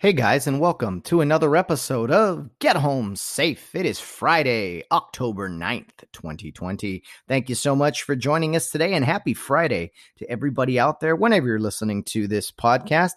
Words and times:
Hey 0.00 0.12
guys, 0.12 0.46
and 0.46 0.60
welcome 0.60 1.00
to 1.02 1.22
another 1.22 1.56
episode 1.56 2.12
of 2.12 2.56
Get 2.60 2.76
Home 2.76 3.16
Safe. 3.16 3.74
It 3.74 3.84
is 3.84 3.98
Friday, 3.98 4.84
October 4.92 5.48
9th, 5.48 6.04
2020. 6.12 7.02
Thank 7.26 7.48
you 7.48 7.56
so 7.56 7.74
much 7.74 8.04
for 8.04 8.14
joining 8.14 8.54
us 8.54 8.70
today, 8.70 8.94
and 8.94 9.04
happy 9.04 9.34
Friday 9.34 9.90
to 10.18 10.30
everybody 10.30 10.78
out 10.78 11.00
there, 11.00 11.16
whenever 11.16 11.48
you're 11.48 11.58
listening 11.58 12.04
to 12.04 12.28
this 12.28 12.52
podcast. 12.52 13.14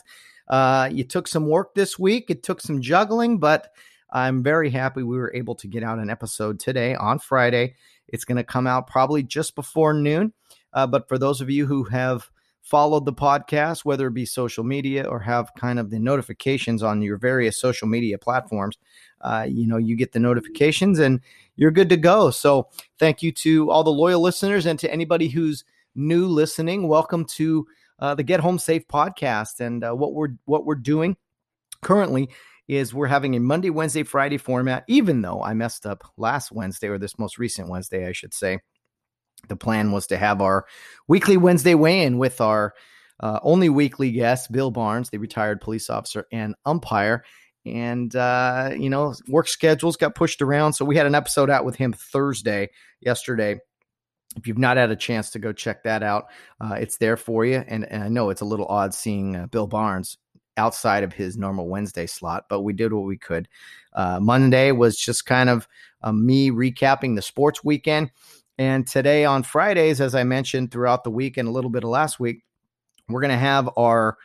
Uh, 0.47 0.89
you 0.91 1.03
took 1.03 1.27
some 1.27 1.47
work 1.47 1.75
this 1.75 1.99
week, 1.99 2.31
it 2.31 2.41
took 2.41 2.59
some 2.59 2.81
juggling, 2.81 3.37
but 3.37 3.71
I'm 4.11 4.41
very 4.41 4.71
happy 4.71 5.03
we 5.03 5.17
were 5.17 5.35
able 5.35 5.53
to 5.57 5.67
get 5.67 5.83
out 5.83 5.99
an 5.99 6.09
episode 6.09 6.59
today 6.59 6.95
on 6.95 7.19
Friday. 7.19 7.75
It's 8.07 8.25
going 8.25 8.37
to 8.37 8.43
come 8.43 8.65
out 8.65 8.87
probably 8.87 9.21
just 9.21 9.53
before 9.53 9.93
noon. 9.93 10.33
Uh, 10.73 10.87
but 10.87 11.07
for 11.07 11.19
those 11.19 11.41
of 11.41 11.49
you 11.51 11.67
who 11.67 11.83
have 11.83 12.30
followed 12.61 13.05
the 13.05 13.13
podcast, 13.13 13.83
whether 13.83 14.07
it 14.07 14.13
be 14.13 14.25
social 14.25 14.63
media 14.63 15.03
or 15.03 15.19
have 15.19 15.51
kind 15.57 15.79
of 15.79 15.89
the 15.89 15.99
notifications 15.99 16.83
on 16.83 17.01
your 17.01 17.17
various 17.17 17.59
social 17.59 17.87
media 17.87 18.17
platforms, 18.17 18.77
uh, 19.21 19.45
you 19.49 19.67
know, 19.67 19.77
you 19.77 19.95
get 19.95 20.11
the 20.11 20.19
notifications 20.19 20.99
and 20.99 21.19
you're 21.55 21.71
good 21.71 21.89
to 21.89 21.97
go. 21.97 22.31
So 22.31 22.69
thank 22.99 23.21
you 23.21 23.31
to 23.33 23.69
all 23.71 23.83
the 23.83 23.91
loyal 23.91 24.21
listeners 24.21 24.65
and 24.65 24.79
to 24.79 24.91
anybody 24.91 25.27
who's 25.27 25.63
new 25.95 26.27
listening. 26.27 26.87
Welcome 26.87 27.25
to 27.25 27.67
uh, 27.99 28.15
the 28.15 28.23
Get 28.23 28.39
Home 28.39 28.59
Safe 28.59 28.87
podcast. 28.87 29.59
And 29.59 29.83
uh, 29.83 29.93
what 29.93 30.13
we're 30.13 30.29
what 30.45 30.65
we're 30.65 30.75
doing 30.75 31.17
currently 31.81 32.29
is 32.67 32.93
we're 32.93 33.07
having 33.07 33.35
a 33.35 33.39
Monday, 33.39 33.69
Wednesday, 33.69 34.03
Friday 34.03 34.37
format. 34.37 34.85
Even 34.87 35.21
though 35.21 35.43
I 35.43 35.53
messed 35.53 35.85
up 35.85 36.03
last 36.17 36.51
Wednesday 36.51 36.87
or 36.87 36.97
this 36.97 37.19
most 37.19 37.37
recent 37.37 37.69
Wednesday, 37.69 38.07
I 38.07 38.11
should 38.11 38.33
say 38.33 38.59
the 39.47 39.55
plan 39.55 39.91
was 39.91 40.07
to 40.07 40.17
have 40.17 40.41
our 40.41 40.65
weekly 41.07 41.37
Wednesday 41.37 41.75
weigh 41.75 42.03
in 42.03 42.17
with 42.17 42.41
our 42.41 42.73
uh, 43.21 43.39
only 43.43 43.69
weekly 43.69 44.11
guest, 44.11 44.51
Bill 44.51 44.71
Barnes, 44.71 45.09
the 45.09 45.19
retired 45.19 45.61
police 45.61 45.89
officer 45.89 46.25
and 46.31 46.55
umpire. 46.65 47.23
And, 47.65 48.15
uh, 48.15 48.71
you 48.75 48.89
know, 48.89 49.13
work 49.27 49.47
schedules 49.47 49.95
got 49.95 50.15
pushed 50.15 50.41
around. 50.41 50.73
So 50.73 50.83
we 50.83 50.97
had 50.97 51.05
an 51.05 51.13
episode 51.13 51.49
out 51.49 51.63
with 51.63 51.75
him 51.75 51.93
Thursday, 51.93 52.69
yesterday. 52.99 53.59
If 54.35 54.47
you've 54.47 54.57
not 54.57 54.77
had 54.77 54.89
a 54.89 54.95
chance 54.95 55.29
to 55.31 55.39
go 55.39 55.53
check 55.53 55.83
that 55.83 56.01
out, 56.01 56.25
uh, 56.59 56.75
it's 56.79 56.97
there 56.97 57.17
for 57.17 57.45
you. 57.45 57.63
And, 57.67 57.85
and, 57.91 58.03
I 58.03 58.07
know 58.07 58.29
it's 58.29 58.41
a 58.41 58.45
little 58.45 58.65
odd 58.65 58.93
seeing 58.93 59.35
uh, 59.35 59.47
Bill 59.47 59.67
Barnes 59.67 60.17
outside 60.57 61.03
of 61.03 61.13
his 61.13 61.37
normal 61.37 61.67
Wednesday 61.67 62.07
slot, 62.07 62.45
but 62.49 62.61
we 62.61 62.73
did 62.73 62.93
what 62.93 63.05
we 63.05 63.17
could. 63.17 63.47
Uh, 63.93 64.19
Monday 64.19 64.71
was 64.71 64.97
just 64.97 65.25
kind 65.25 65.49
of 65.49 65.67
uh, 66.01 66.11
me 66.11 66.49
recapping 66.49 67.15
the 67.15 67.21
sports 67.21 67.63
weekend. 67.63 68.09
And 68.61 68.85
today 68.85 69.25
on 69.25 69.41
Fridays, 69.41 69.99
as 69.99 70.13
I 70.13 70.23
mentioned 70.23 70.69
throughout 70.69 71.03
the 71.03 71.09
week 71.09 71.37
and 71.37 71.49
a 71.49 71.51
little 71.51 71.71
bit 71.71 71.83
of 71.83 71.89
last 71.89 72.19
week, 72.19 72.43
we're 73.09 73.19
going 73.19 73.31
to 73.31 73.35
have 73.35 73.67
our 73.75 74.19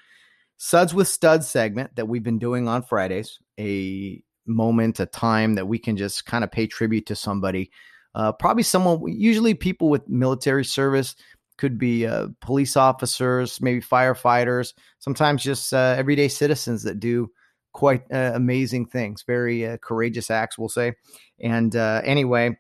Suds 0.59 0.93
with 0.93 1.09
Studs 1.09 1.49
segment 1.49 1.97
that 1.97 2.07
we've 2.07 2.23
been 2.23 2.39
doing 2.39 2.69
on 2.69 2.83
Fridays, 2.83 3.39
a 3.59 4.23
moment, 4.45 5.01
a 5.01 5.07
time 5.07 5.55
that 5.55 5.69
we 5.69 5.79
can 5.79 5.97
just 5.97 6.27
kind 6.27 6.45
of 6.45 6.53
pay 6.53 6.67
tribute 6.67 7.07
to 7.07 7.17
somebody. 7.17 7.71
Uh, 8.15 8.31
probably 8.31 8.63
someone, 8.63 9.01
usually 9.07 9.55
people 9.55 9.89
with 9.89 10.07
military 10.07 10.67
service, 10.67 11.17
could 11.57 11.79
be 11.79 12.07
uh, 12.07 12.27
police 12.43 12.77
officers, 12.77 13.63
maybe 13.63 13.81
firefighters, 13.81 14.75
sometimes 14.99 15.43
just 15.43 15.73
uh, 15.73 15.95
everyday 15.97 16.29
citizens 16.29 16.83
that 16.83 17.01
do 17.01 17.31
quite 17.73 18.03
uh, 18.13 18.33
amazing 18.35 18.85
things, 18.85 19.25
very 19.27 19.67
uh, 19.67 19.79
courageous 19.79 20.31
acts, 20.31 20.59
we'll 20.59 20.69
say. 20.69 20.93
And 21.41 21.75
uh, 21.75 22.03
anyway, 22.05 22.59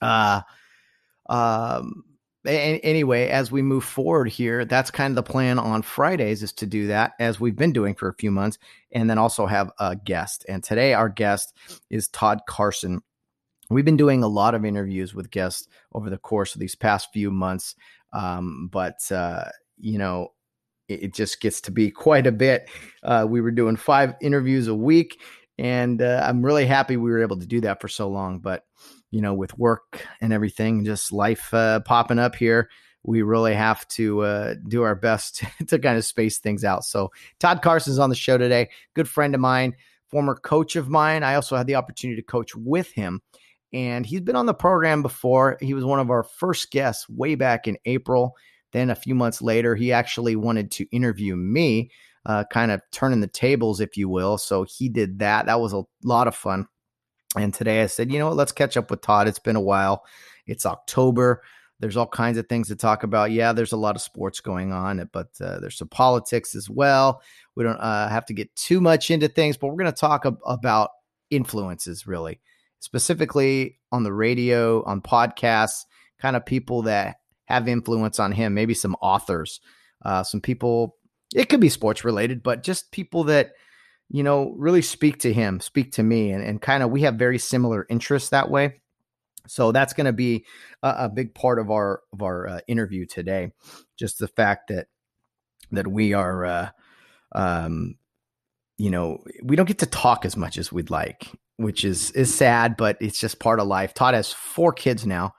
uh, 0.00 0.42
um, 1.28 2.04
anyway, 2.46 3.28
as 3.28 3.50
we 3.50 3.62
move 3.62 3.84
forward 3.84 4.28
here, 4.28 4.64
that's 4.64 4.90
kind 4.90 5.12
of 5.12 5.16
the 5.16 5.30
plan 5.30 5.58
on 5.58 5.82
Fridays 5.82 6.42
is 6.42 6.52
to 6.54 6.66
do 6.66 6.86
that 6.88 7.12
as 7.18 7.40
we've 7.40 7.56
been 7.56 7.72
doing 7.72 7.94
for 7.94 8.08
a 8.08 8.14
few 8.14 8.30
months, 8.30 8.58
and 8.92 9.08
then 9.08 9.18
also 9.18 9.46
have 9.46 9.70
a 9.78 9.96
guest. 9.96 10.44
And 10.48 10.62
today, 10.62 10.94
our 10.94 11.08
guest 11.08 11.54
is 11.90 12.08
Todd 12.08 12.40
Carson. 12.48 13.02
We've 13.70 13.84
been 13.84 13.96
doing 13.96 14.22
a 14.22 14.28
lot 14.28 14.54
of 14.54 14.64
interviews 14.64 15.14
with 15.14 15.30
guests 15.30 15.68
over 15.92 16.10
the 16.10 16.18
course 16.18 16.54
of 16.54 16.60
these 16.60 16.74
past 16.74 17.08
few 17.12 17.30
months, 17.30 17.74
um, 18.12 18.68
but 18.70 19.00
uh, 19.10 19.44
you 19.78 19.98
know, 19.98 20.32
it, 20.88 21.04
it, 21.04 21.14
just 21.14 21.40
gets 21.40 21.62
to 21.62 21.70
be 21.70 21.90
quite 21.90 22.26
a 22.26 22.32
bit. 22.32 22.68
Uh, 23.02 23.26
we 23.28 23.40
were 23.40 23.50
doing 23.50 23.76
five 23.76 24.14
interviews 24.20 24.68
a 24.68 24.74
week, 24.74 25.20
and 25.56 26.02
uh, 26.02 26.22
I'm 26.26 26.44
really 26.44 26.66
happy 26.66 26.98
we 26.98 27.10
were 27.10 27.22
able 27.22 27.38
to 27.38 27.46
do 27.46 27.62
that 27.62 27.80
for 27.80 27.88
so 27.88 28.08
long. 28.08 28.38
But 28.38 28.64
you 29.14 29.20
know, 29.20 29.32
with 29.32 29.56
work 29.56 30.04
and 30.20 30.32
everything, 30.32 30.84
just 30.84 31.12
life 31.12 31.54
uh, 31.54 31.78
popping 31.80 32.18
up 32.18 32.34
here, 32.34 32.68
we 33.04 33.22
really 33.22 33.54
have 33.54 33.86
to 33.86 34.22
uh, 34.22 34.54
do 34.66 34.82
our 34.82 34.96
best 34.96 35.44
to 35.68 35.78
kind 35.78 35.96
of 35.96 36.04
space 36.04 36.38
things 36.38 36.64
out. 36.64 36.84
So, 36.84 37.12
Todd 37.38 37.62
Carson's 37.62 38.00
on 38.00 38.10
the 38.10 38.16
show 38.16 38.36
today, 38.36 38.70
good 38.94 39.08
friend 39.08 39.32
of 39.32 39.40
mine, 39.40 39.76
former 40.08 40.34
coach 40.34 40.74
of 40.74 40.88
mine. 40.88 41.22
I 41.22 41.36
also 41.36 41.56
had 41.56 41.68
the 41.68 41.76
opportunity 41.76 42.20
to 42.20 42.26
coach 42.26 42.56
with 42.56 42.90
him, 42.90 43.22
and 43.72 44.04
he's 44.04 44.20
been 44.20 44.34
on 44.34 44.46
the 44.46 44.54
program 44.54 45.00
before. 45.00 45.58
He 45.60 45.74
was 45.74 45.84
one 45.84 46.00
of 46.00 46.10
our 46.10 46.24
first 46.24 46.72
guests 46.72 47.08
way 47.08 47.36
back 47.36 47.68
in 47.68 47.78
April. 47.84 48.34
Then, 48.72 48.90
a 48.90 48.96
few 48.96 49.14
months 49.14 49.40
later, 49.40 49.76
he 49.76 49.92
actually 49.92 50.34
wanted 50.34 50.72
to 50.72 50.86
interview 50.90 51.36
me, 51.36 51.92
uh, 52.26 52.42
kind 52.50 52.72
of 52.72 52.80
turning 52.90 53.20
the 53.20 53.28
tables, 53.28 53.80
if 53.80 53.96
you 53.96 54.08
will. 54.08 54.38
So, 54.38 54.64
he 54.64 54.88
did 54.88 55.20
that. 55.20 55.46
That 55.46 55.60
was 55.60 55.72
a 55.72 55.84
lot 56.02 56.26
of 56.26 56.34
fun. 56.34 56.66
And 57.36 57.52
today 57.52 57.82
I 57.82 57.86
said, 57.86 58.12
you 58.12 58.18
know 58.18 58.28
what, 58.28 58.36
let's 58.36 58.52
catch 58.52 58.76
up 58.76 58.90
with 58.90 59.00
Todd. 59.00 59.28
It's 59.28 59.38
been 59.38 59.56
a 59.56 59.60
while. 59.60 60.04
It's 60.46 60.66
October. 60.66 61.42
There's 61.80 61.96
all 61.96 62.06
kinds 62.06 62.38
of 62.38 62.48
things 62.48 62.68
to 62.68 62.76
talk 62.76 63.02
about. 63.02 63.32
Yeah, 63.32 63.52
there's 63.52 63.72
a 63.72 63.76
lot 63.76 63.96
of 63.96 64.02
sports 64.02 64.40
going 64.40 64.72
on, 64.72 65.08
but 65.12 65.28
uh, 65.40 65.58
there's 65.58 65.76
some 65.76 65.88
politics 65.88 66.54
as 66.54 66.70
well. 66.70 67.20
We 67.56 67.64
don't 67.64 67.78
uh, 67.78 68.08
have 68.08 68.26
to 68.26 68.32
get 68.32 68.54
too 68.54 68.80
much 68.80 69.10
into 69.10 69.28
things, 69.28 69.56
but 69.56 69.68
we're 69.68 69.82
going 69.82 69.92
to 69.92 70.00
talk 70.00 70.24
ab- 70.24 70.38
about 70.46 70.90
influences 71.30 72.06
really, 72.06 72.40
specifically 72.78 73.78
on 73.90 74.04
the 74.04 74.12
radio, 74.12 74.84
on 74.84 75.00
podcasts, 75.00 75.84
kind 76.20 76.36
of 76.36 76.46
people 76.46 76.82
that 76.82 77.16
have 77.46 77.68
influence 77.68 78.18
on 78.20 78.32
him, 78.32 78.54
maybe 78.54 78.74
some 78.74 78.96
authors, 79.02 79.60
uh, 80.04 80.22
some 80.22 80.40
people. 80.40 80.96
It 81.34 81.48
could 81.48 81.60
be 81.60 81.68
sports 81.68 82.04
related, 82.04 82.42
but 82.42 82.62
just 82.62 82.92
people 82.92 83.24
that 83.24 83.52
you 84.10 84.22
know, 84.22 84.54
really 84.56 84.82
speak 84.82 85.18
to 85.20 85.32
him, 85.32 85.60
speak 85.60 85.92
to 85.92 86.02
me, 86.02 86.30
and, 86.30 86.44
and 86.44 86.60
kind 86.60 86.82
of 86.82 86.90
we 86.90 87.02
have 87.02 87.14
very 87.14 87.38
similar 87.38 87.86
interests 87.88 88.30
that 88.30 88.50
way. 88.50 88.80
So 89.46 89.72
that's 89.72 89.92
going 89.92 90.06
to 90.06 90.12
be 90.12 90.46
a, 90.82 90.94
a, 91.00 91.08
big 91.08 91.34
part 91.34 91.58
of 91.58 91.70
our 91.70 92.00
of 92.12 92.22
our 92.22 92.48
uh, 92.48 92.60
interview 92.66 93.06
today. 93.06 93.52
Just 93.98 94.18
the 94.18 94.28
fact 94.28 94.68
that 94.68 94.86
that 95.72 95.86
we 95.86 96.14
are, 96.14 96.44
uh, 96.44 96.68
um, 97.34 97.96
you 98.78 98.90
know, 98.90 99.22
we 99.42 99.56
don't 99.56 99.66
get 99.66 99.78
to 99.80 99.86
talk 99.86 100.24
as 100.24 100.36
much 100.36 100.56
as 100.56 100.72
we'd 100.72 100.90
like, 100.90 101.28
which 101.56 101.84
is 101.84 102.10
is 102.12 102.34
sad, 102.34 102.76
but 102.76 102.96
it's 103.00 103.18
just 103.18 103.38
part 103.38 103.60
of 103.60 103.66
life. 103.66 103.92
Todd 103.94 104.14
has 104.14 104.32
four 104.32 104.72
kids 104.72 105.06
now, 105.06 105.34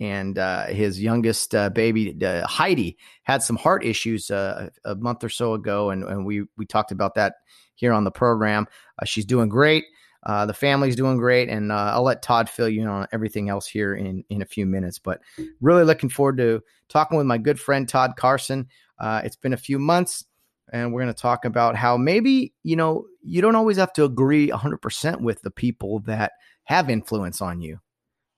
and 0.00 0.38
uh, 0.38 0.66
his 0.66 1.00
youngest 1.00 1.54
uh, 1.54 1.70
baby 1.70 2.16
uh, 2.24 2.46
Heidi 2.46 2.96
had 3.22 3.42
some 3.42 3.56
heart 3.56 3.84
issues 3.84 4.30
uh, 4.30 4.70
a 4.84 4.94
month 4.96 5.22
or 5.22 5.28
so 5.28 5.54
ago, 5.54 5.90
and, 5.90 6.02
and 6.04 6.26
we 6.26 6.44
we 6.56 6.66
talked 6.66 6.92
about 6.92 7.14
that 7.14 7.34
here 7.74 7.92
on 7.92 8.04
the 8.04 8.10
program. 8.10 8.66
Uh, 9.00 9.04
she's 9.04 9.24
doing 9.24 9.48
great. 9.48 9.84
Uh, 10.24 10.46
the 10.46 10.54
family's 10.54 10.96
doing 10.96 11.18
great, 11.18 11.50
and 11.50 11.70
uh, 11.70 11.92
I'll 11.94 12.02
let 12.02 12.22
Todd 12.22 12.48
fill 12.48 12.68
you 12.68 12.82
in 12.82 12.88
on 12.88 13.06
everything 13.12 13.50
else 13.50 13.66
here 13.66 13.94
in 13.94 14.24
in 14.30 14.40
a 14.40 14.46
few 14.46 14.64
minutes. 14.64 14.98
But 14.98 15.20
really 15.60 15.84
looking 15.84 16.08
forward 16.08 16.38
to 16.38 16.62
talking 16.88 17.18
with 17.18 17.26
my 17.26 17.36
good 17.36 17.60
friend 17.60 17.86
Todd 17.88 18.14
Carson. 18.16 18.68
Uh, 18.98 19.20
it's 19.22 19.36
been 19.36 19.52
a 19.52 19.58
few 19.58 19.78
months, 19.78 20.24
and 20.72 20.92
we're 20.92 21.02
going 21.02 21.14
to 21.14 21.20
talk 21.20 21.44
about 21.44 21.76
how 21.76 21.98
maybe 21.98 22.54
you 22.62 22.74
know 22.74 23.04
you 23.22 23.42
don't 23.42 23.54
always 23.54 23.76
have 23.76 23.92
to 23.94 24.04
agree 24.04 24.48
100% 24.48 25.20
with 25.20 25.42
the 25.42 25.50
people 25.50 26.00
that 26.00 26.32
have 26.64 26.88
influence 26.88 27.42
on 27.42 27.60
you. 27.60 27.80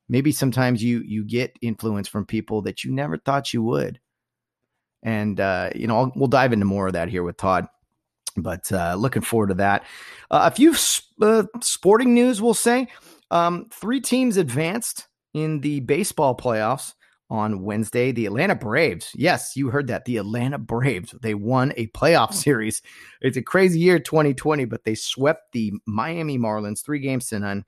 Maybe 0.09 0.33
sometimes 0.33 0.83
you 0.83 1.03
you 1.07 1.25
get 1.25 1.57
influence 1.63 2.09
from 2.09 2.27
people 2.27 2.63
that 2.63 2.83
you 2.83 2.93
never 2.93 3.17
thought 3.17 3.55
you 3.55 3.63
would, 3.63 4.01
and 5.05 5.39
uh, 5.39 5.71
you 5.77 5.87
know 5.87 5.99
I'll, 5.99 6.13
we'll 6.17 6.27
dive 6.27 6.53
into 6.53 6.67
more 6.67 6.89
of 6.89 6.95
that 6.95 7.11
here 7.11 7.23
with 7.23 7.37
Todd 7.37 7.69
but 8.37 8.71
uh, 8.73 8.95
looking 8.97 9.23
forward 9.23 9.49
to 9.49 9.55
that. 9.55 9.85
Uh, 10.31 10.51
a 10.51 10.55
few 10.55 10.75
uh, 11.21 11.45
sporting 11.61 12.15
news, 12.15 12.41
we'll 12.41 12.55
say. 12.55 12.89
Um, 13.31 13.67
three 13.73 14.01
teams 14.01 14.37
advanced 14.37 15.09
in 15.35 15.61
the 15.61 15.81
baseball 15.81 16.37
playoffs 16.37 16.95
on 17.29 17.63
Wednesday. 17.63 18.13
The 18.13 18.27
Atlanta 18.27 18.55
Braves, 18.55 19.11
yes, 19.15 19.57
you 19.57 19.71
heard 19.71 19.89
that. 19.89 20.05
The 20.05 20.19
Atlanta 20.19 20.59
Braves, 20.59 21.15
they 21.21 21.35
won 21.35 21.73
a 21.77 21.89
playoff 21.89 22.33
series. 22.35 22.83
It's 23.21 23.37
a 23.37 23.43
crazy 23.43 23.81
year, 23.81 23.99
2020, 23.99 24.65
but 24.67 24.85
they 24.85 24.95
swept 24.95 25.53
the 25.53 25.73
Miami 25.87 26.39
Marlins 26.39 26.85
three 26.85 27.01
games 27.01 27.29
to 27.29 27.39
none. 27.39 27.65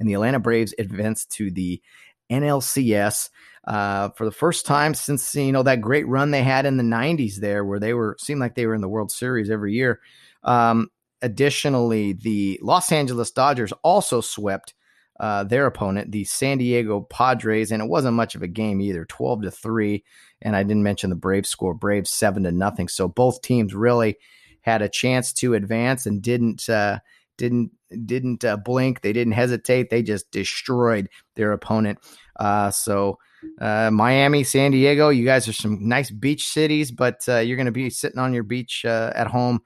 And 0.00 0.08
the 0.08 0.14
Atlanta 0.14 0.38
Braves 0.38 0.74
advanced 0.78 1.30
to 1.32 1.50
the 1.50 1.82
NLCS 2.30 3.30
uh, 3.68 4.08
for 4.16 4.24
the 4.24 4.32
first 4.32 4.64
time 4.64 4.94
since 4.94 5.34
you 5.34 5.52
know 5.52 5.62
that 5.62 5.82
great 5.82 6.08
run 6.08 6.30
they 6.30 6.42
had 6.42 6.64
in 6.64 6.78
the 6.78 6.82
90s 6.82 7.36
there, 7.36 7.66
where 7.66 7.78
they 7.78 7.92
were 7.92 8.16
seemed 8.18 8.40
like 8.40 8.54
they 8.54 8.66
were 8.66 8.74
in 8.74 8.80
the 8.80 8.88
World 8.88 9.12
Series 9.12 9.50
every 9.50 9.74
year. 9.74 10.00
Um, 10.42 10.88
additionally, 11.20 12.14
the 12.14 12.58
Los 12.62 12.90
Angeles 12.90 13.30
Dodgers 13.30 13.74
also 13.82 14.22
swept 14.22 14.72
uh, 15.20 15.44
their 15.44 15.66
opponent, 15.66 16.12
the 16.12 16.24
San 16.24 16.56
Diego 16.56 17.02
Padres, 17.02 17.70
and 17.70 17.82
it 17.82 17.90
wasn't 17.90 18.16
much 18.16 18.34
of 18.34 18.42
a 18.42 18.48
game 18.48 18.80
either, 18.80 19.04
twelve 19.04 19.42
to 19.42 19.50
three. 19.50 20.02
And 20.40 20.56
I 20.56 20.62
didn't 20.62 20.82
mention 20.82 21.10
the 21.10 21.16
Braves 21.16 21.50
score, 21.50 21.74
Braves 21.74 22.10
seven 22.10 22.44
to 22.44 22.52
nothing. 22.52 22.88
So 22.88 23.06
both 23.06 23.42
teams 23.42 23.74
really 23.74 24.16
had 24.62 24.80
a 24.80 24.88
chance 24.88 25.30
to 25.34 25.52
advance 25.52 26.06
and 26.06 26.22
didn't 26.22 26.70
uh, 26.70 27.00
didn't 27.38 27.70
didn't 28.04 28.44
uh, 28.44 28.58
blink. 28.58 29.00
They 29.00 29.14
didn't 29.14 29.32
hesitate. 29.32 29.88
They 29.88 30.02
just 30.02 30.30
destroyed 30.30 31.08
their 31.36 31.52
opponent. 31.52 31.98
Uh, 32.38 32.70
so 32.70 33.18
uh, 33.60 33.90
Miami, 33.90 34.44
San 34.44 34.72
Diego, 34.72 35.08
you 35.08 35.24
guys 35.24 35.48
are 35.48 35.52
some 35.52 35.88
nice 35.88 36.10
beach 36.10 36.48
cities, 36.48 36.90
but 36.90 37.24
uh, 37.28 37.38
you're 37.38 37.56
going 37.56 37.66
to 37.66 37.72
be 37.72 37.88
sitting 37.88 38.18
on 38.18 38.34
your 38.34 38.42
beach 38.42 38.84
uh, 38.84 39.12
at 39.14 39.28
home, 39.28 39.60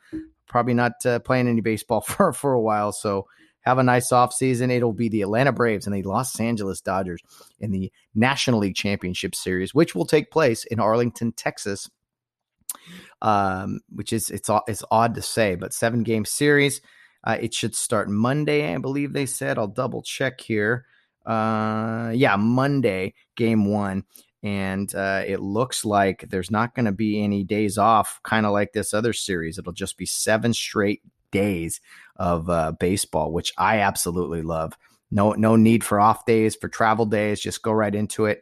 probably 0.47 0.75
not 0.75 1.05
uh, 1.05 1.19
playing 1.21 1.49
any 1.49 1.61
baseball 1.61 2.01
for 2.07 2.33
for 2.33 2.53
a 2.53 2.61
while. 2.61 2.93
So 2.93 3.27
have 3.63 3.79
a 3.79 3.83
nice 3.83 4.13
off 4.13 4.33
season. 4.33 4.71
It'll 4.71 4.93
be 4.93 5.09
the 5.09 5.23
Atlanta 5.23 5.53
Braves 5.53 5.87
and 5.87 5.95
the 5.95 6.03
Los 6.03 6.39
Angeles 6.39 6.81
Dodgers 6.81 7.23
in 7.61 7.71
the 7.71 7.93
National 8.15 8.61
League 8.61 8.75
Championship 8.75 9.35
Series, 9.35 9.75
which 9.75 9.95
will 9.95 10.07
take 10.07 10.31
place 10.31 10.65
in 10.65 10.81
Arlington, 10.81 11.33
Texas. 11.33 11.89
Um, 13.21 13.81
which 13.91 14.13
is 14.13 14.31
it's 14.31 14.51
it's 14.67 14.83
odd 14.91 15.15
to 15.15 15.23
say, 15.23 15.55
but 15.55 15.73
seven 15.73 16.03
game 16.03 16.25
series. 16.25 16.81
Uh, 17.25 17.39
it 17.41 17.55
should 17.55 17.75
start 17.75 18.09
Monday, 18.09 18.75
I 18.75 18.79
believe 18.79 19.13
they 19.13 19.27
said. 19.27 19.59
I'll 19.59 19.69
double 19.69 20.03
check 20.03 20.41
here. 20.41 20.87
Uh, 21.25 22.11
yeah, 22.15 22.37
Monday, 22.37 23.15
game 23.37 23.65
one. 23.65 24.05
And 24.43 24.93
uh, 24.95 25.23
it 25.25 25.41
looks 25.41 25.85
like 25.85 26.25
there's 26.29 26.51
not 26.51 26.75
going 26.75 26.87
to 26.87 26.93
be 26.93 27.23
any 27.23 27.45
days 27.45 27.79
off, 27.79 28.21
kind 28.25 28.45
of 28.45 28.53
like 28.53 28.73
this 28.73 28.93
other 28.93 29.13
series. 29.13 29.57
It'll 29.57 29.73
just 29.73 29.97
be 29.97 30.07
seven 30.07 30.53
straight 30.53 31.03
days 31.31 31.81
of 32.17 32.51
uh, 32.51 32.73
baseball, 32.73 33.33
which 33.33 33.53
I 33.57 33.79
absolutely 33.79 34.43
love. 34.43 34.73
No, 35.13 35.33
no 35.33 35.55
need 35.55 35.85
for 35.85 36.01
off 36.01 36.27
days, 36.27 36.57
for 36.57 36.69
travel 36.69 37.07
days. 37.07 37.41
Just 37.41 37.63
go 37.63 37.71
right 37.71 37.95
into 37.95 38.25
it. 38.25 38.41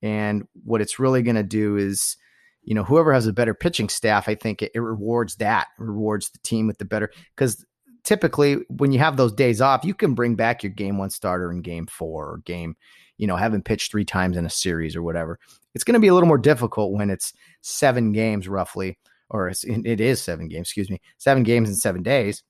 And 0.00 0.46
what 0.64 0.80
it's 0.80 0.98
really 0.98 1.22
going 1.22 1.36
to 1.36 1.42
do 1.42 1.76
is, 1.76 2.16
you 2.62 2.74
know, 2.74 2.84
whoever 2.84 3.12
has 3.12 3.26
a 3.26 3.32
better 3.32 3.54
pitching 3.54 3.88
staff, 3.88 4.28
I 4.28 4.36
think 4.36 4.62
it, 4.62 4.72
it 4.74 4.80
rewards 4.80 5.36
that, 5.36 5.68
rewards 5.78 6.30
the 6.30 6.38
team 6.38 6.68
with 6.68 6.78
the 6.78 6.84
better 6.84 7.10
because 7.34 7.64
typically 8.04 8.56
when 8.68 8.92
you 8.92 8.98
have 8.98 9.16
those 9.16 9.32
days 9.32 9.60
off, 9.60 9.84
you 9.84 9.94
can 9.94 10.14
bring 10.14 10.34
back 10.34 10.62
your 10.62 10.72
game 10.72 10.98
one 10.98 11.10
starter 11.10 11.50
in 11.50 11.62
game 11.62 11.86
four 11.86 12.26
or 12.26 12.38
game, 12.38 12.76
you 13.18 13.26
know, 13.26 13.36
having 13.36 13.62
pitched 13.62 13.90
three 13.90 14.04
times 14.04 14.36
in 14.36 14.46
a 14.46 14.50
series 14.50 14.96
or 14.96 15.02
whatever. 15.02 15.38
It's 15.74 15.84
going 15.84 15.94
to 15.94 16.00
be 16.00 16.08
a 16.08 16.14
little 16.14 16.28
more 16.28 16.38
difficult 16.38 16.92
when 16.92 17.10
it's 17.10 17.32
seven 17.60 18.12
games 18.12 18.48
roughly, 18.48 18.98
or 19.30 19.48
it 19.48 20.00
is 20.00 20.20
seven 20.20 20.48
games, 20.48 20.68
excuse 20.68 20.90
me, 20.90 21.00
seven 21.18 21.42
games 21.42 21.68
in 21.68 21.74
seven 21.74 22.02
days. 22.02 22.42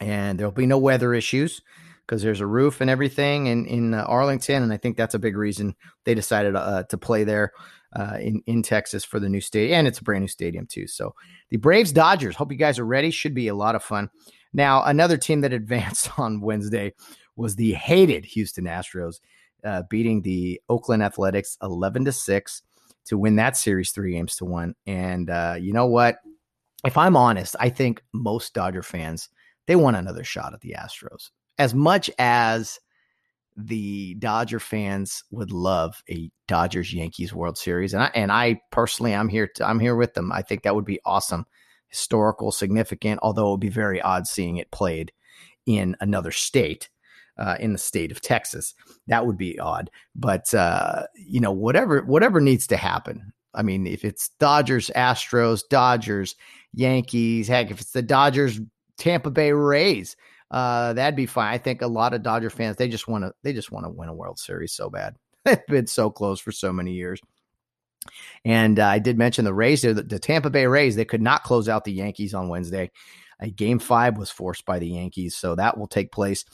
And 0.00 0.38
there'll 0.38 0.52
be 0.52 0.66
no 0.66 0.78
weather 0.78 1.14
issues 1.14 1.60
because 2.06 2.22
there's 2.22 2.40
a 2.40 2.46
roof 2.46 2.80
and 2.80 2.90
everything 2.90 3.46
in, 3.46 3.66
in 3.66 3.94
uh, 3.94 4.02
Arlington. 4.02 4.62
And 4.62 4.72
I 4.72 4.76
think 4.76 4.96
that's 4.96 5.14
a 5.14 5.20
big 5.20 5.36
reason 5.36 5.76
they 6.04 6.14
decided 6.14 6.56
uh, 6.56 6.84
to 6.84 6.98
play 6.98 7.24
there. 7.24 7.52
Uh, 7.94 8.16
in 8.22 8.42
in 8.46 8.62
Texas 8.62 9.04
for 9.04 9.20
the 9.20 9.28
new 9.28 9.42
stadium, 9.42 9.80
and 9.80 9.86
it's 9.86 9.98
a 9.98 10.02
brand 10.02 10.22
new 10.22 10.26
stadium 10.26 10.66
too. 10.66 10.86
So 10.86 11.14
the 11.50 11.58
Braves 11.58 11.92
Dodgers. 11.92 12.34
Hope 12.34 12.50
you 12.50 12.56
guys 12.56 12.78
are 12.78 12.86
ready. 12.86 13.10
Should 13.10 13.34
be 13.34 13.48
a 13.48 13.54
lot 13.54 13.74
of 13.74 13.82
fun. 13.82 14.08
Now, 14.52 14.82
another 14.84 15.16
team 15.16 15.40
that 15.42 15.52
advanced 15.52 16.18
on 16.18 16.40
Wednesday 16.40 16.94
was 17.36 17.56
the 17.56 17.72
hated 17.72 18.24
Houston 18.26 18.64
Astros, 18.64 19.20
uh, 19.64 19.82
beating 19.88 20.22
the 20.22 20.60
Oakland 20.68 21.02
Athletics 21.02 21.56
11 21.62 22.04
to 22.06 22.12
6 22.12 22.62
to 23.06 23.18
win 23.18 23.36
that 23.36 23.56
series 23.56 23.90
three 23.90 24.12
games 24.12 24.36
to 24.36 24.44
one. 24.44 24.74
And 24.86 25.28
uh, 25.30 25.56
you 25.58 25.72
know 25.72 25.86
what? 25.86 26.18
If 26.84 26.96
I'm 26.96 27.16
honest, 27.16 27.56
I 27.58 27.68
think 27.68 28.02
most 28.12 28.54
Dodger 28.54 28.82
fans 28.82 29.28
they 29.66 29.76
want 29.76 29.96
another 29.96 30.24
shot 30.24 30.54
at 30.54 30.60
the 30.60 30.74
Astros. 30.78 31.30
As 31.58 31.74
much 31.74 32.10
as 32.18 32.80
the 33.56 34.14
Dodger 34.14 34.58
fans 34.58 35.22
would 35.30 35.52
love 35.52 36.02
a 36.10 36.30
Dodgers 36.48 36.92
Yankees 36.92 37.34
World 37.34 37.58
Series, 37.58 37.94
and 37.94 38.02
I 38.02 38.10
and 38.14 38.32
I 38.32 38.60
personally 38.70 39.14
I'm 39.14 39.28
here 39.28 39.48
to 39.56 39.66
I'm 39.66 39.78
here 39.78 39.94
with 39.94 40.14
them. 40.14 40.32
I 40.32 40.42
think 40.42 40.62
that 40.62 40.74
would 40.74 40.84
be 40.84 41.00
awesome 41.04 41.46
historical, 41.92 42.50
significant, 42.50 43.20
although 43.22 43.48
it 43.48 43.50
would 43.52 43.60
be 43.60 43.68
very 43.68 44.00
odd 44.00 44.26
seeing 44.26 44.56
it 44.56 44.70
played 44.72 45.12
in 45.66 45.96
another 46.00 46.32
state. 46.32 46.88
Uh, 47.38 47.56
in 47.58 47.72
the 47.72 47.78
state 47.78 48.12
of 48.12 48.20
Texas, 48.20 48.74
that 49.06 49.26
would 49.26 49.38
be 49.38 49.58
odd. 49.58 49.90
But 50.14 50.52
uh, 50.52 51.04
you 51.16 51.40
know, 51.40 51.50
whatever 51.50 52.02
whatever 52.02 52.42
needs 52.42 52.66
to 52.66 52.76
happen. 52.76 53.32
I 53.54 53.62
mean, 53.62 53.86
if 53.86 54.04
it's 54.04 54.28
Dodgers, 54.38 54.90
Astros, 54.94 55.62
Dodgers, 55.68 56.36
Yankees, 56.74 57.48
heck, 57.48 57.70
if 57.70 57.80
it's 57.80 57.92
the 57.92 58.02
Dodgers, 58.02 58.60
Tampa 58.98 59.30
Bay 59.30 59.52
Rays, 59.52 60.14
uh, 60.50 60.92
that'd 60.92 61.16
be 61.16 61.26
fine. 61.26 61.52
I 61.52 61.58
think 61.58 61.80
a 61.80 61.86
lot 61.86 62.12
of 62.12 62.22
Dodger 62.22 62.50
fans 62.50 62.76
they 62.76 62.88
just 62.88 63.08
want 63.08 63.24
to 63.24 63.32
they 63.42 63.54
just 63.54 63.72
want 63.72 63.86
to 63.86 63.90
win 63.90 64.10
a 64.10 64.14
World 64.14 64.38
Series 64.38 64.72
so 64.72 64.90
bad. 64.90 65.16
They've 65.44 65.66
been 65.66 65.86
so 65.86 66.10
close 66.10 66.38
for 66.38 66.52
so 66.52 66.72
many 66.72 66.92
years. 66.92 67.20
And 68.44 68.78
uh, 68.78 68.86
I 68.86 68.98
did 68.98 69.18
mention 69.18 69.44
the 69.44 69.54
Rays, 69.54 69.82
the, 69.82 69.94
the, 69.94 70.18
Tampa 70.18 70.50
Bay 70.50 70.66
Rays, 70.66 70.96
they 70.96 71.04
could 71.04 71.22
not 71.22 71.44
close 71.44 71.68
out 71.68 71.84
the 71.84 71.92
Yankees 71.92 72.34
on 72.34 72.48
Wednesday. 72.48 72.90
A 73.40 73.50
game 73.50 73.78
five 73.78 74.16
was 74.16 74.30
forced 74.30 74.64
by 74.64 74.78
the 74.78 74.88
Yankees. 74.88 75.36
So 75.36 75.54
that 75.54 75.76
will 75.76 75.88
take 75.88 76.12
place 76.12 76.44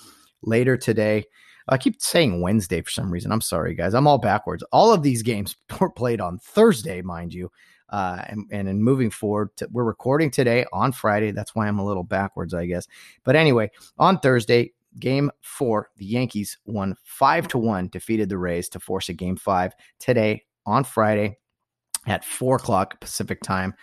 later 0.43 0.77
today. 0.77 1.25
I 1.69 1.77
keep 1.77 2.01
saying 2.01 2.41
Wednesday 2.41 2.81
for 2.81 2.91
some 2.91 3.11
reason. 3.11 3.31
I'm 3.31 3.43
sorry, 3.43 3.75
guys. 3.75 3.95
I'm 3.95 4.07
all 4.07 4.19
backwards. 4.19 4.63
All 4.73 4.93
of 4.93 5.03
these 5.03 5.23
games 5.23 5.57
were 5.81 5.91
played 5.91 6.21
on 6.21 6.39
Thursday, 6.39 7.03
mind 7.03 7.35
you. 7.35 7.51
Uh, 7.91 8.23
and, 8.27 8.45
and 8.51 8.69
in 8.69 8.83
moving 8.83 9.11
forward, 9.11 9.49
to, 9.57 9.69
we're 9.73 9.85
recording 9.85 10.31
today 10.31 10.67
on 10.73 10.93
Friday. 10.93 11.31
That's 11.31 11.55
why 11.55 11.67
I'm 11.67 11.79
a 11.79 11.85
little 11.85 12.05
backwards, 12.05 12.53
I 12.53 12.67
guess. 12.67 12.87
But 13.25 13.35
anyway, 13.35 13.71
on 13.99 14.19
Thursday, 14.19 14.73
game 14.99 15.31
four, 15.41 15.91
the 15.97 16.05
Yankees 16.05 16.59
won 16.67 16.97
five 17.05 17.49
to 17.49 17.59
one, 17.59 17.89
defeated 17.89 18.29
the 18.29 18.37
Rays 18.37 18.69
to 18.71 18.81
force 18.81 19.09
a 19.09 19.15
game 19.15 19.37
five. 19.37 19.73
Today, 19.99 20.45
on 20.69 20.85
Friday 20.85 21.38
at 22.09 22.25
four 22.25 22.57
o'clock 22.57 23.01
Pacific 23.01 23.43
time. 23.43 23.75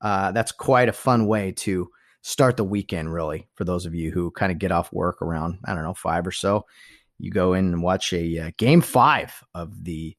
Uh, 0.00 0.32
that's 0.32 0.52
quite 0.52 0.88
a 0.88 0.92
fun 0.92 1.26
way 1.26 1.52
to 1.52 1.88
start 2.22 2.56
the 2.56 2.64
weekend, 2.64 3.12
really, 3.12 3.48
for 3.54 3.64
those 3.64 3.86
of 3.86 3.94
you 3.94 4.10
who 4.10 4.30
kind 4.30 4.50
of 4.50 4.58
get 4.58 4.72
off 4.72 4.92
work 4.92 5.20
around, 5.22 5.58
I 5.64 5.74
don't 5.74 5.84
know, 5.84 5.94
five 5.94 6.26
or 6.26 6.32
so. 6.32 6.66
You 7.18 7.30
go 7.30 7.54
in 7.54 7.66
and 7.66 7.82
watch 7.82 8.12
a 8.12 8.38
uh, 8.38 8.50
game 8.58 8.80
five 8.80 9.32
of 9.54 9.84
the 9.84 10.16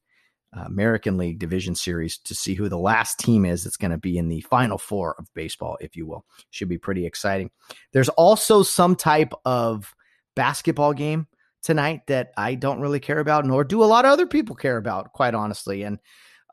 uh, 0.56 0.62
American 0.62 1.18
League 1.18 1.38
Division 1.38 1.74
Series 1.74 2.18
to 2.18 2.34
see 2.34 2.54
who 2.54 2.68
the 2.68 2.78
last 2.78 3.18
team 3.18 3.44
is 3.44 3.64
that's 3.64 3.76
going 3.76 3.90
to 3.90 3.98
be 3.98 4.16
in 4.16 4.28
the 4.28 4.40
final 4.42 4.78
four 4.78 5.14
of 5.18 5.32
baseball, 5.34 5.76
if 5.80 5.96
you 5.96 6.06
will. 6.06 6.24
Should 6.50 6.68
be 6.68 6.78
pretty 6.78 7.04
exciting. 7.04 7.50
There's 7.92 8.08
also 8.10 8.62
some 8.62 8.96
type 8.96 9.34
of 9.44 9.94
basketball 10.34 10.94
game 10.94 11.26
tonight 11.62 12.02
that 12.06 12.32
I 12.36 12.54
don't 12.54 12.80
really 12.80 13.00
care 13.00 13.18
about, 13.18 13.44
nor 13.44 13.64
do 13.64 13.82
a 13.82 13.86
lot 13.86 14.04
of 14.04 14.12
other 14.12 14.26
people 14.26 14.56
care 14.56 14.76
about, 14.76 15.12
quite 15.12 15.34
honestly. 15.34 15.82
And 15.82 15.98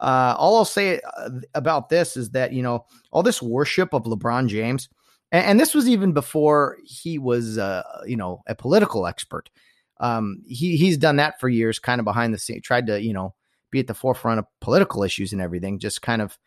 uh, 0.03 0.35
all 0.37 0.57
I'll 0.57 0.65
say 0.65 0.99
uh, 1.17 1.29
about 1.55 1.87
this 1.87 2.17
is 2.17 2.31
that, 2.31 2.51
you 2.51 2.61
know, 2.61 2.85
all 3.11 3.23
this 3.23 3.41
worship 3.41 3.93
of 3.93 4.03
LeBron 4.03 4.49
James, 4.49 4.89
and, 5.31 5.45
and 5.45 5.59
this 5.59 5.73
was 5.73 5.87
even 5.87 6.11
before 6.11 6.77
he 6.83 7.17
was, 7.17 7.57
uh, 7.57 7.83
you 8.05 8.17
know, 8.17 8.43
a 8.45 8.53
political 8.53 9.07
expert. 9.07 9.49
Um, 9.99 10.43
he, 10.45 10.75
he's 10.75 10.97
done 10.97 11.15
that 11.15 11.39
for 11.39 11.47
years, 11.47 11.79
kind 11.79 11.99
of 11.99 12.05
behind 12.05 12.33
the 12.33 12.37
scene, 12.37 12.61
tried 12.61 12.87
to, 12.87 13.01
you 13.01 13.13
know, 13.13 13.33
be 13.71 13.79
at 13.79 13.87
the 13.87 13.93
forefront 13.93 14.39
of 14.39 14.45
political 14.59 15.03
issues 15.03 15.31
and 15.31 15.41
everything, 15.41 15.79
just 15.79 16.01
kind 16.01 16.21
of 16.21 16.37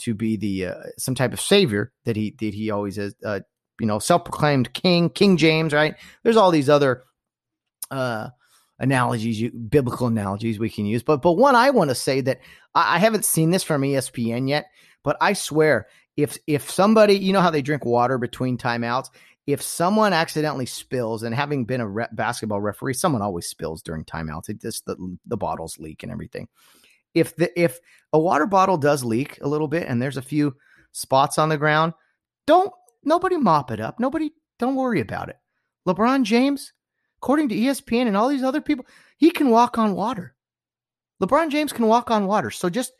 to 0.00 0.14
be 0.14 0.36
the 0.36 0.66
uh, 0.66 0.82
some 0.98 1.14
type 1.14 1.32
of 1.32 1.40
savior 1.40 1.92
that 2.04 2.16
he 2.16 2.36
that 2.38 2.52
he 2.52 2.70
always 2.70 2.98
is. 2.98 3.14
Uh, 3.24 3.40
you 3.80 3.86
know, 3.86 3.98
self-proclaimed 3.98 4.72
king, 4.72 5.10
King 5.10 5.36
James, 5.36 5.72
right? 5.72 5.96
There's 6.22 6.36
all 6.36 6.50
these 6.50 6.68
other 6.68 7.02
uh, 7.90 8.28
analogies, 8.78 9.40
you, 9.40 9.50
biblical 9.50 10.06
analogies 10.06 10.58
we 10.58 10.70
can 10.70 10.86
use. 10.86 11.02
But 11.02 11.22
but 11.22 11.32
one 11.32 11.54
I 11.54 11.70
want 11.70 11.90
to 11.90 11.94
say 11.94 12.20
that 12.22 12.40
I, 12.74 12.96
I 12.96 12.98
haven't 12.98 13.24
seen 13.24 13.50
this 13.50 13.62
from 13.62 13.82
ESPN 13.82 14.48
yet, 14.48 14.66
but 15.02 15.16
I 15.20 15.32
swear 15.32 15.86
if 16.16 16.38
if 16.46 16.70
somebody, 16.70 17.14
you 17.14 17.32
know 17.32 17.40
how 17.40 17.50
they 17.50 17.62
drink 17.62 17.84
water 17.84 18.18
between 18.18 18.58
timeouts, 18.58 19.10
if 19.46 19.62
someone 19.62 20.12
accidentally 20.12 20.66
spills, 20.66 21.22
and 21.22 21.34
having 21.34 21.64
been 21.64 21.80
a 21.80 21.88
re- 21.88 22.06
basketball 22.12 22.60
referee, 22.60 22.94
someone 22.94 23.22
always 23.22 23.46
spills 23.46 23.82
during 23.82 24.04
timeouts. 24.04 24.48
It 24.48 24.60
just 24.60 24.86
the 24.86 25.16
the 25.26 25.36
bottles 25.36 25.78
leak 25.78 26.02
and 26.02 26.12
everything. 26.12 26.48
If 27.14 27.36
the 27.36 27.58
if 27.60 27.78
a 28.12 28.18
water 28.18 28.46
bottle 28.46 28.76
does 28.76 29.04
leak 29.04 29.38
a 29.42 29.48
little 29.48 29.68
bit 29.68 29.86
and 29.88 30.00
there's 30.00 30.16
a 30.16 30.22
few 30.22 30.56
spots 30.92 31.38
on 31.38 31.48
the 31.48 31.58
ground, 31.58 31.92
don't 32.46 32.72
nobody 33.04 33.36
mop 33.36 33.70
it 33.70 33.80
up. 33.80 34.00
Nobody 34.00 34.32
don't 34.58 34.74
worry 34.74 35.00
about 35.00 35.28
it. 35.28 35.36
LeBron 35.86 36.24
James 36.24 36.72
according 37.18 37.48
to 37.48 37.54
ESPN 37.54 38.06
and 38.06 38.16
all 38.16 38.28
these 38.28 38.42
other 38.42 38.60
people, 38.60 38.86
he 39.16 39.30
can 39.30 39.50
walk 39.50 39.78
on 39.78 39.94
water. 39.94 40.34
LeBron 41.22 41.50
James 41.50 41.72
can 41.72 41.86
walk 41.86 42.10
on 42.10 42.26
water. 42.26 42.50
So 42.50 42.68
just 42.68 42.92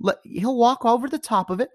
let 0.00 0.16
he'll 0.24 0.56
walk 0.56 0.84
over 0.84 1.08
the 1.08 1.18
top 1.18 1.50
of 1.50 1.60
it 1.60 1.70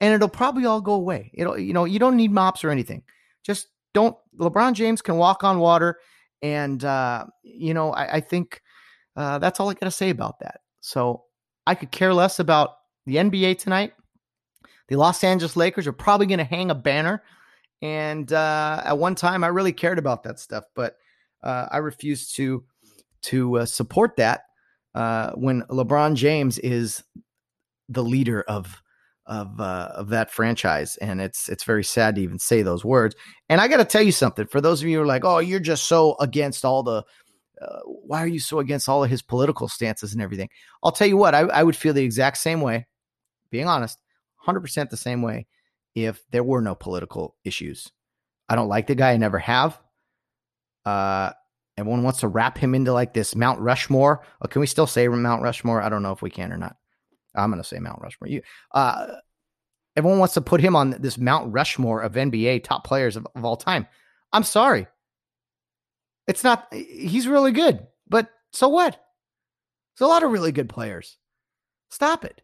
and 0.00 0.14
it'll 0.14 0.28
probably 0.28 0.64
all 0.64 0.80
go 0.80 0.94
away. 0.94 1.30
It'll 1.34 1.58
you 1.58 1.72
know, 1.72 1.84
you 1.84 1.98
don't 1.98 2.16
need 2.16 2.32
mops 2.32 2.64
or 2.64 2.70
anything. 2.70 3.02
Just 3.44 3.68
don't 3.94 4.16
LeBron 4.38 4.74
James 4.74 5.02
can 5.02 5.16
walk 5.16 5.44
on 5.44 5.58
water 5.58 5.98
and 6.42 6.84
uh 6.84 7.26
you 7.42 7.74
know, 7.74 7.92
I, 7.92 8.16
I 8.16 8.20
think 8.20 8.60
uh 9.16 9.38
that's 9.38 9.60
all 9.60 9.70
I 9.70 9.74
got 9.74 9.86
to 9.86 9.90
say 9.90 10.10
about 10.10 10.40
that. 10.40 10.60
So 10.80 11.24
I 11.66 11.74
could 11.74 11.92
care 11.92 12.12
less 12.12 12.40
about 12.40 12.70
the 13.06 13.16
NBA 13.16 13.58
tonight. 13.58 13.92
The 14.88 14.96
Los 14.96 15.22
Angeles 15.22 15.56
Lakers 15.56 15.86
are 15.86 15.92
probably 15.92 16.26
going 16.26 16.38
to 16.38 16.44
hang 16.44 16.70
a 16.70 16.74
banner 16.74 17.22
and 17.82 18.30
uh, 18.32 18.82
at 18.84 18.98
one 18.98 19.14
time, 19.14 19.42
I 19.42 19.48
really 19.48 19.72
cared 19.72 19.98
about 19.98 20.24
that 20.24 20.38
stuff, 20.38 20.64
but 20.74 20.96
uh, 21.42 21.66
I 21.70 21.78
refuse 21.78 22.30
to 22.32 22.64
to 23.22 23.58
uh, 23.58 23.66
support 23.66 24.16
that 24.16 24.42
uh, 24.94 25.32
when 25.32 25.62
LeBron 25.62 26.14
James 26.14 26.58
is 26.58 27.02
the 27.88 28.04
leader 28.04 28.42
of 28.42 28.82
of 29.26 29.60
uh, 29.60 29.92
of 29.94 30.08
that 30.08 30.30
franchise, 30.30 30.96
and 30.96 31.20
it's 31.20 31.48
it's 31.48 31.64
very 31.64 31.84
sad 31.84 32.16
to 32.16 32.20
even 32.22 32.38
say 32.38 32.62
those 32.62 32.84
words. 32.84 33.14
And 33.48 33.60
I 33.60 33.68
got 33.68 33.76
to 33.76 33.84
tell 33.84 34.02
you 34.02 34.12
something. 34.12 34.46
For 34.46 34.60
those 34.60 34.82
of 34.82 34.88
you 34.88 34.96
who 34.96 35.02
are 35.02 35.06
like, 35.06 35.24
"Oh, 35.24 35.38
you're 35.38 35.60
just 35.60 35.86
so 35.86 36.16
against 36.18 36.64
all 36.64 36.82
the," 36.82 37.04
uh, 37.62 37.80
why 37.84 38.22
are 38.22 38.26
you 38.26 38.40
so 38.40 38.58
against 38.58 38.88
all 38.88 39.04
of 39.04 39.10
his 39.10 39.22
political 39.22 39.68
stances 39.68 40.12
and 40.12 40.22
everything? 40.22 40.48
I'll 40.82 40.92
tell 40.92 41.06
you 41.06 41.16
what. 41.16 41.34
I, 41.34 41.40
I 41.40 41.62
would 41.62 41.76
feel 41.76 41.92
the 41.92 42.02
exact 42.02 42.38
same 42.38 42.60
way. 42.60 42.86
Being 43.50 43.66
honest, 43.66 43.98
hundred 44.36 44.60
percent 44.60 44.90
the 44.90 44.96
same 44.96 45.22
way 45.22 45.46
if 45.94 46.22
there 46.30 46.44
were 46.44 46.60
no 46.60 46.74
political 46.74 47.36
issues. 47.44 47.90
I 48.48 48.56
don't 48.56 48.68
like 48.68 48.88
the 48.88 48.96
guy. 48.96 49.12
I 49.12 49.16
never 49.16 49.38
have. 49.38 49.78
Uh, 50.84 51.32
everyone 51.76 52.02
wants 52.02 52.20
to 52.20 52.28
wrap 52.28 52.58
him 52.58 52.74
into 52.74 52.92
like 52.92 53.14
this 53.14 53.34
Mount 53.34 53.60
Rushmore. 53.60 54.22
Oh, 54.42 54.48
can 54.48 54.60
we 54.60 54.66
still 54.66 54.86
say 54.86 55.06
Mount 55.08 55.42
Rushmore? 55.42 55.82
I 55.82 55.88
don't 55.88 56.02
know 56.02 56.12
if 56.12 56.22
we 56.22 56.30
can 56.30 56.52
or 56.52 56.56
not. 56.56 56.76
I'm 57.34 57.50
going 57.50 57.62
to 57.62 57.68
say 57.68 57.78
Mount 57.78 58.00
Rushmore. 58.02 58.28
You, 58.28 58.42
uh, 58.72 59.06
everyone 59.96 60.18
wants 60.18 60.34
to 60.34 60.40
put 60.40 60.60
him 60.60 60.74
on 60.74 60.90
this 61.00 61.18
Mount 61.18 61.52
Rushmore 61.52 62.02
of 62.02 62.14
NBA 62.14 62.64
top 62.64 62.84
players 62.84 63.16
of, 63.16 63.26
of 63.34 63.44
all 63.44 63.56
time. 63.56 63.86
I'm 64.32 64.44
sorry. 64.44 64.86
It's 66.26 66.44
not, 66.44 66.66
he's 66.72 67.26
really 67.26 67.52
good, 67.52 67.86
but 68.08 68.30
so 68.52 68.68
what? 68.68 68.92
There's 69.96 70.06
a 70.06 70.10
lot 70.10 70.22
of 70.22 70.30
really 70.30 70.52
good 70.52 70.68
players. 70.68 71.18
Stop 71.90 72.24
it 72.24 72.42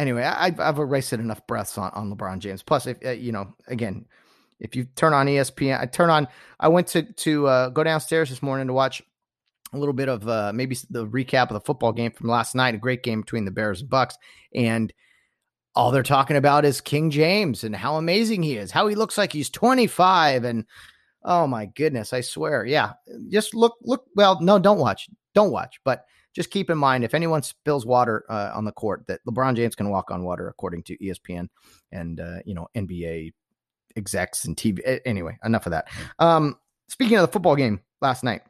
anyway, 0.00 0.24
I, 0.24 0.50
have 0.50 0.78
erased 0.78 1.12
enough 1.12 1.46
breaths 1.46 1.76
on, 1.78 1.90
on 1.92 2.12
LeBron 2.12 2.38
James. 2.38 2.62
Plus, 2.62 2.86
if 2.86 2.96
uh, 3.04 3.10
you 3.10 3.32
know, 3.32 3.54
again, 3.68 4.06
if 4.60 4.76
you 4.76 4.84
turn 4.96 5.12
on 5.12 5.26
ESPN, 5.26 5.80
I 5.80 5.86
turn 5.86 6.10
on. 6.10 6.28
I 6.58 6.68
went 6.68 6.86
to 6.88 7.02
to 7.02 7.46
uh, 7.46 7.68
go 7.70 7.82
downstairs 7.82 8.28
this 8.28 8.42
morning 8.42 8.66
to 8.66 8.72
watch 8.72 9.02
a 9.72 9.78
little 9.78 9.94
bit 9.94 10.08
of 10.08 10.28
uh, 10.28 10.52
maybe 10.54 10.76
the 10.90 11.06
recap 11.06 11.44
of 11.44 11.54
the 11.54 11.60
football 11.60 11.92
game 11.92 12.12
from 12.12 12.28
last 12.28 12.54
night. 12.54 12.74
A 12.74 12.78
great 12.78 13.02
game 13.02 13.20
between 13.22 13.44
the 13.44 13.50
Bears 13.50 13.80
and 13.80 13.90
Bucks, 13.90 14.16
and 14.54 14.92
all 15.74 15.90
they're 15.90 16.02
talking 16.02 16.36
about 16.36 16.64
is 16.64 16.80
King 16.80 17.10
James 17.10 17.64
and 17.64 17.74
how 17.74 17.96
amazing 17.96 18.42
he 18.42 18.56
is, 18.56 18.70
how 18.70 18.86
he 18.86 18.94
looks 18.94 19.16
like 19.16 19.32
he's 19.32 19.50
25, 19.50 20.44
and 20.44 20.64
oh 21.24 21.46
my 21.46 21.66
goodness, 21.66 22.12
I 22.12 22.20
swear, 22.20 22.64
yeah, 22.64 22.92
just 23.30 23.54
look, 23.54 23.76
look. 23.82 24.04
Well, 24.14 24.40
no, 24.40 24.58
don't 24.58 24.78
watch, 24.78 25.08
don't 25.34 25.52
watch, 25.52 25.80
but 25.84 26.04
just 26.34 26.50
keep 26.50 26.70
in 26.70 26.78
mind 26.78 27.04
if 27.04 27.14
anyone 27.14 27.42
spills 27.42 27.86
water 27.86 28.24
uh, 28.28 28.52
on 28.54 28.64
the 28.64 28.72
court, 28.72 29.04
that 29.08 29.20
LeBron 29.26 29.56
James 29.56 29.74
can 29.74 29.90
walk 29.90 30.10
on 30.10 30.22
water, 30.22 30.48
according 30.48 30.82
to 30.84 30.98
ESPN 30.98 31.48
and 31.92 32.20
uh, 32.20 32.38
you 32.44 32.54
know 32.54 32.68
NBA 32.76 33.32
execs 33.96 34.44
and 34.44 34.56
TV. 34.56 35.00
Anyway, 35.04 35.38
enough 35.44 35.66
of 35.66 35.72
that. 35.72 35.88
Um, 36.18 36.56
speaking 36.88 37.16
of 37.16 37.22
the 37.22 37.32
football 37.32 37.56
game 37.56 37.80
last 38.00 38.24
night, 38.24 38.42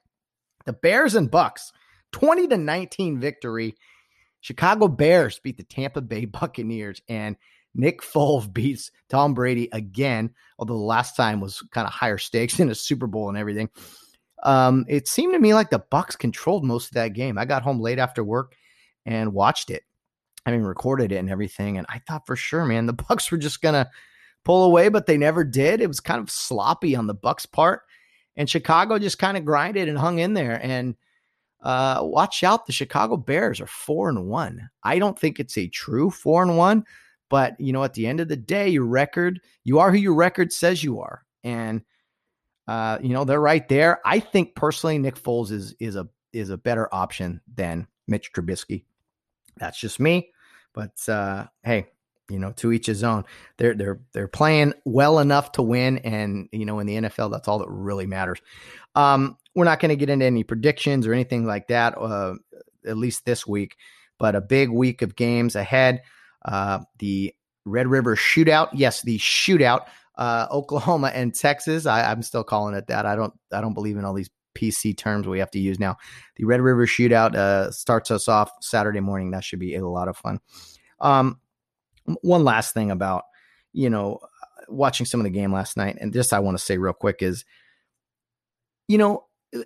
the 0.66 0.72
Bears 0.72 1.14
and 1.14 1.30
Bucks, 1.30 1.72
twenty 2.12 2.46
to 2.48 2.56
nineteen 2.56 3.18
victory. 3.18 3.74
Chicago 4.40 4.88
Bears 4.88 5.38
beat 5.38 5.58
the 5.58 5.64
Tampa 5.64 6.00
Bay 6.00 6.24
Buccaneers, 6.26 7.02
and 7.08 7.36
Nick 7.74 8.02
Foles 8.02 8.52
beats 8.52 8.90
Tom 9.08 9.34
Brady 9.34 9.68
again. 9.72 10.30
Although 10.58 10.74
the 10.74 10.80
last 10.80 11.16
time 11.16 11.40
was 11.40 11.62
kind 11.70 11.86
of 11.86 11.92
higher 11.92 12.18
stakes 12.18 12.60
in 12.60 12.70
a 12.70 12.74
Super 12.74 13.06
Bowl 13.06 13.28
and 13.28 13.38
everything. 13.38 13.70
Um, 14.42 14.86
it 14.88 15.06
seemed 15.06 15.34
to 15.34 15.38
me 15.38 15.52
like 15.52 15.68
the 15.68 15.84
Bucks 15.90 16.16
controlled 16.16 16.64
most 16.64 16.86
of 16.86 16.94
that 16.94 17.12
game. 17.12 17.36
I 17.36 17.44
got 17.44 17.62
home 17.62 17.78
late 17.78 17.98
after 17.98 18.24
work 18.24 18.54
and 19.04 19.34
watched 19.34 19.68
it. 19.68 19.82
I 20.46 20.50
mean, 20.50 20.62
recorded 20.62 21.12
it 21.12 21.16
and 21.16 21.28
everything, 21.28 21.76
and 21.76 21.86
I 21.90 22.00
thought 22.08 22.26
for 22.26 22.36
sure, 22.36 22.64
man, 22.64 22.86
the 22.86 22.94
Bucks 22.94 23.30
were 23.30 23.36
just 23.36 23.60
gonna 23.60 23.90
pull 24.44 24.64
away, 24.64 24.88
but 24.88 25.06
they 25.06 25.16
never 25.16 25.44
did. 25.44 25.80
It 25.80 25.88
was 25.88 26.00
kind 26.00 26.20
of 26.20 26.30
sloppy 26.30 26.96
on 26.96 27.06
the 27.06 27.14
Bucks 27.14 27.46
part, 27.46 27.82
and 28.36 28.48
Chicago 28.48 28.98
just 28.98 29.18
kind 29.18 29.36
of 29.36 29.44
grinded 29.44 29.88
and 29.88 29.98
hung 29.98 30.18
in 30.18 30.34
there. 30.34 30.60
And 30.62 30.96
uh, 31.62 32.00
watch 32.02 32.42
out, 32.42 32.66
the 32.66 32.72
Chicago 32.72 33.16
Bears 33.16 33.60
are 33.60 33.66
four 33.66 34.08
and 34.08 34.26
one. 34.28 34.70
I 34.82 34.98
don't 34.98 35.18
think 35.18 35.38
it's 35.38 35.58
a 35.58 35.68
true 35.68 36.10
four 36.10 36.42
and 36.42 36.56
one, 36.56 36.84
but 37.28 37.58
you 37.60 37.72
know, 37.72 37.84
at 37.84 37.94
the 37.94 38.06
end 38.06 38.20
of 38.20 38.28
the 38.28 38.36
day, 38.36 38.68
your 38.68 38.86
record, 38.86 39.40
you 39.64 39.78
are 39.78 39.90
who 39.90 39.98
your 39.98 40.14
record 40.14 40.52
says 40.52 40.82
you 40.82 41.00
are, 41.00 41.24
and 41.44 41.82
uh, 42.66 42.98
you 43.02 43.10
know, 43.10 43.24
they're 43.24 43.40
right 43.40 43.68
there. 43.68 44.00
I 44.04 44.20
think 44.20 44.54
personally, 44.54 44.98
Nick 44.98 45.16
Foles 45.16 45.50
is 45.50 45.74
is 45.80 45.96
a 45.96 46.08
is 46.32 46.50
a 46.50 46.56
better 46.56 46.92
option 46.94 47.40
than 47.52 47.86
Mitch 48.06 48.32
Trubisky. 48.32 48.84
That's 49.56 49.78
just 49.78 50.00
me. 50.00 50.30
But 50.72 51.08
uh, 51.08 51.46
hey, 51.62 51.88
you 52.30 52.38
know, 52.38 52.52
to 52.52 52.72
each 52.72 52.86
his 52.86 53.02
own. 53.04 53.24
They're 53.56 53.74
they're 53.74 54.00
they're 54.12 54.28
playing 54.28 54.74
well 54.84 55.18
enough 55.18 55.52
to 55.52 55.62
win, 55.62 55.98
and 55.98 56.48
you 56.52 56.64
know, 56.64 56.78
in 56.78 56.86
the 56.86 56.96
NFL, 56.96 57.30
that's 57.30 57.48
all 57.48 57.58
that 57.58 57.68
really 57.68 58.06
matters. 58.06 58.40
Um, 58.94 59.36
we're 59.54 59.64
not 59.64 59.80
going 59.80 59.90
to 59.90 59.96
get 59.96 60.10
into 60.10 60.26
any 60.26 60.44
predictions 60.44 61.06
or 61.06 61.12
anything 61.12 61.44
like 61.46 61.68
that, 61.68 61.98
uh, 61.98 62.34
at 62.86 62.96
least 62.96 63.24
this 63.24 63.46
week. 63.46 63.76
But 64.18 64.34
a 64.34 64.40
big 64.40 64.70
week 64.70 65.02
of 65.02 65.16
games 65.16 65.56
ahead. 65.56 66.02
Uh, 66.44 66.80
the 66.98 67.34
Red 67.64 67.88
River 67.88 68.16
Shootout, 68.16 68.68
yes, 68.72 69.02
the 69.02 69.18
shootout 69.18 69.86
uh, 70.16 70.46
Oklahoma 70.50 71.08
and 71.14 71.34
Texas. 71.34 71.86
I, 71.86 72.12
am 72.12 72.22
still 72.22 72.44
calling 72.44 72.74
it 72.74 72.86
that. 72.86 73.06
I 73.06 73.16
don't 73.16 73.34
I 73.52 73.60
don't 73.60 73.74
believe 73.74 73.96
in 73.96 74.04
all 74.04 74.14
these 74.14 74.30
PC 74.54 74.96
terms 74.96 75.26
we 75.26 75.38
have 75.38 75.50
to 75.52 75.60
use 75.60 75.78
now. 75.78 75.96
The 76.36 76.44
Red 76.44 76.60
River 76.60 76.86
Shootout 76.86 77.34
uh, 77.34 77.70
starts 77.70 78.10
us 78.10 78.28
off 78.28 78.50
Saturday 78.60 79.00
morning. 79.00 79.30
That 79.30 79.44
should 79.44 79.58
be 79.58 79.74
a 79.74 79.86
lot 79.86 80.08
of 80.08 80.16
fun. 80.16 80.40
Um, 81.00 81.40
one 82.22 82.44
last 82.44 82.74
thing 82.74 82.90
about 82.90 83.24
you 83.72 83.90
know 83.90 84.20
watching 84.68 85.06
some 85.06 85.20
of 85.20 85.24
the 85.24 85.30
game 85.30 85.52
last 85.52 85.76
night, 85.76 85.98
and 86.00 86.12
this 86.12 86.32
I 86.32 86.38
want 86.38 86.56
to 86.58 86.64
say 86.64 86.78
real 86.78 86.92
quick 86.92 87.22
is, 87.22 87.44
you 88.88 88.98
know, 88.98 89.24
uh, 89.54 89.62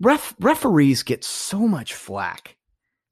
ref 0.00 0.34
referees 0.40 1.02
get 1.02 1.24
so 1.24 1.66
much 1.66 1.94
flack. 1.94 2.56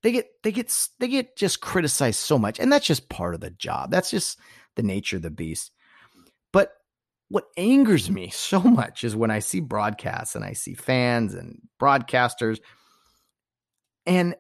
They 0.03 0.13
get 0.13 0.29
they 0.43 0.53
get 0.53 0.75
they 0.99 1.09
get 1.09 1.37
just 1.37 1.61
criticized 1.61 2.21
so 2.21 2.39
much, 2.39 2.59
and 2.59 2.73
that's 2.73 2.87
just 2.87 3.09
part 3.09 3.35
of 3.35 3.41
the 3.41 3.51
job. 3.51 3.91
That's 3.91 4.11
just 4.11 4.39
the 4.77 4.83
nature 4.83 5.17
of 5.17 5.23
the 5.23 5.31
beast. 5.31 5.73
But 6.53 6.73
what 7.29 7.45
angers 7.57 8.11
me 8.11 8.31
so 8.35 8.61
much 8.61 9.05
is 9.05 9.17
when 9.17 9.31
I 9.31 9.41
see 9.41 9.61
broadcasts 9.61 10.35
and 10.35 10.45
I 10.45 10.53
see 10.53 10.75
fans 10.75 11.35
and 11.35 11.61
broadcasters, 11.81 12.61
and 14.07 14.35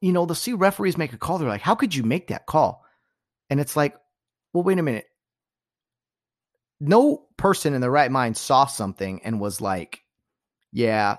you 0.00 0.12
know, 0.12 0.26
they'll 0.26 0.34
see 0.34 0.52
referees 0.52 0.98
make 0.98 1.12
a 1.12 1.18
call. 1.18 1.38
They're 1.38 1.48
like, 1.48 1.62
"How 1.62 1.74
could 1.74 1.94
you 1.94 2.02
make 2.02 2.28
that 2.28 2.46
call?" 2.46 2.83
And 3.50 3.60
it's 3.60 3.76
like, 3.76 3.96
"Well, 4.52 4.64
wait 4.64 4.78
a 4.78 4.82
minute. 4.82 5.06
No 6.80 7.26
person 7.36 7.74
in 7.74 7.80
the 7.80 7.90
right 7.90 8.10
mind 8.10 8.36
saw 8.36 8.66
something 8.66 9.22
and 9.24 9.40
was 9.40 9.60
like, 9.60 10.02
"Yeah, 10.72 11.16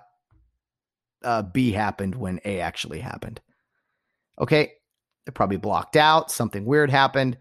uh, 1.24 1.44
B 1.44 1.72
happened 1.72 2.16
when 2.16 2.40
A 2.46 2.60
actually 2.60 3.00
happened." 3.00 3.42
Okay, 4.40 4.74
they're 5.26 5.32
probably 5.32 5.58
blocked 5.58 5.96
out. 5.96 6.32
Something 6.32 6.66
weird 6.66 6.90
happened. 6.90 7.38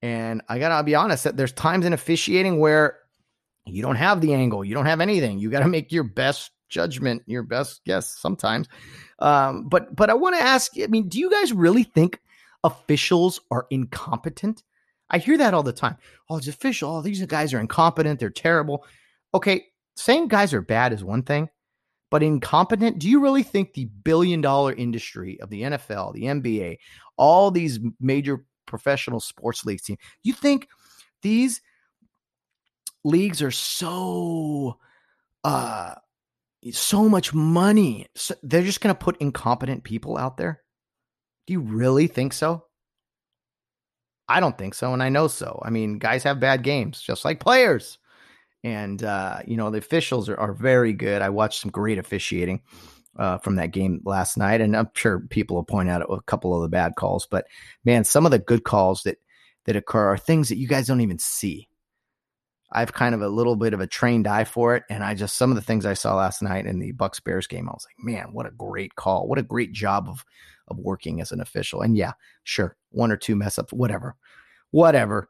And 0.00 0.42
I 0.48 0.58
gotta 0.58 0.84
be 0.84 0.94
honest 0.94 1.24
that 1.24 1.36
there's 1.36 1.52
times 1.52 1.84
in 1.84 1.92
officiating 1.92 2.60
where 2.60 2.98
you 3.72 3.82
don't 3.82 3.96
have 3.96 4.20
the 4.20 4.34
angle, 4.34 4.64
you 4.64 4.74
don't 4.74 4.86
have 4.86 5.00
anything. 5.00 5.38
You 5.38 5.50
got 5.50 5.60
to 5.60 5.68
make 5.68 5.92
your 5.92 6.04
best 6.04 6.50
judgment, 6.68 7.22
your 7.26 7.42
best 7.42 7.82
guess 7.84 8.16
sometimes. 8.18 8.68
Um, 9.18 9.68
but 9.68 9.94
but 9.94 10.10
I 10.10 10.14
want 10.14 10.36
to 10.36 10.42
ask. 10.42 10.72
I 10.80 10.86
mean, 10.86 11.08
do 11.08 11.18
you 11.18 11.30
guys 11.30 11.52
really 11.52 11.84
think 11.84 12.20
officials 12.64 13.40
are 13.50 13.66
incompetent? 13.70 14.62
I 15.10 15.18
hear 15.18 15.38
that 15.38 15.54
all 15.54 15.62
the 15.62 15.72
time. 15.72 15.96
Oh, 16.28 16.36
it's 16.36 16.48
official. 16.48 16.96
Oh, 16.96 17.02
these 17.02 17.24
guys 17.26 17.54
are 17.54 17.60
incompetent. 17.60 18.20
They're 18.20 18.30
terrible. 18.30 18.84
Okay, 19.32 19.66
saying 19.96 20.28
guys 20.28 20.52
are 20.52 20.62
bad 20.62 20.92
is 20.92 21.02
one 21.02 21.22
thing, 21.22 21.48
but 22.10 22.22
incompetent. 22.22 22.98
Do 22.98 23.08
you 23.08 23.20
really 23.20 23.42
think 23.42 23.72
the 23.72 23.86
billion 23.86 24.40
dollar 24.40 24.72
industry 24.72 25.40
of 25.40 25.50
the 25.50 25.62
NFL, 25.62 26.14
the 26.14 26.24
NBA, 26.24 26.78
all 27.16 27.50
these 27.50 27.80
major 28.00 28.44
professional 28.68 29.18
sports 29.18 29.64
leagues 29.64 29.82
team. 29.82 29.96
You 30.22 30.32
think 30.32 30.68
these 31.22 31.60
leagues 33.02 33.42
are 33.42 33.50
so 33.50 34.78
uh 35.42 35.94
so 36.72 37.08
much 37.08 37.32
money. 37.32 38.06
So 38.14 38.34
they're 38.42 38.62
just 38.62 38.80
going 38.80 38.94
to 38.94 38.98
put 38.98 39.16
incompetent 39.18 39.84
people 39.84 40.18
out 40.18 40.36
there? 40.36 40.60
Do 41.48 41.54
you 41.54 41.60
really 41.60 42.08
think 42.08 42.34
so? 42.34 42.66
I 44.28 44.38
don't 44.38 44.58
think 44.58 44.74
so, 44.74 44.92
and 44.92 45.02
I 45.02 45.08
know 45.08 45.28
so. 45.28 45.62
I 45.64 45.70
mean, 45.70 45.98
guys 45.98 46.22
have 46.24 46.38
bad 46.40 46.62
games, 46.62 47.00
just 47.00 47.24
like 47.24 47.40
players. 47.40 47.96
And 48.62 49.02
uh, 49.02 49.38
you 49.46 49.56
know, 49.56 49.70
the 49.70 49.78
officials 49.78 50.28
are, 50.28 50.38
are 50.38 50.52
very 50.52 50.92
good. 50.92 51.22
I 51.22 51.30
watched 51.30 51.62
some 51.62 51.70
great 51.70 51.96
officiating 51.96 52.60
uh, 53.18 53.38
from 53.38 53.56
that 53.56 53.70
game 53.70 54.02
last 54.04 54.36
night. 54.36 54.60
And 54.60 54.76
I'm 54.76 54.90
sure 54.94 55.20
people 55.20 55.56
will 55.56 55.64
point 55.64 55.88
out 55.88 56.02
a 56.02 56.20
couple 56.20 56.54
of 56.54 56.60
the 56.60 56.68
bad 56.68 56.96
calls, 56.96 57.26
but 57.26 57.46
man, 57.82 58.04
some 58.04 58.26
of 58.26 58.30
the 58.30 58.38
good 58.38 58.64
calls 58.64 59.04
that 59.04 59.16
that 59.64 59.74
occur 59.74 60.12
are 60.12 60.18
things 60.18 60.50
that 60.50 60.58
you 60.58 60.68
guys 60.68 60.86
don't 60.86 61.00
even 61.00 61.18
see. 61.18 61.66
I've 62.70 62.92
kind 62.92 63.14
of 63.14 63.22
a 63.22 63.28
little 63.30 63.56
bit 63.56 63.72
of 63.72 63.80
a 63.80 63.86
trained 63.86 64.26
eye 64.26 64.44
for 64.44 64.76
it, 64.76 64.82
and 64.90 65.02
I 65.02 65.14
just 65.14 65.36
some 65.38 65.50
of 65.50 65.56
the 65.56 65.62
things 65.62 65.86
I 65.86 65.94
saw 65.94 66.14
last 66.14 66.42
night 66.42 66.66
in 66.66 66.78
the 66.78 66.92
Bucks 66.92 67.20
Bears 67.20 67.46
game, 67.46 67.70
I 67.70 67.72
was 67.72 67.86
like, 67.88 68.04
man, 68.04 68.34
what 68.34 68.44
a 68.44 68.50
great 68.50 68.96
call! 68.96 69.26
What 69.26 69.38
a 69.38 69.42
great 69.42 69.72
job 69.72 70.10
of 70.10 70.22
of 70.68 70.78
working 70.78 71.20
as 71.20 71.32
an 71.32 71.40
official. 71.40 71.82
And 71.82 71.96
yeah, 71.96 72.12
sure, 72.44 72.76
one 72.90 73.10
or 73.10 73.16
two 73.16 73.36
mess 73.36 73.58
ups, 73.58 73.72
whatever, 73.72 74.16
whatever. 74.70 75.28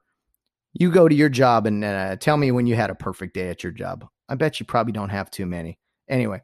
You 0.74 0.90
go 0.90 1.08
to 1.08 1.14
your 1.14 1.30
job 1.30 1.66
and 1.66 1.84
uh, 1.84 2.16
tell 2.16 2.36
me 2.36 2.52
when 2.52 2.66
you 2.66 2.76
had 2.76 2.90
a 2.90 2.94
perfect 2.94 3.34
day 3.34 3.48
at 3.48 3.62
your 3.62 3.72
job. 3.72 4.06
I 4.28 4.34
bet 4.34 4.60
you 4.60 4.66
probably 4.66 4.92
don't 4.92 5.08
have 5.08 5.30
too 5.30 5.46
many. 5.46 5.78
Anyway, 6.08 6.42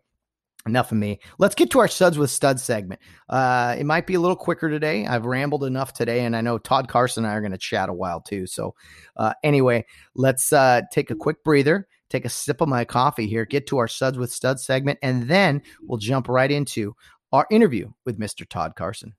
enough 0.66 0.92
of 0.92 0.98
me. 0.98 1.20
Let's 1.38 1.54
get 1.54 1.70
to 1.72 1.78
our 1.80 1.88
suds 1.88 2.18
with 2.18 2.30
studs 2.30 2.62
segment. 2.62 3.00
Uh, 3.28 3.76
it 3.78 3.84
might 3.84 4.06
be 4.06 4.14
a 4.14 4.20
little 4.20 4.36
quicker 4.36 4.68
today. 4.68 5.06
I've 5.06 5.26
rambled 5.26 5.64
enough 5.64 5.92
today, 5.92 6.24
and 6.24 6.34
I 6.34 6.40
know 6.40 6.58
Todd 6.58 6.88
Carson 6.88 7.24
and 7.24 7.32
I 7.32 7.36
are 7.36 7.40
going 7.40 7.52
to 7.52 7.58
chat 7.58 7.88
a 7.88 7.92
while 7.92 8.20
too. 8.20 8.46
So, 8.46 8.74
uh, 9.16 9.34
anyway, 9.42 9.84
let's 10.14 10.52
uh, 10.52 10.82
take 10.90 11.10
a 11.10 11.16
quick 11.16 11.44
breather, 11.44 11.86
take 12.08 12.24
a 12.24 12.30
sip 12.30 12.60
of 12.60 12.68
my 12.68 12.84
coffee 12.84 13.26
here, 13.26 13.44
get 13.44 13.66
to 13.68 13.78
our 13.78 13.88
suds 13.88 14.18
with 14.18 14.32
studs 14.32 14.64
segment, 14.64 14.98
and 15.02 15.28
then 15.28 15.62
we'll 15.82 15.98
jump 15.98 16.28
right 16.28 16.50
into 16.50 16.94
our 17.34 17.48
interview 17.50 17.90
with 18.04 18.16
Mr. 18.16 18.48
Todd 18.48 18.76
Carson. 18.76 19.14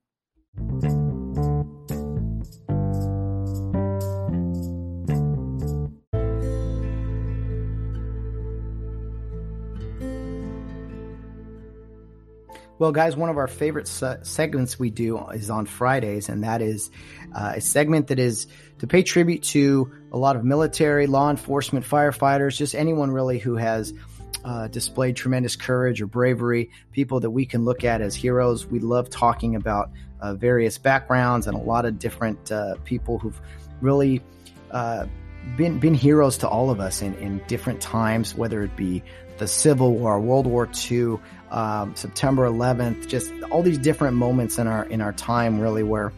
Well, 12.77 12.93
guys, 12.93 13.17
one 13.17 13.29
of 13.29 13.38
our 13.38 13.48
favorite 13.48 13.88
se- 13.89 14.19
segments 14.24 14.79
we 14.79 14.91
do 14.91 15.17
is 15.34 15.50
on 15.50 15.65
Fridays, 15.65 16.29
and 16.29 16.45
that 16.45 16.62
is 16.62 16.91
uh, 17.34 17.53
a 17.55 17.62
segment 17.62 18.07
that 18.07 18.19
is 18.19 18.48
to 18.79 18.88
pay 18.88 19.03
tribute 19.03 19.43
to 19.43 19.91
a 20.13 20.17
lot 20.17 20.38
of 20.38 20.45
military, 20.45 21.07
law 21.07 21.29
enforcement, 21.29 21.86
firefighters, 21.86 22.55
just 22.55 22.75
anyone 22.75 23.12
really 23.12 23.39
who 23.39 23.57
has 23.57 23.93
uh, 24.44 24.67
displayed 24.67 25.15
tremendous 25.15 25.55
courage 25.55 26.01
or 26.01 26.08
bravery, 26.08 26.70
people 26.91 27.20
that 27.20 27.32
we 27.32 27.46
can 27.46 27.65
look 27.65 27.84
at 27.84 28.01
as 28.01 28.15
heroes. 28.15 28.65
We 28.65 28.79
love 28.79 29.10
talking 29.10 29.55
about 29.55 29.91
uh, 30.22 30.36
various 30.36 30.77
backgrounds 30.77 31.48
and 31.48 31.58
a 31.58 31.62
lot 31.62 31.86
of 31.86 32.00
different 32.00 32.51
uh, 32.51 32.75
people 32.84 33.17
who've 33.17 33.39
really 33.82 34.22
uh, 34.72 35.08
been 35.58 35.79
been 35.79 35.94
heroes 35.94 36.38
to 36.39 36.48
all 36.48 36.70
of 36.70 36.79
us 36.79 37.01
in, 37.01 37.13
in 37.15 37.41
different 37.48 37.82
times, 37.82 38.36
whether 38.36 38.63
it 38.63 38.75
be 38.75 39.03
the 39.38 39.48
Civil 39.48 39.94
War, 39.94 40.20
World 40.20 40.48
War 40.48 40.70
II, 40.89 41.17
um, 41.51 41.96
September 41.96 42.48
11th, 42.48 43.08
just 43.08 43.32
all 43.51 43.62
these 43.62 43.77
different 43.77 44.15
moments 44.15 44.58
in 44.58 44.67
our 44.67 44.86
in 44.86 45.01
our 45.01 45.13
time, 45.13 45.60
really 45.60 45.84
where 45.84 46.13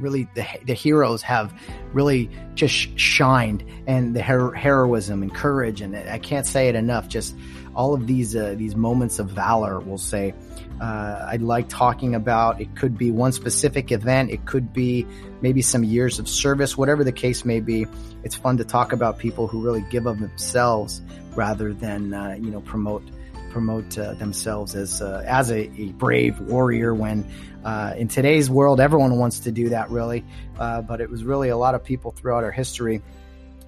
really 0.00 0.28
the 0.34 0.46
the 0.64 0.74
heroes 0.74 1.22
have 1.22 1.52
really 1.92 2.30
just 2.54 2.98
shined, 2.98 3.64
and 3.86 4.14
the 4.14 4.22
her- 4.22 4.52
heroism 4.52 5.22
and 5.22 5.34
courage, 5.34 5.80
and 5.80 5.96
I 5.96 6.18
can't 6.18 6.46
say 6.46 6.68
it 6.68 6.74
enough. 6.74 7.08
Just 7.08 7.36
all 7.74 7.94
of 7.94 8.06
these 8.06 8.34
uh, 8.34 8.54
these 8.56 8.76
moments 8.76 9.18
of 9.18 9.30
valor, 9.30 9.80
we'll 9.80 9.98
say. 9.98 10.34
Uh, 10.80 11.26
I 11.28 11.36
like 11.36 11.68
talking 11.68 12.14
about. 12.14 12.60
It 12.60 12.74
could 12.74 12.96
be 12.96 13.10
one 13.10 13.32
specific 13.32 13.92
event. 13.92 14.30
It 14.30 14.46
could 14.46 14.72
be 14.72 15.06
maybe 15.42 15.62
some 15.62 15.84
years 15.84 16.18
of 16.18 16.28
service, 16.28 16.76
whatever 16.76 17.04
the 17.04 17.12
case 17.12 17.44
may 17.44 17.60
be. 17.60 17.86
It's 18.24 18.34
fun 18.34 18.56
to 18.58 18.64
talk 18.64 18.92
about 18.92 19.18
people 19.18 19.46
who 19.46 19.62
really 19.62 19.84
give 19.90 20.06
of 20.06 20.20
themselves 20.20 21.02
rather 21.34 21.72
than 21.72 22.14
uh, 22.14 22.36
you 22.40 22.50
know 22.50 22.60
promote 22.60 23.02
promote 23.50 23.98
uh, 23.98 24.14
themselves 24.14 24.74
as 24.74 25.02
uh, 25.02 25.22
as 25.26 25.50
a, 25.50 25.70
a, 25.80 25.92
brave 25.92 26.40
warrior. 26.40 26.94
When 26.94 27.28
uh, 27.64 27.94
in 27.96 28.08
today's 28.08 28.48
world, 28.48 28.80
everyone 28.80 29.18
wants 29.18 29.40
to 29.40 29.52
do 29.52 29.70
that, 29.70 29.90
really. 29.90 30.24
Uh, 30.58 30.82
but 30.82 31.00
it 31.00 31.10
was 31.10 31.24
really 31.24 31.48
a 31.48 31.56
lot 31.56 31.74
of 31.74 31.84
people 31.84 32.12
throughout 32.12 32.44
our 32.44 32.50
history 32.50 33.02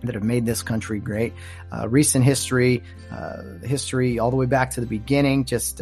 that 0.02 0.14
have 0.14 0.24
made 0.24 0.44
this 0.44 0.62
country 0.62 0.98
great. 0.98 1.32
Uh, 1.70 1.88
recent 1.88 2.24
history, 2.24 2.82
uh, 3.12 3.42
history 3.62 4.18
all 4.18 4.30
the 4.30 4.36
way 4.36 4.46
back 4.46 4.70
to 4.70 4.80
the 4.80 4.86
beginning, 4.86 5.44
just 5.44 5.80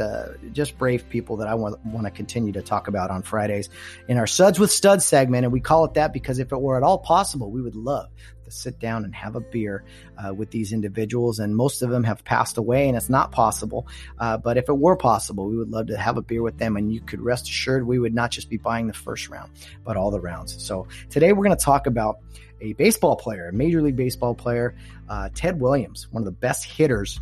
just 0.52 0.76
brave 0.76 1.08
people 1.08 1.36
that 1.38 1.48
I 1.48 1.54
want 1.54 1.84
want 1.86 2.06
to 2.06 2.10
continue 2.10 2.52
to 2.52 2.62
talk 2.62 2.88
about 2.88 3.10
on 3.10 3.22
Fridays 3.22 3.68
in 4.08 4.18
our 4.18 4.26
Suds 4.26 4.58
with 4.58 4.70
Studs 4.70 5.04
segment, 5.04 5.44
and 5.44 5.52
we 5.52 5.60
call 5.60 5.84
it 5.84 5.94
that 5.94 6.12
because 6.12 6.38
if 6.38 6.52
it 6.52 6.60
were 6.60 6.76
at 6.76 6.82
all 6.82 6.98
possible, 6.98 7.50
we 7.50 7.62
would 7.62 7.76
love 7.76 8.08
to 8.50 8.56
sit 8.56 8.78
down 8.78 9.04
and 9.04 9.14
have 9.14 9.36
a 9.36 9.40
beer 9.40 9.84
uh, 10.18 10.34
with 10.34 10.50
these 10.50 10.72
individuals. 10.72 11.38
And 11.38 11.56
most 11.56 11.82
of 11.82 11.90
them 11.90 12.04
have 12.04 12.24
passed 12.24 12.58
away, 12.58 12.88
and 12.88 12.96
it's 12.96 13.08
not 13.08 13.32
possible. 13.32 13.86
Uh, 14.18 14.36
but 14.36 14.56
if 14.56 14.68
it 14.68 14.76
were 14.76 14.96
possible, 14.96 15.48
we 15.48 15.56
would 15.56 15.70
love 15.70 15.86
to 15.88 15.96
have 15.96 16.16
a 16.16 16.22
beer 16.22 16.42
with 16.42 16.58
them. 16.58 16.76
And 16.76 16.92
you 16.92 17.00
could 17.00 17.20
rest 17.20 17.48
assured 17.48 17.86
we 17.86 17.98
would 17.98 18.14
not 18.14 18.30
just 18.30 18.50
be 18.50 18.56
buying 18.56 18.86
the 18.86 18.92
first 18.92 19.28
round, 19.28 19.50
but 19.84 19.96
all 19.96 20.10
the 20.10 20.20
rounds. 20.20 20.62
So 20.62 20.86
today 21.08 21.32
we're 21.32 21.44
going 21.44 21.56
to 21.56 21.64
talk 21.64 21.86
about 21.86 22.18
a 22.60 22.72
baseball 22.74 23.16
player, 23.16 23.48
a 23.48 23.52
Major 23.52 23.80
League 23.82 23.96
Baseball 23.96 24.34
player, 24.34 24.76
uh, 25.08 25.30
Ted 25.34 25.60
Williams, 25.60 26.08
one 26.10 26.22
of 26.22 26.26
the 26.26 26.30
best 26.32 26.64
hitters 26.64 27.20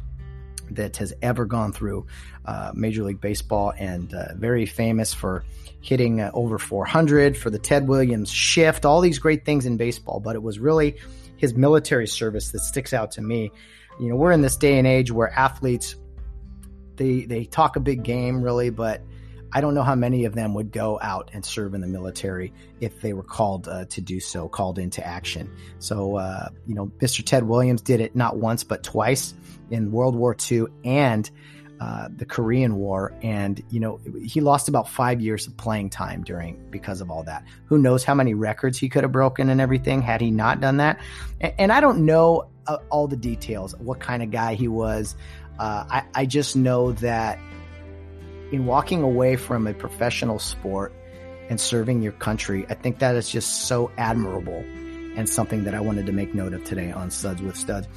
that 0.70 0.96
has 0.98 1.14
ever 1.22 1.44
gone 1.46 1.72
through 1.72 2.06
uh, 2.44 2.72
Major 2.74 3.04
League 3.04 3.20
Baseball 3.20 3.72
and 3.78 4.12
uh, 4.12 4.34
very 4.34 4.66
famous 4.66 5.14
for 5.14 5.44
hitting 5.88 6.20
uh, 6.20 6.31
over 6.35 6.59
400 6.59 7.37
for 7.37 7.51
the 7.51 7.59
Ted 7.59 7.88
Williams 7.88 8.31
shift, 8.31 8.85
all 8.85 9.01
these 9.01 9.18
great 9.18 9.44
things 9.44 9.66
in 9.66 9.77
baseball. 9.77 10.20
But 10.20 10.37
it 10.37 10.42
was 10.42 10.59
really 10.59 10.96
his 11.37 11.55
military 11.55 12.07
service 12.07 12.51
that 12.53 12.61
sticks 12.61 12.92
out 12.92 13.12
to 13.12 13.22
me. 13.22 13.51
You 13.98 14.11
know, 14.11 14.16
we're 14.16 14.33
in 14.33 14.42
this 14.42 14.57
day 14.57 14.79
and 14.79 14.87
age 14.87 15.11
where 15.11 15.31
athletes 15.31 15.96
they 16.96 17.22
they 17.22 17.44
talk 17.44 17.77
a 17.77 17.81
big 17.81 18.03
game 18.03 18.42
really, 18.42 18.70
but 18.70 19.03
I 19.53 19.62
don't 19.62 19.74
know 19.74 19.83
how 19.83 19.94
many 19.94 20.27
of 20.27 20.35
them 20.35 20.53
would 20.55 20.70
go 20.72 20.98
out 21.01 21.31
and 21.33 21.44
serve 21.44 21.72
in 21.72 21.81
the 21.81 21.87
military 21.87 22.53
if 22.81 23.01
they 23.01 23.14
were 23.14 23.22
called 23.22 23.66
uh, 23.66 23.87
to 23.87 24.01
do 24.01 24.20
so, 24.20 24.46
called 24.48 24.79
into 24.79 25.05
action. 25.07 25.51
So, 25.79 26.16
uh, 26.16 26.51
you 26.66 26.74
know, 26.74 26.87
Mr. 26.98 27.24
Ted 27.24 27.44
Williams 27.44 27.81
did 27.81 28.01
it 28.01 28.14
not 28.14 28.37
once, 28.37 28.62
but 28.62 28.83
twice 28.83 29.33
in 29.70 29.90
World 29.90 30.14
War 30.14 30.37
II 30.51 30.66
and 30.85 31.31
uh, 31.80 32.08
the 32.14 32.26
Korean 32.26 32.76
War, 32.76 33.14
and 33.22 33.62
you 33.70 33.78
know 33.78 34.00
he 34.22 34.40
lost 34.40 34.68
about 34.68 34.88
five 34.88 35.20
years 35.20 35.46
of 35.46 35.56
playing 35.56 35.90
time 35.90 36.24
during 36.24 36.58
because 36.70 37.00
of 37.00 37.10
all 37.10 37.22
that. 37.24 37.44
Who 37.66 37.78
knows 37.78 38.04
how 38.04 38.14
many 38.14 38.34
records 38.34 38.78
he 38.78 38.88
could 38.88 39.04
have 39.04 39.12
broken 39.12 39.48
and 39.48 39.60
everything 39.60 40.02
had 40.02 40.20
he 40.20 40.30
not 40.30 40.60
done 40.60 40.78
that? 40.78 41.00
And, 41.40 41.54
and 41.58 41.72
I 41.72 41.80
don't 41.80 42.04
know 42.04 42.48
uh, 42.66 42.78
all 42.90 43.06
the 43.06 43.16
details, 43.16 43.76
what 43.78 44.00
kind 44.00 44.22
of 44.22 44.30
guy 44.30 44.54
he 44.54 44.68
was. 44.68 45.14
Uh, 45.58 45.84
I, 45.90 46.02
I 46.14 46.26
just 46.26 46.56
know 46.56 46.92
that 46.92 47.38
in 48.52 48.66
walking 48.66 49.02
away 49.02 49.36
from 49.36 49.66
a 49.66 49.74
professional 49.74 50.38
sport 50.38 50.92
and 51.48 51.60
serving 51.60 52.02
your 52.02 52.12
country, 52.12 52.66
I 52.68 52.74
think 52.74 52.98
that 52.98 53.16
is 53.16 53.28
just 53.28 53.66
so 53.66 53.90
admirable 53.96 54.64
and 55.16 55.28
something 55.28 55.64
that 55.64 55.74
I 55.74 55.80
wanted 55.80 56.06
to 56.06 56.12
make 56.12 56.34
note 56.34 56.52
of 56.52 56.62
today 56.64 56.92
on 56.92 57.10
Suds 57.10 57.42
with 57.42 57.56
Studs. 57.56 57.88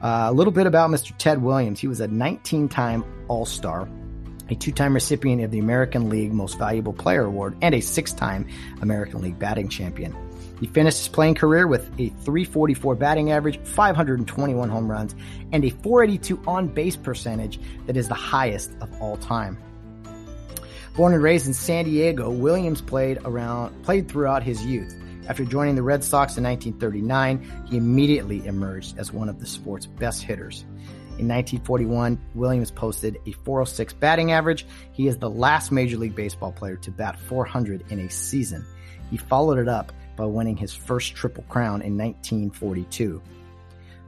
Uh, 0.00 0.26
a 0.28 0.32
little 0.32 0.52
bit 0.52 0.66
about 0.66 0.90
Mr. 0.90 1.12
Ted 1.18 1.42
Williams. 1.42 1.78
He 1.78 1.86
was 1.86 2.00
a 2.00 2.08
19 2.08 2.68
time 2.68 3.04
All 3.28 3.44
Star, 3.44 3.88
a 4.48 4.54
two 4.54 4.72
time 4.72 4.94
recipient 4.94 5.42
of 5.42 5.50
the 5.50 5.58
American 5.58 6.08
League 6.08 6.32
Most 6.32 6.58
Valuable 6.58 6.92
Player 6.92 7.24
Award, 7.24 7.56
and 7.60 7.74
a 7.74 7.80
six 7.80 8.12
time 8.12 8.46
American 8.80 9.20
League 9.20 9.38
batting 9.38 9.68
champion. 9.68 10.16
He 10.58 10.66
finished 10.66 10.98
his 10.98 11.08
playing 11.08 11.36
career 11.36 11.66
with 11.66 11.86
a 11.98 12.08
344 12.08 12.94
batting 12.94 13.32
average, 13.32 13.58
521 13.64 14.68
home 14.68 14.90
runs, 14.90 15.14
and 15.52 15.64
a 15.64 15.70
482 15.70 16.42
on 16.46 16.68
base 16.68 16.96
percentage 16.96 17.58
that 17.86 17.96
is 17.96 18.08
the 18.08 18.14
highest 18.14 18.70
of 18.82 18.92
all 19.00 19.16
time. 19.16 19.58
Born 20.96 21.14
and 21.14 21.22
raised 21.22 21.46
in 21.46 21.54
San 21.54 21.86
Diego, 21.86 22.30
Williams 22.30 22.82
played 22.82 23.18
around 23.24 23.82
played 23.84 24.08
throughout 24.08 24.42
his 24.42 24.64
youth. 24.64 24.94
After 25.30 25.44
joining 25.44 25.76
the 25.76 25.82
Red 25.84 26.02
Sox 26.02 26.36
in 26.38 26.42
1939, 26.42 27.68
he 27.70 27.76
immediately 27.76 28.44
emerged 28.48 28.98
as 28.98 29.12
one 29.12 29.28
of 29.28 29.38
the 29.38 29.46
sport's 29.46 29.86
best 29.86 30.24
hitters. 30.24 30.62
In 31.20 31.28
1941, 31.28 32.20
Williams 32.34 32.72
posted 32.72 33.16
a 33.26 33.30
406 33.30 33.92
batting 33.92 34.32
average. 34.32 34.66
He 34.90 35.06
is 35.06 35.18
the 35.18 35.30
last 35.30 35.70
Major 35.70 35.98
League 35.98 36.16
Baseball 36.16 36.50
player 36.50 36.74
to 36.78 36.90
bat 36.90 37.16
400 37.16 37.92
in 37.92 38.00
a 38.00 38.10
season. 38.10 38.66
He 39.08 39.18
followed 39.18 39.60
it 39.60 39.68
up 39.68 39.92
by 40.16 40.24
winning 40.24 40.56
his 40.56 40.74
first 40.74 41.14
Triple 41.14 41.44
Crown 41.44 41.80
in 41.82 41.96
1942. 41.96 43.22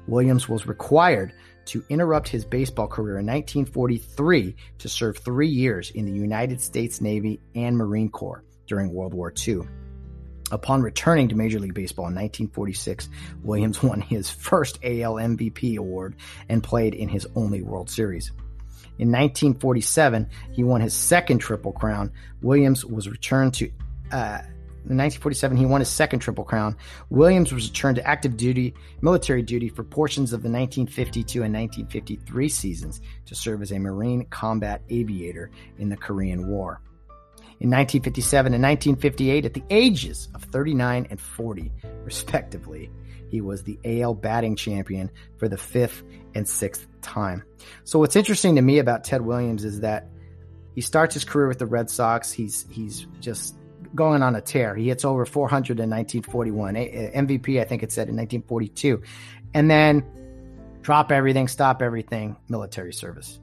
Williams 0.09 0.49
was 0.49 0.67
required 0.67 1.35
to 1.67 1.85
interrupt 1.89 2.27
his 2.27 2.45
baseball 2.45 2.89
career 2.89 3.21
in 3.21 3.27
1943 3.27 4.57
to 4.79 4.89
serve 4.89 5.19
three 5.19 5.47
years 5.47 5.93
in 5.93 6.05
the 6.05 6.11
United 6.11 6.61
States 6.61 7.01
Navy 7.01 7.39
and 7.55 7.77
Marine 7.77 8.11
Corps 8.11 8.43
during 8.67 8.93
World 8.93 9.15
War 9.15 9.33
II. 9.47 9.61
Upon 10.53 10.83
returning 10.83 11.29
to 11.29 11.35
Major 11.35 11.59
League 11.59 11.73
Baseball 11.73 12.05
in 12.05 12.15
1946, 12.15 13.09
Williams 13.43 13.83
won 13.83 14.03
his 14.03 14.31
first 14.31 14.79
AL 14.85 15.15
MVP 15.15 15.79
award 15.79 16.15
and 16.49 16.63
played 16.63 16.95
in 16.95 17.09
his 17.09 17.27
only 17.35 17.63
World 17.63 17.89
Series. 17.89 18.31
In 18.99 19.09
1947, 19.09 20.29
he 20.53 20.63
won 20.63 20.83
his 20.83 20.93
second 20.93 21.39
Triple 21.39 21.73
Crown. 21.73 22.13
Williams 22.43 22.85
was 22.85 23.09
returned 23.09 23.55
to 23.55 23.71
uh, 24.13 24.43
In 24.85 24.99
1947, 24.99 25.57
he 25.57 25.65
won 25.65 25.81
his 25.81 25.89
second 25.89 26.19
Triple 26.19 26.45
Crown. 26.45 26.77
Williams 27.09 27.51
was 27.51 27.69
returned 27.71 27.97
to 27.97 28.07
active 28.07 28.37
duty, 28.37 28.75
military 29.01 29.43
duty 29.43 29.71
for 29.71 29.83
portions 29.83 30.35
of 30.35 30.43
the 30.43 30.51
1952 30.51 31.43
and 31.43 31.55
1953 31.55 32.49
seasons 32.51 33.01
to 33.25 33.35
serve 33.35 33.63
as 33.63 33.73
a 33.73 33.79
Marine 33.79 34.27
combat 34.27 34.83
aviator 34.91 35.51
in 35.79 35.89
the 35.89 35.97
Korean 35.97 36.47
War. 36.49 36.83
In 37.63 37.71
1957 37.71 38.55
and 38.55 38.61
1958, 38.61 39.45
at 39.45 39.55
the 39.55 39.63
ages 39.71 40.29
of 40.35 40.43
39 40.43 41.07
and 41.11 41.21
40, 41.21 41.71
respectively, 42.03 42.91
he 43.29 43.41
was 43.41 43.63
the 43.63 43.79
AL 43.85 44.15
batting 44.15 44.57
champion 44.57 45.13
for 45.37 45.49
the 45.49 45.57
fifth 45.57 46.03
and 46.35 46.49
sixth 46.49 46.89
time. 47.03 47.45
So, 47.85 48.01
what's 48.01 48.17
interesting 48.17 48.57
to 48.57 48.63
me 48.63 48.81
about 48.81 49.05
Ted 49.05 49.23
Williams 49.23 49.65
is 49.65 49.79
that 49.83 50.09
he 50.75 50.81
starts 50.81 51.15
his 51.15 51.25
career 51.25 51.47
with 51.47 51.61
the 51.61 51.67
Red 51.67 51.89
Sox. 51.89 52.33
He's 52.33 52.67
he's 52.69 53.07
just 53.21 53.55
going 53.95 54.25
on 54.25 54.35
a 54.35 54.41
tear. 54.41 54.75
He 54.75 54.89
hits 54.89 55.05
over 55.05 55.25
400 55.25 55.79
in 55.79 55.89
1941. 55.89 56.75
MVP, 56.75 57.61
I 57.61 57.65
think 57.65 57.85
it 57.85 57.93
said 57.93 58.09
in 58.09 58.17
1942, 58.17 59.03
and 59.55 59.71
then 59.71 60.05
drop 60.81 61.13
everything, 61.13 61.47
stop 61.47 61.81
everything, 61.81 62.37
military 62.49 62.93
service. 62.93 63.39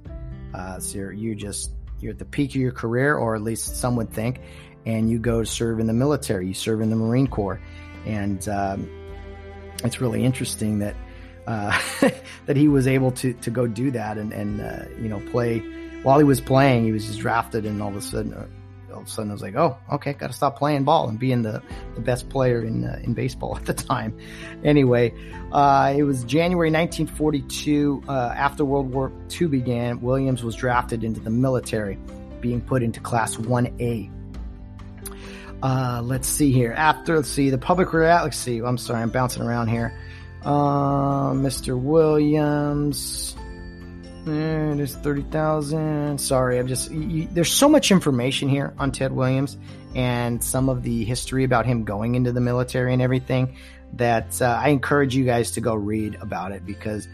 Uh, 0.54 0.78
so 0.80 0.98
you're, 0.98 1.14
you 1.14 1.36
just 1.36 1.72
you're 2.00 2.12
at 2.12 2.20
the 2.20 2.26
peak 2.26 2.52
of 2.52 2.56
your 2.58 2.72
career, 2.72 3.16
or 3.16 3.36
at 3.36 3.42
least 3.42 3.78
some 3.78 3.96
would 3.96 4.12
think, 4.12 4.42
and 4.86 5.10
you 5.10 5.20
go 5.20 5.42
to 5.42 5.46
serve 5.46 5.80
in 5.80 5.88
the 5.88 5.94
military. 5.94 6.48
You 6.48 6.54
serve 6.54 6.82
in 6.82 6.90
the 6.90 6.96
Marine 6.96 7.28
Corps, 7.28 7.62
and 8.06 8.48
um, 8.50 8.90
it's 9.84 10.02
really 10.02 10.24
interesting 10.24 10.80
that 10.80 10.96
uh, 11.48 11.80
that 12.46 12.58
he 12.58 12.68
was 12.68 12.88
able 12.88 13.12
to 13.14 13.34
to 13.34 13.52
go 13.52 13.68
do 13.68 13.92
that 13.92 14.18
and 14.18 14.32
and 14.34 14.62
uh, 14.62 14.86
you 15.00 15.10
know 15.10 15.20
play 15.32 15.60
while 16.04 16.18
he 16.18 16.24
was 16.24 16.40
playing, 16.40 16.86
he 16.86 16.92
was 16.92 17.06
just 17.06 17.20
drafted, 17.20 17.66
and 17.66 17.82
all 17.82 17.90
of 17.90 17.96
a 17.96 18.02
sudden, 18.02 18.34
uh, 18.34 18.46
sudden, 19.10 19.32
I 19.32 19.34
was 19.34 19.42
like, 19.42 19.56
oh, 19.56 19.78
okay, 19.94 20.14
got 20.14 20.28
to 20.28 20.34
stop 20.34 20.58
playing 20.58 20.84
ball 20.84 21.10
and 21.10 21.20
being 21.20 21.42
the, 21.42 21.62
the 21.96 22.02
best 22.02 22.30
player 22.30 22.64
in 22.64 22.86
uh, 22.86 23.00
in 23.04 23.14
baseball 23.14 23.58
at 23.58 23.66
the 23.66 23.74
time. 23.74 24.18
Anyway, 24.64 25.14
uh, 25.52 25.94
it 25.96 26.04
was 26.04 26.24
January 26.24 26.72
1942. 26.72 28.04
Uh, 28.08 28.12
after 28.36 28.66
World 28.66 28.94
War 28.94 29.12
II 29.40 29.48
began, 29.48 30.02
Williams 30.02 30.44
was 30.44 30.56
drafted 30.56 31.04
into 31.04 31.20
the 31.20 31.30
military, 31.30 31.98
being 32.42 32.62
put 32.62 32.84
into 32.84 33.00
Class 33.00 33.36
1A. 33.36 34.12
Uh, 35.62 36.02
let's 36.04 36.28
see 36.28 36.52
here. 36.52 36.72
After, 36.72 37.18
let's 37.18 37.30
see, 37.30 37.50
the 37.50 37.58
public 37.58 37.92
reality. 37.92 38.24
Let's 38.26 38.38
see. 38.38 38.60
I'm 38.60 38.78
sorry, 38.78 39.02
I'm 39.02 39.10
bouncing 39.10 39.44
around 39.44 39.68
here. 39.68 39.94
Uh, 40.44 41.32
Mr. 41.34 41.78
Williams. 41.78 43.36
Eh, 44.28 44.74
there's 44.76 44.96
30,000. 44.96 46.20
Sorry, 46.20 46.60
I'm 46.60 46.68
just, 46.68 46.92
you, 46.92 47.28
there's 47.32 47.52
so 47.52 47.70
much 47.70 47.92
information 47.92 48.50
here 48.50 48.74
on 48.78 48.92
Ted 48.92 49.12
Williams 49.12 49.58
and 49.96 50.44
some 50.44 50.70
of 50.70 50.84
the 50.84 51.04
history 51.06 51.44
about 51.44 51.66
him 51.66 51.84
going 51.84 52.16
into 52.16 52.32
the 52.32 52.42
military 52.42 52.94
and 52.94 53.02
everything 53.02 53.56
that 53.94 54.42
uh, 54.42 54.60
I 54.62 54.70
encourage 54.70 55.16
you 55.16 55.26
guys 55.26 55.52
to 55.52 55.62
go 55.62 55.74
read 55.74 56.16
about 56.22 56.52
it 56.52 56.66
because 56.66 57.08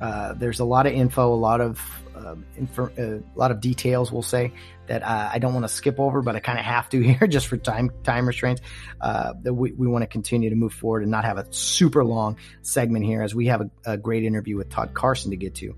uh, 0.00 0.34
there's 0.34 0.60
a 0.60 0.64
lot 0.64 0.86
of 0.86 0.92
info, 0.92 1.32
a 1.32 1.36
lot 1.36 1.60
of 1.60 1.80
uh, 2.14 2.34
infor- 2.58 2.98
uh, 2.98 3.22
a 3.34 3.38
lot 3.38 3.50
of 3.50 3.60
details, 3.60 4.12
we'll 4.12 4.22
say 4.22 4.52
that 4.86 5.02
uh, 5.02 5.30
I 5.32 5.38
don't 5.38 5.54
want 5.54 5.64
to 5.64 5.72
skip 5.72 5.98
over, 5.98 6.20
but 6.20 6.36
I 6.36 6.40
kind 6.40 6.58
of 6.58 6.64
have 6.64 6.88
to 6.90 7.00
here 7.02 7.26
just 7.26 7.46
for 7.46 7.56
time 7.56 7.90
time 8.02 8.26
restraints. 8.26 8.60
Uh, 9.00 9.34
that 9.42 9.54
we, 9.54 9.72
we 9.72 9.86
want 9.86 10.02
to 10.02 10.06
continue 10.06 10.50
to 10.50 10.56
move 10.56 10.72
forward 10.72 11.02
and 11.02 11.10
not 11.10 11.24
have 11.24 11.38
a 11.38 11.46
super 11.50 12.04
long 12.04 12.36
segment 12.62 13.04
here, 13.04 13.22
as 13.22 13.34
we 13.34 13.46
have 13.46 13.62
a, 13.62 13.70
a 13.92 13.96
great 13.96 14.24
interview 14.24 14.56
with 14.56 14.68
Todd 14.68 14.94
Carson 14.94 15.30
to 15.30 15.36
get 15.36 15.54
to. 15.56 15.74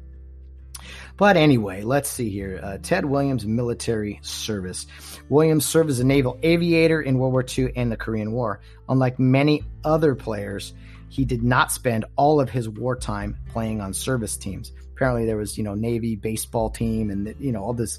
But 1.16 1.36
anyway, 1.36 1.82
let's 1.82 2.08
see 2.08 2.30
here. 2.30 2.60
Uh, 2.62 2.78
Ted 2.82 3.04
Williams 3.04 3.46
military 3.46 4.18
service. 4.22 4.86
Williams 5.28 5.66
served 5.66 5.90
as 5.90 6.00
a 6.00 6.04
naval 6.04 6.38
aviator 6.42 7.00
in 7.00 7.18
World 7.18 7.32
War 7.32 7.44
II 7.46 7.72
and 7.76 7.92
the 7.92 7.96
Korean 7.96 8.32
War. 8.32 8.60
Unlike 8.88 9.18
many 9.18 9.62
other 9.84 10.14
players, 10.14 10.72
he 11.08 11.24
did 11.24 11.42
not 11.42 11.70
spend 11.70 12.06
all 12.16 12.40
of 12.40 12.48
his 12.48 12.68
wartime 12.68 13.36
playing 13.50 13.80
on 13.80 13.92
service 13.92 14.36
teams. 14.36 14.72
Apparently, 14.94 15.26
there 15.26 15.36
was 15.36 15.58
you 15.58 15.64
know 15.64 15.74
Navy 15.74 16.16
baseball 16.16 16.70
team 16.70 17.10
and 17.10 17.34
you 17.38 17.52
know 17.52 17.62
all 17.62 17.74
this. 17.74 17.98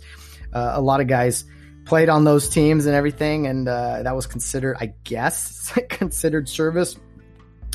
Uh, 0.51 0.73
a 0.75 0.81
lot 0.81 1.01
of 1.01 1.07
guys 1.07 1.45
played 1.85 2.09
on 2.09 2.23
those 2.23 2.49
teams 2.49 2.85
and 2.85 2.95
everything, 2.95 3.47
and 3.47 3.67
uh, 3.67 4.03
that 4.03 4.15
was 4.15 4.25
considered, 4.25 4.77
I 4.79 4.93
guess, 5.03 5.77
considered 5.89 6.47
service. 6.47 6.97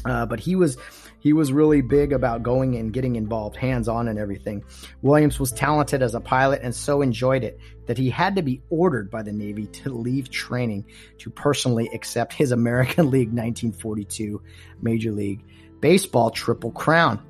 Uh, 0.05 0.27
but 0.27 0.41
he 0.41 0.57
was 0.57 0.77
he 1.21 1.33
was 1.33 1.53
really 1.53 1.81
big 1.81 2.13
about 2.13 2.43
going 2.43 2.77
and 2.77 2.93
getting 2.93 3.17
involved 3.17 3.57
hands 3.57 3.89
on 3.89 4.09
and 4.09 4.19
everything. 4.19 4.65
Williams 5.03 5.41
was 5.41 5.53
talented 5.53 6.03
as 6.03 6.15
a 6.15 6.21
pilot 6.21 6.61
and 6.63 6.75
so 6.75 7.03
enjoyed 7.03 7.45
it 7.45 7.59
that 7.87 7.99
he 7.99 8.11
had 8.11 8.37
to 8.37 8.43
be 8.43 8.63
ordered 8.71 9.11
by 9.11 9.23
the 9.23 9.33
Navy 9.33 9.67
to 9.67 9.91
leave 9.91 10.31
training 10.31 10.87
to 11.19 11.31
personally 11.31 11.89
accept 11.93 12.33
his 12.33 12.53
American 12.53 13.11
League 13.11 13.29
1942 13.29 14.41
Major 14.81 15.13
League 15.13 15.45
Baseball 15.81 16.31
Triple 16.31 16.73
Crown. 16.73 17.23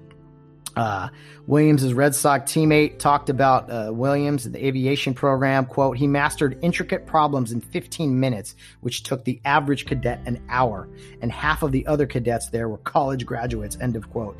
Uh, 0.79 1.09
Williams' 1.49 1.93
Red 1.93 2.15
Sox 2.15 2.53
teammate 2.53 3.01
talked 3.01 3.31
about 3.31 3.69
uh, 3.69 3.91
Williams 3.93 4.49
the 4.49 4.65
aviation 4.65 5.13
program. 5.13 5.67
Quote, 5.67 5.97
he 5.97 6.07
mastered 6.07 6.57
intricate 6.63 7.05
problems 7.05 7.51
in 7.51 7.61
15 7.61 8.21
minutes, 8.21 8.55
which 8.81 9.03
took 9.03 9.25
the 9.25 9.41
average 9.45 9.87
cadet 9.87 10.21
an 10.25 10.41
hour, 10.49 10.89
and 11.21 11.33
half 11.33 11.65
of 11.65 11.73
the 11.73 11.87
other 11.89 12.07
cadets 12.07 12.51
there 12.51 12.69
were 12.69 12.79
college 12.79 13.27
graduates, 13.27 13.77
end 13.81 13.97
of 13.97 14.09
quote. 14.11 14.39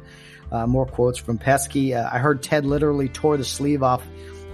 Uh, 0.53 0.67
more 0.67 0.87
quotes 0.87 1.19
from 1.19 1.39
Pesky. 1.39 1.93
Uh, 1.93 2.09
I 2.11 2.19
heard 2.19 2.41
Ted 2.41 2.65
literally 2.65 3.09
tore 3.09 3.37
the 3.37 3.45
sleeve 3.45 3.83
off 3.83 4.07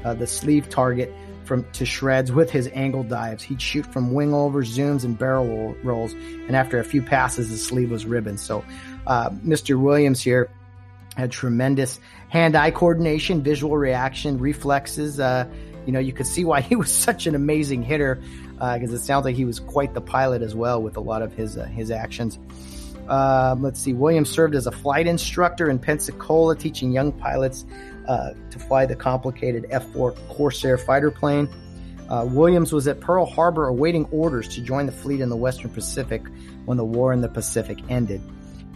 uh, 0.04 0.14
the 0.14 0.26
sleeve 0.26 0.70
target 0.70 1.12
from 1.44 1.70
to 1.72 1.84
shreds 1.84 2.32
with 2.32 2.50
his 2.50 2.66
angle 2.68 3.02
dives. 3.02 3.42
He'd 3.42 3.60
shoot 3.60 3.84
from 3.92 4.14
wing 4.14 4.32
overs, 4.32 4.74
zooms, 4.74 5.04
and 5.04 5.18
barrel 5.18 5.76
rolls, 5.84 6.14
and 6.14 6.56
after 6.56 6.78
a 6.78 6.84
few 6.84 7.02
passes, 7.02 7.50
the 7.50 7.58
sleeve 7.58 7.90
was 7.90 8.06
ribbon. 8.06 8.38
So, 8.38 8.64
uh, 9.06 9.28
Mr. 9.30 9.78
Williams 9.78 10.22
here 10.22 10.48
had 11.16 11.30
tremendous 11.30 12.00
hand-eye 12.28 12.70
coordination, 12.72 13.42
visual 13.42 13.76
reaction, 13.76 14.38
reflexes. 14.38 15.20
Uh, 15.20 15.46
you 15.86 15.92
know, 15.92 16.00
you 16.00 16.12
could 16.12 16.26
see 16.26 16.44
why 16.44 16.60
he 16.62 16.76
was 16.76 16.92
such 16.92 17.26
an 17.26 17.34
amazing 17.34 17.82
hitter 17.82 18.20
because 18.54 18.92
uh, 18.92 18.96
it 18.96 19.00
sounds 19.00 19.24
like 19.24 19.36
he 19.36 19.44
was 19.44 19.60
quite 19.60 19.94
the 19.94 20.00
pilot 20.00 20.42
as 20.42 20.54
well 20.54 20.80
with 20.80 20.96
a 20.96 21.00
lot 21.00 21.22
of 21.22 21.32
his 21.32 21.56
uh, 21.56 21.64
his 21.64 21.90
actions. 21.90 22.38
Um, 23.08 23.62
let's 23.62 23.80
see. 23.80 23.92
Williams 23.92 24.30
served 24.30 24.54
as 24.54 24.66
a 24.66 24.72
flight 24.72 25.06
instructor 25.06 25.68
in 25.68 25.78
Pensacola, 25.78 26.56
teaching 26.56 26.92
young 26.92 27.12
pilots 27.12 27.66
uh, 28.08 28.30
to 28.50 28.58
fly 28.58 28.86
the 28.86 28.96
complicated 28.96 29.66
F-4 29.70 30.16
Corsair 30.28 30.78
fighter 30.78 31.10
plane. 31.10 31.48
Uh, 32.08 32.26
Williams 32.30 32.72
was 32.72 32.86
at 32.86 33.00
Pearl 33.00 33.26
Harbor 33.26 33.66
awaiting 33.66 34.06
orders 34.06 34.48
to 34.48 34.62
join 34.62 34.86
the 34.86 34.92
fleet 34.92 35.20
in 35.20 35.28
the 35.28 35.36
Western 35.36 35.70
Pacific 35.70 36.22
when 36.64 36.76
the 36.76 36.84
war 36.84 37.12
in 37.12 37.20
the 37.20 37.28
Pacific 37.28 37.78
ended. 37.88 38.22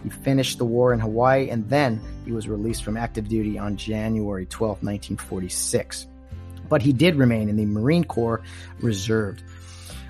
He 0.03 0.09
finished 0.09 0.57
the 0.57 0.65
war 0.65 0.93
in 0.93 0.99
Hawaii 0.99 1.49
and 1.49 1.67
then 1.69 2.01
he 2.25 2.31
was 2.31 2.47
released 2.47 2.83
from 2.83 2.97
active 2.97 3.27
duty 3.27 3.57
on 3.57 3.77
January 3.77 4.45
12, 4.45 4.83
1946. 4.83 6.07
But 6.69 6.81
he 6.81 6.93
did 6.93 7.15
remain 7.15 7.49
in 7.49 7.57
the 7.57 7.65
Marine 7.65 8.03
Corps 8.03 8.41
Reserve. 8.79 9.41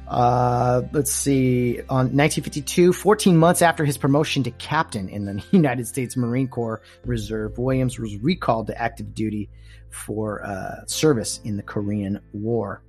Uh, 0.10 0.82
let's 0.92 1.12
see. 1.12 1.80
On 1.82 2.08
1952, 2.08 2.94
14 2.94 3.38
months 3.38 3.62
after 3.62 3.86
his 3.86 3.98
promotion 3.98 4.44
to 4.44 4.52
captain 4.52 5.08
in 5.08 5.26
the 5.26 5.44
United 5.52 5.88
States 5.88 6.18
Marine 6.18 6.48
Corps 6.48 6.82
Reserve, 7.06 7.58
Williams 7.58 8.00
was 8.00 8.18
recalled 8.18 8.68
to 8.68 8.82
active 8.82 9.14
duty 9.14 9.50
for 9.90 10.44
uh, 10.44 10.86
service 10.88 11.40
in 11.44 11.58
the 11.58 11.64
Korean 11.64 12.20
War. 12.34 12.82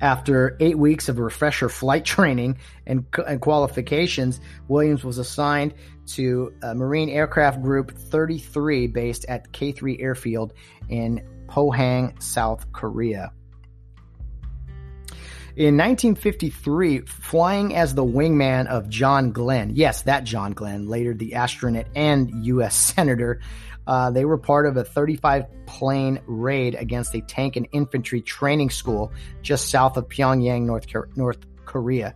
After 0.00 0.56
eight 0.60 0.78
weeks 0.78 1.08
of 1.08 1.18
refresher 1.18 1.68
flight 1.68 2.04
training 2.16 2.58
and, 2.86 3.04
and 3.26 3.40
qualifications, 3.40 4.40
Williams 4.68 5.04
was 5.04 5.18
assigned 5.18 5.74
to 6.08 6.52
Marine 6.74 7.08
Aircraft 7.08 7.62
Group 7.62 7.96
33 7.96 8.88
based 8.88 9.24
at 9.28 9.52
K 9.52 9.72
3 9.72 10.00
Airfield 10.00 10.52
in 10.88 11.26
Pohang, 11.46 12.20
South 12.22 12.72
Korea. 12.72 13.32
In 15.54 15.76
1953, 15.76 17.00
flying 17.00 17.74
as 17.76 17.94
the 17.94 18.04
wingman 18.04 18.66
of 18.68 18.88
John 18.88 19.32
Glenn, 19.32 19.72
yes, 19.74 20.00
that 20.02 20.24
John 20.24 20.52
Glenn, 20.52 20.88
later 20.88 21.12
the 21.12 21.34
astronaut 21.34 21.88
and 21.94 22.46
U.S. 22.46 22.74
Senator, 22.94 23.40
uh, 23.86 24.10
they 24.10 24.24
were 24.24 24.38
part 24.38 24.66
of 24.66 24.76
a 24.76 24.84
35 24.84 25.46
plane 25.66 26.20
raid 26.26 26.74
against 26.74 27.14
a 27.14 27.20
tank 27.20 27.56
and 27.56 27.68
infantry 27.72 28.20
training 28.20 28.70
school 28.70 29.12
just 29.42 29.70
south 29.70 29.96
of 29.96 30.08
Pyongyang, 30.08 30.62
North, 30.62 30.86
North 31.16 31.38
Korea. 31.64 32.14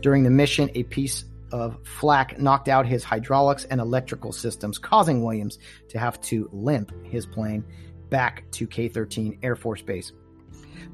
During 0.00 0.22
the 0.22 0.30
mission, 0.30 0.70
a 0.74 0.82
piece 0.84 1.24
of 1.52 1.78
flak 1.84 2.38
knocked 2.40 2.68
out 2.68 2.86
his 2.86 3.04
hydraulics 3.04 3.64
and 3.64 3.80
electrical 3.80 4.32
systems, 4.32 4.78
causing 4.78 5.22
Williams 5.22 5.58
to 5.88 5.98
have 5.98 6.20
to 6.22 6.48
limp 6.52 6.92
his 7.04 7.26
plane 7.26 7.64
back 8.08 8.50
to 8.52 8.66
K 8.66 8.88
13 8.88 9.38
Air 9.42 9.56
Force 9.56 9.82
Base. 9.82 10.12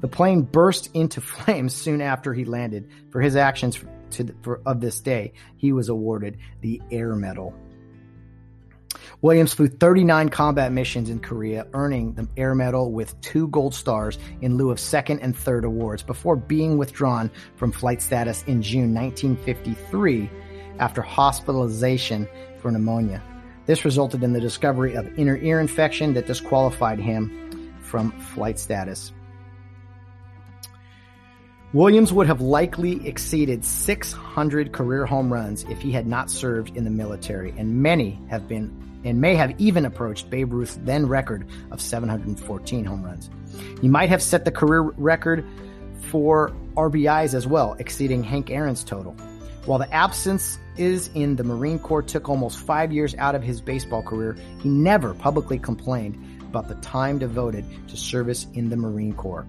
The 0.01 0.07
plane 0.07 0.41
burst 0.41 0.89
into 0.93 1.21
flames 1.21 1.73
soon 1.73 2.01
after 2.01 2.33
he 2.33 2.45
landed. 2.45 2.89
For 3.11 3.21
his 3.21 3.35
actions 3.35 3.83
to, 4.11 4.35
for, 4.41 4.61
of 4.65 4.81
this 4.81 4.99
day, 4.99 5.33
he 5.57 5.71
was 5.71 5.89
awarded 5.89 6.37
the 6.61 6.81
Air 6.91 7.15
Medal. 7.15 7.53
Williams 9.21 9.53
flew 9.53 9.67
39 9.67 10.29
combat 10.29 10.71
missions 10.71 11.09
in 11.09 11.19
Korea, 11.19 11.67
earning 11.73 12.13
the 12.13 12.25
Air 12.37 12.55
Medal 12.55 12.93
with 12.93 13.19
two 13.19 13.49
gold 13.49 13.75
stars 13.75 14.17
in 14.41 14.55
lieu 14.55 14.71
of 14.71 14.79
second 14.79 15.19
and 15.19 15.35
third 15.35 15.65
awards 15.65 16.01
before 16.01 16.37
being 16.37 16.77
withdrawn 16.77 17.29
from 17.57 17.73
flight 17.73 18.01
status 18.01 18.43
in 18.43 18.61
June 18.61 18.93
1953 18.93 20.29
after 20.79 21.01
hospitalization 21.01 22.29
for 22.61 22.71
pneumonia. 22.71 23.21
This 23.65 23.83
resulted 23.83 24.23
in 24.23 24.31
the 24.31 24.39
discovery 24.39 24.93
of 24.93 25.19
inner 25.19 25.35
ear 25.35 25.59
infection 25.59 26.13
that 26.13 26.25
disqualified 26.25 26.99
him 26.99 27.75
from 27.81 28.17
flight 28.21 28.57
status. 28.57 29.11
Williams 31.73 32.13
would 32.13 32.25
have 32.25 32.39
likely 32.39 33.05
exceeded 33.05 33.65
600 33.65 34.71
career 34.71 35.05
home 35.05 35.31
runs 35.31 35.63
if 35.65 35.81
he 35.81 35.91
had 35.91 36.07
not 36.07 36.31
served 36.31 36.75
in 36.77 36.85
the 36.85 36.89
military, 36.89 37.53
and 37.57 37.83
many 37.83 38.17
have 38.29 38.47
been 38.47 38.88
and 39.03 39.21
may 39.21 39.35
have 39.35 39.59
even 39.59 39.85
approached 39.85 40.29
Babe 40.29 40.53
Ruth's 40.53 40.79
then 40.83 41.07
record 41.07 41.47
of 41.71 41.81
714 41.81 42.85
home 42.85 43.03
runs. 43.03 43.29
He 43.81 43.87
might 43.87 44.09
have 44.09 44.21
set 44.21 44.45
the 44.45 44.51
career 44.51 44.81
record 44.81 45.45
for 46.01 46.51
RBIs 46.75 47.33
as 47.33 47.47
well, 47.47 47.75
exceeding 47.79 48.23
Hank 48.23 48.49
Aaron's 48.49 48.83
total. 48.83 49.15
While 49.65 49.79
the 49.79 49.93
absence 49.93 50.57
is 50.77 51.09
in 51.13 51.35
the 51.35 51.43
Marine 51.43 51.79
Corps 51.79 52.01
took 52.01 52.29
almost 52.29 52.57
five 52.57 52.91
years 52.91 53.13
out 53.15 53.35
of 53.35 53.43
his 53.43 53.61
baseball 53.61 54.01
career, 54.01 54.35
he 54.61 54.69
never 54.69 55.13
publicly 55.13 55.59
complained 55.59 56.17
about 56.41 56.67
the 56.67 56.75
time 56.75 57.19
devoted 57.19 57.65
to 57.87 57.97
service 57.97 58.47
in 58.53 58.69
the 58.69 58.77
Marine 58.77 59.13
Corps. 59.13 59.45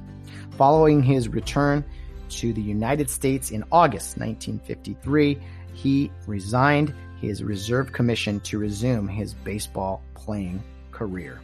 Following 0.58 1.02
his 1.02 1.28
return 1.28 1.84
to 2.28 2.52
the 2.52 2.60
United 2.60 3.08
States 3.08 3.50
in 3.50 3.64
August 3.72 4.18
1953, 4.18 5.38
he 5.72 6.10
resigned 6.26 6.94
his 7.20 7.42
reserve 7.42 7.92
commission 7.92 8.40
to 8.40 8.58
resume 8.58 9.06
his 9.06 9.34
baseball 9.34 10.02
playing 10.14 10.62
career. 10.90 11.40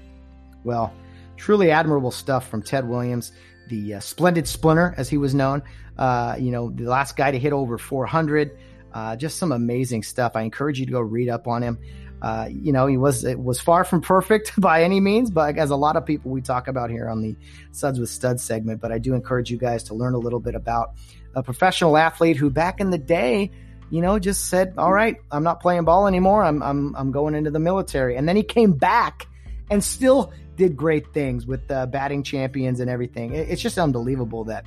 Well, 0.65 0.93
truly 1.37 1.71
admirable 1.71 2.11
stuff 2.11 2.49
from 2.49 2.63
Ted 2.63 2.89
Williams, 2.89 3.33
the 3.69 3.95
uh, 3.95 4.01
splendid 4.01 4.49
splinter, 4.49 4.95
as 4.97 5.09
he 5.09 5.19
was 5.19 5.35
known. 5.35 5.63
Uh, 5.99 6.37
you 6.39 6.51
know, 6.51 6.71
the 6.71 6.85
last 6.85 7.17
guy 7.17 7.31
to 7.31 7.39
hit 7.39 7.53
over 7.53 7.79
400. 7.79 8.59
Uh, 8.93 9.17
just 9.17 9.39
some 9.39 9.53
amazing 9.53 10.03
stuff. 10.03 10.33
I 10.35 10.43
encourage 10.43 10.81
you 10.81 10.87
to 10.87 10.93
go 10.93 11.01
read 11.01 11.29
up 11.29 11.47
on 11.47 11.63
him. 11.63 11.79
Uh, 12.23 12.49
you 12.51 12.73
know, 12.73 12.87
he 12.87 12.97
was 12.97 13.25
it 13.25 13.39
was 13.39 13.61
far 13.61 13.85
from 13.85 14.01
perfect 14.01 14.53
by 14.59 14.83
any 14.83 15.01
means, 15.01 15.31
but 15.31 15.59
as 15.59 15.71
a 15.71 15.77
lot 15.77 15.97
of 15.97 16.07
people 16.07 16.31
we 16.31 16.41
talk 16.41 16.67
about 16.67 16.91
here 16.91 17.09
on 17.09 17.21
the 17.21 17.37
Suds 17.73 18.01
with 18.01 18.09
Studs 18.09 18.43
segment. 18.43 18.81
But 18.81 18.93
I 18.93 18.99
do 18.99 19.15
encourage 19.15 19.51
you 19.51 19.59
guys 19.59 19.83
to 19.85 19.95
learn 19.95 20.15
a 20.15 20.19
little 20.19 20.41
bit 20.41 20.55
about 20.55 20.95
a 21.35 21.43
professional 21.43 21.99
athlete 21.99 22.37
who 22.37 22.49
back 22.49 22.81
in 22.81 22.91
the 22.91 22.99
day, 22.99 23.51
you 23.91 24.01
know, 24.01 24.19
just 24.19 24.47
said, 24.47 24.75
"All 24.79 24.93
right, 24.93 25.17
I'm 25.31 25.43
not 25.43 25.61
playing 25.61 25.85
ball 25.85 26.07
anymore. 26.07 26.43
I'm 26.43 26.63
I'm 26.63 26.95
I'm 26.97 27.13
going 27.13 27.35
into 27.35 27.51
the 27.51 27.61
military." 27.61 28.17
And 28.17 28.29
then 28.29 28.37
he 28.37 28.43
came 28.43 28.73
back 28.73 29.27
and 29.71 29.83
still 29.83 30.33
did 30.57 30.77
great 30.77 31.13
things 31.13 31.47
with 31.47 31.71
uh, 31.71 31.87
batting 31.87 32.23
champions 32.23 32.81
and 32.81 32.91
everything. 32.91 33.35
It's 33.35 33.61
just 33.61 33.79
unbelievable 33.79 34.45
that 34.45 34.65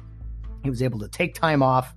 he 0.63 0.69
was 0.69 0.81
able 0.81 0.99
to 0.99 1.07
take 1.07 1.33
time 1.33 1.63
off, 1.63 1.95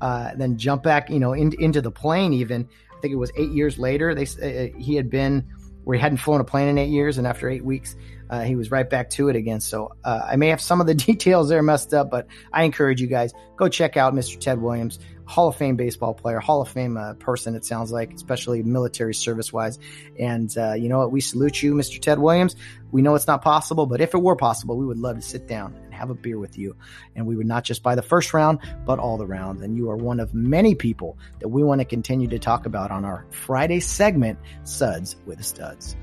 uh, 0.00 0.30
then 0.36 0.58
jump 0.58 0.82
back, 0.82 1.10
you 1.10 1.18
know, 1.18 1.32
in, 1.32 1.52
into 1.58 1.80
the 1.80 1.90
plane 1.90 2.32
even 2.34 2.68
I 2.96 3.00
think 3.02 3.14
it 3.14 3.18
was 3.18 3.32
eight 3.36 3.50
years 3.50 3.78
later. 3.78 4.14
They 4.14 4.22
uh, 4.22 4.78
he 4.78 4.94
had 4.94 5.10
been 5.10 5.48
where 5.82 5.96
he 5.96 6.00
hadn't 6.00 6.18
flown 6.18 6.40
a 6.40 6.44
plane 6.44 6.68
in 6.68 6.78
eight 6.78 6.90
years, 6.90 7.18
and 7.18 7.26
after 7.26 7.50
eight 7.50 7.64
weeks, 7.64 7.96
uh, 8.30 8.42
he 8.42 8.54
was 8.54 8.70
right 8.70 8.88
back 8.88 9.10
to 9.10 9.28
it 9.28 9.34
again. 9.34 9.60
So 9.60 9.96
uh, 10.04 10.20
I 10.24 10.36
may 10.36 10.48
have 10.48 10.60
some 10.60 10.80
of 10.80 10.86
the 10.86 10.94
details 11.10 11.48
there 11.48 11.62
messed 11.64 11.92
up, 11.92 12.10
but 12.10 12.28
I 12.52 12.62
encourage 12.62 13.00
you 13.00 13.08
guys 13.08 13.34
go 13.56 13.68
check 13.68 13.96
out 13.96 14.14
Mr. 14.14 14.38
Ted 14.38 14.62
Williams, 14.62 15.00
Hall 15.24 15.48
of 15.48 15.56
Fame 15.56 15.76
baseball 15.76 16.14
player, 16.14 16.38
Hall 16.38 16.62
of 16.62 16.68
Fame 16.68 16.96
uh, 16.96 17.14
person. 17.14 17.54
It 17.54 17.64
sounds 17.64 17.92
like, 17.92 18.12
especially 18.12 18.62
military 18.62 19.14
service 19.14 19.52
wise. 19.52 19.78
And 20.18 20.54
uh, 20.56 20.74
you 20.74 20.88
know 20.88 20.98
what? 20.98 21.12
We 21.12 21.20
salute 21.20 21.62
you, 21.62 21.74
Mr. 21.74 22.00
Ted 22.00 22.18
Williams. 22.18 22.56
We 22.90 23.02
know 23.02 23.14
it's 23.14 23.26
not 23.26 23.42
possible, 23.42 23.86
but 23.86 24.00
if 24.00 24.14
it 24.14 24.18
were 24.18 24.36
possible, 24.36 24.76
we 24.76 24.84
would 24.84 24.98
love 24.98 25.16
to 25.16 25.22
sit 25.22 25.46
down 25.46 25.74
and 25.84 25.94
have 25.94 26.10
a 26.10 26.14
beer 26.14 26.38
with 26.38 26.58
you. 26.58 26.76
And 27.16 27.26
we 27.26 27.36
would 27.36 27.46
not 27.46 27.64
just 27.64 27.82
buy 27.82 27.94
the 27.94 28.02
first 28.02 28.34
round, 28.34 28.58
but 28.84 28.98
all 28.98 29.16
the 29.16 29.26
rounds. 29.26 29.62
And 29.62 29.76
you 29.76 29.90
are 29.90 29.96
one 29.96 30.20
of 30.20 30.34
many 30.34 30.74
people 30.74 31.18
that 31.40 31.48
we 31.48 31.62
want 31.62 31.80
to 31.80 31.84
continue 31.84 32.28
to 32.28 32.38
talk 32.38 32.66
about 32.66 32.90
on 32.90 33.04
our 33.04 33.26
Friday 33.30 33.80
segment, 33.80 34.38
Suds 34.64 35.16
with 35.26 35.42
Studs. 35.44 35.96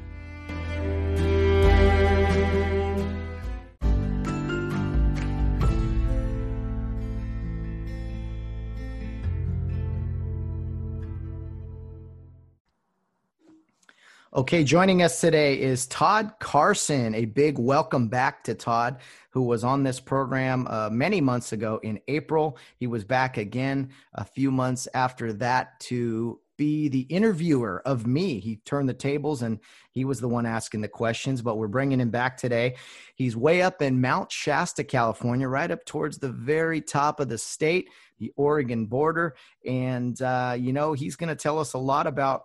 Okay, 14.31 14.63
joining 14.63 15.01
us 15.01 15.19
today 15.19 15.59
is 15.59 15.87
Todd 15.87 16.33
Carson. 16.39 17.15
A 17.15 17.25
big 17.25 17.57
welcome 17.57 18.09
back 18.09 18.43
to 18.43 18.53
Todd, 18.53 18.99
who 19.31 19.41
was 19.41 19.63
on 19.63 19.81
this 19.81 19.99
program 19.99 20.67
uh, 20.69 20.87
many 20.91 21.19
months 21.19 21.51
ago 21.51 21.79
in 21.81 21.99
April. 22.07 22.55
He 22.77 22.85
was 22.85 23.03
back 23.03 23.37
again 23.37 23.89
a 24.13 24.23
few 24.23 24.51
months 24.51 24.87
after 24.93 25.33
that 25.33 25.79
to 25.79 26.39
be 26.57 26.89
the 26.89 27.07
interviewer 27.09 27.81
of 27.85 28.05
me. 28.05 28.39
He 28.39 28.57
turned 28.57 28.87
the 28.87 28.93
tables 28.93 29.41
and 29.41 29.59
he 29.93 30.05
was 30.05 30.19
the 30.19 30.27
one 30.27 30.45
asking 30.45 30.81
the 30.81 30.87
questions, 30.87 31.41
but 31.41 31.57
we're 31.57 31.67
bringing 31.67 31.99
him 31.99 32.11
back 32.11 32.37
today. 32.37 32.75
He's 33.15 33.35
way 33.35 33.63
up 33.63 33.81
in 33.81 33.99
Mount 33.99 34.31
Shasta, 34.31 34.83
California, 34.83 35.47
right 35.47 35.71
up 35.71 35.85
towards 35.85 36.19
the 36.19 36.29
very 36.29 36.81
top 36.81 37.19
of 37.19 37.29
the 37.29 37.37
state, 37.39 37.89
the 38.19 38.31
Oregon 38.35 38.85
border. 38.85 39.35
And, 39.65 40.21
uh, 40.21 40.55
you 40.55 40.71
know, 40.71 40.93
he's 40.93 41.15
going 41.15 41.29
to 41.29 41.35
tell 41.35 41.57
us 41.57 41.73
a 41.73 41.79
lot 41.79 42.05
about 42.05 42.43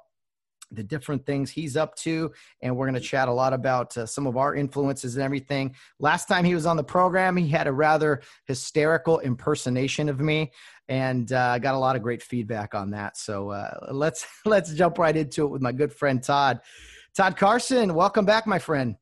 the 0.70 0.82
different 0.82 1.24
things 1.26 1.50
he's 1.50 1.76
up 1.76 1.94
to. 1.96 2.32
And 2.62 2.76
we're 2.76 2.86
going 2.86 3.00
to 3.00 3.06
chat 3.06 3.28
a 3.28 3.32
lot 3.32 3.52
about 3.52 3.96
uh, 3.96 4.06
some 4.06 4.26
of 4.26 4.36
our 4.36 4.54
influences 4.54 5.16
and 5.16 5.24
everything. 5.24 5.74
Last 5.98 6.26
time 6.26 6.44
he 6.44 6.54
was 6.54 6.66
on 6.66 6.76
the 6.76 6.84
program, 6.84 7.36
he 7.36 7.48
had 7.48 7.66
a 7.66 7.72
rather 7.72 8.22
hysterical 8.46 9.20
impersonation 9.20 10.08
of 10.08 10.20
me 10.20 10.52
and 10.88 11.32
uh, 11.32 11.58
got 11.58 11.74
a 11.74 11.78
lot 11.78 11.96
of 11.96 12.02
great 12.02 12.22
feedback 12.22 12.74
on 12.74 12.90
that. 12.90 13.16
So 13.16 13.50
uh, 13.50 13.88
let's 13.92 14.26
let's 14.44 14.72
jump 14.74 14.98
right 14.98 15.16
into 15.16 15.44
it 15.44 15.48
with 15.48 15.62
my 15.62 15.72
good 15.72 15.92
friend 15.92 16.22
Todd. 16.22 16.60
Todd 17.16 17.36
Carson, 17.36 17.94
welcome 17.94 18.24
back, 18.24 18.46
my 18.46 18.58
friend. 18.58 18.96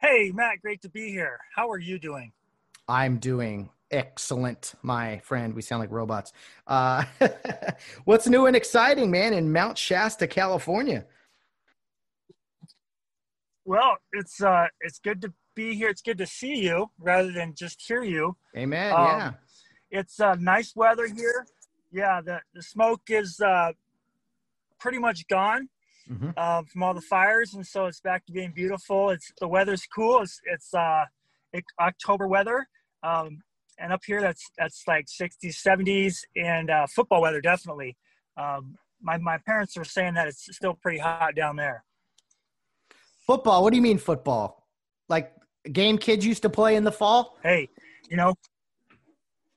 Hey, 0.00 0.30
Matt, 0.34 0.60
great 0.62 0.80
to 0.82 0.88
be 0.88 1.10
here. 1.10 1.38
How 1.54 1.70
are 1.70 1.78
you 1.78 1.98
doing? 1.98 2.32
I'm 2.88 3.18
doing 3.18 3.70
excellent, 3.90 4.74
my 4.82 5.18
friend. 5.18 5.54
We 5.54 5.62
sound 5.62 5.80
like 5.80 5.90
robots. 5.90 6.32
Uh, 6.66 7.04
what's 8.04 8.26
new 8.26 8.46
and 8.46 8.56
exciting, 8.56 9.10
man, 9.10 9.32
in 9.32 9.52
Mount 9.52 9.76
Shasta, 9.76 10.26
California? 10.26 11.04
Well, 13.64 13.96
it's 14.12 14.42
uh, 14.42 14.66
it's 14.80 14.98
good 14.98 15.20
to 15.22 15.32
be 15.54 15.74
here. 15.74 15.88
It's 15.88 16.02
good 16.02 16.18
to 16.18 16.26
see 16.26 16.56
you 16.56 16.90
rather 16.98 17.30
than 17.30 17.54
just 17.54 17.80
hear 17.86 18.02
you. 18.02 18.36
Amen. 18.56 18.92
Um, 18.92 19.06
yeah. 19.06 19.32
It's 19.90 20.20
uh, 20.20 20.34
nice 20.34 20.74
weather 20.74 21.06
here. 21.06 21.46
Yeah, 21.92 22.20
the 22.20 22.40
the 22.54 22.62
smoke 22.62 23.02
is 23.08 23.40
uh, 23.40 23.72
pretty 24.78 24.98
much 24.98 25.26
gone 25.28 25.68
mm-hmm. 26.10 26.30
uh, 26.36 26.62
from 26.62 26.82
all 26.82 26.94
the 26.94 27.00
fires, 27.00 27.54
and 27.54 27.66
so 27.66 27.86
it's 27.86 28.00
back 28.00 28.24
to 28.26 28.32
being 28.32 28.52
beautiful. 28.52 29.10
It's 29.10 29.32
the 29.40 29.48
weather's 29.48 29.86
cool. 29.86 30.22
It's 30.22 30.40
it's 30.44 30.74
uh, 30.74 31.04
October 31.80 32.26
weather. 32.26 32.66
Um, 33.02 33.42
and 33.80 33.92
up 33.92 34.02
here 34.04 34.20
that's 34.20 34.50
that's 34.58 34.82
like 34.86 35.06
60s 35.06 35.56
70s 35.66 36.18
and 36.36 36.70
uh, 36.70 36.86
football 36.86 37.22
weather 37.22 37.40
definitely. 37.40 37.96
Um, 38.36 38.76
my, 39.02 39.16
my 39.16 39.38
parents 39.38 39.76
are 39.76 39.84
saying 39.84 40.14
that 40.14 40.28
it's 40.28 40.54
still 40.54 40.74
pretty 40.74 40.98
hot 40.98 41.34
down 41.34 41.56
there. 41.56 41.84
Football 43.26 43.62
what 43.62 43.70
do 43.70 43.76
you 43.76 43.82
mean 43.82 43.98
football? 43.98 44.66
Like 45.08 45.32
game 45.72 45.98
kids 45.98 46.24
used 46.24 46.42
to 46.42 46.50
play 46.50 46.76
in 46.76 46.84
the 46.84 46.92
fall? 46.92 47.38
Hey 47.42 47.68
you 48.10 48.16
know 48.16 48.34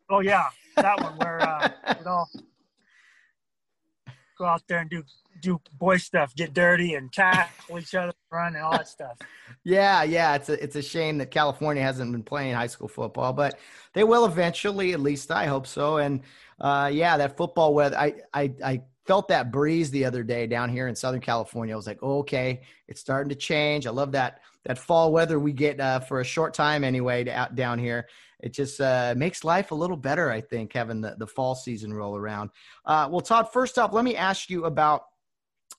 oh 0.09 0.19
yeah 0.19 0.45
that 0.75 1.01
one 1.01 1.17
where 1.17 1.41
uh, 1.41 1.69
we 1.99 2.05
all 2.05 2.29
go 4.43 4.49
out 4.49 4.63
there 4.67 4.79
and 4.79 4.89
do 4.89 5.03
do 5.41 5.59
boy 5.79 5.97
stuff, 5.97 6.35
get 6.35 6.53
dirty 6.53 6.93
and 6.93 7.11
tackle 7.11 7.79
each 7.79 7.95
other, 7.95 8.13
run 8.31 8.55
and 8.55 8.63
all 8.63 8.71
that 8.71 8.87
stuff. 8.87 9.17
Yeah, 9.63 10.03
yeah, 10.03 10.35
it's 10.35 10.49
a 10.49 10.61
it's 10.61 10.75
a 10.75 10.81
shame 10.81 11.17
that 11.19 11.31
California 11.31 11.81
hasn't 11.81 12.11
been 12.11 12.23
playing 12.23 12.53
high 12.53 12.67
school 12.67 12.87
football, 12.87 13.33
but 13.33 13.59
they 13.93 14.03
will 14.03 14.25
eventually. 14.25 14.93
At 14.93 14.99
least 14.99 15.31
I 15.31 15.45
hope 15.45 15.65
so. 15.65 15.97
And 15.97 16.21
uh, 16.59 16.89
yeah, 16.93 17.17
that 17.17 17.37
football 17.37 17.73
weather, 17.73 17.97
I 17.97 18.15
I 18.33 18.53
I 18.63 18.81
felt 19.05 19.27
that 19.29 19.51
breeze 19.51 19.91
the 19.91 20.05
other 20.05 20.23
day 20.23 20.47
down 20.47 20.69
here 20.69 20.87
in 20.87 20.95
Southern 20.95 21.21
California. 21.21 21.73
I 21.73 21.77
was 21.77 21.87
like, 21.87 21.99
oh, 22.01 22.19
okay, 22.19 22.61
it's 22.87 23.01
starting 23.01 23.29
to 23.29 23.35
change. 23.35 23.87
I 23.87 23.91
love 23.91 24.11
that 24.13 24.41
that 24.65 24.77
fall 24.77 25.11
weather 25.11 25.39
we 25.39 25.51
get 25.51 25.79
uh, 25.79 25.99
for 25.99 26.21
a 26.21 26.25
short 26.25 26.53
time 26.53 26.83
anyway 26.83 27.27
out 27.29 27.55
down 27.55 27.79
here. 27.79 28.07
It 28.43 28.51
just 28.51 28.81
uh, 28.81 29.13
makes 29.15 29.45
life 29.45 29.71
a 29.71 29.75
little 29.75 29.95
better, 29.95 30.29
I 30.29 30.41
think, 30.41 30.73
having 30.73 30.99
the, 30.99 31.15
the 31.17 31.25
fall 31.25 31.55
season 31.55 31.93
roll 31.93 32.17
around. 32.17 32.49
Uh, 32.85 33.07
well, 33.09 33.21
Todd, 33.21 33.53
first 33.53 33.79
off, 33.79 33.93
let 33.93 34.03
me 34.03 34.17
ask 34.17 34.49
you 34.49 34.65
about 34.65 35.05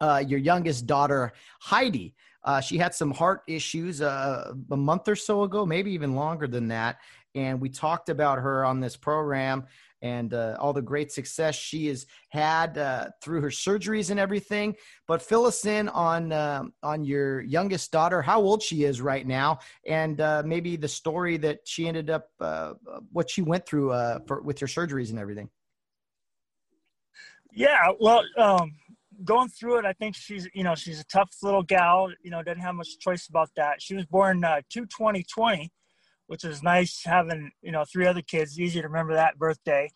uh, 0.00 0.24
your 0.26 0.38
youngest 0.38 0.86
daughter, 0.86 1.34
Heidi. 1.60 2.14
Uh, 2.42 2.62
she 2.62 2.78
had 2.78 2.94
some 2.94 3.10
heart 3.10 3.42
issues 3.46 4.00
uh, 4.00 4.54
a 4.70 4.76
month 4.76 5.08
or 5.08 5.16
so 5.16 5.42
ago, 5.42 5.66
maybe 5.66 5.92
even 5.92 6.14
longer 6.14 6.46
than 6.46 6.68
that. 6.68 6.96
and 7.34 7.60
we 7.60 7.68
talked 7.68 8.08
about 8.08 8.38
her 8.38 8.64
on 8.64 8.80
this 8.80 8.96
program 8.96 9.64
and 10.04 10.34
uh, 10.34 10.54
all 10.60 10.74
the 10.74 10.82
great 10.82 11.10
success 11.10 11.54
she 11.54 11.86
has 11.86 12.04
had 12.28 12.76
uh, 12.76 13.06
through 13.22 13.40
her 13.40 13.48
surgeries 13.48 14.10
and 14.10 14.20
everything. 14.20 14.76
But 15.08 15.22
fill 15.22 15.46
us 15.46 15.64
in 15.64 15.88
on 15.88 16.30
uh, 16.30 16.64
on 16.82 17.04
your 17.04 17.40
youngest 17.40 17.90
daughter, 17.90 18.20
how 18.20 18.40
old 18.40 18.62
she 18.62 18.84
is 18.84 19.00
right 19.00 19.26
now, 19.26 19.58
and 19.88 20.20
uh, 20.20 20.42
maybe 20.44 20.76
the 20.76 20.88
story 20.88 21.38
that 21.38 21.60
she 21.64 21.88
ended 21.88 22.10
up, 22.10 22.28
uh, 22.38 22.74
what 23.12 23.30
she 23.30 23.40
went 23.40 23.66
through 23.66 23.92
uh, 23.92 24.18
for, 24.26 24.42
with 24.42 24.58
her 24.60 24.66
surgeries 24.66 25.08
and 25.08 25.18
everything. 25.18 25.48
Yeah, 27.50 27.92
well, 27.98 28.24
um, 28.36 28.74
going 29.24 29.48
through 29.48 29.78
it, 29.78 29.84
I 29.86 29.94
think 29.94 30.16
she's 30.16 30.46
you 30.52 30.64
know 30.64 30.74
she's 30.74 31.00
a 31.00 31.04
tough 31.04 31.30
little 31.42 31.62
gal. 31.62 32.10
You 32.22 32.30
know, 32.30 32.42
doesn't 32.42 32.60
have 32.60 32.74
much 32.74 32.98
choice 32.98 33.26
about 33.28 33.48
that. 33.56 33.80
She 33.80 33.94
was 33.94 34.04
born 34.04 34.44
two 34.68 34.84
twenty 34.84 35.22
twenty 35.22 35.72
which 36.26 36.44
is 36.44 36.62
nice 36.62 37.02
having 37.04 37.50
you 37.62 37.72
know 37.72 37.84
three 37.84 38.06
other 38.06 38.22
kids. 38.22 38.58
Easy 38.58 38.80
to 38.80 38.88
remember 38.88 39.14
that 39.14 39.38
birthday. 39.38 39.90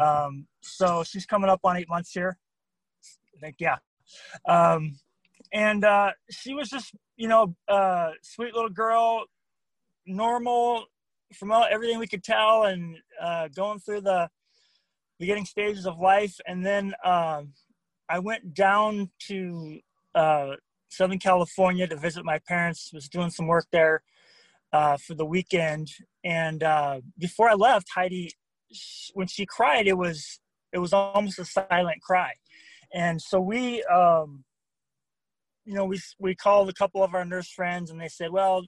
Um, 0.00 0.46
so 0.60 1.04
she's 1.04 1.26
coming 1.26 1.50
up 1.50 1.60
on 1.64 1.76
eight 1.76 1.88
months 1.88 2.12
here. 2.12 2.38
I 3.36 3.40
think 3.40 3.56
yeah, 3.58 3.76
um, 4.48 4.96
and 5.52 5.84
uh, 5.84 6.12
she 6.30 6.54
was 6.54 6.68
just 6.68 6.94
you 7.16 7.28
know 7.28 7.54
uh, 7.68 8.10
sweet 8.22 8.54
little 8.54 8.70
girl, 8.70 9.24
normal 10.06 10.86
from 11.34 11.52
all, 11.52 11.66
everything 11.70 11.98
we 11.98 12.06
could 12.06 12.24
tell, 12.24 12.64
and 12.64 12.96
uh, 13.20 13.48
going 13.48 13.80
through 13.80 14.00
the 14.02 14.28
beginning 15.18 15.44
stages 15.44 15.86
of 15.86 15.98
life. 15.98 16.38
And 16.46 16.64
then 16.64 16.94
um, 17.04 17.52
I 18.08 18.18
went 18.18 18.54
down 18.54 19.10
to 19.28 19.80
uh, 20.14 20.52
Southern 20.88 21.18
California 21.18 21.86
to 21.86 21.96
visit 21.96 22.24
my 22.24 22.38
parents. 22.46 22.90
Was 22.92 23.08
doing 23.08 23.30
some 23.30 23.46
work 23.46 23.66
there 23.72 24.02
uh, 24.74 24.96
for 24.96 25.14
the 25.14 25.24
weekend. 25.24 25.88
And 26.24 26.62
uh, 26.62 27.00
before 27.16 27.48
I 27.48 27.54
left, 27.54 27.88
Heidi, 27.94 28.32
when 29.14 29.28
she 29.28 29.46
cried, 29.46 29.86
it 29.86 29.96
was 29.96 30.40
it 30.72 30.78
was 30.78 30.92
almost 30.92 31.38
a 31.38 31.44
silent 31.44 32.02
cry. 32.02 32.32
And 32.92 33.22
so 33.22 33.40
we, 33.40 33.84
um, 33.84 34.44
you 35.64 35.74
know, 35.74 35.84
we 35.84 36.00
we 36.18 36.34
called 36.34 36.68
a 36.68 36.74
couple 36.74 37.04
of 37.04 37.14
our 37.14 37.24
nurse 37.24 37.50
friends, 37.50 37.90
and 37.90 38.00
they 38.00 38.08
said, 38.08 38.30
well, 38.32 38.66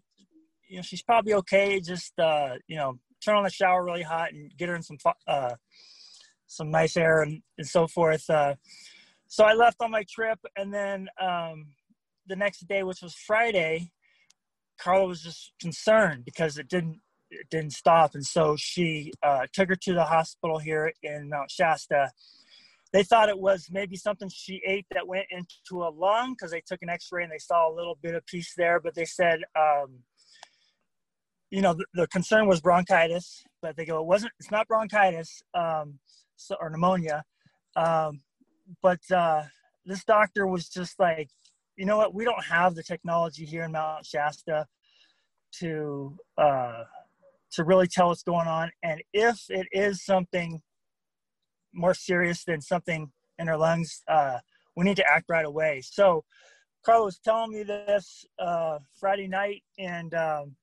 you 0.69 0.77
know, 0.77 0.83
she's 0.83 1.03
probably 1.03 1.35
okay. 1.35 1.81
Just 1.81 2.19
uh, 2.21 2.55
you 2.69 2.77
know, 2.77 2.99
turn 3.25 3.37
on 3.37 3.43
the 3.43 3.51
shower 3.51 3.85
really 3.85 4.03
hot 4.03 4.33
and 4.33 4.57
get 4.57 4.69
her 4.69 4.77
in 4.77 4.83
some 4.83 4.99
uh, 5.27 5.55
some 6.47 6.71
nice 6.71 6.97
air 6.97 7.23
and, 7.23 7.43
and 7.59 7.67
so 7.67 7.89
forth. 7.89 8.31
Uh, 8.31 8.55
so 9.27 9.45
I 9.45 9.55
left 9.55 9.79
on 9.81 9.91
my 9.91 10.05
trip, 10.09 10.39
and 10.57 10.73
then 10.73 11.09
um, 11.21 11.67
the 12.29 12.37
next 12.37 12.69
day, 12.69 12.85
which 12.85 13.03
was 13.03 13.15
Friday, 13.15 13.91
Carla 14.79 15.07
was 15.07 15.23
just 15.23 15.53
concerned 15.61 16.25
because 16.25 16.59
it 16.59 16.69
didn't 16.69 17.01
it 17.31 17.49
didn't 17.51 17.73
stop, 17.73 18.15
and 18.15 18.25
so 18.25 18.55
she 18.57 19.13
uh, 19.23 19.47
took 19.53 19.69
her 19.69 19.75
to 19.75 19.93
the 19.93 20.05
hospital 20.05 20.59
here 20.59 20.93
in 21.03 21.29
Mount 21.29 21.51
Shasta. 21.51 22.11
They 22.93 23.03
thought 23.03 23.29
it 23.29 23.39
was 23.39 23.67
maybe 23.71 23.97
something 23.97 24.29
she 24.29 24.63
ate 24.65 24.87
that 24.93 25.09
went 25.09 25.27
into 25.31 25.83
a 25.83 25.91
lung 25.91 26.33
because 26.33 26.53
they 26.53 26.63
took 26.65 26.83
an 26.83 26.89
X-ray 26.89 27.25
and 27.25 27.33
they 27.33 27.39
saw 27.39 27.69
a 27.71 27.75
little 27.75 27.99
bit 28.01 28.15
of 28.15 28.25
piece 28.27 28.55
there, 28.57 28.79
but 28.81 28.95
they 28.95 29.05
said, 29.05 29.41
um, 29.59 29.99
you 31.51 31.61
know, 31.61 31.75
the, 31.75 31.85
the, 31.95 32.07
concern 32.07 32.47
was 32.47 32.61
bronchitis, 32.61 33.43
but 33.61 33.77
they 33.77 33.85
go, 33.85 34.01
it 34.01 34.07
wasn't. 34.07 34.33
It's 34.39 34.51
not 34.51 34.69
bronchitis 34.69 35.43
um, 35.53 35.99
so, 36.37 36.57
or 36.61 36.71
pneumonia, 36.71 37.25
um, 37.75 38.21
but 38.83 39.01
uh, 39.11 39.43
this 39.85 40.05
doctor 40.05 40.47
was 40.47 40.69
just 40.69 40.99
like, 40.99 41.31
you 41.77 41.87
know 41.87 41.97
what? 41.97 42.15
We 42.15 42.25
don't 42.25 42.45
have 42.45 42.75
the 42.75 42.83
technology 42.83 43.45
here 43.45 43.65
in 43.65 43.73
Mount 43.73 44.07
Shasta 44.07 44.67
to 45.61 46.17
uh, 46.39 46.85
to 47.53 47.65
really 47.65 47.87
tell 47.87 48.09
what's 48.09 48.23
going 48.23 48.49
on. 48.49 48.71
And 48.83 49.03
if 49.13 49.45
it 49.49 49.67
is 49.73 50.05
something 50.05 50.63
more 51.73 51.95
serious 51.95 52.45
than 52.45 52.61
something 52.61 53.13
in 53.39 53.47
her 53.47 53.57
lungs, 53.57 54.03
uh, 54.09 54.39
we 54.77 54.85
need 54.85 54.97
to 54.97 55.07
act 55.07 55.27
right 55.29 55.45
away. 55.45 55.83
So 55.83 56.25
Carla 56.85 57.07
was 57.07 57.19
telling 57.19 57.53
me 57.53 57.63
this 57.63 58.25
uh, 58.39 58.79
Friday 58.99 59.29
night, 59.29 59.63
and 59.79 60.15
um, 60.15 60.57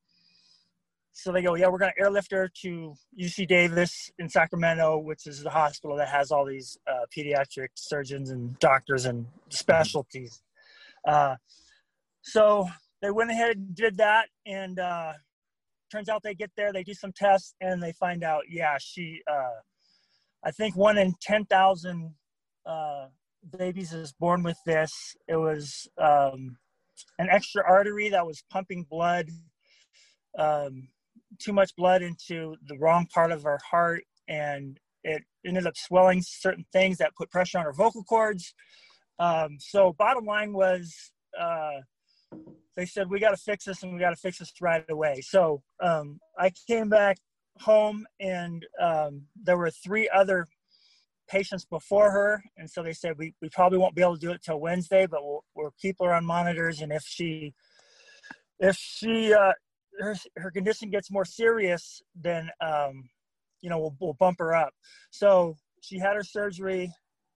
so 1.11 1.31
they 1.31 1.41
go, 1.41 1.55
yeah, 1.55 1.67
we're 1.67 1.77
going 1.77 1.91
to 1.95 2.01
airlift 2.01 2.31
her 2.31 2.49
to 2.61 2.95
UC 3.19 3.47
Davis 3.47 4.11
in 4.17 4.29
Sacramento, 4.29 4.97
which 4.97 5.27
is 5.27 5.43
the 5.43 5.49
hospital 5.49 5.95
that 5.97 6.07
has 6.07 6.31
all 6.31 6.45
these 6.45 6.77
uh, 6.87 7.05
pediatric 7.15 7.69
surgeons 7.75 8.31
and 8.31 8.57
doctors 8.59 9.05
and 9.05 9.27
specialties. 9.49 10.41
Uh, 11.07 11.35
so 12.21 12.67
they 13.01 13.11
went 13.11 13.31
ahead 13.31 13.57
and 13.57 13.75
did 13.75 13.97
that, 13.97 14.27
and 14.45 14.79
uh, 14.79 15.13
turns 15.91 16.09
out 16.09 16.23
they 16.23 16.33
get 16.33 16.51
there, 16.55 16.71
they 16.71 16.83
do 16.83 16.93
some 16.93 17.11
tests, 17.11 17.53
and 17.61 17.81
they 17.83 17.91
find 17.93 18.23
out, 18.23 18.43
yeah, 18.49 18.77
she, 18.79 19.21
uh, 19.29 19.59
I 20.43 20.51
think 20.51 20.75
one 20.75 20.97
in 20.97 21.13
ten 21.21 21.45
thousand 21.45 22.15
uh, 22.65 23.07
babies 23.57 23.93
is 23.93 24.13
born 24.13 24.43
with 24.43 24.57
this. 24.65 25.15
It 25.27 25.35
was 25.35 25.87
um, 26.01 26.57
an 27.19 27.27
extra 27.29 27.63
artery 27.67 28.09
that 28.09 28.25
was 28.25 28.43
pumping 28.49 28.85
blood, 28.89 29.29
um, 30.37 30.87
too 31.39 31.53
much 31.53 31.75
blood 31.75 32.01
into 32.01 32.55
the 32.67 32.77
wrong 32.77 33.07
part 33.13 33.31
of 33.31 33.43
her 33.43 33.59
heart, 33.69 34.03
and 34.27 34.79
it 35.03 35.23
ended 35.45 35.67
up 35.67 35.75
swelling 35.75 36.21
certain 36.21 36.65
things 36.71 36.97
that 36.97 37.15
put 37.17 37.29
pressure 37.29 37.57
on 37.57 37.65
her 37.65 37.73
vocal 37.73 38.03
cords. 38.03 38.53
Um, 39.19 39.57
so 39.59 39.93
bottom 39.97 40.25
line 40.25 40.53
was 40.53 40.93
uh, 41.39 41.79
they 42.75 42.85
said 42.85 43.09
we 43.09 43.19
got 43.19 43.31
to 43.31 43.37
fix 43.37 43.65
this 43.65 43.83
and 43.83 43.93
we 43.93 43.99
got 43.99 44.09
to 44.09 44.15
fix 44.15 44.39
this 44.39 44.51
right 44.61 44.83
away. 44.89 45.21
So 45.21 45.61
um, 45.81 46.19
I 46.37 46.51
came 46.67 46.89
back 46.89 47.17
home 47.59 48.05
and 48.19 48.65
um, 48.81 49.23
there 49.41 49.57
were 49.57 49.69
three 49.69 50.09
other 50.13 50.47
patients 51.27 51.65
before 51.65 52.11
her, 52.11 52.43
and 52.57 52.69
so 52.69 52.83
they 52.83 52.93
said 52.93 53.15
we, 53.17 53.33
we 53.41 53.49
probably 53.49 53.77
won't 53.77 53.95
be 53.95 54.01
able 54.01 54.15
to 54.15 54.19
do 54.19 54.31
it 54.31 54.41
till 54.43 54.59
Wednesday, 54.59 55.07
but 55.09 55.23
we'll, 55.23 55.43
we'll 55.55 55.73
keep 55.81 55.95
her 56.01 56.13
on 56.13 56.25
monitors, 56.25 56.81
and 56.81 56.91
if 56.91 57.03
she 57.03 57.53
if 58.59 58.75
she 58.75 59.33
uh, 59.33 59.53
her 59.99 60.15
her 60.37 60.51
condition 60.51 60.89
gets 60.89 61.11
more 61.11 61.25
serious, 61.25 62.01
then 62.15 62.49
um, 62.61 63.09
you 63.61 63.69
know 63.69 63.79
we'll, 63.79 63.95
we'll 63.99 64.13
bump 64.13 64.39
her 64.39 64.53
up. 64.53 64.73
So 65.11 65.55
she 65.81 65.97
had 65.97 66.15
her 66.15 66.23
surgery 66.23 66.91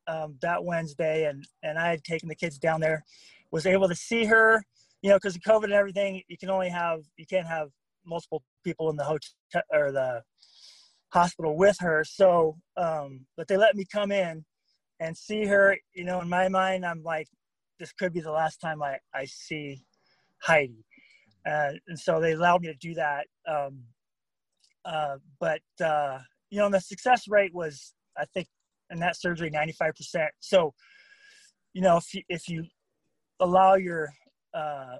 um, 0.07 0.37
that 0.41 0.63
Wednesday, 0.63 1.25
and 1.25 1.45
and 1.63 1.77
I 1.77 1.89
had 1.89 2.03
taken 2.03 2.29
the 2.29 2.35
kids 2.35 2.57
down 2.57 2.79
there, 2.79 3.03
was 3.51 3.65
able 3.65 3.87
to 3.87 3.95
see 3.95 4.25
her, 4.25 4.63
you 5.01 5.09
know, 5.09 5.17
because 5.17 5.35
of 5.35 5.41
COVID 5.41 5.65
and 5.65 5.73
everything, 5.73 6.21
you 6.27 6.37
can 6.37 6.49
only 6.49 6.69
have 6.69 7.01
you 7.17 7.25
can't 7.25 7.47
have 7.47 7.69
multiple 8.05 8.43
people 8.63 8.89
in 8.89 8.95
the 8.95 9.03
hotel 9.03 9.61
or 9.71 9.91
the 9.91 10.21
hospital 11.11 11.57
with 11.57 11.77
her. 11.79 12.03
So, 12.03 12.57
um, 12.77 13.25
but 13.35 13.47
they 13.47 13.57
let 13.57 13.75
me 13.75 13.85
come 13.91 14.11
in 14.11 14.45
and 14.99 15.15
see 15.15 15.45
her. 15.45 15.77
You 15.93 16.05
know, 16.05 16.21
in 16.21 16.29
my 16.29 16.47
mind, 16.47 16.85
I'm 16.85 17.03
like, 17.03 17.27
this 17.79 17.91
could 17.93 18.13
be 18.13 18.21
the 18.21 18.31
last 18.31 18.57
time 18.57 18.81
I 18.81 18.97
I 19.13 19.25
see 19.25 19.83
Heidi, 20.41 20.85
uh, 21.45 21.71
and 21.87 21.99
so 21.99 22.19
they 22.19 22.33
allowed 22.33 22.61
me 22.61 22.67
to 22.67 22.75
do 22.75 22.93
that. 22.95 23.27
Um, 23.47 23.83
uh, 24.85 25.17
but 25.39 25.61
uh, 25.83 26.19
you 26.49 26.59
know, 26.59 26.69
the 26.69 26.79
success 26.79 27.27
rate 27.27 27.53
was 27.53 27.93
I 28.17 28.25
think 28.33 28.47
and 28.89 29.02
that 29.02 29.15
surgery 29.15 29.52
95%. 29.52 30.28
So, 30.39 30.73
you 31.73 31.82
know, 31.82 31.97
if 31.97 32.13
you, 32.13 32.21
if 32.30 32.47
you 32.47 32.65
allow 33.39 33.76
your 33.76 34.10
uh, 34.54 34.97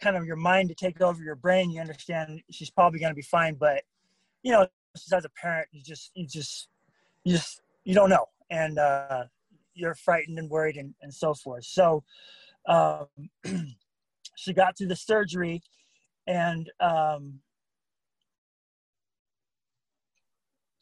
kind 0.00 0.16
of 0.16 0.24
your 0.24 0.36
mind 0.36 0.68
to 0.68 0.74
take 0.74 1.00
over 1.00 1.22
your 1.22 1.36
brain, 1.36 1.70
you 1.70 1.80
understand 1.80 2.40
she's 2.50 2.70
probably 2.70 2.98
going 2.98 3.12
to 3.12 3.16
be 3.16 3.22
fine. 3.22 3.54
But, 3.54 3.82
you 4.42 4.52
know, 4.52 4.66
just 4.96 5.12
as 5.12 5.24
a 5.24 5.30
parent, 5.30 5.68
you 5.72 5.82
just, 5.82 6.10
you 6.14 6.26
just, 6.26 6.68
you 7.24 7.32
just, 7.32 7.60
you 7.84 7.94
don't 7.94 8.10
know. 8.10 8.26
And 8.50 8.78
uh, 8.78 9.24
you're 9.74 9.94
frightened 9.94 10.38
and 10.38 10.50
worried 10.50 10.76
and, 10.76 10.94
and 11.02 11.12
so 11.12 11.34
forth. 11.34 11.64
So 11.64 12.04
um, 12.68 13.06
she 14.36 14.52
got 14.52 14.76
through 14.76 14.88
the 14.88 14.96
surgery 14.96 15.62
and 16.26 16.70
um, 16.80 17.40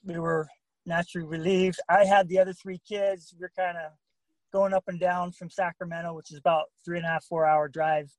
we 0.05 0.19
were 0.19 0.49
naturally 0.87 1.27
relieved. 1.27 1.81
I 1.88 2.05
had 2.05 2.29
the 2.29 2.38
other 2.38 2.53
three 2.53 2.81
kids. 2.87 3.35
We 3.38 3.45
are 3.45 3.53
kind 3.57 3.77
of 3.79 3.92
going 4.53 4.75
up 4.75 4.85
and 4.88 5.01
down 5.01 5.33
from 5.33 5.51
Sacramento, 5.51 6.14
which 6.14 6.31
is 6.31 6.38
about 6.38 6.66
three 6.85 6.99
and 6.99 7.07
a 7.07 7.09
half, 7.09 7.25
four 7.25 7.47
hour 7.47 7.68
drive. 7.68 8.11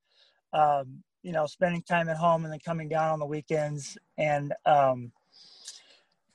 Um, 0.54 1.04
you 1.23 1.32
know, 1.32 1.45
spending 1.45 1.82
time 1.82 2.10
at 2.10 2.17
home 2.17 2.43
and 2.43 2.52
then 2.52 2.60
coming 2.60 2.89
down 2.89 3.12
on 3.12 3.19
the 3.19 3.26
weekends. 3.26 3.97
And 4.17 4.54
um, 4.65 5.12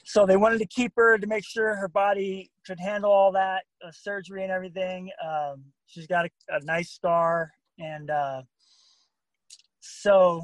so 0.03 0.25
they 0.25 0.39
wanted 0.39 0.59
to 0.61 0.67
keep 0.67 0.93
her 0.97 1.19
to 1.19 1.27
make 1.27 1.45
sure 1.45 1.75
her 1.75 1.89
body 1.89 2.51
could 2.67 2.81
handle 2.81 3.13
all 3.13 3.31
that 3.33 3.65
uh, 3.87 3.91
surgery 3.93 4.43
and 4.43 4.51
everything. 4.51 5.11
Um, 5.23 5.65
she's 5.87 6.07
got 6.07 6.25
a, 6.25 6.31
a, 6.49 6.65
nice 6.65 6.91
scar. 6.91 7.53
And 7.79 8.11
uh, 8.11 8.43
so 9.81 10.43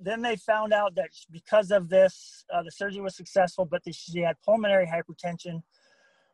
then 0.00 0.22
they 0.22 0.36
found 0.36 0.72
out 0.72 0.94
that 0.94 1.10
because 1.30 1.70
of 1.70 1.88
this, 1.88 2.44
uh, 2.54 2.62
the 2.62 2.70
surgery 2.70 3.00
was 3.00 3.16
successful, 3.16 3.64
but 3.64 3.82
she 3.92 4.20
had 4.20 4.36
pulmonary 4.44 4.86
hypertension, 4.86 5.62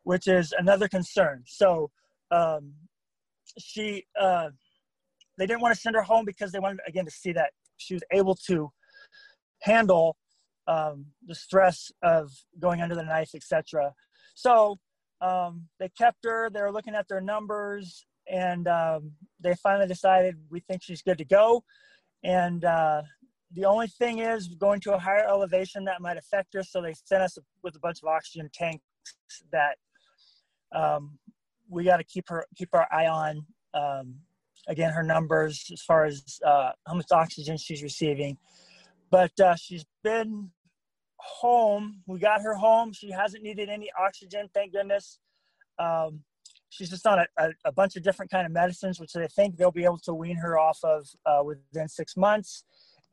which 0.02 0.28
is 0.28 0.52
another 0.58 0.88
concern. 0.88 1.42
So 1.46 1.90
um, 2.30 2.74
she, 3.58 4.04
uh, 4.20 4.50
they 5.38 5.46
didn't 5.46 5.62
want 5.62 5.74
to 5.74 5.80
send 5.80 5.96
her 5.96 6.02
home 6.02 6.24
because 6.24 6.52
they 6.52 6.58
wanted 6.58 6.80
again 6.86 7.04
to 7.04 7.10
see 7.10 7.32
that 7.32 7.50
she 7.76 7.94
was 7.94 8.02
able 8.12 8.34
to 8.46 8.70
handle 9.62 10.16
um, 10.66 11.06
the 11.26 11.34
stress 11.34 11.90
of 12.02 12.30
going 12.58 12.80
under 12.80 12.94
the 12.94 13.02
knife, 13.02 13.30
etc. 13.34 13.92
So 14.34 14.78
um, 15.20 15.68
they 15.78 15.88
kept 15.88 16.18
her. 16.24 16.50
They 16.50 16.60
were 16.60 16.72
looking 16.72 16.94
at 16.94 17.08
their 17.08 17.20
numbers, 17.20 18.06
and 18.30 18.68
um, 18.68 19.12
they 19.40 19.54
finally 19.54 19.88
decided 19.88 20.36
we 20.50 20.60
think 20.60 20.82
she's 20.82 21.02
good 21.02 21.18
to 21.18 21.24
go. 21.24 21.64
And 22.22 22.64
uh, 22.64 23.02
the 23.54 23.64
only 23.64 23.86
thing 23.86 24.18
is 24.18 24.48
going 24.48 24.80
to 24.80 24.94
a 24.94 24.98
higher 24.98 25.26
elevation 25.26 25.84
that 25.84 26.00
might 26.00 26.16
affect 26.16 26.54
her. 26.54 26.62
So 26.62 26.82
they 26.82 26.94
sent 27.04 27.22
us 27.22 27.38
with 27.62 27.76
a 27.76 27.78
bunch 27.78 27.98
of 28.02 28.08
oxygen 28.08 28.50
tanks 28.52 28.82
that 29.52 29.76
um, 30.74 31.18
we 31.68 31.84
got 31.84 31.98
to 31.98 32.04
keep 32.04 32.28
her 32.28 32.46
keep 32.56 32.70
our 32.72 32.88
eye 32.92 33.06
on. 33.06 33.46
Um, 33.72 34.16
again, 34.66 34.92
her 34.92 35.02
numbers 35.02 35.68
as 35.72 35.82
far 35.82 36.04
as 36.04 36.22
uh, 36.44 36.72
how 36.86 36.94
much 36.94 37.06
oxygen 37.12 37.56
she's 37.56 37.82
receiving. 37.82 38.38
But 39.10 39.38
uh, 39.38 39.54
she's 39.56 39.84
been 40.02 40.50
home. 41.18 42.02
We 42.06 42.18
got 42.18 42.42
her 42.42 42.54
home. 42.54 42.92
She 42.92 43.10
hasn't 43.10 43.42
needed 43.42 43.68
any 43.68 43.90
oxygen, 43.98 44.48
thank 44.52 44.72
goodness. 44.72 45.18
Um, 45.78 46.20
she's 46.70 46.90
just 46.90 47.06
on 47.06 47.20
a, 47.20 47.26
a, 47.38 47.50
a, 47.66 47.72
bunch 47.72 47.96
of 47.96 48.02
different 48.02 48.30
kind 48.30 48.46
of 48.46 48.52
medicines, 48.52 49.00
which 49.00 49.12
they 49.12 49.26
think 49.28 49.56
they'll 49.56 49.70
be 49.72 49.84
able 49.84 49.98
to 49.98 50.14
wean 50.14 50.36
her 50.36 50.58
off 50.58 50.78
of 50.84 51.06
uh, 51.26 51.42
within 51.44 51.88
six 51.88 52.16
months. 52.16 52.64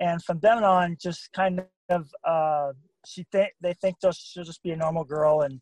And 0.01 0.21
from 0.23 0.39
then 0.39 0.63
on, 0.63 0.97
just 0.99 1.31
kind 1.31 1.63
of 1.89 2.11
uh, 2.23 2.73
she 3.05 3.23
think 3.31 3.51
they 3.61 3.73
think 3.73 3.97
she'll 4.01 4.43
just 4.43 4.63
be 4.63 4.71
a 4.71 4.75
normal 4.75 5.03
girl, 5.03 5.41
and 5.41 5.61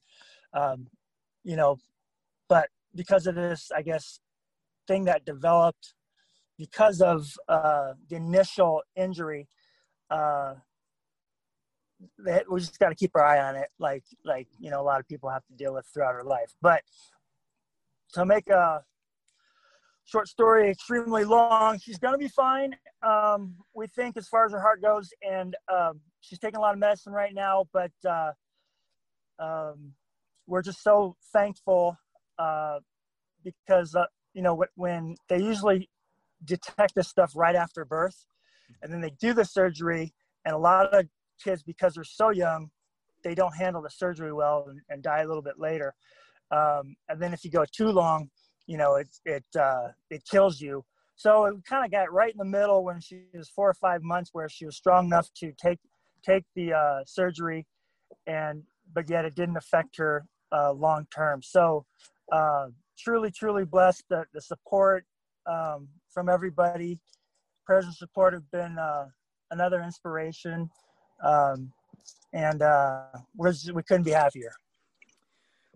um, 0.53 0.87
you 1.43 1.57
know, 1.57 1.77
but 2.47 2.69
because 2.95 3.27
of 3.27 3.35
this, 3.35 3.69
I 3.75 3.81
guess, 3.81 4.21
thing 4.87 5.03
that 5.05 5.25
developed 5.25 5.93
because 6.57 7.01
of 7.01 7.27
uh, 7.49 7.93
the 8.09 8.15
initial 8.15 8.81
injury, 8.95 9.49
uh, 10.09 10.53
we 12.49 12.61
just 12.61 12.79
got 12.79 12.89
to 12.89 12.95
keep 12.95 13.11
our 13.15 13.25
eye 13.25 13.41
on 13.41 13.57
it, 13.57 13.67
like 13.77 14.05
like 14.23 14.47
you 14.57 14.71
know 14.71 14.79
a 14.79 14.83
lot 14.83 15.01
of 15.01 15.07
people 15.09 15.29
have 15.29 15.45
to 15.47 15.53
deal 15.53 15.73
with 15.73 15.85
throughout 15.93 16.15
our 16.15 16.23
life. 16.23 16.53
But 16.61 16.81
to 18.13 18.25
make 18.25 18.47
a 18.49 18.85
short 20.09 20.27
story 20.27 20.69
extremely 20.69 21.23
long, 21.23 21.77
she's 21.79 21.99
gonna 21.99 22.17
be 22.17 22.27
fine. 22.27 22.75
Um, 23.03 23.55
we 23.73 23.87
think 23.87 24.17
as 24.17 24.27
far 24.27 24.45
as 24.45 24.51
her 24.51 24.59
heart 24.59 24.81
goes, 24.81 25.11
and 25.27 25.55
um, 25.71 25.99
she's 26.21 26.39
taking 26.39 26.57
a 26.57 26.61
lot 26.61 26.73
of 26.73 26.79
medicine 26.79 27.13
right 27.13 27.33
now. 27.33 27.65
But 27.71 27.91
uh, 28.07 28.31
um, 29.37 29.93
we're 30.47 30.63
just 30.63 30.83
so 30.83 31.15
thankful 31.31 31.95
uh, 32.39 32.79
because 33.43 33.95
uh, 33.95 34.05
you 34.33 34.41
know 34.41 34.63
when 34.75 35.15
they 35.27 35.41
usually 35.41 35.89
detect 36.43 36.95
this 36.95 37.07
stuff 37.07 37.33
right 37.35 37.55
after 37.55 37.85
birth, 37.85 38.25
and 38.81 38.91
then 38.91 39.01
they 39.01 39.11
do 39.19 39.33
the 39.33 39.45
surgery, 39.45 40.13
and 40.45 40.55
a 40.55 40.57
lot 40.57 40.87
of 40.93 41.05
kids 41.43 41.61
because 41.61 41.93
they're 41.93 42.03
so 42.03 42.31
young, 42.31 42.71
they 43.23 43.35
don't 43.35 43.55
handle 43.55 43.81
the 43.81 43.89
surgery 43.89 44.33
well 44.33 44.65
and, 44.69 44.81
and 44.89 45.03
die 45.03 45.21
a 45.21 45.27
little 45.27 45.43
bit 45.43 45.59
later. 45.59 45.93
Um, 46.51 46.95
and 47.07 47.21
then 47.21 47.31
if 47.31 47.45
you 47.45 47.51
go 47.51 47.63
too 47.71 47.89
long, 47.89 48.31
you 48.69 48.77
know, 48.77 48.95
it 48.95 49.09
it 49.25 49.43
uh, 49.59 49.87
it 50.11 50.21
kills 50.29 50.61
you. 50.61 50.85
So 51.15 51.45
it 51.45 51.55
kind 51.67 51.83
of 51.83 51.91
got 51.91 52.13
right 52.13 52.31
in 52.31 52.37
the 52.37 52.45
middle 52.45 52.83
when 52.83 53.01
she 53.01 53.23
was 53.33 53.49
four 53.49 53.69
or 53.69 53.73
five 53.73 54.03
months, 54.03 54.29
where 54.31 54.47
she 54.47 54.65
was 54.65 54.77
strong 54.77 55.07
enough 55.07 55.27
to 55.37 55.51
take 55.61 55.79
take 56.23 56.43
the 56.55 56.73
uh, 56.73 56.99
surgery, 57.05 57.65
and 58.27 58.61
but 58.93 59.09
yet 59.09 59.25
it 59.25 59.33
didn't 59.35 59.57
affect 59.57 59.97
her 59.97 60.25
uh, 60.51 60.71
long 60.71 61.07
term. 61.13 61.41
So 61.41 61.85
uh, 62.31 62.67
truly, 62.97 63.31
truly 63.31 63.65
blessed. 63.65 64.03
The 64.09 64.25
the 64.35 64.41
support 64.41 65.03
um, 65.49 65.87
from 66.13 66.29
everybody, 66.29 66.99
prayers 67.65 67.85
and 67.85 67.95
support 67.95 68.33
have 68.33 68.49
been 68.51 68.77
uh, 68.77 69.05
another 69.49 69.81
inspiration 69.81 70.69
um, 71.23 71.71
and 72.33 72.61
uh, 72.61 73.01
we're 73.35 73.51
just, 73.51 73.73
we 73.73 73.83
couldn't 73.83 74.03
be 74.03 74.11
happier. 74.11 74.51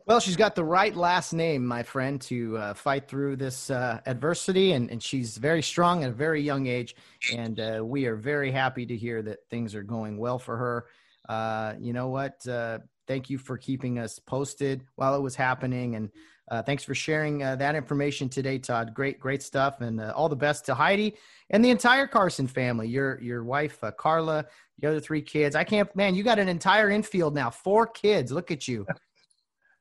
Well, 0.05 0.19
she's 0.19 0.35
got 0.35 0.53
the 0.53 0.65
right 0.65 0.93
last 0.93 1.31
name, 1.31 1.65
my 1.65 1.81
friend, 1.81 2.19
to 2.23 2.57
uh, 2.57 2.73
fight 2.73 3.07
through 3.07 3.37
this 3.37 3.69
uh, 3.69 4.01
adversity, 4.05 4.73
and, 4.73 4.91
and 4.91 5.01
she's 5.01 5.37
very 5.37 5.61
strong 5.61 6.03
at 6.03 6.09
a 6.09 6.13
very 6.13 6.41
young 6.41 6.67
age. 6.67 6.97
And 7.33 7.57
uh, 7.57 7.81
we 7.85 8.05
are 8.07 8.17
very 8.17 8.51
happy 8.51 8.85
to 8.85 8.97
hear 8.97 9.21
that 9.21 9.47
things 9.49 9.73
are 9.75 9.83
going 9.83 10.17
well 10.17 10.39
for 10.39 10.57
her. 10.57 10.85
Uh, 11.29 11.75
you 11.79 11.93
know 11.93 12.09
what? 12.09 12.45
Uh, 12.45 12.79
thank 13.07 13.29
you 13.29 13.37
for 13.37 13.57
keeping 13.57 13.97
us 13.97 14.19
posted 14.19 14.83
while 14.95 15.15
it 15.15 15.21
was 15.21 15.37
happening, 15.37 15.95
and 15.95 16.11
uh, 16.51 16.61
thanks 16.61 16.83
for 16.83 16.93
sharing 16.93 17.37
that 17.37 17.73
information 17.73 18.27
today, 18.27 18.59
Todd. 18.59 18.93
Great, 18.93 19.21
great 19.21 19.41
stuff, 19.41 19.79
and 19.79 20.01
all 20.01 20.27
the 20.27 20.35
best 20.35 20.65
to 20.65 20.75
Heidi 20.75 21.15
and 21.49 21.63
the 21.63 21.69
entire 21.69 22.07
Carson 22.07 22.47
family. 22.47 22.89
Your 22.89 23.21
your 23.21 23.45
wife, 23.45 23.81
Carla, 23.97 24.45
the 24.79 24.89
other 24.89 24.99
three 24.99 25.21
kids. 25.21 25.55
I 25.55 25.63
can't, 25.63 25.95
man, 25.95 26.13
you 26.13 26.23
got 26.23 26.39
an 26.39 26.49
entire 26.49 26.89
infield 26.89 27.33
now, 27.33 27.49
four 27.49 27.87
kids. 27.87 28.33
Look 28.33 28.51
at 28.51 28.67
you. 28.67 28.85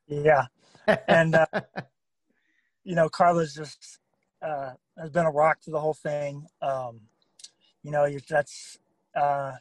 Yeah. 0.07 0.47
And, 1.09 1.35
uh, 1.35 1.47
you 2.85 2.95
know, 2.95 3.09
Carla's 3.09 3.55
just, 3.55 3.99
uh, 4.43 4.73
has 4.99 5.11
been 5.11 5.27
a 5.27 5.31
rock 5.31 5.61
to 5.63 5.71
the 5.71 5.81
whole 5.81 5.95
thing. 5.95 6.47
Um, 6.61 7.01
you 7.83 7.91
know, 7.91 8.09
that's, 8.29 8.79
uh, 9.15 9.53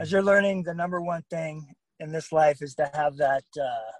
as 0.00 0.10
you're 0.10 0.22
learning, 0.22 0.62
the 0.62 0.74
number 0.74 1.00
one 1.00 1.22
thing 1.30 1.74
in 2.00 2.12
this 2.12 2.32
life 2.32 2.62
is 2.62 2.74
to 2.76 2.90
have 2.94 3.16
that, 3.16 3.44
uh, 3.60 3.92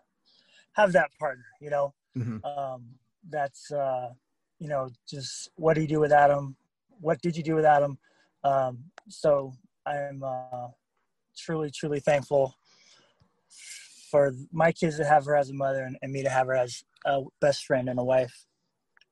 have 0.72 0.92
that 0.92 1.10
partner, 1.18 1.44
you 1.60 1.70
know, 1.70 1.94
mm-hmm. 2.16 2.44
um, 2.44 2.84
that's, 3.30 3.70
uh, 3.72 4.10
you 4.58 4.68
know, 4.68 4.88
just 5.08 5.50
what 5.56 5.74
do 5.74 5.80
you 5.80 5.88
do 5.88 6.00
without 6.00 6.30
him? 6.30 6.56
What 7.00 7.20
did 7.22 7.36
you 7.36 7.42
do 7.42 7.54
without 7.54 7.82
him? 7.82 7.98
Um, 8.44 8.84
so 9.08 9.52
I'm 9.86 10.22
uh, 10.24 10.68
truly, 11.36 11.70
truly 11.70 12.00
thankful 12.00 12.54
for 14.14 14.32
my 14.52 14.70
kids 14.70 14.96
to 14.96 15.04
have 15.04 15.24
her 15.24 15.34
as 15.34 15.50
a 15.50 15.52
mother 15.52 15.82
and, 15.82 15.98
and 16.00 16.12
me 16.12 16.22
to 16.22 16.30
have 16.30 16.46
her 16.46 16.54
as 16.54 16.84
a 17.04 17.22
best 17.40 17.66
friend 17.66 17.88
and 17.88 17.98
a 17.98 18.04
wife. 18.04 18.46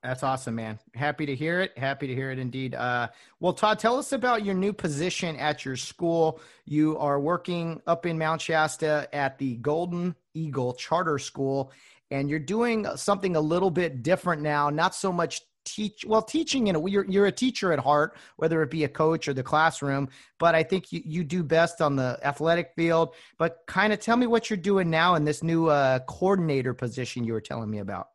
That's 0.00 0.22
awesome, 0.22 0.54
man. 0.54 0.78
Happy 0.94 1.26
to 1.26 1.34
hear 1.34 1.60
it. 1.60 1.76
Happy 1.76 2.06
to 2.06 2.14
hear 2.14 2.30
it 2.30 2.38
indeed. 2.38 2.76
Uh, 2.76 3.08
well, 3.40 3.52
Todd, 3.52 3.80
tell 3.80 3.98
us 3.98 4.12
about 4.12 4.44
your 4.44 4.54
new 4.54 4.72
position 4.72 5.34
at 5.34 5.64
your 5.64 5.74
school. 5.74 6.40
You 6.66 6.96
are 6.98 7.18
working 7.18 7.82
up 7.84 8.06
in 8.06 8.16
Mount 8.16 8.40
Shasta 8.40 9.08
at 9.12 9.38
the 9.38 9.56
Golden 9.56 10.14
Eagle 10.34 10.72
Charter 10.74 11.18
School, 11.18 11.72
and 12.12 12.30
you're 12.30 12.38
doing 12.38 12.86
something 12.94 13.34
a 13.34 13.40
little 13.40 13.72
bit 13.72 14.04
different 14.04 14.40
now. 14.40 14.70
Not 14.70 14.94
so 14.94 15.10
much 15.10 15.40
teach 15.64 16.04
well 16.06 16.22
teaching 16.22 16.66
you 16.66 16.72
know 16.72 16.86
you're, 16.86 17.04
you're 17.04 17.26
a 17.26 17.32
teacher 17.32 17.72
at 17.72 17.78
heart 17.78 18.16
whether 18.36 18.62
it 18.62 18.70
be 18.70 18.84
a 18.84 18.88
coach 18.88 19.28
or 19.28 19.32
the 19.32 19.42
classroom 19.42 20.08
but 20.38 20.54
i 20.54 20.62
think 20.62 20.92
you, 20.92 21.00
you 21.04 21.22
do 21.22 21.42
best 21.42 21.80
on 21.80 21.96
the 21.96 22.18
athletic 22.24 22.72
field. 22.74 23.14
But 23.38 23.58
kind 23.66 23.92
of 23.92 24.00
tell 24.00 24.16
me 24.16 24.26
what 24.26 24.50
you're 24.50 24.56
doing 24.56 24.90
now 24.90 25.14
in 25.14 25.24
this 25.24 25.42
new 25.42 25.68
uh, 25.68 26.00
coordinator 26.00 26.74
position 26.74 27.24
you 27.24 27.32
were 27.32 27.40
telling 27.40 27.70
me 27.70 27.78
about. 27.78 28.08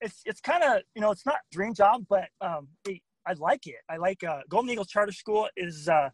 It's 0.00 0.20
it's 0.24 0.40
kind 0.40 0.64
of 0.64 0.82
you 0.94 1.00
know 1.00 1.10
it's 1.12 1.26
not 1.26 1.36
dream 1.52 1.74
job 1.74 2.04
but 2.08 2.28
um 2.40 2.68
i 3.24 3.34
like 3.36 3.66
it. 3.66 3.76
I 3.88 3.96
like 3.98 4.24
uh, 4.24 4.40
golden 4.48 4.70
eagle 4.70 4.84
charter 4.84 5.12
school 5.12 5.48
is 5.56 5.88
uh 5.88 6.10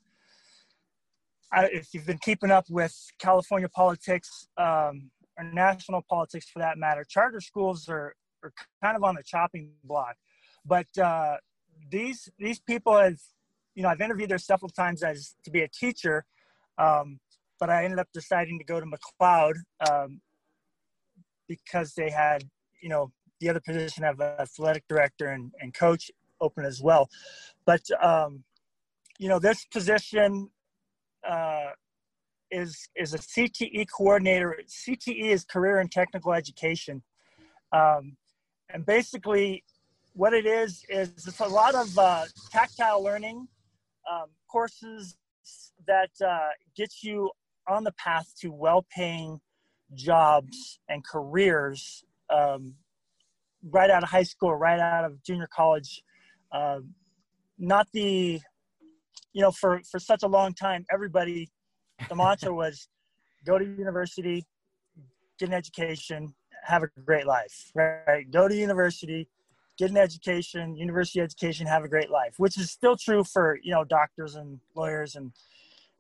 I, 1.51 1.65
if 1.73 1.95
you've 1.95 2.05
been 2.05 2.19
keeping 2.19 2.51
up 2.51 2.67
with 2.69 2.95
California 3.19 3.71
politics, 3.71 4.49
um, 4.59 5.11
or 5.39 5.45
national 5.45 6.03
politics 6.03 6.49
for 6.49 6.59
that 6.59 6.77
matter, 6.77 7.05
charter 7.05 7.41
schools 7.41 7.89
are, 7.89 8.15
are 8.43 8.53
kind 8.83 8.97
of 8.97 9.05
on 9.05 9.15
the 9.15 9.23
chopping 9.23 9.71
block. 9.85 10.17
But 10.65 10.87
uh, 10.99 11.37
these 11.91 12.29
these 12.39 12.59
people 12.61 12.99
have, 12.99 13.19
you 13.75 13.83
know, 13.83 13.89
I've 13.89 14.01
interviewed 14.01 14.31
there 14.31 14.39
several 14.39 14.69
times 14.69 15.03
as 15.03 15.35
to 15.45 15.51
be 15.51 15.63
a 15.63 15.69
teacher, 15.69 16.25
um, 16.77 17.21
but 17.61 17.71
I 17.71 17.85
ended 17.85 17.99
up 17.99 18.09
deciding 18.13 18.59
to 18.59 18.65
go 18.65 18.81
to 18.81 18.87
McCloud 18.87 19.55
um, 19.89 20.21
because 21.47 21.95
they 21.95 22.11
had, 22.11 22.45
you 22.83 22.89
know, 22.89 23.13
the 23.41 23.49
other 23.49 23.61
position 23.61 24.05
of 24.05 24.21
athletic 24.21 24.85
director 24.89 25.29
and, 25.29 25.53
and 25.61 25.73
coach 25.73 26.11
open 26.41 26.65
as 26.65 26.83
well. 26.83 27.09
But 27.65 27.83
um, 28.03 28.45
you 29.19 29.29
know, 29.29 29.39
this 29.39 29.65
position 29.65 30.51
uh, 31.29 31.71
is 32.51 32.89
is 32.97 33.15
a 33.15 33.19
CTE 33.19 33.87
coordinator. 33.95 34.59
CTE 34.67 35.31
is 35.31 35.45
career 35.45 35.81
and 35.81 35.91
technical 35.91 36.33
education, 36.33 37.03
um, 37.73 38.17
and 38.71 38.85
basically, 38.85 39.65
what 40.15 40.33
it 40.33 40.47
is 40.47 40.85
is 40.89 41.11
it's 41.27 41.41
a 41.41 41.47
lot 41.47 41.75
of 41.75 41.97
uh, 41.99 42.25
tactile 42.51 43.03
learning 43.03 43.47
um, 44.11 44.27
courses 44.51 45.17
that 45.87 46.11
uh, 46.27 46.49
get 46.77 46.91
you 47.03 47.31
on 47.69 47.85
the 47.85 47.93
path 47.93 48.33
to 48.41 48.51
well-paying 48.51 49.41
jobs 49.95 50.81
and 50.89 51.05
careers 51.05 52.05
um, 52.31 52.75
right 53.71 53.91
out 53.91 54.03
of 54.03 54.09
high 54.09 54.23
school, 54.23 54.55
right 54.55 54.79
out 54.79 55.05
of 55.05 55.23
junior 55.23 55.49
college. 55.55 56.03
Um, 56.53 56.95
not 57.59 57.89
the, 57.93 58.41
you 59.33 59.43
know, 59.43 59.51
for 59.51 59.81
for 59.91 59.99
such 59.99 60.23
a 60.23 60.29
long 60.29 60.55
time, 60.55 60.85
everybody 60.93 61.51
the 62.09 62.15
mantra 62.15 62.53
was 62.53 62.89
go 63.45 63.59
to 63.59 63.65
university, 63.65 64.47
get 65.39 65.49
an 65.49 65.55
education, 65.55 66.35
have 66.65 66.83
a 66.83 66.89
great 67.05 67.27
life. 67.27 67.71
Right? 67.75 68.31
Go 68.31 68.49
to 68.49 68.55
university, 68.55 69.29
get 69.79 69.91
an 69.91 69.97
education, 69.97 70.77
university 70.77 71.21
education, 71.21 71.67
have 71.67 71.85
a 71.85 71.89
great 71.89 72.11
life, 72.11 72.35
which 72.39 72.59
is 72.59 72.71
still 72.71 72.97
true 72.97 73.25
for 73.25 73.59
you 73.63 73.73
know 73.73 73.85
doctors 73.85 74.35
and 74.35 74.61
lawyers 74.75 75.17
and 75.17 75.33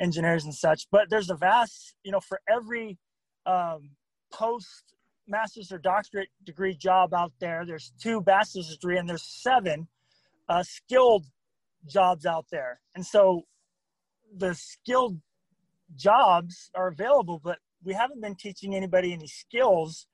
engineers 0.01 0.44
and 0.44 0.55
such. 0.55 0.86
But 0.90 1.11
there's 1.11 1.30
a 1.30 1.36
vast, 1.36 1.94
you 2.05 2.12
know, 2.12 2.20
for 2.20 2.40
every 2.49 2.99
um, 3.46 3.90
post 4.32 4.94
master's 5.26 5.72
or 5.72 5.78
doctorate 5.78 6.28
degree 6.44 6.74
job 6.74 7.12
out 7.12 7.32
there, 7.40 7.64
there's 7.66 7.92
two 8.01 8.20
bachelor's 8.20 8.70
degree 8.70 8.99
and 8.99 9.09
there's 9.09 9.24
seven 9.24 9.88
uh, 10.49 10.62
skilled 10.62 11.26
jobs 11.86 12.26
out 12.26 12.46
there. 12.51 12.80
And 12.94 13.05
so 13.05 13.42
the 14.36 14.55
skilled 14.55 15.18
jobs 15.97 16.70
are 16.74 16.89
available, 16.89 17.41
but 17.43 17.59
we 17.84 17.93
haven't 17.93 18.20
been 18.20 18.34
teaching 18.34 18.74
anybody 18.74 19.12
any 19.12 19.26
skills 19.26 20.07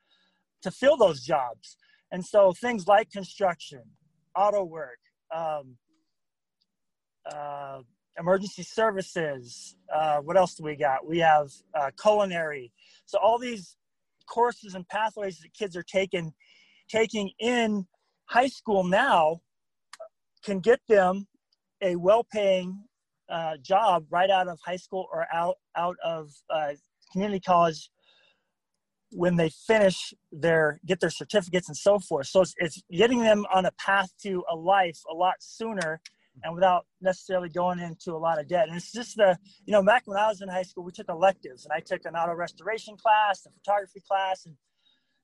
to 0.62 0.70
fill 0.70 0.96
those 0.96 1.22
jobs. 1.22 1.76
And 2.10 2.24
so 2.24 2.52
things 2.52 2.86
like 2.86 3.10
construction, 3.10 3.82
auto 4.36 4.64
work, 4.64 4.98
um, 5.34 5.76
uh, 7.30 7.80
emergency 8.18 8.62
services. 8.62 9.76
Uh, 9.92 10.18
what 10.18 10.36
else 10.36 10.54
do 10.54 10.62
we 10.62 10.76
got? 10.76 11.06
We 11.06 11.18
have 11.18 11.50
uh, 11.74 11.90
culinary. 12.00 12.72
So 13.06 13.18
all 13.18 13.38
these 13.38 13.76
courses 14.26 14.74
and 14.74 14.88
pathways 14.88 15.38
that 15.40 15.52
kids 15.52 15.76
are 15.76 15.82
taking 15.82 16.32
taking 16.88 17.30
in 17.38 17.86
high 18.26 18.48
school 18.48 18.84
now 18.84 19.40
can 20.44 20.60
get 20.60 20.80
them 20.88 21.26
a 21.82 21.96
well-paying 21.96 22.78
job 23.62 24.04
right 24.10 24.30
out 24.30 24.48
of 24.48 24.58
high 24.64 24.76
school 24.76 25.06
or 25.12 25.26
out 25.32 25.56
out 25.76 25.96
of 26.04 26.30
uh, 26.50 26.72
community 27.12 27.40
college 27.40 27.90
when 29.10 29.36
they 29.36 29.50
finish 29.66 30.12
their 30.32 30.80
get 30.86 31.00
their 31.00 31.10
certificates 31.10 31.68
and 31.68 31.76
so 31.76 31.98
forth. 31.98 32.26
So 32.26 32.42
it's, 32.42 32.54
it's 32.58 32.82
getting 32.90 33.20
them 33.20 33.44
on 33.52 33.64
a 33.64 33.72
path 33.72 34.10
to 34.22 34.44
a 34.50 34.56
life 34.56 34.98
a 35.10 35.14
lot 35.14 35.36
sooner 35.40 36.00
and 36.42 36.54
without 36.54 36.86
necessarily 37.00 37.48
going 37.48 37.78
into 37.78 38.12
a 38.12 38.18
lot 38.18 38.40
of 38.40 38.48
debt. 38.48 38.68
And 38.68 38.76
it's 38.76 38.92
just 38.92 39.16
the 39.16 39.38
you 39.66 39.72
know 39.72 39.82
back 39.82 40.02
when 40.06 40.18
i 40.18 40.28
was 40.28 40.40
in 40.42 40.48
high 40.48 40.62
school 40.62 40.84
we 40.84 40.92
took 40.92 41.08
electives 41.08 41.64
and 41.64 41.72
i 41.72 41.80
took 41.80 42.04
an 42.04 42.16
auto 42.16 42.34
restoration 42.34 42.96
class 42.96 43.46
a 43.46 43.50
photography 43.50 44.02
class 44.06 44.46
and 44.46 44.56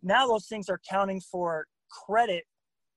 now 0.03 0.27
those 0.27 0.47
things 0.47 0.69
are 0.69 0.81
counting 0.89 1.21
for 1.21 1.67
credit 2.07 2.45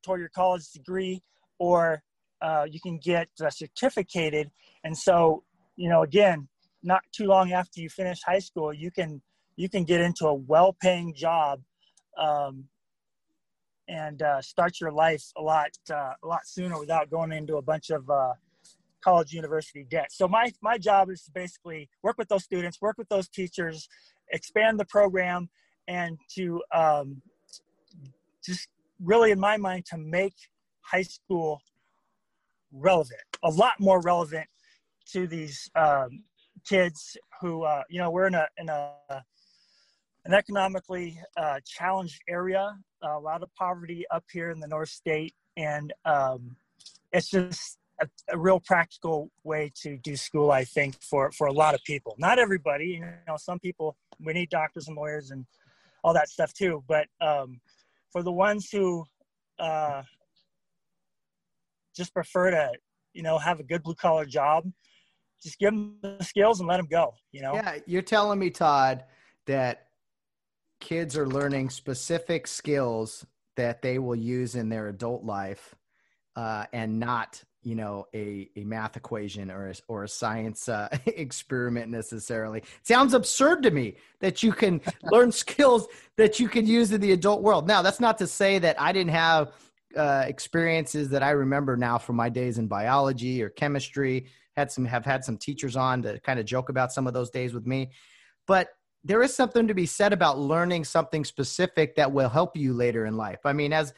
toward 0.03 0.19
your 0.19 0.29
college 0.29 0.69
degree 0.71 1.21
or 1.59 2.01
uh, 2.43 2.65
you 2.69 2.79
can 2.79 2.97
get 2.97 3.27
uh, 3.43 3.49
certificated 3.49 4.51
and 4.83 4.95
so 4.97 5.43
you 5.75 5.89
know 5.89 6.03
again 6.03 6.47
not 6.83 7.01
too 7.11 7.25
long 7.25 7.51
after 7.51 7.79
you 7.79 7.89
finish 7.89 8.19
high 8.25 8.39
school 8.39 8.73
you 8.73 8.91
can 8.91 9.21
you 9.55 9.69
can 9.69 9.83
get 9.83 10.01
into 10.01 10.27
a 10.27 10.33
well-paying 10.33 11.13
job 11.15 11.61
um, 12.17 12.65
and 13.87 14.21
uh, 14.21 14.41
start 14.41 14.79
your 14.79 14.91
life 14.91 15.23
a 15.37 15.41
lot 15.41 15.69
uh, 15.91 16.13
a 16.23 16.27
lot 16.27 16.45
sooner 16.45 16.79
without 16.79 17.09
going 17.09 17.31
into 17.31 17.57
a 17.57 17.61
bunch 17.61 17.89
of 17.89 18.09
uh, 18.09 18.33
college 19.03 19.33
university 19.33 19.85
debt. 19.89 20.11
So 20.11 20.27
my 20.27 20.51
my 20.61 20.77
job 20.77 21.09
is 21.09 21.23
to 21.23 21.31
basically 21.31 21.89
work 22.01 22.17
with 22.17 22.29
those 22.29 22.43
students, 22.43 22.81
work 22.81 22.97
with 22.97 23.09
those 23.09 23.27
teachers, 23.27 23.87
expand 24.31 24.79
the 24.79 24.85
program, 24.85 25.49
and 25.87 26.17
to 26.35 26.61
um, 26.73 27.21
just 28.45 28.69
really, 29.03 29.31
in 29.31 29.39
my 29.39 29.57
mind, 29.57 29.85
to 29.87 29.97
make 29.97 30.35
high 30.81 31.01
school 31.01 31.61
relevant, 32.73 33.21
a 33.43 33.49
lot 33.49 33.73
more 33.79 34.01
relevant 34.01 34.47
to 35.11 35.27
these 35.27 35.69
um, 35.75 36.23
kids 36.67 37.17
who 37.41 37.63
uh, 37.63 37.83
you 37.89 37.99
know 37.99 38.09
we're 38.09 38.27
in 38.27 38.35
a 38.35 38.47
in 38.57 38.69
a 38.69 38.91
an 40.25 40.33
economically 40.33 41.19
uh, 41.35 41.59
challenged 41.65 42.21
area, 42.29 42.77
a 43.01 43.19
lot 43.19 43.43
of 43.43 43.53
poverty 43.55 44.05
up 44.11 44.23
here 44.31 44.51
in 44.51 44.59
the 44.59 44.67
North 44.67 44.89
State, 44.89 45.33
and 45.57 45.93
um, 46.05 46.55
it's 47.11 47.29
just 47.29 47.77
a, 48.01 48.07
a, 48.29 48.37
real 48.37 48.59
practical 48.59 49.29
way 49.43 49.71
to 49.81 49.97
do 49.97 50.15
school, 50.15 50.51
I 50.51 50.63
think, 50.63 51.01
for 51.01 51.31
for 51.31 51.47
a 51.47 51.51
lot 51.51 51.75
of 51.75 51.83
people. 51.83 52.15
Not 52.17 52.39
everybody, 52.39 53.01
you 53.01 53.05
know, 53.27 53.37
some 53.37 53.59
people 53.59 53.97
we 54.19 54.33
need 54.33 54.49
doctors 54.49 54.87
and 54.87 54.95
lawyers 54.95 55.31
and 55.31 55.45
all 56.03 56.13
that 56.13 56.29
stuff 56.29 56.53
too, 56.53 56.83
but 56.87 57.07
um, 57.21 57.59
for 58.11 58.23
the 58.23 58.31
ones 58.31 58.69
who 58.69 59.05
uh, 59.59 60.03
just 61.95 62.13
prefer 62.13 62.51
to, 62.51 62.71
you 63.13 63.23
know, 63.23 63.37
have 63.37 63.59
a 63.59 63.63
good 63.63 63.83
blue 63.83 63.95
collar 63.95 64.25
job, 64.25 64.65
just 65.41 65.59
give 65.59 65.71
them 65.71 65.97
the 66.01 66.23
skills 66.23 66.59
and 66.59 66.67
let 66.69 66.77
them 66.77 66.87
go. 66.89 67.13
You 67.31 67.41
know. 67.41 67.53
Yeah, 67.55 67.77
you're 67.85 68.01
telling 68.01 68.39
me, 68.39 68.49
Todd, 68.49 69.03
that 69.45 69.87
kids 70.79 71.17
are 71.17 71.27
learning 71.27 71.69
specific 71.69 72.47
skills 72.47 73.25
that 73.55 73.81
they 73.81 73.99
will 73.99 74.15
use 74.15 74.55
in 74.55 74.69
their 74.69 74.87
adult 74.87 75.23
life 75.23 75.75
uh, 76.35 76.65
and 76.73 76.99
not 76.99 77.41
you 77.61 77.75
know 77.75 78.05
a, 78.13 78.49
a 78.57 78.63
math 78.65 78.97
equation 78.97 79.49
or 79.49 79.69
a, 79.69 79.73
or 79.87 80.03
a 80.03 80.07
science 80.07 80.67
uh, 80.67 80.89
experiment 81.05 81.89
necessarily 81.89 82.59
it 82.59 82.65
sounds 82.83 83.13
absurd 83.13 83.63
to 83.63 83.71
me 83.71 83.95
that 84.19 84.43
you 84.43 84.51
can 84.51 84.81
learn 85.03 85.31
skills 85.31 85.87
that 86.17 86.39
you 86.39 86.49
can 86.49 86.67
use 86.67 86.91
in 86.91 86.99
the 86.99 87.13
adult 87.13 87.41
world 87.41 87.67
now 87.67 87.81
that's 87.81 88.01
not 88.01 88.17
to 88.17 88.27
say 88.27 88.59
that 88.59 88.79
i 88.81 88.91
didn't 88.91 89.11
have 89.11 89.53
uh, 89.95 90.23
experiences 90.27 91.09
that 91.09 91.23
i 91.23 91.31
remember 91.31 91.77
now 91.77 91.97
from 91.97 92.15
my 92.15 92.29
days 92.29 92.57
in 92.57 92.67
biology 92.67 93.41
or 93.41 93.49
chemistry 93.49 94.25
had 94.55 94.71
some 94.71 94.85
have 94.85 95.05
had 95.05 95.23
some 95.23 95.37
teachers 95.37 95.75
on 95.75 96.01
to 96.01 96.19
kind 96.19 96.39
of 96.39 96.45
joke 96.45 96.69
about 96.69 96.91
some 96.91 97.07
of 97.07 97.13
those 97.13 97.29
days 97.29 97.53
with 97.53 97.65
me 97.65 97.89
but 98.47 98.69
there 99.03 99.21
is 99.21 99.35
something 99.35 99.67
to 99.67 99.73
be 99.73 99.85
said 99.85 100.13
about 100.13 100.39
learning 100.39 100.85
something 100.85 101.25
specific 101.25 101.95
that 101.95 102.11
will 102.11 102.29
help 102.29 102.55
you 102.55 102.73
later 102.73 103.05
in 103.05 103.17
life. 103.17 103.39
I 103.45 103.53
mean, 103.53 103.73
as 103.73 103.93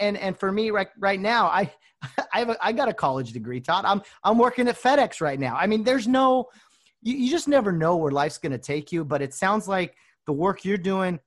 and 0.00 0.16
and 0.16 0.38
for 0.38 0.50
me 0.50 0.70
right 0.70 0.88
right 0.98 1.20
now, 1.20 1.46
I 1.46 1.72
I 2.32 2.38
have 2.40 2.50
a, 2.50 2.64
I 2.64 2.72
got 2.72 2.88
a 2.88 2.94
college 2.94 3.32
degree, 3.32 3.60
Todd. 3.60 3.84
I'm 3.84 4.02
I'm 4.24 4.38
working 4.38 4.68
at 4.68 4.80
FedEx 4.80 5.20
right 5.20 5.38
now. 5.38 5.56
I 5.56 5.66
mean, 5.66 5.84
there's 5.84 6.08
no 6.08 6.48
you, 7.02 7.16
you 7.16 7.30
just 7.30 7.48
never 7.48 7.72
know 7.72 7.96
where 7.96 8.10
life's 8.10 8.38
going 8.38 8.52
to 8.52 8.58
take 8.58 8.92
you, 8.92 9.04
but 9.04 9.22
it 9.22 9.32
sounds 9.32 9.68
like 9.68 9.94
the 10.26 10.32
work 10.32 10.64
you're 10.64 10.76
doing 10.76 11.20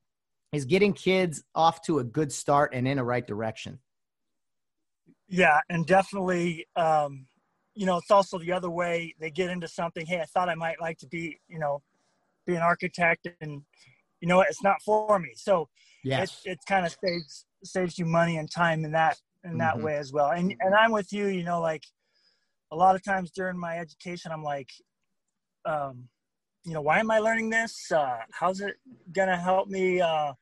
is 0.52 0.66
getting 0.66 0.94
kids 0.94 1.44
off 1.56 1.82
to 1.82 2.00
a 2.00 2.04
good 2.04 2.32
start 2.32 2.74
and 2.74 2.88
in 2.88 3.00
a 3.00 3.04
right 3.04 3.26
direction. 3.26 3.80
Yeah, 5.34 5.60
and 5.70 5.86
definitely 5.86 6.66
um 6.76 7.28
you 7.76 7.88
know, 7.88 7.98
it's 7.98 8.12
also 8.12 8.38
the 8.38 8.52
other 8.52 8.70
way. 8.70 9.16
They 9.20 9.32
get 9.32 9.50
into 9.50 9.68
something, 9.68 10.06
hey, 10.06 10.22
I 10.22 10.26
thought 10.26 10.48
I 10.48 10.54
might 10.54 10.80
like 10.80 11.00
to 11.00 11.08
be, 11.08 11.40
you 11.48 11.58
know, 11.58 11.82
be 12.46 12.56
an 12.56 12.62
architect 12.62 13.28
and 13.42 13.62
you 14.20 14.28
know 14.28 14.42
it's 14.42 14.64
not 14.64 14.82
for 14.82 15.20
me 15.20 15.32
so 15.36 15.68
yes. 16.04 16.42
it, 16.46 16.52
it 16.52 16.60
kind 16.68 16.86
of 16.86 16.96
saves 17.04 17.46
saves 17.64 17.98
you 17.98 18.06
money 18.06 18.38
and 18.38 18.50
time 18.52 18.86
in 18.86 18.92
that 18.92 19.18
in 19.44 19.58
that 19.58 19.76
mm-hmm. 19.76 19.86
way 19.86 19.98
as 19.98 20.12
well 20.12 20.32
and 20.32 20.56
and 20.60 20.74
i'm 20.74 20.92
with 20.92 21.12
you 21.12 21.28
you 21.28 21.44
know 21.44 21.62
like 21.62 21.84
a 22.72 22.76
lot 22.76 22.96
of 22.96 23.04
times 23.04 23.32
during 23.32 23.58
my 23.58 23.78
education 23.78 24.32
i'm 24.32 24.44
like 24.44 24.70
um 25.66 26.08
you 26.66 26.74
know 26.74 26.82
why 26.82 27.00
am 27.00 27.12
i 27.12 27.20
learning 27.20 27.50
this 27.50 27.92
uh 27.92 28.20
how's 28.32 28.62
it 28.62 28.76
gonna 29.12 29.38
help 29.38 29.68
me 29.68 30.00
uh 30.02 30.34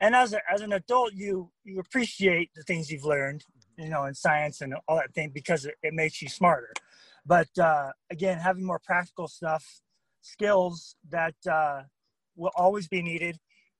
and 0.00 0.14
as 0.14 0.32
a, 0.32 0.40
as 0.50 0.60
an 0.60 0.72
adult 0.72 1.12
you 1.14 1.50
you 1.64 1.80
appreciate 1.80 2.50
the 2.56 2.62
things 2.62 2.90
you've 2.90 3.04
learned 3.04 3.44
you 3.78 3.88
know 3.88 4.04
in 4.04 4.14
science 4.14 4.60
and 4.60 4.74
all 4.86 4.96
that 4.96 5.14
thing 5.14 5.30
because 5.32 5.64
it, 5.64 5.74
it 5.82 5.94
makes 5.94 6.20
you 6.20 6.28
smarter 6.28 6.72
but 7.24 7.48
uh 7.58 7.90
again 8.10 8.38
having 8.38 8.64
more 8.64 8.80
practical 8.84 9.26
stuff 9.28 9.80
skills 10.28 10.96
that 11.10 11.34
uh, 11.50 11.82
will 12.36 12.52
always 12.56 12.88
be 12.88 13.02
needed. 13.02 13.38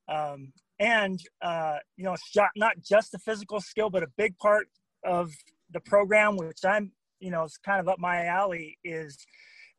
Um, 0.09 0.53
and, 0.78 1.20
uh, 1.42 1.76
you 1.96 2.05
know, 2.05 2.16
not 2.57 2.74
just 2.80 3.12
the 3.12 3.18
physical 3.18 3.61
skill, 3.61 3.90
but 3.90 4.03
a 4.03 4.09
big 4.16 4.38
part 4.38 4.68
of 5.05 5.32
the 5.70 5.80
program, 5.80 6.36
which 6.36 6.64
I'm, 6.64 6.92
you 7.20 7.30
know, 7.30 7.44
it's 7.44 7.59
kind 7.59 7.80
of 7.80 7.88
up 7.88 7.99
my 7.99 8.26
alley, 8.26 8.78
is 8.84 9.18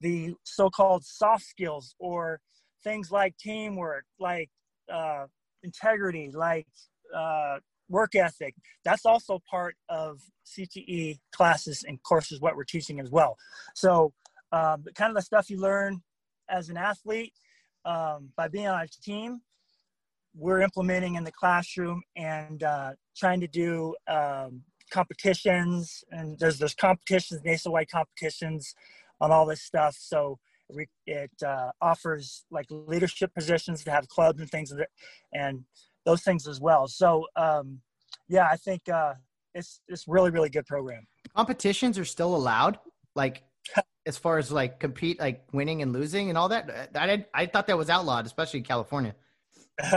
the 0.01 0.33
so 0.43 0.69
called 0.69 1.03
soft 1.05 1.45
skills 1.45 1.95
or 1.99 2.39
things 2.83 3.11
like 3.11 3.37
teamwork, 3.37 4.05
like 4.19 4.49
uh, 4.93 5.25
integrity, 5.63 6.31
like 6.33 6.67
uh, 7.15 7.57
work 7.89 8.15
ethic. 8.15 8.55
That's 8.85 9.05
also 9.05 9.41
part 9.49 9.75
of 9.89 10.21
CTE 10.45 11.19
classes 11.33 11.83
and 11.87 12.01
courses, 12.03 12.39
what 12.39 12.55
we're 12.55 12.63
teaching 12.63 12.99
as 12.99 13.09
well. 13.09 13.37
So, 13.75 14.13
um, 14.51 14.83
kind 14.95 15.09
of 15.09 15.15
the 15.15 15.21
stuff 15.21 15.49
you 15.49 15.59
learn 15.59 16.01
as 16.49 16.69
an 16.69 16.77
athlete 16.77 17.33
um, 17.85 18.29
by 18.35 18.47
being 18.47 18.67
on 18.67 18.81
a 18.81 18.87
team 18.87 19.41
we're 20.35 20.61
implementing 20.61 21.15
in 21.15 21.23
the 21.23 21.31
classroom 21.31 22.01
and 22.15 22.63
uh, 22.63 22.91
trying 23.17 23.39
to 23.41 23.47
do 23.47 23.95
um, 24.07 24.61
competitions 24.91 26.03
and 26.11 26.37
there's 26.39 26.57
there's 26.57 26.73
competitions 26.73 27.41
nationwide 27.43 27.89
competitions 27.89 28.73
on 29.21 29.31
all 29.31 29.45
this 29.45 29.61
stuff 29.61 29.95
so 29.99 30.39
it 31.05 31.31
uh, 31.45 31.71
offers 31.81 32.45
like 32.51 32.65
leadership 32.69 33.33
positions 33.33 33.83
to 33.83 33.91
have 33.91 34.07
clubs 34.07 34.39
and 34.39 34.49
things 34.49 34.73
and 35.33 35.63
those 36.05 36.21
things 36.21 36.47
as 36.47 36.59
well 36.59 36.87
so 36.87 37.25
um, 37.35 37.79
yeah 38.27 38.47
i 38.51 38.55
think 38.55 38.87
uh, 38.89 39.13
it's 39.53 39.81
it's 39.87 40.07
really 40.07 40.31
really 40.31 40.49
good 40.49 40.65
program 40.65 41.05
competitions 41.35 41.97
are 41.97 42.05
still 42.05 42.35
allowed 42.35 42.79
like 43.15 43.43
as 44.05 44.17
far 44.17 44.37
as 44.37 44.51
like 44.51 44.79
compete, 44.79 45.19
like 45.19 45.43
winning 45.53 45.81
and 45.81 45.93
losing 45.93 46.29
and 46.29 46.37
all 46.37 46.49
that? 46.49 46.89
I 46.95 47.05
did, 47.05 47.25
I 47.33 47.45
thought 47.45 47.67
that 47.67 47.77
was 47.77 47.89
outlawed, 47.89 48.25
especially 48.25 48.59
in 48.59 48.65
California. 48.65 49.13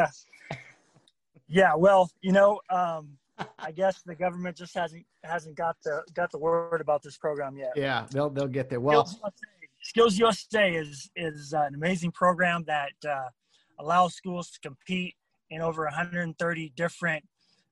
yeah, 1.49 1.75
well, 1.75 2.11
you 2.21 2.33
know, 2.33 2.61
um, 2.69 3.17
I 3.59 3.73
guess 3.73 4.03
the 4.03 4.15
government 4.15 4.57
just 4.57 4.75
hasn't 4.75 5.05
hasn't 5.25 5.57
got 5.57 5.77
the 5.85 6.03
got 6.15 6.31
the 6.31 6.39
word 6.39 6.81
about 6.81 7.03
this 7.03 7.17
program 7.17 7.57
yet. 7.57 7.73
Yeah, 7.75 8.07
they'll 8.11 8.31
they'll 8.31 8.47
get 8.47 8.69
there. 8.69 8.81
Well, 8.81 9.07
Skills 9.07 9.25
USA, 9.25 9.33
Skills 9.81 10.19
USA 10.19 10.75
is 10.75 11.11
is 11.17 11.55
uh, 11.55 11.63
an 11.63 11.75
amazing 11.75 12.13
program 12.13 12.65
that 12.67 12.93
uh, 13.09 13.29
allows 13.81 14.15
schools 14.15 14.51
to 14.51 14.61
compete 14.61 15.15
in 15.53 15.61
over 15.61 15.85
130 15.85 16.73
different 16.75 17.25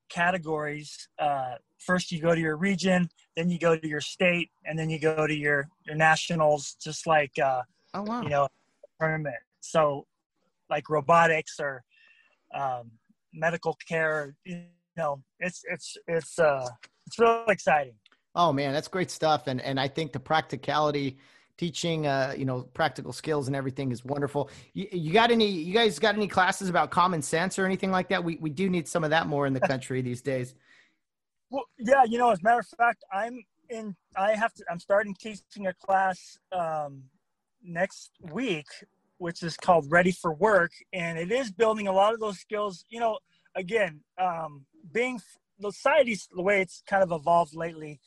categories. 0.09 1.09
Uh, 1.17 1.55
first, 1.79 2.11
you 2.11 2.21
go 2.21 2.35
to 2.35 2.39
your 2.39 2.55
region, 2.55 3.09
then 3.35 3.49
you 3.49 3.57
go 3.57 3.75
to 3.75 3.87
your 3.87 4.01
state, 4.01 4.51
and 4.65 4.77
then 4.77 4.89
you 4.89 4.99
go 4.99 5.25
to 5.25 5.33
your 5.33 5.67
your 5.85 5.95
nationals. 5.95 6.75
Just 6.81 7.07
like 7.07 7.31
uh, 7.39 7.63
oh 7.93 8.03
wow, 8.03 8.21
you 8.21 8.29
know, 8.29 8.47
tournament. 8.99 9.35
So, 9.61 10.05
like 10.69 10.89
robotics 10.89 11.59
or 11.59 11.83
um, 12.53 12.91
medical 13.33 13.77
care. 13.87 14.35
You 14.45 14.63
know, 14.95 15.23
it's 15.39 15.63
it's 15.69 15.97
it's 16.07 16.37
uh 16.37 16.67
it's 17.07 17.17
really 17.17 17.43
exciting. 17.47 17.95
Oh 18.35 18.53
man, 18.53 18.73
that's 18.73 18.87
great 18.87 19.09
stuff, 19.09 19.47
and 19.47 19.59
and 19.59 19.79
I 19.79 19.87
think 19.87 20.11
the 20.13 20.19
practicality 20.19 21.17
teaching 21.61 22.07
uh 22.07 22.33
you 22.35 22.43
know 22.43 22.63
practical 22.73 23.13
skills 23.13 23.45
and 23.45 23.55
everything 23.55 23.91
is 23.91 24.03
wonderful. 24.03 24.49
You, 24.73 24.87
you, 24.91 25.13
got 25.13 25.29
any 25.29 25.47
you 25.47 25.75
guys 25.75 25.99
got 25.99 26.15
any 26.15 26.27
classes 26.27 26.69
about 26.69 26.89
common 26.89 27.21
sense 27.21 27.59
or 27.59 27.67
anything 27.67 27.91
like 27.91 28.09
that? 28.09 28.23
We 28.23 28.37
we 28.37 28.49
do 28.49 28.67
need 28.67 28.87
some 28.87 29.03
of 29.03 29.11
that 29.11 29.27
more 29.27 29.45
in 29.45 29.53
the 29.53 29.59
country 29.73 30.01
these 30.01 30.23
days. 30.23 30.55
Well 31.51 31.65
yeah 31.77 32.03
you 32.03 32.17
know 32.17 32.31
as 32.31 32.39
a 32.39 32.43
matter 32.43 32.61
of 32.61 32.67
fact 32.83 33.03
i'm 33.13 33.43
in 33.69 33.95
i 34.17 34.31
have 34.31 34.53
to 34.55 34.63
i'm 34.71 34.79
starting 34.79 35.13
teaching 35.13 35.67
a 35.67 35.73
class 35.85 36.39
um 36.51 37.03
next 37.63 38.09
week 38.31 38.65
which 39.19 39.43
is 39.43 39.55
called 39.55 39.85
ready 39.91 40.11
for 40.11 40.33
work 40.33 40.71
and 40.93 41.19
it 41.19 41.31
is 41.31 41.51
building 41.51 41.87
a 41.87 41.91
lot 41.91 42.11
of 42.11 42.19
those 42.19 42.39
skills. 42.39 42.85
You 42.89 43.01
know 43.01 43.19
again 43.55 44.01
um 44.17 44.65
being 44.91 45.19
the 45.59 45.71
society's 45.71 46.27
the 46.35 46.41
way 46.41 46.59
it's 46.59 46.81
kind 46.87 47.03
of 47.03 47.11
evolved 47.11 47.53
lately 47.55 47.99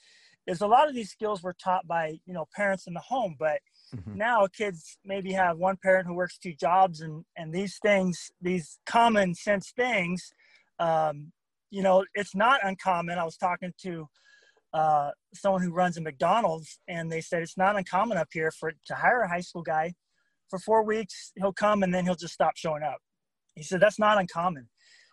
is 0.46 0.60
a 0.60 0.66
lot 0.66 0.88
of 0.88 0.94
these 0.94 1.10
skills 1.10 1.42
were 1.42 1.56
taught 1.62 1.86
by 1.86 2.18
you 2.26 2.34
know 2.34 2.46
parents 2.54 2.86
in 2.86 2.94
the 2.94 3.00
home 3.00 3.36
but 3.38 3.60
mm-hmm. 3.94 4.16
now 4.16 4.46
kids 4.46 4.98
maybe 5.04 5.32
have 5.32 5.58
one 5.58 5.76
parent 5.82 6.06
who 6.06 6.14
works 6.14 6.38
two 6.38 6.54
jobs 6.54 7.00
and 7.00 7.24
and 7.36 7.52
these 7.52 7.78
things 7.82 8.30
these 8.40 8.78
common 8.86 9.34
sense 9.34 9.72
things 9.76 10.32
um, 10.78 11.32
you 11.70 11.82
know 11.82 12.04
it's 12.14 12.34
not 12.34 12.60
uncommon 12.62 13.18
i 13.18 13.24
was 13.24 13.36
talking 13.36 13.72
to 13.80 14.06
uh, 14.72 15.10
someone 15.34 15.62
who 15.62 15.72
runs 15.72 15.96
a 15.96 16.00
mcdonald's 16.00 16.78
and 16.88 17.10
they 17.10 17.20
said 17.20 17.42
it's 17.42 17.58
not 17.58 17.76
uncommon 17.76 18.18
up 18.18 18.28
here 18.32 18.50
for 18.50 18.72
to 18.86 18.94
hire 18.94 19.20
a 19.22 19.28
high 19.28 19.40
school 19.40 19.62
guy 19.62 19.92
for 20.50 20.58
four 20.58 20.84
weeks 20.84 21.32
he'll 21.36 21.52
come 21.52 21.82
and 21.82 21.94
then 21.94 22.04
he'll 22.04 22.14
just 22.14 22.34
stop 22.34 22.56
showing 22.56 22.82
up 22.82 22.98
he 23.54 23.62
said 23.62 23.80
that's 23.80 23.98
not 23.98 24.18
uncommon 24.18 24.68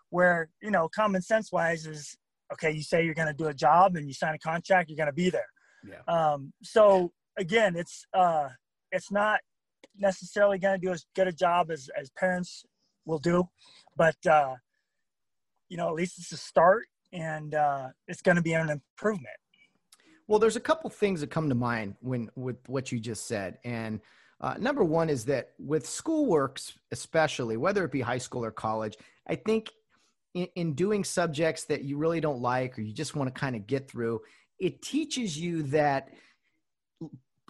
where 0.09 0.49
you 0.61 0.71
know 0.71 0.89
common 0.93 1.21
sense 1.21 1.51
wise 1.51 1.85
is 1.85 2.17
okay, 2.53 2.71
you 2.71 2.83
say 2.83 3.03
you're 3.03 3.13
going 3.13 3.27
to 3.27 3.33
do 3.33 3.47
a 3.47 3.53
job 3.53 3.95
and 3.95 4.07
you 4.07 4.13
sign 4.13 4.35
a 4.35 4.39
contract, 4.39 4.89
you're 4.89 4.97
going 4.97 5.07
to 5.07 5.13
be 5.13 5.29
there. 5.29 5.47
Yeah. 5.87 6.01
Um, 6.07 6.53
so 6.61 7.11
again, 7.37 7.75
it's 7.75 8.05
uh, 8.13 8.49
it's 8.91 9.11
not 9.11 9.39
necessarily 9.97 10.57
going 10.57 10.79
to 10.79 10.85
do 10.85 10.91
as 10.91 11.05
good 11.15 11.27
a 11.27 11.31
job 11.31 11.71
as 11.71 11.89
as 11.99 12.09
parents 12.11 12.63
will 13.05 13.19
do, 13.19 13.47
but 13.95 14.15
uh, 14.29 14.55
you 15.69 15.77
know, 15.77 15.87
at 15.87 15.95
least 15.95 16.19
it's 16.19 16.31
a 16.31 16.37
start, 16.37 16.85
and 17.13 17.55
uh, 17.55 17.87
it's 18.07 18.21
going 18.21 18.35
to 18.35 18.43
be 18.43 18.53
an 18.53 18.69
improvement. 18.69 19.35
Well, 20.27 20.39
there's 20.39 20.55
a 20.55 20.61
couple 20.61 20.89
things 20.89 21.21
that 21.21 21.29
come 21.29 21.49
to 21.49 21.55
mind 21.55 21.95
when 22.01 22.29
with 22.35 22.57
what 22.67 22.91
you 22.91 22.99
just 22.99 23.27
said, 23.27 23.57
and 23.63 23.99
uh, 24.39 24.55
number 24.59 24.83
one 24.83 25.09
is 25.09 25.25
that 25.25 25.51
with 25.59 25.85
schoolworks, 25.85 26.73
especially 26.91 27.57
whether 27.57 27.83
it 27.85 27.91
be 27.91 28.01
high 28.01 28.17
school 28.17 28.43
or 28.43 28.51
college, 28.51 28.97
I 29.27 29.35
think 29.35 29.69
in, 30.33 30.47
in 30.55 30.73
doing 30.73 31.03
subjects 31.03 31.65
that 31.65 31.83
you 31.83 31.97
really 31.97 32.21
don't 32.21 32.41
like 32.41 32.77
or 32.77 32.81
you 32.81 32.93
just 32.93 33.15
want 33.15 33.33
to 33.33 33.39
kind 33.39 33.55
of 33.55 33.67
get 33.67 33.89
through, 33.89 34.21
it 34.59 34.81
teaches 34.81 35.37
you 35.37 35.63
that 35.63 36.09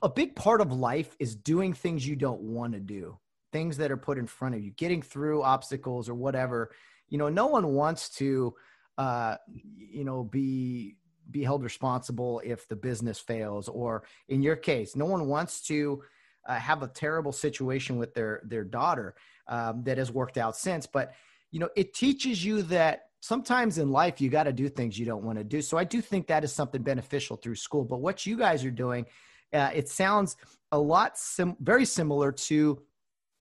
a 0.01 0.09
big 0.09 0.35
part 0.35 0.61
of 0.61 0.71
life 0.71 1.15
is 1.19 1.35
doing 1.35 1.73
things 1.73 2.07
you 2.07 2.15
don't 2.15 2.41
want 2.41 2.73
to 2.73 2.79
do, 2.79 3.17
things 3.51 3.77
that 3.77 3.91
are 3.91 3.97
put 3.97 4.17
in 4.17 4.25
front 4.25 4.55
of 4.55 4.61
you, 4.61 4.71
getting 4.71 5.01
through 5.01 5.43
obstacles 5.43 6.09
or 6.09 6.15
whatever. 6.15 6.71
You 7.09 7.17
know, 7.17 7.29
no 7.29 7.47
one 7.47 7.73
wants 7.73 8.09
to, 8.17 8.55
uh, 8.97 9.35
you 9.47 10.03
know, 10.03 10.23
be 10.23 10.95
be 11.29 11.43
held 11.43 11.63
responsible 11.63 12.41
if 12.43 12.67
the 12.67 12.75
business 12.75 13.19
fails, 13.19 13.69
or 13.69 14.03
in 14.27 14.41
your 14.41 14.55
case, 14.55 14.95
no 14.95 15.05
one 15.05 15.27
wants 15.27 15.61
to 15.61 16.03
uh, 16.47 16.55
have 16.55 16.83
a 16.83 16.87
terrible 16.87 17.31
situation 17.31 17.97
with 17.97 18.13
their 18.13 18.41
their 18.43 18.63
daughter 18.63 19.15
um, 19.47 19.83
that 19.83 19.97
has 19.97 20.11
worked 20.11 20.37
out 20.37 20.57
since. 20.57 20.87
But 20.87 21.13
you 21.51 21.59
know, 21.59 21.69
it 21.75 21.93
teaches 21.93 22.43
you 22.43 22.61
that 22.63 23.03
sometimes 23.21 23.77
in 23.77 23.91
life 23.91 24.19
you 24.19 24.29
got 24.29 24.43
to 24.43 24.53
do 24.53 24.67
things 24.67 24.97
you 24.97 25.05
don't 25.05 25.23
want 25.23 25.37
to 25.37 25.43
do. 25.43 25.61
So 25.61 25.77
I 25.77 25.83
do 25.83 26.01
think 26.01 26.27
that 26.27 26.43
is 26.43 26.51
something 26.51 26.81
beneficial 26.81 27.37
through 27.37 27.55
school. 27.55 27.85
But 27.85 28.01
what 28.01 28.25
you 28.25 28.37
guys 28.37 28.65
are 28.65 28.71
doing, 28.71 29.05
uh, 29.53 29.69
it 29.73 29.87
sounds 29.89 30.37
a 30.71 30.79
lot 30.79 31.17
sim- 31.17 31.57
very 31.59 31.85
similar 31.85 32.31
to 32.31 32.81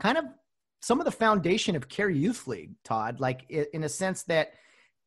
kind 0.01 0.19
of 0.19 0.25
some 0.83 0.99
of 0.99 1.05
the 1.05 1.13
foundation 1.13 1.77
of 1.77 1.89
Care 1.89 2.11
Youth 2.11 2.47
League, 2.47 2.73
Todd. 2.85 3.21
Like 3.21 3.49
in 3.51 3.85
a 3.85 3.89
sense 3.89 4.23
that 4.25 4.53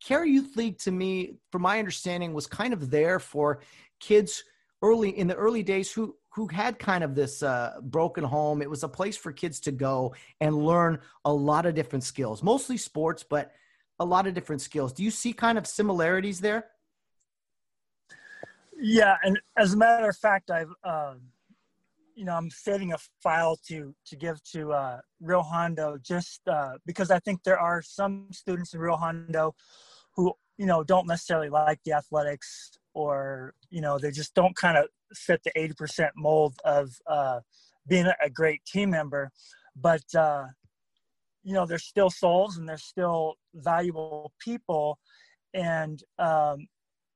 Care 0.03 0.25
Youth 0.25 0.55
League, 0.55 0.77
to 0.79 0.91
me, 0.91 1.37
from 1.51 1.61
my 1.61 1.79
understanding, 1.79 2.33
was 2.33 2.47
kind 2.47 2.73
of 2.73 2.89
there 2.89 3.19
for 3.19 3.61
kids 3.99 4.43
early 4.81 5.17
in 5.17 5.27
the 5.27 5.35
early 5.35 5.63
days 5.63 5.91
who 5.91 6.15
who 6.33 6.47
had 6.47 6.79
kind 6.79 7.03
of 7.03 7.13
this 7.13 7.43
uh, 7.43 7.79
broken 7.81 8.23
home. 8.23 8.61
It 8.61 8.69
was 8.69 8.83
a 8.83 8.89
place 8.89 9.15
for 9.15 9.31
kids 9.31 9.59
to 9.61 9.71
go 9.71 10.15
and 10.41 10.55
learn 10.55 10.99
a 11.25 11.33
lot 11.33 11.65
of 11.65 11.75
different 11.75 12.03
skills, 12.03 12.41
mostly 12.41 12.77
sports, 12.77 13.23
but 13.23 13.51
a 13.99 14.05
lot 14.05 14.25
of 14.25 14.33
different 14.33 14.61
skills. 14.61 14.93
Do 14.93 15.03
you 15.03 15.11
see 15.11 15.31
kind 15.33 15.57
of 15.57 15.67
similarities 15.67 16.39
there? 16.39 16.65
Yeah, 18.79 19.17
and 19.23 19.39
as 19.57 19.73
a 19.73 19.77
matter 19.77 20.09
of 20.09 20.17
fact, 20.17 20.49
I've 20.49 20.73
uh, 20.83 21.13
you 22.15 22.25
know 22.25 22.33
I'm 22.33 22.49
setting 22.49 22.93
a 22.93 22.97
file 23.21 23.55
to 23.67 23.93
to 24.07 24.15
give 24.15 24.43
to 24.51 24.73
uh, 24.73 24.99
Rio 25.21 25.41
Hondo 25.41 25.97
just 26.01 26.41
uh, 26.47 26.73
because 26.85 27.11
I 27.11 27.19
think 27.19 27.43
there 27.43 27.59
are 27.59 27.81
some 27.83 28.27
students 28.31 28.73
in 28.73 28.79
Rio 28.79 28.95
Hondo 28.95 29.53
who 30.15 30.33
you 30.57 30.65
know 30.65 30.83
don't 30.83 31.07
necessarily 31.07 31.49
like 31.49 31.79
the 31.85 31.93
athletics 31.93 32.71
or 32.93 33.53
you 33.69 33.81
know 33.81 33.97
they 33.97 34.11
just 34.11 34.33
don't 34.33 34.55
kind 34.55 34.77
of 34.77 34.85
fit 35.15 35.41
the 35.43 35.51
80% 35.51 36.09
mold 36.15 36.55
of 36.65 36.89
uh, 37.07 37.39
being 37.87 38.07
a 38.23 38.29
great 38.29 38.63
team 38.65 38.89
member. 38.91 39.29
But 39.75 40.03
uh, 40.15 40.45
you 41.43 41.53
know 41.53 41.65
they're 41.65 41.77
still 41.77 42.09
souls 42.09 42.57
and 42.57 42.67
they're 42.67 42.77
still 42.77 43.35
valuable 43.53 44.31
people. 44.39 44.97
And 45.53 46.01
um, 46.17 46.67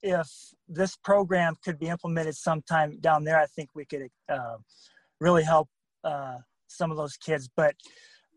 if 0.04 0.28
this 0.68 0.96
program 0.96 1.56
could 1.64 1.80
be 1.80 1.88
implemented 1.88 2.36
sometime 2.36 3.00
down 3.00 3.24
there 3.24 3.40
i 3.40 3.48
think 3.48 3.68
we 3.74 3.84
could 3.84 4.08
uh, 4.30 4.58
really 5.20 5.42
help 5.44 5.68
uh, 6.04 6.38
some 6.68 6.92
of 6.92 6.98
those 6.98 7.18
kids. 7.18 7.50
But 7.56 7.76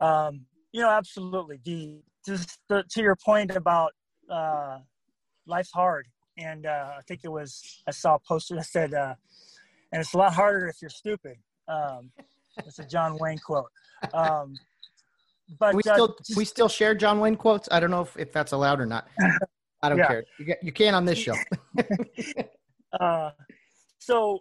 um, 0.01 0.47
you 0.72 0.80
know 0.80 0.91
absolutely. 0.91 1.61
The 1.64 2.01
just 2.26 2.59
to 2.68 2.84
your 2.97 3.16
point 3.16 3.55
about 3.57 3.93
uh, 4.30 4.78
life's 5.47 5.72
hard 5.72 6.07
and 6.41 6.66
uh, 6.66 6.93
I 6.99 7.03
think 7.03 7.20
it 7.24 7.30
was 7.30 7.82
I 7.86 7.91
saw 7.91 8.14
a 8.14 8.18
poster 8.18 8.57
that 8.57 8.66
said, 8.66 8.95
uh, 8.95 9.14
"And 9.93 10.01
it's 10.01 10.14
a 10.14 10.18
lot 10.18 10.32
harder 10.32 10.66
if 10.66 10.76
you're 10.80 10.91
stupid." 10.91 11.36
Um, 11.68 12.11
it's 12.59 12.78
a 12.78 12.84
John 12.84 13.16
Wayne 13.20 13.38
quote. 13.38 13.70
Um, 14.12 14.55
but 15.59 15.74
we 15.74 15.82
uh, 15.88 15.95
still 15.95 16.16
we 16.36 16.45
still 16.45 16.68
share 16.68 16.95
John 16.95 17.20
Wayne 17.20 17.36
quotes. 17.36 17.68
I 17.70 17.80
don't 17.80 17.91
know 17.91 18.03
if, 18.03 18.16
if 18.16 18.32
that's 18.32 18.53
allowed 18.53 18.80
or 18.80 18.86
not. 18.86 19.09
I 19.82 19.88
don't 19.88 19.99
yeah. 19.99 20.07
care. 20.07 20.24
You, 20.38 20.45
get, 20.45 20.59
you 20.62 20.72
can 20.72 20.95
on 20.95 21.05
this 21.05 21.18
show. 21.18 21.34
uh, 23.01 23.30
so, 23.99 24.41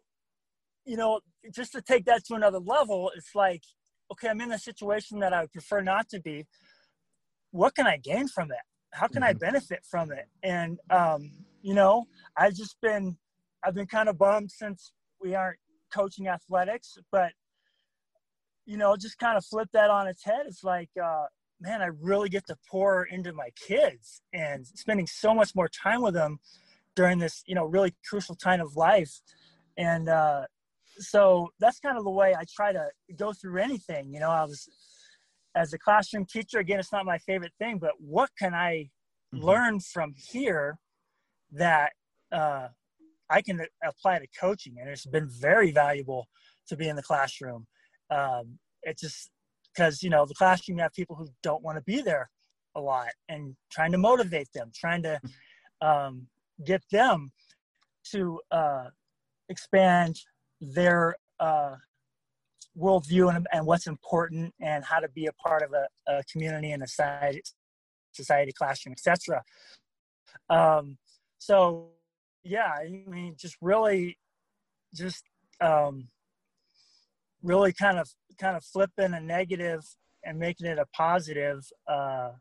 you 0.85 0.97
know, 0.97 1.19
just 1.53 1.71
to 1.73 1.81
take 1.81 2.05
that 2.05 2.25
to 2.25 2.35
another 2.35 2.59
level, 2.59 3.11
it's 3.15 3.33
like, 3.35 3.63
okay, 4.11 4.29
I'm 4.29 4.41
in 4.41 4.51
a 4.51 4.59
situation 4.59 5.19
that 5.19 5.33
I 5.33 5.41
would 5.41 5.51
prefer 5.51 5.81
not 5.81 6.09
to 6.09 6.19
be. 6.19 6.45
What 7.51 7.75
can 7.75 7.87
I 7.87 7.97
gain 7.97 8.27
from 8.27 8.51
it? 8.51 8.57
How 8.91 9.07
can 9.07 9.21
mm-hmm. 9.21 9.29
I 9.29 9.33
benefit 9.33 9.83
from 9.89 10.11
it? 10.11 10.27
And 10.43 10.79
um, 10.89 11.31
you 11.61 11.73
know, 11.73 12.05
I've 12.37 12.55
just 12.55 12.77
been, 12.81 13.17
I've 13.63 13.75
been 13.75 13.87
kind 13.87 14.09
of 14.09 14.17
bummed 14.17 14.51
since 14.51 14.91
we 15.21 15.35
aren't 15.35 15.59
coaching 15.93 16.27
athletics, 16.27 16.97
but 17.11 17.31
you 18.65 18.77
know, 18.77 18.95
just 18.95 19.17
kind 19.17 19.35
of 19.35 19.43
flip 19.43 19.67
that 19.73 19.89
on 19.89 20.07
its 20.07 20.23
head. 20.23 20.41
It's 20.45 20.63
like, 20.63 20.89
uh, 21.03 21.25
man, 21.59 21.81
I 21.81 21.89
really 22.01 22.29
get 22.29 22.45
to 22.47 22.55
pour 22.69 23.05
into 23.05 23.33
my 23.33 23.49
kids 23.67 24.21
and 24.31 24.65
spending 24.65 25.07
so 25.07 25.33
much 25.33 25.55
more 25.55 25.67
time 25.67 26.01
with 26.01 26.13
them 26.13 26.39
during 26.95 27.17
this, 27.17 27.43
you 27.47 27.55
know, 27.55 27.65
really 27.65 27.95
crucial 28.07 28.35
time 28.35 28.61
of 28.61 28.75
life. 28.75 29.21
And 29.77 30.07
uh, 30.07 30.43
so 30.99 31.49
that's 31.59 31.79
kind 31.79 31.97
of 31.97 32.03
the 32.03 32.11
way 32.11 32.35
I 32.35 32.43
try 32.55 32.71
to 32.71 32.89
go 33.17 33.33
through 33.33 33.59
anything. 33.59 34.13
You 34.13 34.19
know, 34.19 34.29
I 34.29 34.43
was 34.43 34.69
as 35.55 35.73
a 35.73 35.79
classroom 35.79 36.25
teacher. 36.25 36.59
Again, 36.59 36.79
it's 36.79 36.91
not 36.91 37.05
my 37.05 37.17
favorite 37.17 37.53
thing, 37.57 37.79
but 37.79 37.93
what 37.97 38.29
can 38.37 38.53
I 38.53 38.89
mm-hmm. 39.33 39.43
learn 39.43 39.79
from 39.79 40.13
here 40.15 40.77
that 41.51 41.91
uh, 42.31 42.67
I 43.29 43.41
can 43.41 43.61
apply 43.83 44.19
to 44.19 44.27
coaching, 44.39 44.75
and 44.79 44.89
it's 44.89 45.05
been 45.05 45.29
very 45.29 45.71
valuable 45.71 46.27
to 46.67 46.75
be 46.75 46.87
in 46.87 46.95
the 46.95 47.03
classroom. 47.03 47.65
Um, 48.09 48.59
it's 48.83 49.01
just 49.01 49.29
because 49.73 50.01
you 50.01 50.09
know 50.09 50.25
the 50.25 50.35
classroom 50.35 50.77
you 50.77 50.83
have 50.83 50.93
people 50.93 51.15
who 51.15 51.27
don't 51.43 51.63
want 51.63 51.77
to 51.77 51.83
be 51.83 52.01
there 52.01 52.29
a 52.75 52.81
lot, 52.81 53.09
and 53.27 53.55
trying 53.71 53.91
to 53.91 53.97
motivate 53.97 54.49
them, 54.53 54.71
trying 54.73 55.03
to 55.03 55.19
um, 55.81 56.27
get 56.65 56.83
them 56.91 57.31
to 58.11 58.39
uh, 58.51 58.85
expand 59.49 60.19
their 60.61 61.15
uh, 61.39 61.75
worldview 62.77 63.33
and, 63.35 63.47
and 63.51 63.65
what's 63.65 63.87
important 63.87 64.53
and 64.61 64.83
how 64.83 64.99
to 64.99 65.09
be 65.09 65.27
a 65.27 65.33
part 65.33 65.61
of 65.61 65.73
a, 65.73 65.87
a 66.07 66.23
community 66.31 66.71
and 66.71 66.83
a 66.83 66.87
society, 66.87 67.41
society 68.13 68.51
classroom, 68.51 68.93
etc. 68.93 69.43
Um, 70.49 70.97
so 71.39 71.89
yeah, 72.43 72.71
I 72.79 73.03
mean, 73.07 73.35
just 73.37 73.55
really, 73.61 74.17
just 74.93 75.23
um, 75.61 76.07
really 77.41 77.73
kind 77.73 77.97
of 77.97 78.09
kind 78.37 78.55
of 78.55 78.63
flipping 78.63 79.13
a 79.13 79.19
negative 79.19 79.83
and 80.23 80.37
making 80.37 80.67
it 80.67 80.77
a 80.77 80.85
positive, 80.95 81.65
uh, 81.87 82.31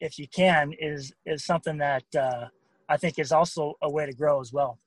if 0.00 0.18
you 0.18 0.26
can, 0.28 0.72
is 0.78 1.12
is 1.26 1.44
something 1.44 1.78
that 1.78 2.04
uh, 2.18 2.46
I 2.88 2.96
think 2.96 3.18
is 3.18 3.32
also 3.32 3.74
a 3.82 3.90
way 3.90 4.06
to 4.06 4.12
grow 4.12 4.40
as 4.40 4.52
well. 4.52 4.78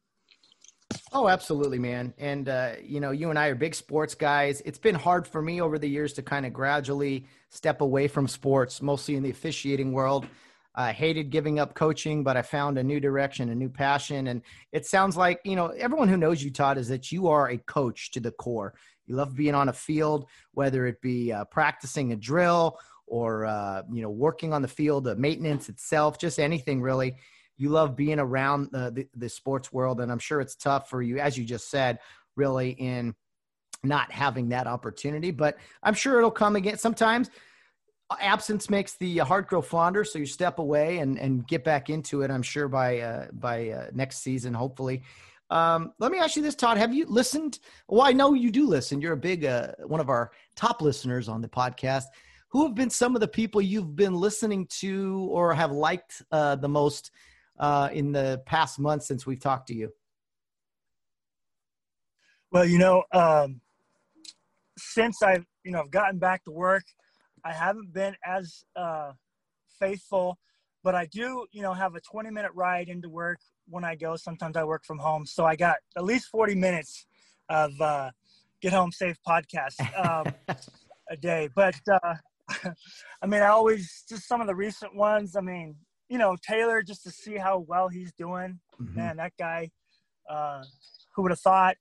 Oh, 1.11 1.27
absolutely, 1.27 1.79
man. 1.79 2.13
And, 2.17 2.49
uh, 2.49 2.73
you 2.83 2.99
know, 2.99 3.11
you 3.11 3.29
and 3.29 3.39
I 3.39 3.47
are 3.47 3.55
big 3.55 3.73
sports 3.73 4.15
guys. 4.15 4.61
It's 4.65 4.77
been 4.77 4.95
hard 4.95 5.27
for 5.27 5.41
me 5.41 5.61
over 5.61 5.79
the 5.79 5.89
years 5.89 6.13
to 6.13 6.21
kind 6.21 6.45
of 6.45 6.53
gradually 6.53 7.25
step 7.49 7.81
away 7.81 8.07
from 8.07 8.27
sports, 8.27 8.81
mostly 8.81 9.15
in 9.15 9.23
the 9.23 9.29
officiating 9.29 9.93
world. 9.93 10.27
I 10.75 10.91
hated 10.91 11.29
giving 11.29 11.59
up 11.59 11.73
coaching, 11.73 12.23
but 12.23 12.37
I 12.37 12.41
found 12.41 12.77
a 12.77 12.83
new 12.83 12.99
direction, 12.99 13.49
a 13.49 13.55
new 13.55 13.69
passion. 13.69 14.27
And 14.27 14.41
it 14.71 14.85
sounds 14.85 15.15
like, 15.15 15.39
you 15.45 15.55
know, 15.55 15.67
everyone 15.67 16.09
who 16.09 16.17
knows 16.17 16.43
you, 16.43 16.51
Todd, 16.51 16.77
is 16.77 16.89
that 16.89 17.11
you 17.11 17.27
are 17.27 17.49
a 17.49 17.57
coach 17.57 18.11
to 18.11 18.19
the 18.19 18.31
core. 18.31 18.73
You 19.07 19.15
love 19.15 19.35
being 19.35 19.55
on 19.55 19.69
a 19.69 19.73
field, 19.73 20.27
whether 20.53 20.85
it 20.85 21.01
be 21.01 21.31
uh, 21.31 21.45
practicing 21.45 22.11
a 22.11 22.15
drill 22.15 22.77
or, 23.07 23.45
uh, 23.45 23.83
you 23.91 24.01
know, 24.01 24.09
working 24.09 24.51
on 24.51 24.61
the 24.61 24.67
field, 24.67 25.05
the 25.05 25.15
maintenance 25.15 25.69
itself, 25.69 26.17
just 26.17 26.39
anything 26.39 26.81
really 26.81 27.15
you 27.57 27.69
love 27.69 27.95
being 27.95 28.19
around 28.19 28.69
the, 28.71 28.91
the, 28.91 29.07
the 29.15 29.29
sports 29.29 29.71
world, 29.71 30.01
and 30.01 30.11
I'm 30.11 30.19
sure 30.19 30.41
it's 30.41 30.55
tough 30.55 30.89
for 30.89 31.01
you, 31.01 31.19
as 31.19 31.37
you 31.37 31.45
just 31.45 31.69
said, 31.69 31.99
really 32.35 32.71
in 32.71 33.15
not 33.83 34.11
having 34.11 34.49
that 34.49 34.67
opportunity. 34.67 35.31
But 35.31 35.57
I'm 35.81 35.93
sure 35.93 36.17
it'll 36.17 36.31
come 36.31 36.55
again. 36.55 36.77
Sometimes 36.77 37.29
absence 38.19 38.69
makes 38.69 38.97
the 38.97 39.17
heart 39.19 39.47
grow 39.47 39.61
fonder, 39.61 40.03
so 40.03 40.19
you 40.19 40.25
step 40.25 40.59
away 40.59 40.99
and 40.99 41.17
and 41.19 41.47
get 41.47 41.63
back 41.63 41.89
into 41.89 42.21
it. 42.21 42.31
I'm 42.31 42.43
sure 42.43 42.67
by 42.67 42.99
uh, 42.99 43.27
by 43.33 43.69
uh, 43.69 43.87
next 43.93 44.19
season, 44.19 44.53
hopefully. 44.53 45.03
Um, 45.49 45.93
let 45.99 46.11
me 46.11 46.17
ask 46.17 46.35
you 46.35 46.41
this, 46.41 46.55
Todd. 46.55 46.77
Have 46.77 46.93
you 46.93 47.05
listened? 47.05 47.59
Well, 47.87 48.01
I 48.01 48.13
know 48.13 48.33
you 48.33 48.51
do 48.51 48.67
listen. 48.67 49.01
You're 49.01 49.13
a 49.13 49.17
big 49.17 49.45
uh, 49.45 49.73
one 49.85 49.99
of 49.99 50.09
our 50.09 50.31
top 50.55 50.81
listeners 50.81 51.29
on 51.29 51.41
the 51.41 51.47
podcast. 51.47 52.05
Who 52.49 52.65
have 52.65 52.75
been 52.75 52.89
some 52.89 53.15
of 53.15 53.21
the 53.21 53.27
people 53.27 53.61
you've 53.61 53.95
been 53.95 54.13
listening 54.13 54.67
to 54.79 55.27
or 55.31 55.53
have 55.53 55.71
liked 55.71 56.21
uh, 56.31 56.55
the 56.55 56.69
most 56.69 57.11
uh, 57.59 57.89
in 57.91 58.11
the 58.11 58.41
past 58.45 58.79
month 58.79 59.03
since 59.03 59.25
we've 59.25 59.39
talked 59.39 59.67
to 59.67 59.75
you? 59.75 59.91
Well, 62.51 62.65
you 62.65 62.77
know, 62.77 63.03
um, 63.11 63.61
since 64.77 65.21
I've 65.21 65.45
you 65.63 65.71
know 65.71 65.81
I've 65.81 65.91
gotten 65.91 66.17
back 66.17 66.43
to 66.45 66.51
work, 66.51 66.83
I 67.45 67.53
haven't 67.53 67.93
been 67.93 68.15
as 68.25 68.65
uh, 68.75 69.11
faithful, 69.79 70.39
but 70.83 70.95
I 70.95 71.05
do 71.05 71.45
you 71.51 71.61
know 71.61 71.73
have 71.73 71.95
a 71.95 72.01
20 72.01 72.31
minute 72.31 72.51
ride 72.55 72.89
into 72.89 73.07
work 73.07 73.39
when 73.69 73.83
I 73.83 73.95
go. 73.95 74.15
Sometimes 74.15 74.57
I 74.57 74.63
work 74.63 74.83
from 74.83 74.97
home, 74.97 75.25
so 75.25 75.45
I 75.45 75.55
got 75.55 75.77
at 75.95 76.03
least 76.03 76.27
40 76.29 76.55
minutes 76.55 77.05
of 77.47 77.79
uh, 77.79 78.09
Get 78.61 78.73
Home 78.73 78.91
Safe 78.91 79.17
podcast 79.27 79.79
um, 79.95 80.33
a 81.09 81.15
day. 81.15 81.49
But 81.55 81.75
uh, 81.89 82.15
I 83.21 83.27
mean, 83.27 83.41
I 83.41 83.47
always 83.47 84.03
just 84.09 84.27
some 84.27 84.41
of 84.41 84.47
the 84.47 84.55
recent 84.55 84.95
ones. 84.95 85.35
I 85.35 85.41
mean, 85.41 85.75
you 86.09 86.17
know, 86.17 86.35
Taylor 86.47 86.81
just 86.81 87.03
to 87.03 87.11
see 87.11 87.37
how 87.37 87.59
well 87.59 87.89
he's 87.89 88.11
doing. 88.13 88.59
Mm-hmm. 88.81 88.95
Man, 88.95 89.17
that 89.17 89.33
guy, 89.37 89.69
uh, 90.29 90.63
who 91.15 91.23
would 91.23 91.31
have 91.31 91.39
thought? 91.39 91.77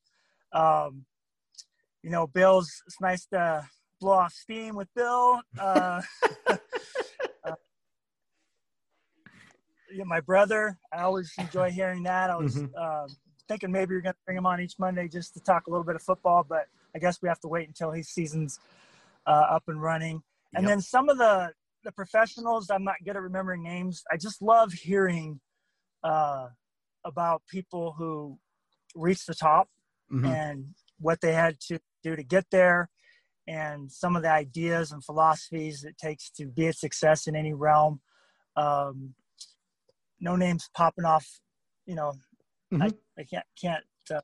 Um, 0.53 1.07
you 2.03 2.11
know, 2.11 2.27
Bill's, 2.27 2.83
it's 2.87 3.01
nice 3.01 3.27
to 3.27 3.67
blow 4.05 4.13
off 4.13 4.35
steam 4.35 4.77
with 4.77 4.89
Bill. 4.95 5.41
Uh, 5.59 6.03
uh, 6.51 6.57
yeah, 9.91 10.05
my 10.05 10.21
brother, 10.21 10.79
I 10.93 11.03
always 11.03 11.33
enjoy 11.39 11.71
hearing 11.71 12.03
that. 12.03 12.29
I 12.29 12.37
was 12.37 12.57
mm-hmm. 12.57 12.67
uh, 12.79 13.07
thinking 13.49 13.73
maybe 13.73 13.93
you're 13.93 14.03
going 14.03 14.13
to 14.13 14.19
bring 14.27 14.37
him 14.37 14.45
on 14.45 14.61
each 14.61 14.75
Monday 14.79 15.09
just 15.09 15.33
to 15.35 15.41
talk 15.41 15.67
a 15.67 15.71
little 15.71 15.87
bit 15.87 15.97
of 15.97 16.03
football, 16.03 16.45
but 16.47 16.67
I 16.95 16.99
guess 16.99 17.23
we 17.23 17.31
have 17.31 17.41
to 17.41 17.49
wait 17.49 17.67
until 17.67 17.93
his 17.93 18.09
season's 18.11 18.61
uh, 19.27 19.47
up 19.51 19.63
and 19.69 19.81
running. 19.81 20.23
And 20.55 20.65
yep. 20.65 20.73
then 20.73 20.81
some 20.83 21.09
of 21.09 21.17
the 21.17 21.53
the 21.83 21.93
professionals, 21.93 22.71
I'm 22.71 22.85
not 22.85 22.97
good 23.05 23.17
at 23.17 23.23
remembering 23.23 23.63
names. 23.63 24.05
I 24.11 24.17
just 24.17 24.41
love 24.41 24.73
hearing 24.73 25.41
uh, 26.03 26.49
about 27.05 27.43
people 27.51 27.95
who 27.97 28.39
reached 28.95 29.27
the 29.27 29.35
top 29.35 29.69
mm-hmm. 30.13 30.27
and 30.27 30.75
what 30.99 31.21
they 31.21 31.33
had 31.33 31.59
to 31.69 31.79
do 32.03 32.17
to 32.17 32.23
get 32.23 32.47
there 32.51 32.89
and 33.47 33.91
some 33.91 34.17
of 34.17 34.23
the 34.23 34.31
ideas 34.31 34.93
and 34.93 35.05
philosophies 35.05 35.85
it 35.85 35.97
takes 35.99 36.31
to 36.31 36.47
be 36.47 36.67
a 36.67 36.73
success 36.73 37.27
in 37.27 37.37
any 37.37 37.53
realm. 37.53 38.01
Um, 38.57 39.15
no 40.21 40.37
names 40.37 40.71
popping 40.75 41.05
off, 41.05 41.27
you 41.87 41.95
know, 41.95 42.13
mm-hmm. 42.73 42.83
I, 42.83 42.91
I 43.19 43.25
can't, 43.25 43.45
can't, 43.61 43.85
uh, 44.15 44.21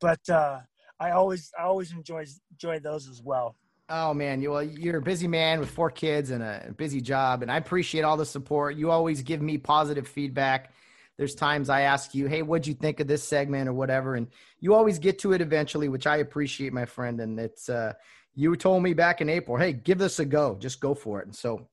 but 0.00 0.28
uh, 0.28 0.60
I 1.00 1.10
always, 1.12 1.50
I 1.58 1.62
always 1.62 1.92
enjoy, 1.92 2.24
enjoy 2.50 2.80
those 2.80 3.08
as 3.08 3.22
well. 3.22 3.56
Oh 3.88 4.14
man, 4.14 4.40
you 4.40 4.52
well, 4.52 4.62
you're 4.62 4.98
a 4.98 5.02
busy 5.02 5.28
man 5.28 5.60
with 5.60 5.70
four 5.70 5.90
kids 5.90 6.30
and 6.30 6.42
a 6.42 6.72
busy 6.76 7.00
job, 7.00 7.42
and 7.42 7.50
I 7.50 7.58
appreciate 7.58 8.02
all 8.02 8.16
the 8.16 8.24
support. 8.24 8.76
You 8.76 8.90
always 8.90 9.22
give 9.22 9.42
me 9.42 9.58
positive 9.58 10.08
feedback. 10.08 10.72
There's 11.18 11.34
times 11.34 11.68
I 11.68 11.82
ask 11.82 12.14
you, 12.14 12.26
"Hey, 12.26 12.42
what'd 12.42 12.66
you 12.66 12.74
think 12.74 13.00
of 13.00 13.06
this 13.06 13.22
segment 13.22 13.68
or 13.68 13.72
whatever?" 13.72 14.14
and 14.16 14.28
you 14.60 14.74
always 14.74 14.98
get 14.98 15.18
to 15.20 15.32
it 15.32 15.40
eventually, 15.40 15.88
which 15.88 16.06
I 16.06 16.16
appreciate, 16.16 16.72
my 16.72 16.86
friend. 16.86 17.20
And 17.20 17.38
it's 17.38 17.68
uh, 17.68 17.92
you 18.34 18.56
told 18.56 18.82
me 18.82 18.94
back 18.94 19.20
in 19.20 19.28
April, 19.28 19.56
"Hey, 19.56 19.72
give 19.72 19.98
this 19.98 20.18
a 20.18 20.24
go. 20.24 20.56
Just 20.58 20.80
go 20.80 20.94
for 20.94 21.20
it." 21.20 21.26
And 21.26 21.36
so 21.36 21.68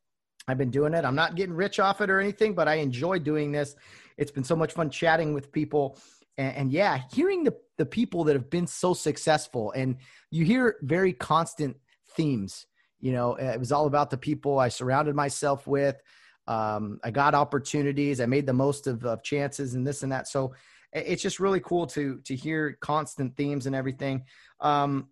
I've 0.49 0.57
been 0.57 0.71
doing 0.71 0.93
it. 0.93 1.05
I'm 1.05 1.15
not 1.15 1.35
getting 1.35 1.55
rich 1.55 1.79
off 1.79 2.01
it 2.01 2.09
or 2.09 2.19
anything, 2.19 2.55
but 2.55 2.67
I 2.67 2.75
enjoy 2.75 3.19
doing 3.19 3.51
this. 3.51 3.75
It's 4.17 4.31
been 4.31 4.43
so 4.43 4.55
much 4.55 4.73
fun 4.73 4.89
chatting 4.89 5.33
with 5.33 5.51
people. 5.51 5.97
And, 6.37 6.55
and 6.55 6.71
yeah, 6.71 7.01
hearing 7.13 7.43
the, 7.43 7.55
the 7.77 7.85
people 7.85 8.23
that 8.25 8.35
have 8.35 8.49
been 8.49 8.65
so 8.65 8.95
successful 8.95 9.71
and 9.73 9.97
you 10.31 10.45
hear 10.45 10.77
very 10.81 11.13
constant 11.13 11.77
themes. 12.15 12.65
You 12.99 13.11
know, 13.11 13.35
it 13.35 13.59
was 13.59 13.71
all 13.71 13.85
about 13.85 14.09
the 14.09 14.17
people 14.17 14.59
I 14.59 14.69
surrounded 14.69 15.15
myself 15.15 15.67
with. 15.67 16.01
Um, 16.49 16.99
I 17.03 17.11
got 17.11 17.35
opportunities. 17.35 18.19
I 18.19 18.25
made 18.25 18.45
the 18.45 18.53
most 18.53 18.87
of, 18.87 19.05
of 19.05 19.23
chances 19.23 19.75
and 19.75 19.85
this 19.87 20.03
and 20.03 20.11
that. 20.11 20.27
So 20.27 20.53
it's 20.91 21.21
just 21.21 21.39
really 21.39 21.59
cool 21.59 21.85
to 21.87 22.19
to 22.25 22.35
hear 22.35 22.77
constant 22.81 23.37
themes 23.37 23.67
and 23.67 23.75
everything. 23.75 24.23
Um, 24.59 25.09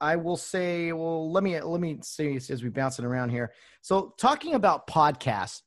I 0.00 0.16
will 0.16 0.36
say, 0.36 0.92
well, 0.92 1.30
let 1.30 1.42
me 1.42 1.60
let 1.60 1.80
me 1.80 1.98
see 2.02 2.36
as 2.36 2.62
we 2.62 2.70
bouncing 2.70 3.04
around 3.04 3.30
here. 3.30 3.52
So 3.82 4.14
talking 4.16 4.54
about 4.54 4.86
podcasts, 4.86 5.62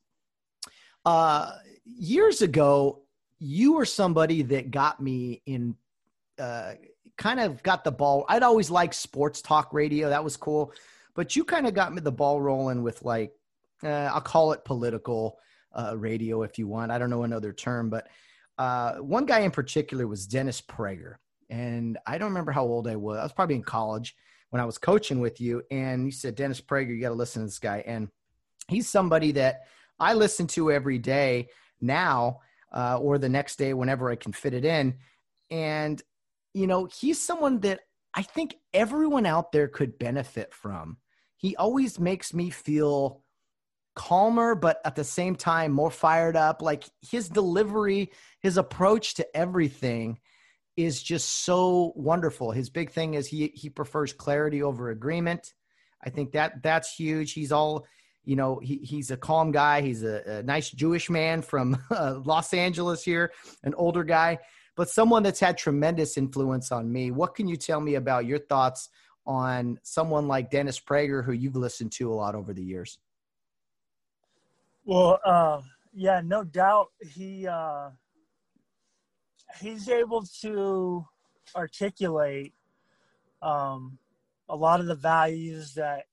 uh, 1.05 1.51
years 1.85 2.41
ago, 2.41 3.03
you 3.39 3.73
were 3.73 3.85
somebody 3.85 4.41
that 4.43 4.71
got 4.71 5.01
me 5.01 5.41
in 5.45 5.75
uh, 6.39 6.73
kind 7.17 7.39
of 7.41 7.61
got 7.61 7.83
the 7.83 7.91
ball. 7.91 8.25
I'd 8.29 8.43
always 8.43 8.71
liked 8.71 8.95
sports 8.95 9.41
talk 9.41 9.73
radio. 9.73 10.09
That 10.09 10.23
was 10.23 10.37
cool. 10.37 10.73
But 11.13 11.35
you 11.35 11.43
kind 11.43 11.67
of 11.67 11.73
got 11.73 11.93
me 11.93 12.01
the 12.01 12.11
ball 12.11 12.41
rolling 12.41 12.81
with 12.81 13.03
like, 13.03 13.33
uh, 13.83 14.11
I'll 14.13 14.21
call 14.21 14.53
it 14.53 14.65
political 14.65 15.39
uh, 15.73 15.95
radio 15.97 16.43
if 16.43 16.57
you 16.57 16.67
want. 16.67 16.91
I 16.91 16.97
don't 16.97 17.09
know 17.09 17.23
another 17.23 17.53
term, 17.53 17.89
but 17.89 18.07
uh, 18.57 18.95
one 18.95 19.25
guy 19.25 19.39
in 19.39 19.51
particular 19.51 20.07
was 20.07 20.27
Dennis 20.27 20.61
Prager. 20.61 21.15
And 21.49 21.97
I 22.07 22.17
don't 22.17 22.29
remember 22.29 22.51
how 22.51 22.63
old 22.63 22.87
I 22.87 22.95
was. 22.95 23.17
I 23.17 23.23
was 23.23 23.33
probably 23.33 23.55
in 23.55 23.63
college 23.63 24.15
when 24.49 24.61
I 24.61 24.65
was 24.65 24.77
coaching 24.77 25.19
with 25.19 25.41
you. 25.41 25.63
And 25.71 26.05
you 26.05 26.11
said, 26.11 26.35
Dennis 26.35 26.61
Prager, 26.61 26.89
you 26.89 27.01
got 27.01 27.09
to 27.09 27.15
listen 27.15 27.41
to 27.41 27.47
this 27.47 27.59
guy. 27.59 27.83
And 27.85 28.07
he's 28.67 28.87
somebody 28.87 29.31
that 29.33 29.61
I 29.99 30.13
listen 30.13 30.47
to 30.47 30.71
every 30.71 30.99
day 30.99 31.49
now 31.81 32.39
uh, 32.71 32.97
or 32.97 33.17
the 33.17 33.29
next 33.29 33.57
day 33.57 33.73
whenever 33.73 34.09
I 34.09 34.15
can 34.15 34.31
fit 34.31 34.53
it 34.53 34.65
in. 34.65 34.95
And 35.51 36.01
you 36.53 36.67
know, 36.67 36.85
he's 36.85 37.21
someone 37.21 37.59
that 37.61 37.81
I 38.13 38.21
think 38.21 38.55
everyone 38.73 39.25
out 39.25 39.51
there 39.51 39.67
could 39.67 39.97
benefit 39.97 40.53
from. 40.53 40.97
He 41.37 41.55
always 41.55 41.99
makes 41.99 42.33
me 42.33 42.49
feel 42.49 43.22
calmer, 43.95 44.55
but 44.55 44.79
at 44.85 44.95
the 44.95 45.03
same 45.03 45.35
time, 45.35 45.71
more 45.71 45.91
fired 45.91 46.35
up. 46.35 46.61
Like 46.61 46.85
his 47.01 47.29
delivery, 47.29 48.11
his 48.39 48.57
approach 48.57 49.15
to 49.15 49.37
everything 49.37 50.19
is 50.75 51.01
just 51.01 51.45
so 51.45 51.93
wonderful. 51.95 52.51
His 52.51 52.69
big 52.69 52.91
thing 52.91 53.13
is 53.13 53.27
he 53.27 53.51
he 53.53 53.69
prefers 53.69 54.13
clarity 54.13 54.63
over 54.63 54.89
agreement. 54.89 55.53
I 56.03 56.09
think 56.09 56.33
that 56.33 56.63
that's 56.63 56.93
huge. 56.93 57.33
He's 57.33 57.51
all, 57.51 57.85
you 58.25 58.35
know, 58.35 58.59
he, 58.61 58.77
he's 58.77 59.11
a 59.11 59.17
calm 59.17 59.51
guy. 59.51 59.81
He's 59.81 60.03
a, 60.03 60.39
a 60.39 60.43
nice 60.43 60.69
Jewish 60.69 61.09
man 61.09 61.41
from 61.41 61.77
uh, 61.91 62.19
Los 62.25 62.53
Angeles 62.53 63.03
here, 63.03 63.31
an 63.63 63.73
older 63.75 64.03
guy 64.03 64.39
but 64.75 64.89
someone 64.89 65.23
that's 65.23 65.39
had 65.39 65.57
tremendous 65.57 66.17
influence 66.17 66.71
on 66.71 66.91
me. 66.91 67.11
What 67.11 67.35
can 67.35 67.47
you 67.47 67.55
tell 67.55 67.79
me 67.79 67.95
about 67.95 68.25
your 68.25 68.39
thoughts 68.39 68.89
on 69.25 69.79
someone 69.83 70.27
like 70.27 70.51
Dennis 70.51 70.79
Prager, 70.79 71.23
who 71.23 71.31
you've 71.31 71.55
listened 71.55 71.91
to 71.93 72.11
a 72.11 72.15
lot 72.15 72.35
over 72.35 72.53
the 72.53 72.63
years? 72.63 72.97
Well, 74.85 75.19
uh, 75.25 75.61
yeah, 75.93 76.21
no 76.23 76.43
doubt. 76.43 76.87
He 77.01 77.47
uh, 77.47 77.89
he's 79.61 79.87
able 79.87 80.23
to 80.41 81.05
articulate 81.55 82.53
um, 83.41 83.97
a 84.49 84.55
lot 84.55 84.79
of 84.79 84.87
the 84.87 84.95
values 84.95 85.73
that 85.75 86.03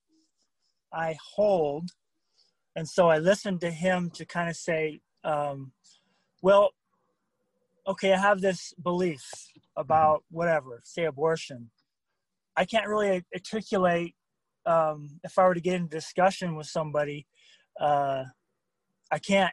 I 0.93 1.17
hold. 1.35 1.91
And 2.77 2.89
so 2.89 3.09
I 3.09 3.19
listened 3.19 3.61
to 3.63 3.71
him 3.71 4.11
to 4.11 4.25
kind 4.25 4.49
of 4.49 4.57
say, 4.57 5.01
um, 5.25 5.73
well, 6.43 6.71
okay, 7.87 8.13
I 8.13 8.19
have 8.19 8.41
this 8.41 8.73
belief 8.83 9.23
about 9.77 10.23
whatever, 10.31 10.81
say 10.85 11.05
abortion. 11.05 11.71
I 12.57 12.65
can't 12.65 12.87
really 12.87 13.25
articulate 13.35 14.15
um, 14.67 15.19
if 15.25 15.39
I 15.39 15.45
were 15.45 15.55
to 15.55 15.61
get 15.61 15.75
in 15.75 15.89
discussion 15.89 16.55
with 16.55 16.67
somebody. 16.67 17.27
Uh, 17.81 18.25
I 19.11 19.19
can't 19.19 19.53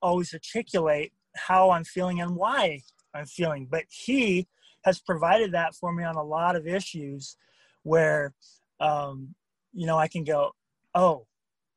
always 0.00 0.32
articulate 0.32 1.12
how 1.36 1.70
I'm 1.70 1.84
feeling 1.84 2.20
and 2.20 2.36
why 2.36 2.82
I'm 3.14 3.26
feeling, 3.26 3.66
but 3.70 3.84
he 3.88 4.46
has 4.84 5.00
provided 5.00 5.52
that 5.52 5.74
for 5.74 5.92
me 5.92 6.04
on 6.04 6.16
a 6.16 6.22
lot 6.22 6.56
of 6.56 6.66
issues 6.66 7.36
where, 7.82 8.34
um, 8.80 9.34
you 9.72 9.86
know, 9.86 9.98
I 9.98 10.08
can 10.08 10.24
go, 10.24 10.52
oh, 10.94 11.26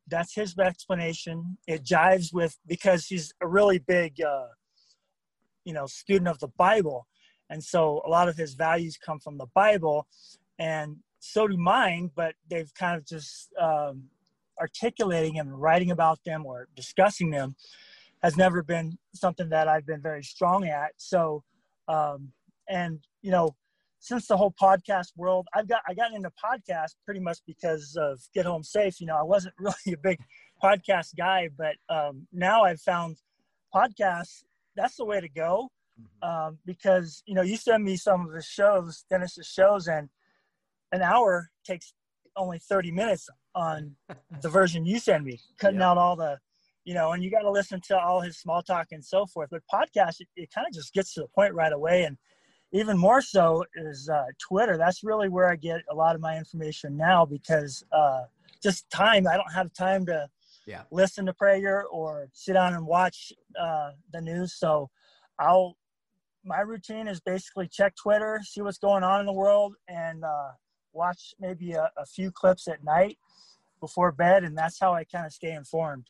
that's 0.07 0.33
his 0.33 0.57
explanation. 0.57 1.57
It 1.67 1.83
jives 1.83 2.33
with 2.33 2.57
because 2.65 3.05
he's 3.05 3.33
a 3.41 3.47
really 3.47 3.79
big, 3.79 4.21
uh, 4.21 4.47
you 5.63 5.73
know, 5.73 5.85
student 5.85 6.29
of 6.29 6.39
the 6.39 6.47
Bible, 6.47 7.07
and 7.49 7.63
so 7.63 8.01
a 8.05 8.09
lot 8.09 8.29
of 8.29 8.37
his 8.37 8.53
values 8.53 8.97
come 8.97 9.19
from 9.19 9.37
the 9.37 9.47
Bible, 9.53 10.07
and 10.59 10.97
so 11.19 11.47
do 11.47 11.57
mine. 11.57 12.11
But 12.15 12.35
they've 12.49 12.73
kind 12.73 12.97
of 12.97 13.05
just 13.05 13.49
um, 13.59 14.03
articulating 14.59 15.39
and 15.39 15.59
writing 15.59 15.91
about 15.91 16.19
them 16.25 16.45
or 16.45 16.67
discussing 16.75 17.31
them 17.31 17.55
has 18.23 18.35
never 18.35 18.63
been 18.63 18.97
something 19.13 19.49
that 19.49 19.67
I've 19.67 19.85
been 19.85 20.01
very 20.01 20.23
strong 20.23 20.67
at. 20.67 20.91
So, 20.97 21.43
um, 21.87 22.31
and 22.67 22.99
you 23.21 23.31
know, 23.31 23.55
since 23.99 24.27
the 24.27 24.37
whole 24.37 24.53
podcast 24.61 25.07
world, 25.15 25.47
I've 25.53 25.67
got 25.67 25.81
I 25.87 25.93
got 25.93 26.13
into 26.13 26.31
podcast 26.31 26.95
pretty 27.05 27.19
much 27.19 27.39
because 27.45 27.95
of 27.99 28.19
Get 28.33 28.45
Home 28.45 28.63
Safe. 28.63 28.99
You 28.99 29.07
know, 29.07 29.17
I 29.17 29.23
wasn't 29.23 29.55
really 29.59 29.93
a 29.93 29.97
big 29.97 30.19
podcast 30.63 31.15
guy, 31.17 31.49
but 31.57 31.75
um, 31.89 32.27
now 32.31 32.63
I've 32.63 32.81
found 32.81 33.17
podcasts. 33.73 34.43
That's 34.75 34.95
the 34.95 35.05
way 35.05 35.19
to 35.21 35.29
go 35.29 35.69
mm-hmm. 35.99 36.29
um, 36.29 36.57
because 36.65 37.23
you 37.25 37.35
know 37.35 37.41
you 37.41 37.57
send 37.57 37.83
me 37.83 37.97
some 37.97 38.25
of 38.25 38.33
the 38.33 38.41
shows, 38.41 39.05
Dennis's 39.09 39.47
shows, 39.47 39.87
and 39.87 40.09
an 40.91 41.01
hour 41.01 41.49
takes 41.65 41.93
only 42.35 42.59
30 42.59 42.91
minutes 42.91 43.27
on 43.57 43.95
the 44.41 44.49
version 44.49 44.85
you 44.85 44.99
send 44.99 45.25
me, 45.25 45.39
cutting 45.57 45.79
yep. 45.79 45.89
out 45.89 45.97
all 45.97 46.15
the, 46.15 46.37
you 46.85 46.93
know, 46.93 47.11
and 47.11 47.23
you 47.23 47.29
got 47.29 47.41
to 47.41 47.51
listen 47.51 47.81
to 47.87 47.99
all 47.99 48.21
his 48.21 48.37
small 48.37 48.61
talk 48.61 48.87
and 48.91 49.03
so 49.03 49.25
forth. 49.25 49.49
But 49.51 49.63
podcast, 49.71 50.21
it, 50.21 50.27
it 50.35 50.51
kind 50.53 50.67
of 50.67 50.73
just 50.73 50.93
gets 50.93 51.13
to 51.15 51.21
the 51.21 51.27
point 51.27 51.53
right 51.53 51.73
away. 51.73 52.03
And 52.03 52.17
even 52.71 52.97
more 52.97 53.21
so 53.21 53.65
is 53.75 54.09
uh, 54.09 54.25
Twitter. 54.39 54.77
That's 54.77 55.03
really 55.03 55.29
where 55.29 55.49
I 55.49 55.55
get 55.55 55.81
a 55.89 55.95
lot 55.95 56.15
of 56.15 56.21
my 56.21 56.37
information 56.37 56.95
now 56.95 57.25
because 57.25 57.83
uh, 57.91 58.23
just 58.61 58.89
time. 58.89 59.27
I 59.27 59.35
don't 59.35 59.53
have 59.53 59.73
time 59.73 60.05
to 60.07 60.29
yeah. 60.65 60.83
listen 60.91 61.25
to 61.25 61.33
Prager 61.33 61.83
or 61.91 62.29
sit 62.33 62.53
down 62.53 62.73
and 62.73 62.85
watch 62.85 63.31
uh, 63.59 63.91
the 64.11 64.21
news. 64.21 64.53
So 64.53 64.89
I'll, 65.39 65.77
my 66.43 66.59
routine 66.59 67.07
is 67.07 67.19
basically 67.19 67.67
check 67.67 67.95
Twitter, 67.95 68.41
see 68.43 68.61
what's 68.61 68.77
going 68.77 69.03
on 69.03 69.21
in 69.21 69.25
the 69.25 69.33
world, 69.33 69.75
and 69.87 70.23
uh, 70.23 70.51
watch 70.97 71.33
maybe 71.39 71.73
a, 71.73 71.89
a 71.97 72.05
few 72.05 72.31
clips 72.31 72.67
at 72.67 72.83
night 72.83 73.17
before 73.79 74.11
bed, 74.11 74.43
and 74.43 74.57
that's 74.57 74.79
how 74.79 74.93
I 74.93 75.03
kind 75.03 75.25
of 75.25 75.31
stay 75.31 75.51
informed. 75.51 76.07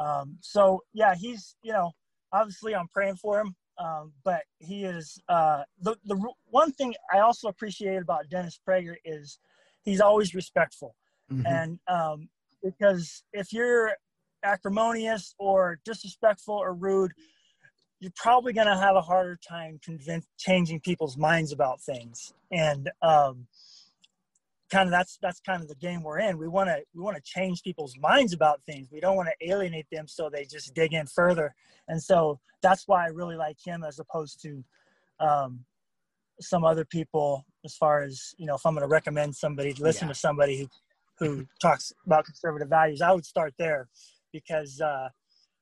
Um, 0.00 0.38
so 0.40 0.82
yeah, 0.92 1.14
he's 1.14 1.56
you 1.62 1.72
know 1.72 1.92
obviously 2.32 2.74
I'm 2.74 2.88
praying 2.88 3.16
for 3.16 3.40
him, 3.40 3.54
um, 3.78 4.12
but 4.24 4.42
he 4.58 4.84
is 4.84 5.18
uh, 5.28 5.62
the 5.80 5.96
the 6.04 6.16
one 6.46 6.72
thing 6.72 6.94
I 7.12 7.20
also 7.20 7.48
appreciate 7.48 8.02
about 8.02 8.28
Dennis 8.28 8.58
Prager 8.66 8.96
is 9.04 9.38
he's 9.82 10.00
always 10.00 10.34
respectful, 10.34 10.94
mm-hmm. 11.32 11.46
and 11.46 11.78
um, 11.88 12.28
because 12.62 13.22
if 13.32 13.52
you're 13.52 13.92
acrimonious 14.42 15.34
or 15.38 15.80
disrespectful 15.84 16.54
or 16.54 16.74
rude, 16.74 17.12
you're 18.00 18.12
probably 18.16 18.52
going 18.52 18.66
to 18.66 18.76
have 18.76 18.96
a 18.96 19.00
harder 19.00 19.38
time 19.46 19.80
convince 19.82 20.26
changing 20.38 20.80
people's 20.80 21.16
minds 21.16 21.52
about 21.52 21.80
things, 21.80 22.34
and 22.50 22.90
um, 23.02 23.46
kind 24.74 24.88
of 24.88 24.90
that's 24.90 25.18
that's 25.22 25.40
kind 25.40 25.62
of 25.62 25.68
the 25.68 25.76
game 25.76 26.02
we're 26.02 26.18
in. 26.18 26.36
We 26.36 26.48
want 26.48 26.68
to 26.68 26.78
we 26.94 27.00
want 27.00 27.16
to 27.16 27.22
change 27.24 27.62
people's 27.62 27.96
minds 27.96 28.32
about 28.32 28.60
things. 28.66 28.88
We 28.90 28.98
don't 28.98 29.14
want 29.14 29.28
to 29.28 29.48
alienate 29.48 29.86
them 29.92 30.08
so 30.08 30.28
they 30.28 30.44
just 30.44 30.74
dig 30.74 30.92
in 30.92 31.06
further. 31.06 31.54
And 31.86 32.02
so 32.02 32.40
that's 32.60 32.88
why 32.88 33.04
I 33.04 33.08
really 33.08 33.36
like 33.36 33.56
him 33.64 33.84
as 33.84 34.00
opposed 34.00 34.42
to 34.42 34.64
um, 35.20 35.64
some 36.40 36.64
other 36.64 36.84
people. 36.84 37.44
As 37.64 37.76
far 37.76 38.02
as 38.02 38.34
you 38.36 38.46
know, 38.46 38.56
if 38.56 38.66
I'm 38.66 38.74
going 38.74 38.82
to 38.82 38.88
recommend 38.88 39.36
somebody, 39.36 39.72
to 39.72 39.82
listen 39.82 40.08
yeah. 40.08 40.14
to 40.14 40.18
somebody 40.18 40.58
who 40.58 40.68
who 41.20 41.46
talks 41.62 41.92
about 42.04 42.24
conservative 42.24 42.68
values, 42.68 43.00
I 43.00 43.12
would 43.12 43.24
start 43.24 43.54
there 43.58 43.88
because 44.32 44.80
uh, 44.80 45.08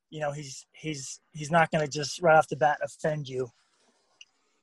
you 0.09 0.21
know 0.21 0.33
he's 0.33 0.67
he's 0.73 1.21
he's 1.33 1.51
not 1.51 1.71
going 1.71 1.85
to 1.85 1.91
just 1.91 2.23
right 2.23 2.39
off 2.39 2.49
the 2.49 2.57
bat 2.57 2.79
offend 2.83 3.29
you. 3.29 3.51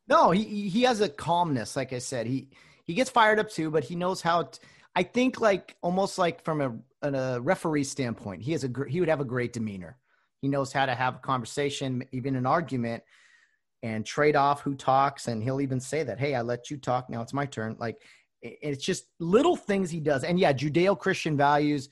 No, 0.07 0.31
he 0.31 0.69
he 0.69 0.81
has 0.83 1.01
a 1.01 1.09
calmness. 1.09 1.75
Like 1.75 1.93
I 1.93 1.99
said, 1.99 2.25
he 2.25 2.47
he 2.89 2.95
gets 2.95 3.11
fired 3.11 3.37
up 3.37 3.51
too, 3.51 3.69
but 3.69 3.83
he 3.83 3.95
knows 3.95 4.19
how. 4.19 4.41
To, 4.41 4.59
I 4.95 5.03
think 5.03 5.39
like 5.39 5.77
almost 5.83 6.17
like 6.17 6.43
from 6.43 6.83
a, 7.03 7.07
a 7.07 7.39
referee 7.39 7.83
standpoint, 7.83 8.41
he 8.41 8.51
has 8.53 8.63
a 8.63 8.69
he 8.87 8.99
would 8.99 9.09
have 9.09 9.21
a 9.21 9.25
great 9.25 9.53
demeanor. 9.53 9.99
He 10.41 10.47
knows 10.47 10.73
how 10.73 10.87
to 10.87 10.95
have 10.95 11.17
a 11.17 11.19
conversation, 11.19 12.03
even 12.11 12.35
an 12.35 12.47
argument, 12.47 13.03
and 13.83 14.03
trade 14.03 14.35
off 14.35 14.61
who 14.61 14.73
talks. 14.73 15.27
And 15.27 15.43
he'll 15.43 15.61
even 15.61 15.79
say 15.79 16.01
that, 16.01 16.19
"Hey, 16.19 16.33
I 16.33 16.41
let 16.41 16.71
you 16.71 16.77
talk. 16.77 17.11
Now 17.11 17.21
it's 17.21 17.31
my 17.31 17.45
turn." 17.45 17.75
Like 17.77 18.01
it's 18.41 18.83
just 18.83 19.05
little 19.19 19.55
things 19.55 19.91
he 19.91 19.99
does. 19.99 20.23
And 20.23 20.39
yeah, 20.39 20.51
Judeo-Christian 20.51 21.37
values 21.37 21.89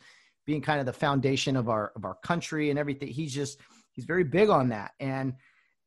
being 0.48 0.62
kind 0.62 0.80
of 0.80 0.88
the 0.88 0.94
foundation 0.94 1.56
of 1.56 1.70
our 1.70 1.92
of 1.96 2.06
our 2.06 2.16
country 2.24 2.72
and 2.72 2.80
everything. 2.80 3.10
He's 3.10 3.36
just 3.36 3.60
he's 3.92 4.06
very 4.06 4.24
big 4.24 4.50
on 4.50 4.70
that, 4.70 4.94
and 5.00 5.36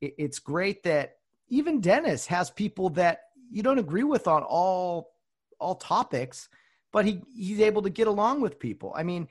it, 0.01 0.15
it's 0.19 0.39
great 0.39 0.85
that 0.85 1.17
even 1.49 1.81
Dennis 1.81 2.27
has 2.27 2.49
people 2.49 2.91
that 2.91 3.23
you 3.51 3.63
don't 3.63 3.79
agree 3.79 4.05
with 4.05 4.29
on 4.29 4.43
all 4.43 5.11
all 5.59 5.75
topics, 5.75 6.49
but 6.93 7.05
he 7.05 7.23
he's 7.35 7.61
able 7.61 7.83
to 7.83 7.91
get 7.91 8.07
along 8.07 8.41
with 8.41 8.59
people. 8.59 8.93
I 8.97 9.03
mean, 9.03 9.29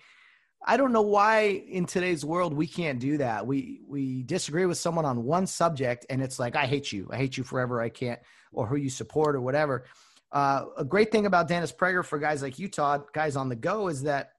I 0.65 0.77
don't 0.77 0.91
know 0.91 1.01
why 1.01 1.63
in 1.67 1.85
today's 1.85 2.25
world 2.25 2.53
we 2.53 2.67
can't 2.67 2.99
do 2.99 3.17
that. 3.17 3.47
We 3.47 3.81
we 3.87 4.23
disagree 4.23 4.65
with 4.65 4.77
someone 4.77 5.05
on 5.05 5.23
one 5.23 5.47
subject 5.47 6.05
and 6.09 6.21
it's 6.21 6.39
like 6.39 6.55
I 6.55 6.65
hate 6.65 6.91
you. 6.91 7.07
I 7.11 7.17
hate 7.17 7.37
you 7.37 7.43
forever. 7.43 7.81
I 7.81 7.89
can't 7.89 8.19
or 8.51 8.67
who 8.67 8.75
you 8.75 8.89
support 8.89 9.35
or 9.35 9.41
whatever. 9.41 9.85
Uh, 10.31 10.65
a 10.77 10.85
great 10.85 11.11
thing 11.11 11.25
about 11.25 11.47
Dennis 11.47 11.71
Prager 11.71 12.05
for 12.05 12.19
guys 12.19 12.41
like 12.41 12.59
you 12.59 12.67
Todd, 12.67 13.05
guys 13.13 13.35
on 13.35 13.49
the 13.49 13.55
go, 13.55 13.87
is 13.87 14.03
that 14.03 14.33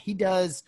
he 0.00 0.14
does 0.14 0.64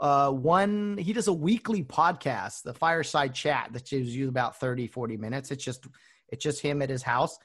uh, 0.00 0.30
one 0.30 0.96
he 0.98 1.12
does 1.12 1.28
a 1.28 1.32
weekly 1.32 1.82
podcast 1.82 2.62
the 2.62 2.74
fireside 2.74 3.34
chat 3.34 3.70
that 3.72 3.84
gives 3.84 4.14
you 4.14 4.28
about 4.28 4.60
30 4.60 4.86
40 4.86 5.16
minutes 5.16 5.50
it's 5.50 5.64
just 5.64 5.86
it's 6.28 6.42
just 6.42 6.60
him 6.60 6.82
at 6.82 6.88
his 6.88 7.02
house 7.02 7.36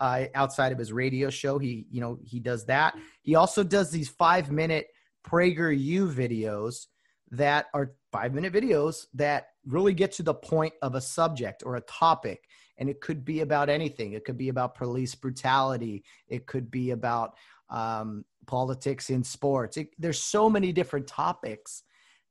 uh, 0.00 0.24
outside 0.34 0.72
of 0.72 0.78
his 0.78 0.92
radio 0.92 1.30
show. 1.30 1.58
He, 1.58 1.86
you 1.90 2.00
know, 2.00 2.18
he 2.24 2.40
does 2.40 2.64
that. 2.66 2.96
He 3.22 3.34
also 3.34 3.62
does 3.62 3.90
these 3.90 4.08
five 4.08 4.50
minute 4.50 4.88
Prager 5.24 5.78
U 5.78 6.08
videos 6.08 6.86
that 7.30 7.66
are 7.74 7.92
five 8.10 8.34
minute 8.34 8.52
videos 8.52 9.06
that 9.14 9.48
really 9.66 9.94
get 9.94 10.10
to 10.12 10.22
the 10.22 10.34
point 10.34 10.72
of 10.82 10.94
a 10.94 11.00
subject 11.00 11.62
or 11.64 11.76
a 11.76 11.82
topic. 11.82 12.44
And 12.78 12.88
it 12.88 13.00
could 13.00 13.24
be 13.24 13.40
about 13.40 13.68
anything. 13.68 14.14
It 14.14 14.24
could 14.24 14.38
be 14.38 14.48
about 14.48 14.74
police 14.74 15.14
brutality. 15.14 16.02
It 16.28 16.46
could 16.46 16.70
be 16.70 16.92
about 16.92 17.34
um, 17.68 18.24
politics 18.46 19.10
in 19.10 19.22
sports. 19.22 19.76
It, 19.76 19.88
there's 19.98 20.20
so 20.20 20.48
many 20.48 20.72
different 20.72 21.06
topics. 21.06 21.82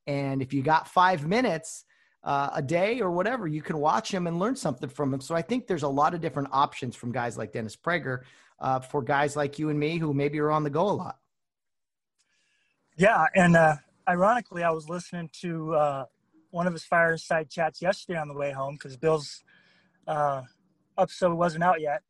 And 0.07 0.41
if 0.41 0.51
you 0.51 0.63
got 0.63 0.87
five 0.87 1.27
minutes, 1.27 1.85
uh, 2.23 2.49
a 2.53 2.61
day 2.61 3.01
or 3.01 3.11
whatever, 3.11 3.47
you 3.47 3.61
can 3.61 3.77
watch 3.77 4.13
him 4.13 4.27
and 4.27 4.39
learn 4.39 4.55
something 4.55 4.89
from 4.89 5.13
him. 5.13 5.21
So 5.21 5.35
I 5.35 5.41
think 5.41 5.67
there's 5.67 5.83
a 5.83 5.89
lot 5.89 6.13
of 6.13 6.21
different 6.21 6.49
options 6.51 6.95
from 6.95 7.11
guys 7.11 7.37
like 7.37 7.53
Dennis 7.53 7.75
Prager 7.75 8.21
uh, 8.59 8.79
for 8.79 9.01
guys 9.01 9.35
like 9.35 9.57
you 9.57 9.69
and 9.69 9.79
me 9.79 9.97
who 9.97 10.13
maybe 10.13 10.39
are 10.39 10.51
on 10.51 10.63
the 10.63 10.69
go 10.69 10.89
a 10.89 10.91
lot. 10.91 11.17
Yeah, 12.97 13.25
and 13.33 13.55
uh, 13.55 13.75
ironically, 14.07 14.63
I 14.63 14.71
was 14.71 14.89
listening 14.89 15.29
to 15.41 15.73
uh, 15.73 16.05
one 16.51 16.67
of 16.67 16.73
his 16.73 16.83
fireside 16.83 17.49
chats 17.49 17.81
yesterday 17.81 18.19
on 18.19 18.27
the 18.27 18.33
way 18.33 18.51
home 18.51 18.75
because 18.75 18.97
Bill's 18.97 19.41
uh, 20.05 20.41
episode 20.97 21.33
wasn't 21.35 21.63
out 21.63 21.79
yet, 21.79 22.01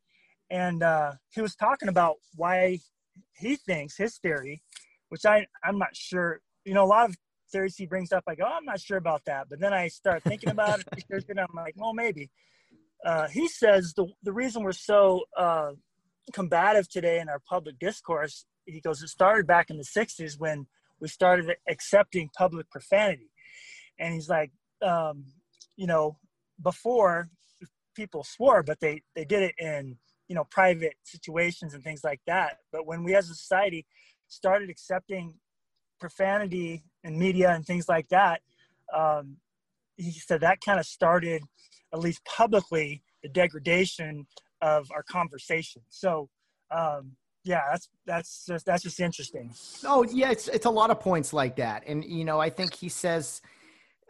and 0.49 0.81
uh, 0.81 1.13
he 1.29 1.41
was 1.41 1.55
talking 1.55 1.89
about 1.89 2.15
why 2.35 2.79
he 3.33 3.55
thinks 3.55 3.97
his 3.97 4.17
theory, 4.17 4.63
which 5.09 5.27
I 5.27 5.45
I'm 5.63 5.77
not 5.77 5.95
sure. 5.95 6.41
You 6.65 6.73
know, 6.73 6.83
a 6.83 6.87
lot 6.87 7.09
of 7.09 7.15
he 7.51 7.85
brings 7.85 8.11
up, 8.11 8.23
I 8.27 8.35
go, 8.35 8.45
oh, 8.45 8.57
I'm 8.57 8.65
not 8.65 8.79
sure 8.79 8.97
about 8.97 9.23
that. 9.25 9.47
But 9.49 9.59
then 9.59 9.73
I 9.73 9.87
start 9.87 10.23
thinking 10.23 10.49
about 10.49 10.79
it, 10.79 11.25
and 11.29 11.39
I'm 11.39 11.47
like, 11.55 11.75
well, 11.77 11.93
maybe. 11.93 12.29
Uh, 13.05 13.27
he 13.27 13.47
says 13.47 13.93
the, 13.95 14.07
the 14.23 14.33
reason 14.33 14.63
we're 14.63 14.73
so 14.73 15.23
uh, 15.37 15.71
combative 16.33 16.89
today 16.89 17.19
in 17.19 17.29
our 17.29 17.41
public 17.47 17.79
discourse, 17.79 18.45
he 18.65 18.81
goes, 18.81 19.01
it 19.01 19.07
started 19.07 19.47
back 19.47 19.69
in 19.69 19.77
the 19.77 19.83
60s 19.83 20.37
when 20.37 20.67
we 20.99 21.07
started 21.07 21.55
accepting 21.67 22.29
public 22.37 22.69
profanity. 22.69 23.31
And 23.97 24.13
he's 24.13 24.29
like, 24.29 24.51
um, 24.81 25.25
you 25.75 25.87
know, 25.87 26.17
before 26.61 27.29
people 27.95 28.23
swore, 28.23 28.63
but 28.63 28.79
they 28.79 29.01
they 29.15 29.25
did 29.25 29.43
it 29.43 29.55
in 29.57 29.97
you 30.27 30.35
know 30.35 30.45
private 30.49 30.95
situations 31.03 31.73
and 31.73 31.83
things 31.83 32.03
like 32.03 32.21
that. 32.27 32.57
But 32.71 32.85
when 32.85 33.03
we 33.03 33.15
as 33.15 33.29
a 33.29 33.35
society 33.35 33.85
started 34.27 34.69
accepting 34.69 35.33
profanity 35.99 36.83
and 37.03 37.17
media 37.17 37.51
and 37.51 37.65
things 37.65 37.87
like 37.87 38.07
that, 38.09 38.41
um, 38.95 39.37
he 39.97 40.11
said 40.11 40.41
that 40.41 40.59
kind 40.65 40.79
of 40.79 40.85
started, 40.85 41.41
at 41.93 41.99
least 41.99 42.23
publicly, 42.25 43.03
the 43.23 43.29
degradation 43.29 44.25
of 44.61 44.87
our 44.93 45.03
conversation. 45.03 45.81
So, 45.89 46.29
um, 46.71 47.11
yeah, 47.43 47.63
that's 47.71 47.89
that's 48.05 48.45
just 48.45 48.65
that's 48.65 48.83
just 48.83 48.99
interesting. 48.99 49.53
Oh 49.85 50.03
yeah, 50.11 50.31
it's 50.31 50.47
it's 50.47 50.65
a 50.65 50.69
lot 50.69 50.91
of 50.91 50.99
points 50.99 51.33
like 51.33 51.55
that, 51.55 51.83
and 51.87 52.03
you 52.03 52.25
know, 52.25 52.39
I 52.39 52.49
think 52.49 52.73
he 52.73 52.89
says, 52.89 53.41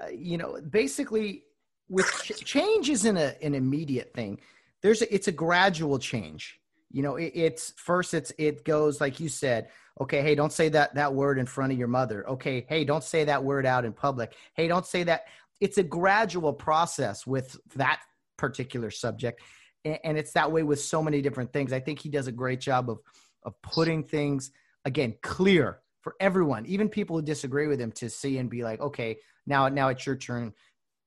uh, 0.02 0.08
you 0.10 0.38
know, 0.38 0.60
basically, 0.70 1.44
with 1.90 2.08
ch- 2.24 2.44
change 2.44 2.90
isn't 2.90 3.18
an 3.18 3.54
immediate 3.54 4.14
thing. 4.14 4.40
There's 4.82 5.02
a, 5.02 5.14
it's 5.14 5.28
a 5.28 5.32
gradual 5.32 6.00
change. 6.00 6.60
You 6.92 7.04
know, 7.04 7.18
it, 7.18 7.32
it's 7.36 7.74
first 7.78 8.14
it's 8.14 8.32
it 8.38 8.66
goes 8.66 9.00
like 9.00 9.20
you 9.20 9.30
said. 9.30 9.70
Okay, 10.02 10.22
hey, 10.22 10.34
don't 10.36 10.54
say 10.54 10.70
that 10.70 10.96
that 10.96 11.14
word 11.14 11.40
in 11.40 11.46
front 11.46 11.74
of 11.74 11.78
your 11.78 11.88
mother. 11.88 12.28
Okay, 12.30 12.66
hey, 12.70 12.86
don't 12.86 13.04
say 13.04 13.26
that 13.26 13.44
word 13.44 13.66
out 13.66 13.86
in 13.86 13.94
public. 13.94 14.34
Hey, 14.54 14.68
don't 14.68 14.86
say 14.86 15.04
that. 15.04 15.26
It's 15.60 15.78
a 15.78 15.84
gradual 15.84 16.54
process 16.54 17.28
with 17.28 17.58
that 17.76 18.00
particular 18.38 18.92
subject 18.92 19.42
and 19.86 20.18
it's 20.18 20.34
that 20.34 20.52
way 20.52 20.64
with 20.64 20.82
so 20.82 21.02
many 21.02 21.22
different 21.22 21.54
things. 21.54 21.72
I 21.72 21.80
think 21.80 22.00
he 22.00 22.10
does 22.10 22.28
a 22.28 22.32
great 22.32 22.60
job 22.60 22.90
of 22.90 23.00
of 23.44 23.54
putting 23.62 24.04
things 24.04 24.52
again 24.84 25.16
clear 25.22 25.80
for 26.02 26.16
everyone, 26.20 26.66
even 26.66 26.90
people 26.90 27.16
who 27.16 27.22
disagree 27.22 27.68
with 27.68 27.80
him, 27.80 27.92
to 27.94 28.10
see 28.10 28.38
and 28.38 28.50
be 28.50 28.64
like, 28.64 28.82
okay, 28.82 29.18
now 29.46 29.68
now 29.70 29.90
it's 29.90 30.06
your 30.06 30.16
turn 30.16 30.54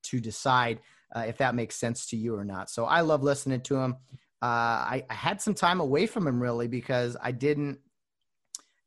to 0.04 0.20
decide 0.20 0.80
uh, 1.14 1.24
if 1.28 1.38
that 1.38 1.54
makes 1.54 1.76
sense 1.76 2.06
to 2.06 2.16
you 2.16 2.34
or 2.34 2.44
not. 2.44 2.70
So 2.70 2.86
I 2.86 3.02
love 3.02 3.22
listening 3.22 3.60
to 3.62 3.76
him. 3.76 3.96
Uh, 4.40 4.46
I, 4.96 5.04
I 5.08 5.14
had 5.14 5.40
some 5.40 5.54
time 5.54 5.80
away 5.80 6.06
from 6.06 6.26
him 6.26 6.42
really 6.42 6.68
because 6.68 7.16
I 7.20 7.32
didn't. 7.32 7.78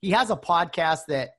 He 0.02 0.12
has 0.12 0.30
a 0.30 0.36
podcast 0.36 1.08
that 1.08 1.32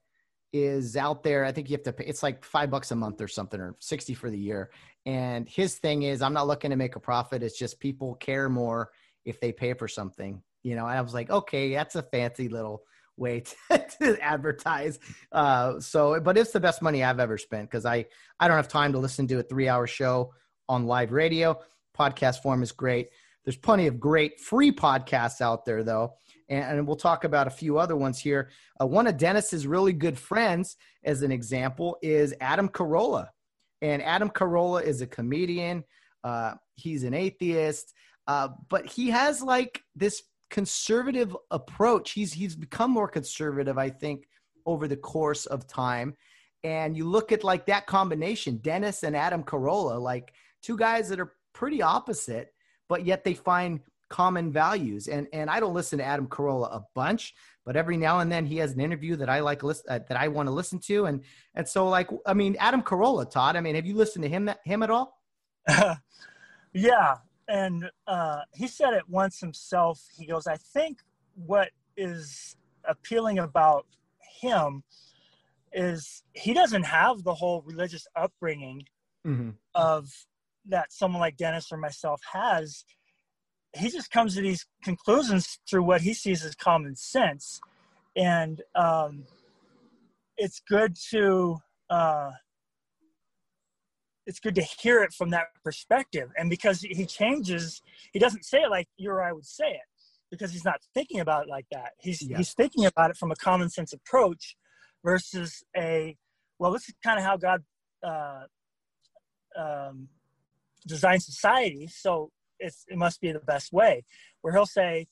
is 0.52 0.96
out 0.96 1.22
there. 1.22 1.44
I 1.44 1.52
think 1.52 1.68
you 1.68 1.74
have 1.74 1.84
to 1.84 1.92
pay. 1.92 2.04
It's 2.04 2.22
like 2.22 2.44
five 2.44 2.70
bucks 2.70 2.90
a 2.90 2.96
month 2.96 3.20
or 3.20 3.28
something, 3.28 3.61
or 3.61 3.76
sixty 3.80 4.14
for 4.14 4.30
the 4.30 4.38
year. 4.38 4.70
And 5.04 5.48
his 5.48 5.76
thing 5.76 6.02
is, 6.02 6.22
I'm 6.22 6.32
not 6.32 6.46
looking 6.46 6.70
to 6.70 6.76
make 6.76 6.96
a 6.96 7.00
profit. 7.00 7.42
It's 7.42 7.59
just 7.59 7.78
people 7.78 8.14
care 8.16 8.48
more 8.48 8.90
if 9.24 9.40
they 9.40 9.52
pay 9.52 9.74
for 9.74 9.88
something. 9.88 10.42
You 10.62 10.74
know, 10.74 10.86
I 10.86 11.00
was 11.00 11.14
like, 11.14 11.30
okay, 11.30 11.72
that's 11.74 11.94
a 11.94 12.02
fancy 12.02 12.48
little 12.48 12.82
way 13.16 13.40
to, 13.70 13.86
to 14.00 14.20
advertise. 14.20 14.98
Uh, 15.32 15.80
so, 15.80 16.20
but 16.20 16.36
it's 16.36 16.52
the 16.52 16.61
best 16.61 16.82
money 16.82 17.04
I've 17.04 17.20
ever 17.20 17.38
spent 17.38 17.70
because 17.70 17.86
I 17.86 18.07
I 18.40 18.48
don't 18.48 18.57
have 18.57 18.68
time 18.68 18.92
to 18.92 18.98
listen 18.98 19.26
to 19.28 19.38
a 19.38 19.42
three 19.42 19.68
hour 19.68 19.86
show 19.86 20.32
on 20.68 20.86
live 20.86 21.12
radio. 21.12 21.59
Podcast 21.96 22.42
form 22.42 22.62
is 22.62 22.72
great. 22.72 23.09
There's 23.44 23.57
plenty 23.57 23.86
of 23.86 24.00
great 24.00 24.40
free 24.40 24.72
podcasts 24.72 25.40
out 25.40 25.64
there 25.64 25.84
though, 25.84 26.14
and, 26.49 26.86
we'll 26.86 26.97
talk 26.97 27.24
about 27.24 27.47
a 27.47 27.51
few 27.51 27.78
other 27.78 27.97
ones 27.97 28.18
here. 28.18 28.51
Uh, 28.80 28.86
one 28.86 29.07
of 29.07 29.16
Dennis's 29.16 29.66
really 29.66 29.92
good 29.92 30.18
friends, 30.18 30.76
as 31.05 31.22
an 31.22 31.32
example, 31.32 31.99
is 32.03 32.34
Adam 32.40 32.68
Carolla. 32.68 33.28
And 33.82 34.03
Adam 34.03 34.30
Carolla 34.30 34.82
is 34.82 35.01
a 35.01 35.07
comedian. 35.07 35.84
Uh, 36.24 36.55
he's 36.76 37.05
an 37.05 37.14
atheist, 37.14 37.92
uh, 38.26 38.49
but 38.68 38.86
he 38.86 39.11
has 39.11 39.42
like 39.42 39.82
this 39.94 40.22
conservative 40.51 41.36
approach. 41.51 42.12
He's 42.12 42.32
he's 42.32 42.57
become 42.57 42.90
more 42.90 43.09
conservative, 43.09 43.78
I 43.78 43.90
think, 43.90 44.26
over 44.64 44.88
the 44.88 44.97
course 44.97 45.47
of 45.47 45.66
time. 45.66 46.16
And 46.64 46.97
you 46.97 47.09
look 47.09 47.32
at 47.32 47.44
like 47.44 47.66
that 47.66 47.86
combination, 47.86 48.57
Dennis 48.59 49.03
and 49.03 49.14
Adam 49.14 49.44
Carolla, 49.44 50.01
like 50.01 50.32
two 50.62 50.76
guys 50.76 51.09
that 51.11 51.20
are 51.20 51.34
pretty 51.53 51.82
opposite, 51.82 52.49
but 52.88 53.05
yet 53.05 53.22
they 53.22 53.34
find 53.34 53.80
common 54.09 54.52
values. 54.52 55.09
And 55.09 55.26
and 55.32 55.50
I 55.50 55.61
don't 55.61 55.74
listen 55.74 55.98
to 55.98 56.04
Adam 56.04 56.26
Carolla 56.26 56.74
a 56.74 56.84
bunch, 56.94 57.34
but 57.64 57.76
every 57.76 57.96
now 57.96 58.20
and 58.20 58.30
then 58.30 58.46
he 58.46 58.57
has 58.59 58.72
an 58.72 58.80
interview 58.80 59.16
that 59.16 59.28
I 59.28 59.40
like 59.40 59.62
list, 59.62 59.84
uh, 59.88 60.00
that 60.09 60.16
I 60.16 60.28
want 60.28 60.48
to 60.48 60.52
listen 60.52 60.78
to. 60.86 61.07
And 61.07 61.22
and 61.54 61.68
so 61.68 61.88
like 61.88 62.09
I 62.26 62.34
mean 62.34 62.57
Adam 62.59 62.82
Carolla, 62.82 63.30
Todd. 63.30 63.57
I 63.57 63.61
mean, 63.61 63.74
have 63.74 63.86
you 63.86 63.94
listened 63.94 64.22
to 64.24 64.28
him 64.28 64.50
him 64.64 64.82
at 64.82 64.90
all? 64.90 65.20
yeah, 66.72 67.16
and 67.48 67.90
uh, 68.07 68.42
he 68.54 68.66
said 68.66 68.92
it 68.94 69.09
once 69.09 69.40
himself. 69.40 70.02
He 70.16 70.26
goes, 70.26 70.46
I 70.46 70.57
think 70.57 71.00
what 71.34 71.70
is 71.96 72.57
appealing 72.84 73.38
about 73.38 73.86
him 74.40 74.82
is 75.72 76.22
he 76.32 76.54
doesn't 76.54 76.84
have 76.84 77.22
the 77.22 77.34
whole 77.34 77.62
religious 77.66 78.07
upbringing 78.16 78.82
mm-hmm. 79.26 79.50
of 79.74 80.09
that 80.68 80.92
someone 80.92 81.20
like 81.20 81.36
Dennis 81.36 81.70
or 81.70 81.76
myself 81.76 82.20
has 82.32 82.84
he 83.77 83.91
just 83.91 84.11
comes 84.11 84.35
to 84.35 84.43
these 84.43 84.66
conclusions 84.83 85.59
through 85.68 85.83
what 85.83 86.01
he 86.01 86.14
sees 86.14 86.45
as 86.45 86.55
common 86.55 86.97
sense. 86.97 87.61
And 88.16 88.62
um, 88.74 89.24
it's 90.37 90.61
good 90.61 90.97
to 91.11 91.59
uh, 91.91 92.31
it's 94.27 94.41
good 94.41 94.55
to 94.57 94.62
hear 94.62 95.03
it 95.03 95.12
from 95.12 95.31
that 95.31 95.47
perspective. 95.62 96.31
And 96.37 96.51
because 96.51 96.81
he 96.81 97.07
changes 97.07 97.83
he 98.12 98.18
doesn't 98.18 98.45
say 98.45 98.62
it 98.62 98.70
like 98.70 98.89
you 98.97 99.11
or 99.11 99.22
i 99.22 99.33
would 99.33 99.47
say 99.47 99.68
it 99.68 99.89
because 100.31 100.53
he's 100.53 100.64
not 100.64 100.81
thinking 100.95 101.20
about 101.20 101.45
it 101.45 101.49
like 101.49 101.66
that. 101.72 101.93
He's 102.01 102.22
yeah. 102.22 102.37
he's 102.37 102.53
thinking 102.53 102.87
about 102.87 103.11
it 103.11 103.16
from 103.16 103.31
a 103.31 103.37
common 103.37 103.68
sense 103.70 103.93
approach 103.93 104.57
versus 105.05 105.62
a 105.77 106.16
well 106.59 106.72
this 106.72 106.89
is 106.89 106.95
kind 107.05 107.18
of 107.18 107.24
how 107.24 107.37
god 107.37 107.62
uh, 108.03 108.43
um, 109.59 110.09
designed 110.87 111.22
society. 111.22 111.89
So 111.89 112.31
it's 112.59 112.84
it 112.88 112.96
must 112.96 113.20
be 113.20 113.32
the 113.32 113.40
best 113.40 113.72
way. 113.72 114.04
Where 114.40 114.54
he'll 114.54 114.66
say, 114.66 115.07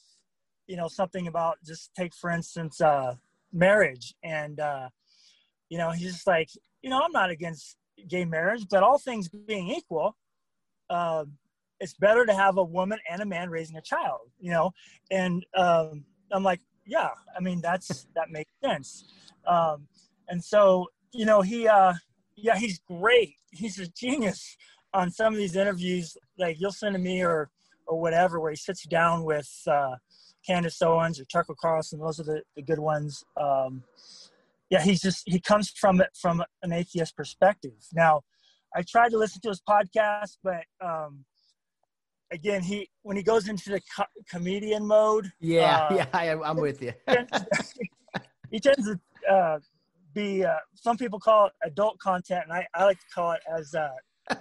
you 0.67 0.77
know, 0.77 0.89
something 0.89 1.27
about 1.27 1.59
just 1.65 1.91
take 1.95 2.15
for 2.15 2.31
instance 2.31 2.81
uh, 2.81 3.15
marriage, 3.53 4.15
and 4.23 4.61
uh, 4.61 4.89
you 5.69 5.79
know, 5.79 5.91
he's 5.91 6.13
just 6.13 6.27
like, 6.27 6.51
you 6.83 6.91
know, 6.91 7.01
I'm 7.03 7.13
not 7.13 7.31
against 7.31 7.77
gay 8.09 8.25
marriage, 8.25 8.67
but 8.71 8.83
all 8.83 8.99
things 8.99 9.29
being 9.29 9.69
equal, 9.69 10.17
uh, 10.91 11.25
it's 11.81 11.95
better 11.95 12.25
to 12.27 12.35
have 12.35 12.57
a 12.57 12.65
woman 12.65 12.99
and 13.11 13.21
a 13.21 13.27
man 13.27 13.51
raising 13.51 13.77
a 13.77 13.83
child, 13.83 14.31
you 14.41 14.51
know, 14.51 14.73
and 15.11 15.45
um, 15.57 16.05
I'm 16.31 16.43
like, 16.43 16.61
yeah, 16.87 17.11
I 17.37 17.41
mean 17.41 17.61
that's 17.61 18.07
that 18.15 18.31
makes 18.31 18.51
sense, 18.63 19.05
um, 19.47 19.89
and 20.29 20.43
so 20.43 20.89
you 21.13 21.25
know 21.25 21.41
he, 21.41 21.67
uh, 21.67 21.95
yeah, 22.37 22.57
he's 22.57 22.81
great, 22.87 23.35
he's 23.51 23.79
a 23.79 23.89
genius 23.89 24.57
on 24.93 25.11
some 25.11 25.33
of 25.33 25.39
these 25.39 25.57
interviews, 25.57 26.17
like 26.39 26.57
you'll 26.61 26.73
send 26.73 26.95
to 26.95 27.01
me 27.01 27.23
or 27.23 27.51
or 27.87 28.01
whatever, 28.01 28.41
where 28.41 28.51
he 28.51 28.57
sits 28.57 28.85
down 28.85 29.25
with 29.25 29.51
uh, 29.67 29.97
Candace 30.47 30.81
Owens 30.83 31.21
or 31.21 31.25
Tucker 31.25 31.55
Carlson. 31.61 32.01
Those 32.01 32.21
are 32.21 32.25
the, 32.25 32.43
the 32.57 32.63
good 32.63 32.79
ones. 32.79 33.23
Um, 33.41 33.83
yeah, 34.71 34.83
he's 34.83 35.01
just 35.01 35.23
he 35.27 35.41
comes 35.41 35.71
from 35.71 36.01
it 36.01 36.11
from 36.21 36.43
an 36.63 36.73
atheist 36.73 37.17
perspective. 37.17 37.73
Now, 37.93 38.23
I 38.75 38.83
tried 38.83 39.11
to 39.11 39.19
listen 39.19 39.41
to 39.43 39.49
his 39.51 39.63
podcast, 39.69 40.39
but 40.43 40.65
um, 40.85 41.25
again, 42.33 42.63
he 42.63 42.89
when 43.03 43.17
he 43.17 43.23
goes 43.23 43.49
into 43.49 43.71
the 43.71 43.81
co- 43.97 44.05
comedian 44.29 44.87
mode, 44.87 45.31
yeah, 45.41 45.89
uh, 45.91 45.95
yeah, 45.95 46.07
I, 46.13 46.27
am 46.27 46.57
with 46.57 46.83
you. 46.83 46.93
he 48.51 48.59
tends 48.59 48.87
to 48.87 48.99
uh, 49.31 49.59
be 50.15 50.45
uh, 50.45 50.57
some 50.75 50.97
people 50.97 51.21
call 51.21 51.47
it 51.47 51.53
adult 51.65 51.99
content, 51.99 52.45
and 52.45 52.53
I, 52.53 52.67
I 52.75 52.85
like 52.85 52.99
to 52.99 53.07
call 53.15 53.33
it 53.33 53.41
as 53.57 53.75
uh, 53.75 53.89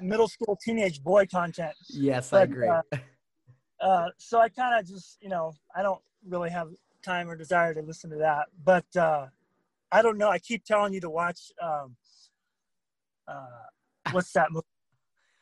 middle 0.01 0.27
school 0.27 0.57
teenage 0.63 1.03
boy 1.03 1.25
content. 1.25 1.73
Yes, 1.89 2.29
but, 2.29 2.41
I 2.41 2.43
agree. 2.43 2.67
Uh, 2.67 2.81
uh, 3.81 4.09
so 4.17 4.39
I 4.39 4.49
kind 4.49 4.79
of 4.79 4.87
just, 4.87 5.17
you 5.21 5.29
know, 5.29 5.53
I 5.75 5.81
don't 5.81 6.01
really 6.27 6.49
have 6.49 6.69
time 7.03 7.29
or 7.29 7.35
desire 7.35 7.73
to 7.73 7.81
listen 7.81 8.09
to 8.11 8.17
that. 8.17 8.45
But 8.63 8.85
uh, 8.95 9.27
I 9.91 10.01
don't 10.01 10.17
know. 10.17 10.29
I 10.29 10.39
keep 10.39 10.63
telling 10.63 10.93
you 10.93 11.01
to 11.01 11.09
watch. 11.09 11.51
Um, 11.61 11.95
uh, 13.27 13.45
what's 14.11 14.31
that 14.33 14.51
movie? 14.51 14.65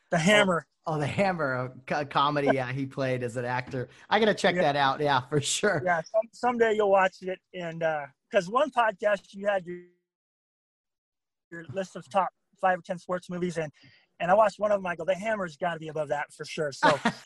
The 0.09 0.17
oh, 0.17 0.19
Hammer. 0.19 0.65
Oh, 0.85 0.95
oh 0.95 0.99
the 0.99 1.07
Hammer, 1.07 1.71
a 1.89 2.05
comedy. 2.05 2.49
Yeah, 2.53 2.71
he 2.71 2.85
played 2.85 3.23
as 3.23 3.37
an 3.37 3.45
actor. 3.45 3.89
I 4.09 4.19
gotta 4.19 4.33
check 4.33 4.55
yeah. 4.55 4.63
that 4.63 4.75
out. 4.75 4.99
Yeah, 4.99 5.21
for 5.21 5.39
sure. 5.39 5.81
Yeah, 5.85 6.01
some, 6.01 6.29
someday 6.33 6.73
you'll 6.75 6.91
watch 6.91 7.17
it, 7.21 7.39
and 7.53 7.79
because 8.29 8.47
uh, 8.47 8.51
one 8.51 8.71
podcast 8.71 9.21
you 9.33 9.47
had 9.47 9.65
your 9.65 9.77
your 11.51 11.65
list 11.73 11.95
of 11.95 12.09
top 12.09 12.29
five 12.59 12.79
or 12.79 12.81
ten 12.81 12.97
sports 12.97 13.29
movies, 13.29 13.57
and 13.57 13.71
and 14.21 14.29
I 14.29 14.35
watched 14.35 14.59
one 14.59 14.71
of 14.71 14.77
them. 14.77 14.85
I 14.85 14.95
go, 14.95 15.03
the 15.03 15.15
Hammer's 15.15 15.57
got 15.57 15.73
to 15.73 15.79
be 15.79 15.87
above 15.89 16.09
that 16.09 16.31
for 16.31 16.45
sure. 16.45 16.71
So, 16.71 16.97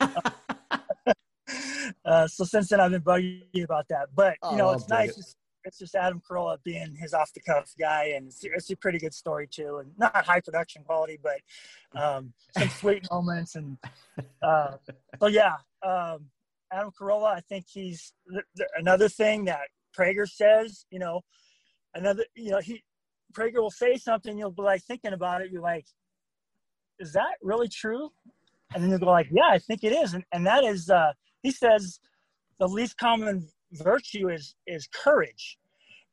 uh, 2.04 2.26
so 2.26 2.44
since 2.44 2.70
then 2.70 2.80
I've 2.80 2.90
been 2.90 3.02
bugging 3.02 3.42
you 3.52 3.64
about 3.64 3.86
that. 3.88 4.08
But 4.14 4.38
you 4.50 4.56
know, 4.56 4.70
oh, 4.70 4.72
it's 4.72 4.88
nice. 4.88 5.10
It. 5.10 5.18
It's, 5.18 5.36
it's 5.64 5.78
just 5.78 5.94
Adam 5.94 6.22
Carolla 6.28 6.58
being 6.64 6.94
his 6.94 7.12
off 7.12 7.32
the 7.34 7.40
cuff 7.40 7.74
guy, 7.78 8.12
and 8.16 8.28
it's, 8.28 8.40
it's, 8.44 8.70
a 8.70 8.76
pretty 8.76 8.98
good 8.98 9.12
story 9.12 9.48
too, 9.48 9.78
and 9.78 9.90
not 9.98 10.14
high 10.24 10.40
production 10.40 10.84
quality, 10.84 11.18
but 11.22 12.00
um, 12.00 12.32
some 12.56 12.68
sweet 12.70 13.06
moments. 13.12 13.56
And 13.56 13.76
uh, 14.42 14.76
so 15.20 15.26
yeah, 15.26 15.56
um, 15.84 16.26
Adam 16.72 16.92
Carolla. 16.98 17.34
I 17.34 17.40
think 17.40 17.66
he's 17.68 18.12
th- 18.30 18.44
th- 18.56 18.68
another 18.78 19.08
thing 19.08 19.44
that 19.46 19.68
Prager 19.96 20.28
says. 20.28 20.86
You 20.90 21.00
know, 21.00 21.20
another. 21.94 22.24
You 22.34 22.52
know, 22.52 22.60
he 22.60 22.82
Prager 23.34 23.56
will 23.56 23.70
say 23.70 23.96
something. 23.96 24.38
You'll 24.38 24.52
be 24.52 24.62
like 24.62 24.82
thinking 24.82 25.12
about 25.12 25.42
it. 25.42 25.50
You're 25.50 25.62
like, 25.62 25.86
is 26.98 27.12
that 27.12 27.36
really 27.42 27.68
true? 27.68 28.10
and 28.74 28.82
then 28.82 28.90
they 28.90 28.98
go 28.98 29.06
like, 29.06 29.28
yeah, 29.30 29.48
I 29.50 29.58
think 29.58 29.84
it 29.84 29.92
is, 29.92 30.14
and 30.14 30.24
and 30.32 30.46
that 30.46 30.64
is 30.64 30.90
uh, 30.90 31.12
he 31.42 31.50
says 31.50 32.00
the 32.58 32.66
least 32.66 32.98
common 32.98 33.48
virtue 33.72 34.28
is 34.28 34.54
is 34.66 34.88
courage, 34.88 35.58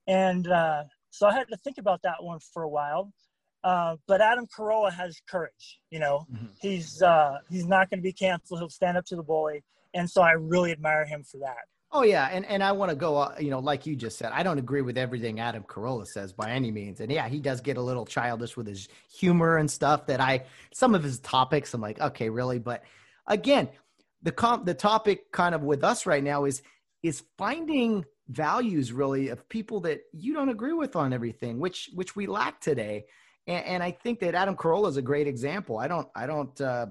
and 0.07 0.47
uh, 0.47 0.83
so 1.09 1.27
I 1.27 1.33
had 1.33 1.47
to 1.49 1.57
think 1.57 1.77
about 1.77 2.01
that 2.03 2.21
one 2.21 2.39
for 2.53 2.63
a 2.63 2.69
while. 2.69 3.11
Uh, 3.63 3.95
but 4.07 4.19
Adam 4.19 4.45
Carolla 4.45 4.91
has 4.91 5.21
courage. 5.29 5.79
You 5.89 5.99
know, 5.99 6.27
mm-hmm. 6.31 6.47
he's 6.61 7.01
uh, 7.01 7.37
he's 7.49 7.65
not 7.65 7.89
going 7.89 7.99
to 7.99 8.03
be 8.03 8.13
canceled. 8.13 8.59
He'll 8.59 8.69
stand 8.69 8.97
up 8.97 9.05
to 9.05 9.15
the 9.15 9.23
bully, 9.23 9.63
and 9.93 10.09
so 10.09 10.21
I 10.21 10.31
really 10.31 10.71
admire 10.71 11.05
him 11.05 11.23
for 11.23 11.37
that. 11.37 11.65
Oh 11.95 12.01
yeah, 12.01 12.27
and 12.31 12.43
and 12.47 12.63
I 12.63 12.71
want 12.71 12.89
to 12.89 12.95
go. 12.95 13.17
Uh, 13.17 13.35
you 13.39 13.51
know, 13.51 13.59
like 13.59 13.85
you 13.85 13.95
just 13.95 14.17
said, 14.17 14.31
I 14.31 14.41
don't 14.41 14.57
agree 14.57 14.81
with 14.81 14.97
everything 14.97 15.39
Adam 15.39 15.61
Carolla 15.61 16.07
says 16.07 16.33
by 16.33 16.49
any 16.49 16.71
means. 16.71 16.99
And 16.99 17.11
yeah, 17.11 17.29
he 17.29 17.39
does 17.39 17.61
get 17.61 17.77
a 17.77 17.81
little 17.81 18.03
childish 18.03 18.57
with 18.57 18.65
his 18.65 18.89
humor 19.15 19.57
and 19.57 19.69
stuff. 19.69 20.07
That 20.07 20.19
I 20.19 20.45
some 20.73 20.95
of 20.95 21.03
his 21.03 21.19
topics, 21.19 21.71
I'm 21.71 21.81
like, 21.81 22.01
okay, 22.01 22.29
really. 22.29 22.57
But 22.57 22.83
again, 23.27 23.69
the 24.23 24.31
comp 24.31 24.65
the 24.65 24.73
topic 24.73 25.31
kind 25.31 25.53
of 25.53 25.61
with 25.61 25.83
us 25.83 26.07
right 26.07 26.23
now 26.23 26.45
is 26.45 26.63
is 27.03 27.23
finding 27.37 28.05
values 28.27 28.91
really 28.91 29.27
of 29.27 29.47
people 29.47 29.81
that 29.81 30.01
you 30.13 30.33
don't 30.33 30.49
agree 30.49 30.73
with 30.73 30.95
on 30.95 31.13
everything, 31.13 31.59
which 31.59 31.91
which 31.93 32.15
we 32.15 32.25
lack 32.25 32.59
today. 32.59 33.05
And, 33.45 33.65
and 33.65 33.83
I 33.83 33.91
think 33.91 34.19
that 34.21 34.33
Adam 34.33 34.55
Carolla 34.55 34.89
is 34.89 34.97
a 34.97 35.01
great 35.03 35.27
example. 35.27 35.77
I 35.77 35.87
don't 35.87 36.07
I 36.15 36.25
don't 36.25 36.59
uh, 36.59 36.87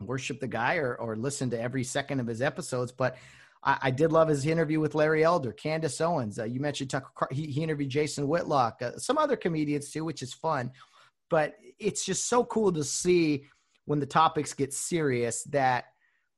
worship 0.00 0.40
the 0.40 0.48
guy 0.48 0.76
or 0.76 0.94
or 0.94 1.14
listen 1.14 1.50
to 1.50 1.60
every 1.60 1.84
second 1.84 2.20
of 2.20 2.26
his 2.26 2.40
episodes, 2.40 2.90
but 2.90 3.16
I, 3.62 3.78
I 3.82 3.90
did 3.90 4.12
love 4.12 4.28
his 4.28 4.46
interview 4.46 4.80
with 4.80 4.94
Larry 4.94 5.24
Elder, 5.24 5.52
Candace 5.52 6.00
Owens. 6.00 6.38
Uh, 6.38 6.44
you 6.44 6.60
mentioned 6.60 6.90
Tucker. 6.90 7.28
He, 7.30 7.46
he 7.46 7.62
interviewed 7.62 7.90
Jason 7.90 8.28
Whitlock, 8.28 8.80
uh, 8.82 8.96
some 8.96 9.18
other 9.18 9.36
comedians 9.36 9.90
too, 9.90 10.04
which 10.04 10.22
is 10.22 10.32
fun. 10.32 10.70
But 11.28 11.54
it's 11.78 12.04
just 12.04 12.28
so 12.28 12.44
cool 12.44 12.72
to 12.72 12.84
see 12.84 13.46
when 13.84 14.00
the 14.00 14.06
topics 14.06 14.52
get 14.52 14.72
serious 14.72 15.44
that 15.44 15.86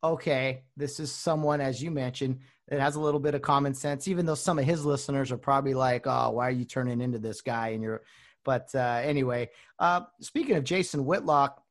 okay, 0.04 0.64
this 0.76 0.98
is 0.98 1.12
someone, 1.12 1.60
as 1.60 1.82
you 1.82 1.90
mentioned, 1.90 2.40
that 2.68 2.80
has 2.80 2.96
a 2.96 3.00
little 3.00 3.20
bit 3.20 3.34
of 3.34 3.42
common 3.42 3.74
sense, 3.74 4.08
even 4.08 4.26
though 4.26 4.34
some 4.34 4.58
of 4.58 4.64
his 4.64 4.84
listeners 4.84 5.30
are 5.30 5.38
probably 5.38 5.74
like, 5.74 6.06
oh, 6.06 6.30
why 6.30 6.48
are 6.48 6.52
you 6.52 6.64
turning 6.64 7.00
into 7.00 7.18
this 7.18 7.40
guy? 7.40 7.68
And 7.68 7.82
you're, 7.82 8.02
but 8.44 8.68
uh, 8.74 9.00
anyway, 9.04 9.50
uh, 9.78 10.02
speaking 10.20 10.56
of 10.56 10.64
Jason 10.64 11.04
Whitlock 11.04 11.62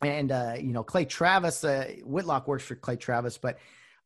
and, 0.00 0.30
uh, 0.30 0.54
you 0.58 0.72
know, 0.72 0.84
Clay 0.84 1.04
Travis, 1.04 1.64
uh, 1.64 1.90
Whitlock 2.04 2.46
works 2.46 2.64
for 2.64 2.76
Clay 2.76 2.96
Travis, 2.96 3.38
but 3.38 3.58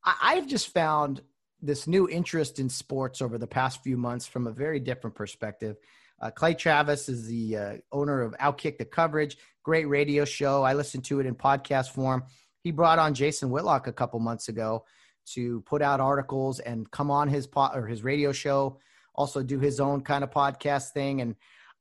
I've 0.06 0.46
just 0.46 0.72
found 0.72 1.20
this 1.60 1.86
new 1.86 2.08
interest 2.08 2.58
in 2.58 2.68
sports 2.68 3.20
over 3.20 3.38
the 3.38 3.46
past 3.46 3.82
few 3.82 3.96
months 3.96 4.26
from 4.26 4.46
a 4.46 4.52
very 4.52 4.78
different 4.78 5.16
perspective. 5.16 5.76
Uh, 6.20 6.30
Clay 6.30 6.54
Travis 6.54 7.08
is 7.08 7.26
the 7.26 7.56
uh, 7.56 7.76
owner 7.92 8.22
of 8.22 8.34
Outkick 8.38 8.78
the 8.78 8.84
Coverage, 8.84 9.36
great 9.62 9.86
radio 9.86 10.24
show. 10.24 10.62
I 10.62 10.74
listen 10.74 11.02
to 11.02 11.20
it 11.20 11.26
in 11.26 11.34
podcast 11.34 11.90
form. 11.90 12.24
He 12.60 12.70
brought 12.70 12.98
on 12.98 13.14
Jason 13.14 13.50
Whitlock 13.50 13.86
a 13.86 13.92
couple 13.92 14.18
months 14.20 14.48
ago 14.48 14.84
to 15.32 15.60
put 15.62 15.82
out 15.82 16.00
articles 16.00 16.60
and 16.60 16.90
come 16.90 17.10
on 17.10 17.28
his 17.28 17.46
pod 17.46 17.76
or 17.76 17.86
his 17.86 18.04
radio 18.04 18.32
show, 18.32 18.78
also 19.14 19.42
do 19.42 19.58
his 19.58 19.80
own 19.80 20.00
kind 20.00 20.22
of 20.22 20.30
podcast 20.30 20.92
thing. 20.92 21.20
And 21.20 21.34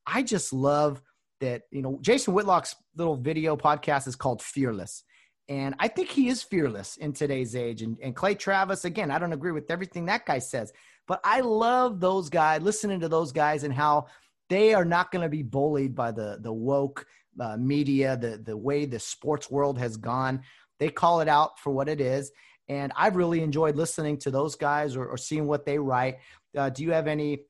I 0.06 0.24
just 0.24 0.52
love 0.52 1.02
that, 1.42 1.64
you 1.72 1.82
know, 1.82 2.00
Jason 2.02 2.34
Whitlock's 2.34 2.76
little 2.96 3.16
video 3.16 3.56
podcast 3.56 4.08
is 4.08 4.16
called 4.16 4.42
Fearless. 4.42 5.04
And 5.48 5.76
I 5.80 5.88
think 5.88 6.10
he 6.10 6.28
is 6.28 6.42
fearless 6.42 6.98
in 6.98 7.14
today's 7.14 7.56
age. 7.56 7.82
And, 7.84 7.98
and 8.02 8.16
Clay 8.16 8.36
Travis, 8.36 8.86
again, 8.86 9.12
I 9.12 9.20
don't 9.20 9.34
agree 9.34 9.52
with 9.52 9.70
everything 9.70 10.06
that 10.06 10.26
guy 10.26 10.40
says, 10.40 10.74
but 11.08 11.20
I 11.24 11.42
love 11.42 12.00
those 12.00 12.30
guys, 12.30 12.62
listening 12.62 13.00
to 13.02 13.10
those 13.10 13.32
guys 13.32 13.64
and 13.64 13.74
how 13.74 14.08
they 14.50 14.74
are 14.74 14.86
not 14.86 15.12
going 15.12 15.22
to 15.24 15.30
be 15.30 15.44
bullied 15.44 15.96
by 15.96 16.12
the, 16.12 16.40
the 16.42 16.54
woke 16.54 17.06
uh, 17.40 17.58
media, 17.58 18.18
the, 18.18 18.38
the 18.38 18.58
way 18.58 18.86
the 18.86 19.00
sports 19.00 19.50
world 19.52 19.78
has 19.78 19.98
gone. 19.98 20.42
They 20.80 20.90
call 20.90 21.22
it 21.22 21.28
out 21.28 21.60
for 21.60 21.72
what 21.72 21.90
it 21.90 22.02
is. 22.02 22.32
And 22.68 22.92
I've 22.96 23.16
really 23.16 23.42
enjoyed 23.42 23.76
listening 23.76 24.18
to 24.20 24.32
those 24.32 24.56
guys 24.56 24.96
or, 24.96 25.06
or 25.06 25.18
seeing 25.18 25.48
what 25.48 25.66
they 25.66 25.78
write. 25.78 26.18
Uh, 26.58 26.70
do 26.70 26.84
you 26.84 26.92
have 26.92 27.08
any 27.08 27.42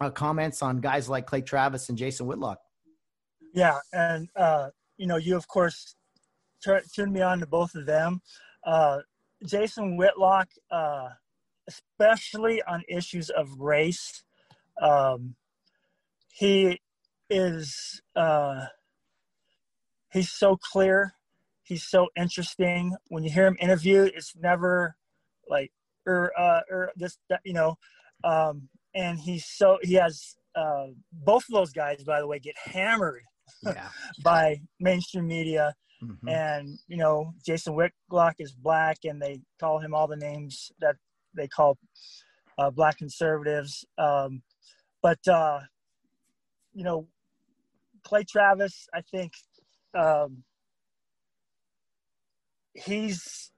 uh, 0.00 0.10
comments 0.10 0.62
on 0.62 0.80
guys 0.80 1.08
like 1.08 1.26
Clay 1.26 1.42
Travis 1.42 1.88
and 1.88 1.96
Jason 1.96 2.26
Whitlock? 2.26 2.58
Yeah. 3.54 3.78
And, 3.92 4.28
uh, 4.36 4.70
you 4.96 5.06
know, 5.06 5.16
you, 5.16 5.36
of 5.36 5.46
course, 5.48 5.95
turned 6.66 7.12
me 7.12 7.22
on 7.22 7.40
to 7.40 7.46
both 7.46 7.74
of 7.74 7.86
them. 7.86 8.20
Uh, 8.64 8.98
Jason 9.44 9.96
Whitlock, 9.96 10.48
uh, 10.70 11.08
especially 11.68 12.62
on 12.62 12.82
issues 12.88 13.30
of 13.30 13.48
race, 13.58 14.24
um, 14.80 15.36
he 16.32 16.80
is 17.30 18.02
uh, 18.14 18.66
he's 20.12 20.30
so 20.30 20.56
clear. 20.56 21.12
He's 21.62 21.84
so 21.84 22.08
interesting. 22.16 22.94
When 23.08 23.24
you 23.24 23.30
hear 23.30 23.46
him 23.46 23.56
interview, 23.60 24.08
it's 24.14 24.34
never 24.36 24.96
like 25.48 25.72
or 26.06 26.14
er, 26.14 26.32
uh, 26.38 26.60
or 26.70 26.78
er, 26.78 26.92
this 26.96 27.18
you 27.44 27.52
know, 27.52 27.76
um, 28.24 28.68
and 28.94 29.18
he's 29.18 29.46
so 29.46 29.78
he 29.82 29.94
has 29.94 30.36
uh, 30.54 30.86
both 31.12 31.44
of 31.48 31.54
those 31.54 31.72
guys, 31.72 32.02
by 32.04 32.20
the 32.20 32.26
way, 32.26 32.38
get 32.38 32.56
hammered 32.58 33.22
yeah. 33.62 33.88
by 34.24 34.60
mainstream 34.80 35.26
media. 35.26 35.74
Mm-hmm. 36.02 36.28
And 36.28 36.78
you 36.88 36.96
know, 36.96 37.32
Jason 37.44 37.74
Whitlock 37.74 38.36
is 38.38 38.52
black, 38.52 38.98
and 39.04 39.20
they 39.20 39.40
call 39.58 39.78
him 39.78 39.94
all 39.94 40.06
the 40.06 40.16
names 40.16 40.70
that 40.80 40.96
they 41.34 41.48
call 41.48 41.78
uh, 42.58 42.70
black 42.70 42.98
conservatives. 42.98 43.84
Um, 43.98 44.42
but 45.02 45.26
uh, 45.28 45.60
you 46.74 46.84
know, 46.84 47.08
Clay 48.04 48.24
Travis, 48.24 48.86
I 48.92 49.00
think 49.00 49.32
um, 49.94 50.42
he's 52.74 53.50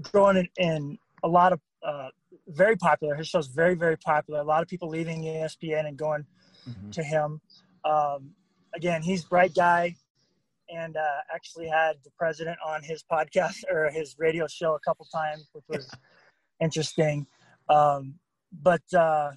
growing 0.00 0.36
in, 0.36 0.48
in 0.56 0.98
a 1.22 1.28
lot 1.28 1.52
of 1.52 1.60
uh, 1.82 2.08
very 2.48 2.76
popular. 2.76 3.14
His 3.14 3.28
show's 3.28 3.48
very, 3.48 3.74
very 3.74 3.96
popular. 3.96 4.40
A 4.40 4.44
lot 4.44 4.62
of 4.62 4.68
people 4.68 4.88
leaving 4.88 5.22
ESPN 5.22 5.86
and 5.86 5.96
going 5.96 6.26
mm-hmm. 6.68 6.90
to 6.90 7.02
him. 7.02 7.40
Um, 7.84 8.32
again, 8.74 9.02
he's 9.02 9.24
bright 9.24 9.54
guy 9.54 9.96
and 10.68 10.96
uh, 10.96 11.18
actually 11.34 11.68
had 11.68 11.96
the 12.04 12.10
president 12.18 12.58
on 12.64 12.82
his 12.82 13.04
podcast 13.10 13.56
or 13.70 13.90
his 13.90 14.16
radio 14.18 14.46
show 14.46 14.74
a 14.74 14.80
couple 14.80 15.06
times, 15.12 15.48
which 15.52 15.64
was 15.68 15.90
interesting. 16.60 17.26
Um, 17.68 18.14
but 18.52 18.82
uh, 18.94 19.32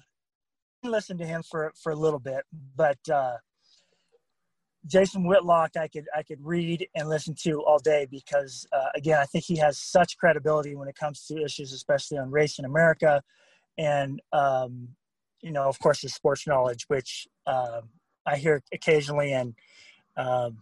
listen 0.84 1.18
to 1.18 1.26
him 1.26 1.42
for 1.42 1.72
for 1.80 1.92
a 1.92 1.96
little 1.96 2.18
bit. 2.18 2.44
But 2.76 2.98
uh, 3.12 3.36
Jason 4.86 5.26
Whitlock, 5.26 5.76
I 5.76 5.88
could 5.88 6.06
I 6.16 6.22
could 6.22 6.40
read 6.40 6.88
and 6.94 7.08
listen 7.08 7.34
to 7.42 7.62
all 7.62 7.78
day 7.78 8.06
because 8.10 8.66
uh, 8.72 8.88
again, 8.94 9.18
I 9.18 9.24
think 9.24 9.44
he 9.44 9.56
has 9.56 9.78
such 9.78 10.16
credibility 10.16 10.74
when 10.74 10.88
it 10.88 10.96
comes 10.96 11.26
to 11.26 11.42
issues, 11.42 11.72
especially 11.72 12.18
on 12.18 12.30
race 12.30 12.58
in 12.58 12.64
America, 12.64 13.22
and 13.78 14.20
um, 14.32 14.88
you 15.42 15.52
know, 15.52 15.64
of 15.64 15.78
course, 15.78 16.02
his 16.02 16.14
sports 16.14 16.46
knowledge, 16.46 16.84
which 16.88 17.26
uh, 17.46 17.80
I 18.26 18.36
hear 18.36 18.62
occasionally 18.72 19.32
and. 19.32 19.54
Um, 20.16 20.58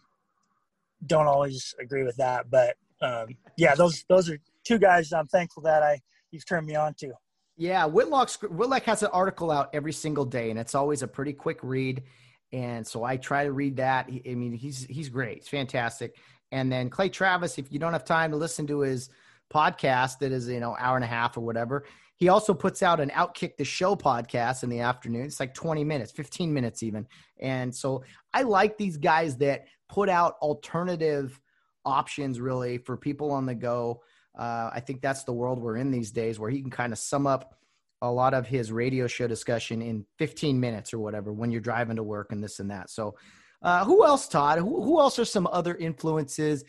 don't 1.06 1.26
always 1.26 1.74
agree 1.80 2.02
with 2.02 2.16
that, 2.16 2.50
but 2.50 2.76
um, 3.00 3.26
yeah, 3.56 3.74
those 3.74 4.04
those 4.08 4.28
are 4.28 4.38
two 4.64 4.78
guys 4.78 5.12
I'm 5.12 5.26
thankful 5.26 5.62
that 5.64 5.82
I 5.82 6.00
you've 6.30 6.46
turned 6.46 6.66
me 6.66 6.74
on 6.74 6.94
to. 6.94 7.12
Yeah, 7.56 7.86
Whitlock's 7.86 8.36
Whitlock 8.42 8.84
has 8.84 9.02
an 9.02 9.10
article 9.12 9.50
out 9.50 9.70
every 9.72 9.92
single 9.92 10.24
day, 10.24 10.50
and 10.50 10.58
it's 10.58 10.74
always 10.74 11.02
a 11.02 11.08
pretty 11.08 11.32
quick 11.32 11.58
read. 11.62 12.04
And 12.52 12.86
so 12.86 13.04
I 13.04 13.16
try 13.16 13.44
to 13.44 13.52
read 13.52 13.76
that. 13.76 14.08
I 14.08 14.34
mean, 14.34 14.52
he's 14.52 14.84
he's 14.84 15.08
great, 15.08 15.44
fantastic. 15.44 16.16
And 16.50 16.72
then 16.72 16.88
Clay 16.88 17.08
Travis, 17.10 17.58
if 17.58 17.70
you 17.70 17.78
don't 17.78 17.92
have 17.92 18.04
time 18.04 18.30
to 18.30 18.36
listen 18.36 18.66
to 18.68 18.80
his 18.80 19.10
podcast, 19.52 20.18
that 20.20 20.32
is 20.32 20.48
you 20.48 20.60
know 20.60 20.76
hour 20.78 20.96
and 20.96 21.04
a 21.04 21.08
half 21.08 21.36
or 21.36 21.40
whatever, 21.40 21.84
he 22.18 22.28
also 22.28 22.52
puts 22.52 22.82
out 22.82 23.00
an 23.00 23.10
Outkick 23.10 23.56
the 23.56 23.64
Show 23.64 23.94
podcast 23.94 24.64
in 24.64 24.70
the 24.70 24.80
afternoon. 24.80 25.26
It's 25.26 25.38
like 25.38 25.54
20 25.54 25.84
minutes, 25.84 26.10
15 26.10 26.52
minutes 26.52 26.82
even. 26.82 27.06
And 27.40 27.74
so 27.74 28.02
I 28.34 28.42
like 28.42 28.76
these 28.76 28.96
guys 28.96 29.36
that 29.36 29.66
put 29.88 30.08
out 30.08 30.34
alternative 30.42 31.40
options 31.84 32.40
really 32.40 32.78
for 32.78 32.96
people 32.96 33.30
on 33.30 33.46
the 33.46 33.54
go. 33.54 34.02
Uh, 34.36 34.68
I 34.72 34.80
think 34.80 35.00
that's 35.00 35.22
the 35.22 35.32
world 35.32 35.60
we're 35.60 35.76
in 35.76 35.92
these 35.92 36.10
days 36.10 36.40
where 36.40 36.50
he 36.50 36.60
can 36.60 36.70
kind 36.70 36.92
of 36.92 36.98
sum 36.98 37.26
up 37.26 37.54
a 38.02 38.10
lot 38.10 38.34
of 38.34 38.46
his 38.46 38.72
radio 38.72 39.06
show 39.06 39.28
discussion 39.28 39.80
in 39.80 40.04
15 40.18 40.58
minutes 40.58 40.92
or 40.92 40.98
whatever 40.98 41.32
when 41.32 41.52
you're 41.52 41.60
driving 41.60 41.96
to 41.96 42.02
work 42.02 42.32
and 42.32 42.42
this 42.42 42.58
and 42.58 42.70
that. 42.70 42.90
So, 42.90 43.14
uh, 43.62 43.84
who 43.84 44.04
else, 44.04 44.28
Todd? 44.28 44.58
Who, 44.58 44.82
who 44.82 45.00
else 45.00 45.18
are 45.18 45.24
some 45.24 45.48
other 45.50 45.74
influences 45.74 46.64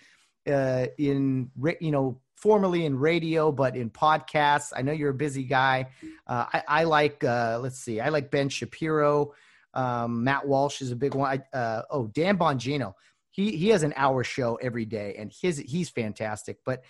uh, 0.52 0.88
in, 0.98 1.52
you 1.80 1.92
know, 1.92 2.20
formerly 2.40 2.86
in 2.86 2.98
radio, 2.98 3.52
but 3.52 3.76
in 3.76 3.90
podcasts. 3.90 4.72
I 4.76 4.82
know 4.82 4.92
you're 4.92 5.10
a 5.10 5.14
busy 5.14 5.44
guy. 5.44 5.90
Uh, 6.26 6.46
I, 6.54 6.64
I, 6.68 6.84
like, 6.86 7.24
uh, 7.24 7.60
let's 7.62 7.80
see, 7.80 8.00
I 8.00 8.10
like 8.10 8.32
Ben 8.32 8.50
Shapiro. 8.50 9.34
Um, 9.74 10.24
Matt 10.24 10.48
Walsh 10.48 10.82
is 10.82 10.92
a 10.92 10.96
big 10.96 11.16
one. 11.16 11.40
I, 11.54 11.58
uh, 11.58 11.84
oh, 11.92 12.08
Dan 12.08 12.38
Bongino. 12.38 12.94
He, 13.32 13.56
he 13.56 13.70
has 13.70 13.84
an 13.84 13.94
hour 13.96 14.24
show 14.24 14.56
every 14.56 14.86
day 14.86 15.16
and 15.20 15.32
his, 15.42 15.58
he's 15.58 15.90
fantastic. 15.90 16.58
But 16.66 16.84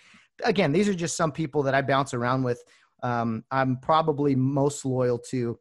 again, 0.44 0.72
these 0.72 0.88
are 0.88 0.94
just 0.94 1.16
some 1.16 1.32
people 1.32 1.64
that 1.64 1.74
I 1.74 1.82
bounce 1.82 2.14
around 2.14 2.44
with. 2.44 2.62
Um, 3.02 3.44
I'm 3.50 3.76
probably 3.78 4.34
most 4.34 4.84
loyal 4.84 5.18
to 5.30 5.58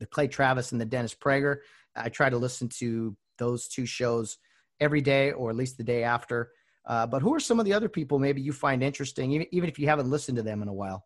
the 0.00 0.06
Clay 0.06 0.28
Travis 0.28 0.72
and 0.72 0.80
the 0.80 0.86
Dennis 0.86 1.14
Prager. 1.14 1.58
I 1.96 2.08
try 2.08 2.28
to 2.28 2.36
listen 2.36 2.68
to 2.80 3.16
those 3.38 3.68
two 3.68 3.86
shows 3.86 4.38
every 4.80 5.00
day 5.00 5.32
or 5.32 5.50
at 5.50 5.56
least 5.56 5.78
the 5.78 5.84
day 5.84 6.04
after. 6.04 6.50
Uh, 6.86 7.06
but 7.06 7.22
who 7.22 7.34
are 7.34 7.40
some 7.40 7.58
of 7.58 7.64
the 7.64 7.72
other 7.72 7.88
people 7.88 8.18
maybe 8.18 8.40
you 8.40 8.52
find 8.52 8.82
interesting, 8.82 9.32
even, 9.32 9.46
even 9.52 9.68
if 9.68 9.78
you 9.78 9.86
haven't 9.86 10.10
listened 10.10 10.36
to 10.36 10.42
them 10.42 10.62
in 10.62 10.68
a 10.68 10.72
while? 10.72 11.04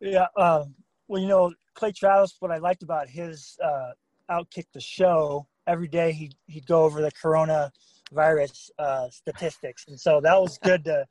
Yeah. 0.00 0.26
Um, 0.36 0.74
well, 1.08 1.22
you 1.22 1.28
know, 1.28 1.54
Clay 1.74 1.92
Travis, 1.92 2.36
what 2.40 2.50
I 2.50 2.58
liked 2.58 2.82
about 2.82 3.08
his 3.08 3.56
uh, 3.64 3.92
Outkick 4.30 4.66
the 4.74 4.80
Show, 4.80 5.46
every 5.66 5.88
day 5.88 6.12
he'd, 6.12 6.34
he'd 6.46 6.66
go 6.66 6.84
over 6.84 7.00
the 7.00 7.12
coronavirus 7.12 8.70
uh, 8.78 9.08
statistics. 9.10 9.86
And 9.88 9.98
so 9.98 10.20
that 10.20 10.38
was 10.38 10.58
good 10.58 10.84
to, 10.84 11.06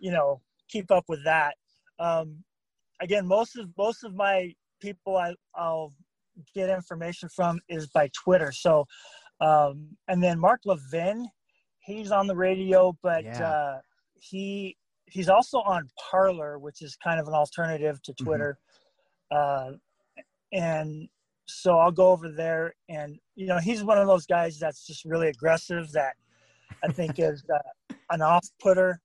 you 0.00 0.10
know, 0.10 0.40
keep 0.68 0.90
up 0.90 1.04
with 1.08 1.22
that. 1.24 1.56
Um, 1.98 2.42
again, 3.00 3.26
most 3.26 3.56
of 3.56 3.68
most 3.76 4.04
of 4.04 4.14
my 4.14 4.54
people 4.80 5.16
I, 5.16 5.34
I'll 5.54 5.92
get 6.54 6.70
information 6.70 7.28
from 7.28 7.60
is 7.68 7.86
by 7.88 8.10
Twitter. 8.12 8.50
So, 8.52 8.86
um, 9.40 9.88
and 10.08 10.22
then 10.22 10.38
Mark 10.40 10.60
Levin, 10.64 11.28
he's 11.84 12.10
on 12.10 12.26
the 12.26 12.36
radio, 12.36 12.96
but 13.02 13.24
yeah. 13.24 13.46
uh, 13.46 13.80
he 14.14 14.76
he's 15.06 15.28
also 15.28 15.58
on 15.58 15.88
Parler, 16.10 16.58
which 16.58 16.82
is 16.82 16.96
kind 16.96 17.20
of 17.20 17.28
an 17.28 17.34
alternative 17.34 18.02
to 18.02 18.12
mm-hmm. 18.12 18.24
Twitter. 18.24 18.58
Mm-hmm. 19.32 19.74
Uh, 19.74 19.76
and 20.52 21.08
so 21.46 21.78
I'll 21.78 21.92
go 21.92 22.08
over 22.08 22.30
there, 22.30 22.74
and 22.88 23.18
you 23.34 23.46
know, 23.46 23.58
he's 23.58 23.84
one 23.84 23.98
of 23.98 24.06
those 24.06 24.26
guys 24.26 24.58
that's 24.58 24.86
just 24.86 25.04
really 25.04 25.28
aggressive. 25.28 25.92
That 25.92 26.14
I 26.82 26.88
think 26.88 27.18
is 27.18 27.42
uh, 27.52 27.94
an 28.10 28.22
off-putter 28.22 29.00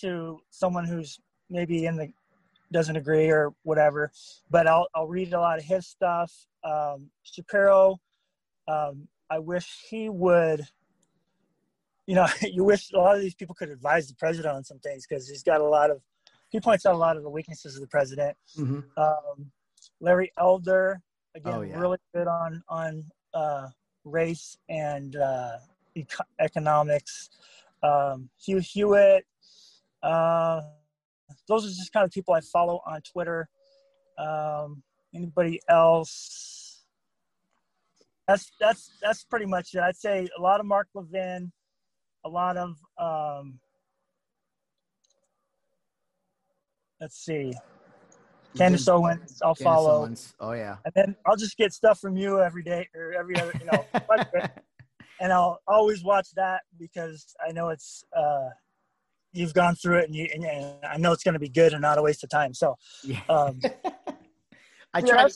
to 0.00 0.38
someone 0.50 0.86
who's 0.86 1.18
maybe 1.50 1.86
in 1.86 1.96
the 1.96 2.08
doesn't 2.72 2.96
agree 2.96 3.30
or 3.30 3.52
whatever. 3.64 4.10
But 4.50 4.66
I'll 4.66 4.88
I'll 4.94 5.08
read 5.08 5.32
a 5.32 5.40
lot 5.40 5.58
of 5.58 5.64
his 5.64 5.86
stuff. 5.86 6.32
Um, 6.64 7.10
Shapiro, 7.24 7.98
um, 8.68 9.08
I 9.30 9.38
wish 9.38 9.66
he 9.90 10.08
would. 10.08 10.62
You 12.06 12.16
know, 12.16 12.26
you 12.42 12.64
wish 12.64 12.92
a 12.92 12.98
lot 12.98 13.16
of 13.16 13.22
these 13.22 13.34
people 13.34 13.54
could 13.54 13.70
advise 13.70 14.08
the 14.08 14.14
president 14.14 14.54
on 14.54 14.64
some 14.64 14.78
things 14.78 15.06
because 15.06 15.28
he's 15.28 15.42
got 15.42 15.60
a 15.60 15.64
lot 15.64 15.90
of. 15.90 16.00
He 16.50 16.60
points 16.60 16.84
out 16.84 16.94
a 16.94 16.98
lot 16.98 17.16
of 17.16 17.22
the 17.22 17.30
weaknesses 17.30 17.76
of 17.76 17.80
the 17.80 17.88
president. 17.88 18.36
Mm-hmm. 18.58 18.80
Um, 19.00 19.50
Larry 20.00 20.30
Elder, 20.38 21.00
again, 21.34 21.54
oh, 21.54 21.62
yeah. 21.62 21.78
really 21.78 21.98
good 22.14 22.26
on 22.26 22.62
on 22.68 23.04
uh, 23.32 23.68
race 24.04 24.56
and 24.68 25.16
uh, 25.16 25.56
eco- 25.94 26.24
economics. 26.40 27.30
Um, 27.82 28.28
Hugh 28.44 28.58
Hewitt. 28.58 29.24
Uh, 30.02 30.60
those 31.48 31.64
are 31.64 31.68
just 31.68 31.92
kind 31.92 32.04
of 32.04 32.10
people 32.10 32.34
I 32.34 32.40
follow 32.40 32.80
on 32.86 33.00
Twitter. 33.02 33.48
Um, 34.18 34.82
anybody 35.14 35.60
else? 35.68 36.84
That's 38.28 38.50
that's 38.60 38.90
that's 39.02 39.24
pretty 39.24 39.46
much 39.46 39.74
it. 39.74 39.80
I'd 39.80 39.96
say 39.96 40.28
a 40.36 40.40
lot 40.40 40.60
of 40.60 40.66
Mark 40.66 40.88
Levin, 40.94 41.52
a 42.24 42.28
lot 42.28 42.56
of 42.56 42.76
um, 42.98 43.58
let's 47.00 47.16
see, 47.16 47.52
Candace 48.56 48.88
Owens. 48.88 49.40
I'll 49.42 49.54
Candace 49.54 49.64
follow. 49.64 50.02
Owens. 50.02 50.34
Oh 50.40 50.52
yeah. 50.52 50.76
And 50.84 50.92
then 50.94 51.16
I'll 51.26 51.36
just 51.36 51.56
get 51.56 51.72
stuff 51.72 52.00
from 52.00 52.16
you 52.16 52.40
every 52.40 52.62
day 52.62 52.88
or 52.94 53.12
every 53.12 53.36
other, 53.38 53.52
you 53.58 53.66
know, 53.66 53.84
and 55.20 55.32
I'll 55.32 55.60
always 55.66 56.04
watch 56.04 56.28
that 56.36 56.62
because 56.78 57.34
I 57.46 57.52
know 57.52 57.70
it's 57.70 58.04
uh, 58.16 58.50
you've 59.32 59.54
gone 59.54 59.74
through 59.74 59.98
it 59.98 60.06
and, 60.06 60.14
you, 60.14 60.28
and, 60.32 60.44
and 60.44 60.84
I 60.84 60.96
know 60.98 61.12
it's 61.12 61.24
going 61.24 61.34
to 61.34 61.40
be 61.40 61.48
good 61.48 61.72
and 61.72 61.82
not 61.82 61.98
a 61.98 62.02
waste 62.02 62.22
of 62.22 62.30
time. 62.30 62.54
So, 62.54 62.76
yeah. 63.02 63.20
um, 63.28 63.60
I 64.94 65.00
try. 65.00 65.26
to, 65.26 65.34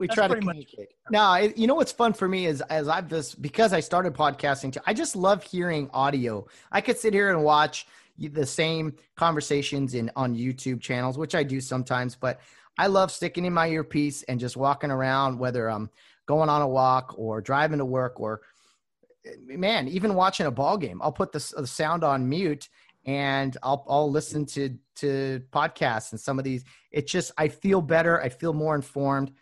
we 0.00 0.08
try 0.08 0.26
to 0.26 0.34
communicate. 0.34 0.94
Now, 1.10 1.36
you 1.36 1.66
know 1.66 1.74
what's 1.74 1.92
fun 1.92 2.14
for 2.14 2.26
me 2.26 2.46
is 2.46 2.62
as 2.62 2.88
I've 2.88 3.08
just 3.08 3.40
because 3.40 3.72
I 3.72 3.80
started 3.80 4.14
podcasting 4.14 4.72
too. 4.72 4.80
I 4.86 4.94
just 4.94 5.14
love 5.14 5.44
hearing 5.44 5.88
audio. 5.92 6.46
I 6.72 6.80
could 6.80 6.98
sit 6.98 7.14
here 7.14 7.30
and 7.30 7.44
watch 7.44 7.86
the 8.18 8.46
same 8.46 8.94
conversations 9.16 9.94
in 9.94 10.10
on 10.16 10.34
YouTube 10.34 10.80
channels, 10.80 11.16
which 11.16 11.34
I 11.34 11.42
do 11.42 11.60
sometimes, 11.60 12.16
but 12.16 12.40
I 12.78 12.86
love 12.86 13.10
sticking 13.10 13.44
in 13.44 13.52
my 13.52 13.68
earpiece 13.68 14.22
and 14.24 14.40
just 14.40 14.56
walking 14.56 14.90
around, 14.90 15.38
whether 15.38 15.68
I'm 15.70 15.90
going 16.26 16.48
on 16.48 16.62
a 16.62 16.68
walk 16.68 17.14
or 17.18 17.40
driving 17.40 17.78
to 17.78 17.84
work 17.84 18.20
or 18.20 18.40
eh, 19.26 19.56
man, 19.56 19.86
even 19.88 20.14
watching 20.14 20.46
a 20.46 20.50
ball 20.50 20.78
game, 20.78 21.00
I'll 21.02 21.12
put 21.12 21.32
the, 21.32 21.52
the 21.56 21.66
sound 21.66 22.04
on 22.04 22.28
mute 22.28 22.68
and 23.04 23.56
I'll 23.62 23.84
I'll 23.88 24.10
listen 24.10 24.46
to 24.46 24.76
to 24.96 25.42
podcasts 25.52 26.12
and 26.12 26.20
some 26.20 26.38
of 26.38 26.44
these. 26.44 26.64
It's 26.90 27.10
just 27.10 27.32
I 27.36 27.48
feel 27.48 27.82
better. 27.82 28.20
I 28.22 28.28
feel 28.28 28.52
more 28.52 28.74
informed. 28.74 29.32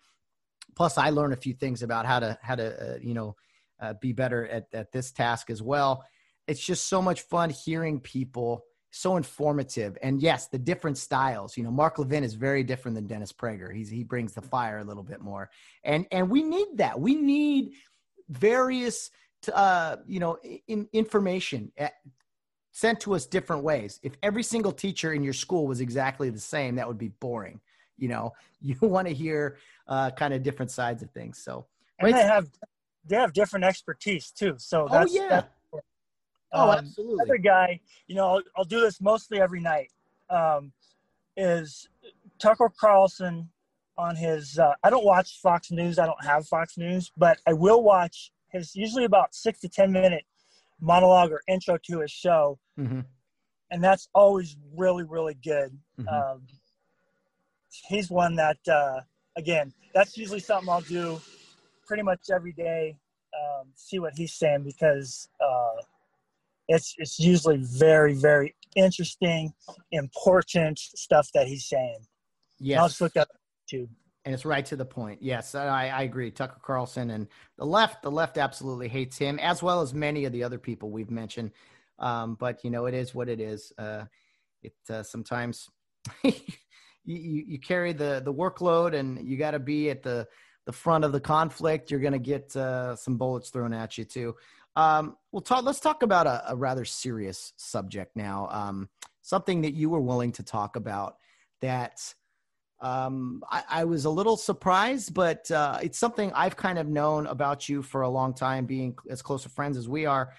Plus, 0.78 0.96
I 0.96 1.10
learn 1.10 1.34
a 1.34 1.36
few 1.36 1.52
things 1.52 1.82
about 1.82 2.06
how 2.06 2.20
to 2.20 2.38
how 2.40 2.54
to 2.54 2.94
uh, 2.94 2.98
you 3.02 3.12
know 3.12 3.36
uh, 3.80 3.94
be 4.00 4.12
better 4.12 4.48
at 4.48 4.66
at 4.72 4.92
this 4.92 5.12
task 5.12 5.50
as 5.50 5.62
well. 5.62 6.02
It's 6.46 6.64
just 6.64 6.88
so 6.88 7.02
much 7.02 7.20
fun 7.22 7.50
hearing 7.50 8.00
people 8.00 8.64
so 8.90 9.18
informative 9.18 9.98
and 10.02 10.22
yes 10.22 10.48
the 10.48 10.56
different 10.56 10.96
styles 10.96 11.58
you 11.58 11.62
know 11.62 11.70
mark 11.70 11.98
levin 11.98 12.24
is 12.24 12.32
very 12.32 12.64
different 12.64 12.94
than 12.94 13.06
dennis 13.06 13.30
prager 13.30 13.70
he's 13.70 13.90
he 13.90 14.02
brings 14.02 14.32
the 14.32 14.40
fire 14.40 14.78
a 14.78 14.84
little 14.84 15.02
bit 15.02 15.20
more 15.20 15.50
and 15.84 16.06
and 16.10 16.30
we 16.30 16.42
need 16.42 16.68
that 16.76 16.98
we 16.98 17.14
need 17.14 17.72
various 18.30 19.10
uh, 19.52 19.96
you 20.06 20.20
know, 20.20 20.38
in, 20.66 20.88
information 20.92 21.70
at, 21.76 21.94
sent 22.72 23.00
to 23.00 23.14
us 23.14 23.26
different 23.26 23.62
ways. 23.62 24.00
If 24.02 24.14
every 24.22 24.42
single 24.42 24.72
teacher 24.72 25.12
in 25.12 25.22
your 25.22 25.32
school 25.32 25.66
was 25.66 25.80
exactly 25.80 26.30
the 26.30 26.40
same, 26.40 26.76
that 26.76 26.88
would 26.88 26.98
be 26.98 27.08
boring. 27.08 27.60
You 27.98 28.08
know, 28.08 28.32
you 28.60 28.76
want 28.80 29.08
to 29.08 29.14
hear 29.14 29.58
uh, 29.86 30.10
kind 30.10 30.34
of 30.34 30.42
different 30.42 30.70
sides 30.70 31.02
of 31.02 31.10
things. 31.10 31.38
So, 31.42 31.66
and 31.98 32.14
they 32.14 32.22
have 32.22 32.48
they 33.06 33.16
have 33.16 33.32
different 33.32 33.64
expertise 33.64 34.30
too. 34.30 34.54
So 34.58 34.86
oh, 34.88 34.92
that's, 34.92 35.12
oh 35.12 35.14
yeah. 35.14 35.28
That's, 35.28 35.48
oh, 36.52 36.70
um, 36.70 36.78
absolutely. 36.78 37.22
Other 37.22 37.38
guy, 37.38 37.80
you 38.06 38.14
know, 38.14 38.26
I'll, 38.26 38.42
I'll, 38.56 38.64
do 38.64 38.80
this 38.80 39.00
mostly 39.00 39.40
every 39.40 39.60
night. 39.60 39.90
Um, 40.30 40.72
is 41.36 41.88
Tucker 42.38 42.70
Carlson 42.80 43.48
on 43.96 44.16
his? 44.16 44.58
Uh, 44.58 44.74
I 44.82 44.90
don't 44.90 45.04
watch 45.04 45.40
Fox 45.40 45.70
News. 45.70 45.98
I 45.98 46.06
don't 46.06 46.24
have 46.24 46.46
Fox 46.46 46.76
News, 46.76 47.10
but 47.16 47.38
I 47.46 47.52
will 47.52 47.82
watch 47.82 48.32
his 48.50 48.74
usually 48.74 49.04
about 49.04 49.34
six 49.34 49.60
to 49.60 49.68
ten 49.68 49.92
minute 49.92 50.24
monologue 50.80 51.32
or 51.32 51.42
intro 51.48 51.78
to 51.84 52.00
his 52.00 52.10
show, 52.10 52.58
mm-hmm. 52.78 53.00
and 53.70 53.84
that's 53.84 54.08
always 54.14 54.56
really 54.76 55.04
really 55.04 55.34
good. 55.34 55.78
Mm-hmm. 56.00 56.08
Um, 56.08 56.42
he's 57.88 58.10
one 58.10 58.34
that 58.36 58.58
uh, 58.70 59.00
again 59.36 59.72
that's 59.94 60.16
usually 60.16 60.40
something 60.40 60.68
I'll 60.68 60.80
do 60.82 61.20
pretty 61.86 62.02
much 62.02 62.20
every 62.32 62.52
day. 62.52 62.96
Um, 63.34 63.68
see 63.74 63.98
what 63.98 64.14
he's 64.16 64.34
saying 64.34 64.64
because 64.64 65.28
uh, 65.40 65.82
it's 66.68 66.94
it's 66.98 67.18
usually 67.18 67.58
very 67.58 68.14
very 68.14 68.54
interesting, 68.76 69.52
important 69.92 70.78
stuff 70.78 71.28
that 71.34 71.46
he's 71.46 71.66
saying. 71.66 71.98
Yeah, 72.58 72.82
I'll 72.82 72.88
just 72.88 73.00
look 73.00 73.16
up 73.16 73.28
YouTube 73.72 73.88
and 74.28 74.34
it's 74.34 74.44
right 74.44 74.66
to 74.66 74.76
the 74.76 74.84
point. 74.84 75.22
Yes, 75.22 75.54
I, 75.54 75.88
I, 75.88 76.02
agree. 76.02 76.30
Tucker 76.30 76.60
Carlson 76.62 77.10
and 77.12 77.28
the 77.56 77.64
left, 77.64 78.02
the 78.02 78.10
left 78.10 78.36
absolutely 78.36 78.86
hates 78.86 79.16
him, 79.16 79.38
as 79.38 79.62
well 79.62 79.80
as 79.80 79.94
many 79.94 80.26
of 80.26 80.32
the 80.32 80.44
other 80.44 80.58
people 80.58 80.90
we've 80.90 81.10
mentioned. 81.10 81.52
Um, 81.98 82.36
but 82.38 82.62
you 82.62 82.68
know, 82.68 82.84
it 82.84 82.92
is 82.92 83.14
what 83.14 83.30
it 83.30 83.40
is. 83.40 83.72
Uh, 83.78 84.04
it 84.62 84.74
uh, 84.90 85.02
sometimes 85.02 85.70
you, 87.16 87.44
you, 87.46 87.58
carry 87.58 87.92
the 87.92 88.20
the 88.24 88.32
workload, 88.32 88.94
and 88.94 89.26
you 89.26 89.36
got 89.36 89.52
to 89.52 89.58
be 89.58 89.90
at 89.90 90.02
the 90.02 90.26
the 90.66 90.72
front 90.72 91.04
of 91.04 91.12
the 91.12 91.20
conflict. 91.20 91.90
You're 91.90 92.00
going 92.00 92.12
to 92.12 92.18
get 92.18 92.54
uh, 92.54 92.94
some 92.96 93.16
bullets 93.16 93.50
thrown 93.50 93.72
at 93.72 93.96
you 93.96 94.04
too. 94.04 94.36
Um, 94.76 95.16
well, 95.32 95.40
talk, 95.40 95.64
let's 95.64 95.80
talk 95.80 96.02
about 96.02 96.26
a, 96.26 96.52
a 96.52 96.56
rather 96.56 96.84
serious 96.84 97.52
subject 97.56 98.14
now. 98.14 98.48
Um, 98.50 98.88
something 99.22 99.62
that 99.62 99.74
you 99.74 99.90
were 99.90 100.00
willing 100.00 100.32
to 100.32 100.42
talk 100.42 100.76
about 100.76 101.16
that 101.60 102.14
um, 102.80 103.42
I, 103.50 103.62
I, 103.68 103.84
was 103.84 104.04
a 104.04 104.10
little 104.10 104.36
surprised, 104.36 105.12
but 105.12 105.50
uh, 105.50 105.80
it's 105.82 105.98
something 105.98 106.30
I've 106.32 106.56
kind 106.56 106.78
of 106.78 106.86
known 106.86 107.26
about 107.26 107.68
you 107.68 107.82
for 107.82 108.02
a 108.02 108.08
long 108.08 108.34
time, 108.34 108.66
being 108.66 108.96
as 109.10 109.20
close 109.20 109.44
of 109.44 109.52
friends 109.52 109.76
as 109.76 109.88
we 109.88 110.06
are. 110.06 110.32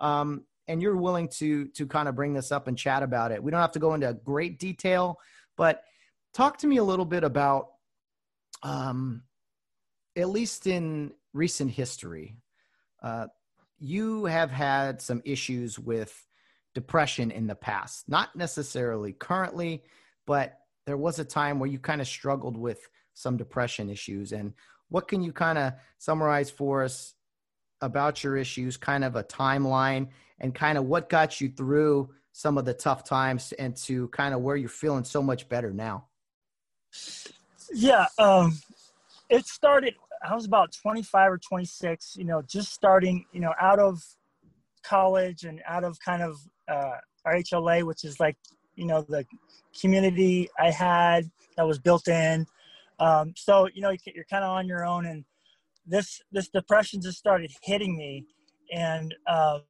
Um, 0.00 0.42
and 0.66 0.82
you're 0.82 0.96
willing 0.96 1.28
to 1.28 1.68
to 1.68 1.86
kind 1.86 2.08
of 2.08 2.16
bring 2.16 2.32
this 2.32 2.50
up 2.50 2.66
and 2.66 2.76
chat 2.76 3.02
about 3.02 3.30
it. 3.30 3.42
We 3.42 3.50
don't 3.50 3.60
have 3.60 3.72
to 3.72 3.78
go 3.78 3.94
into 3.94 4.12
great 4.24 4.58
detail, 4.58 5.20
but 5.56 5.84
talk 6.34 6.58
to 6.58 6.66
me 6.66 6.76
a 6.76 6.84
little 6.84 7.04
bit 7.04 7.24
about, 7.24 7.68
um, 8.62 9.22
at 10.16 10.28
least 10.28 10.66
in 10.66 11.12
recent 11.32 11.70
history, 11.70 12.36
uh, 13.02 13.26
you 13.78 14.24
have 14.24 14.50
had 14.50 15.00
some 15.00 15.22
issues 15.24 15.78
with 15.78 16.26
depression 16.74 17.30
in 17.30 17.46
the 17.46 17.54
past, 17.54 18.08
not 18.08 18.34
necessarily 18.34 19.12
currently, 19.12 19.82
but 20.26 20.58
there 20.86 20.96
was 20.96 21.18
a 21.18 21.24
time 21.24 21.58
where 21.58 21.70
you 21.70 21.78
kind 21.78 22.00
of 22.00 22.08
struggled 22.08 22.56
with 22.56 22.88
some 23.14 23.36
depression 23.36 23.88
issues. 23.88 24.32
And 24.32 24.52
what 24.88 25.08
can 25.08 25.22
you 25.22 25.32
kind 25.32 25.58
of 25.58 25.74
summarize 25.98 26.50
for 26.50 26.82
us 26.82 27.14
about 27.80 28.24
your 28.24 28.36
issues, 28.36 28.76
kind 28.76 29.04
of 29.04 29.16
a 29.16 29.24
timeline, 29.24 30.08
and 30.40 30.54
kind 30.54 30.78
of 30.78 30.84
what 30.84 31.08
got 31.08 31.40
you 31.40 31.48
through 31.48 32.10
some 32.32 32.58
of 32.58 32.64
the 32.64 32.74
tough 32.74 33.04
times 33.04 33.52
and 33.52 33.76
to 33.76 34.08
kind 34.08 34.34
of 34.34 34.40
where 34.40 34.56
you're 34.56 34.68
feeling 34.68 35.04
so 35.04 35.22
much 35.22 35.48
better 35.48 35.72
now? 35.72 36.06
Yeah, 37.72 38.06
um, 38.18 38.58
it 39.30 39.46
started. 39.46 39.94
I 40.26 40.34
was 40.34 40.46
about 40.46 40.72
25 40.72 41.32
or 41.32 41.38
26. 41.38 42.16
You 42.16 42.24
know, 42.24 42.42
just 42.42 42.72
starting. 42.72 43.24
You 43.32 43.40
know, 43.40 43.52
out 43.60 43.78
of 43.78 44.02
college 44.82 45.44
and 45.44 45.60
out 45.66 45.84
of 45.84 45.98
kind 46.00 46.22
of 46.22 46.38
uh, 46.68 46.98
our 47.24 47.34
HLA, 47.34 47.84
which 47.84 48.04
is 48.04 48.20
like 48.20 48.36
you 48.76 48.86
know 48.86 49.02
the 49.02 49.24
community 49.80 50.48
I 50.58 50.70
had 50.70 51.30
that 51.56 51.66
was 51.66 51.78
built 51.78 52.08
in. 52.08 52.46
Um, 53.00 53.34
so 53.36 53.68
you 53.74 53.82
know 53.82 53.94
you're 54.14 54.24
kind 54.30 54.44
of 54.44 54.50
on 54.50 54.66
your 54.66 54.84
own, 54.84 55.06
and 55.06 55.24
this 55.86 56.20
this 56.32 56.48
depression 56.48 57.00
just 57.00 57.18
started 57.18 57.50
hitting 57.62 57.96
me, 57.96 58.24
and 58.72 59.14
um, 59.28 59.62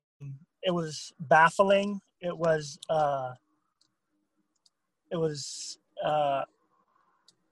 it 0.62 0.72
was 0.72 1.12
baffling. 1.20 2.00
It 2.20 2.36
was 2.36 2.78
uh, 2.90 3.32
it 5.10 5.16
was 5.16 5.78
uh, 6.04 6.42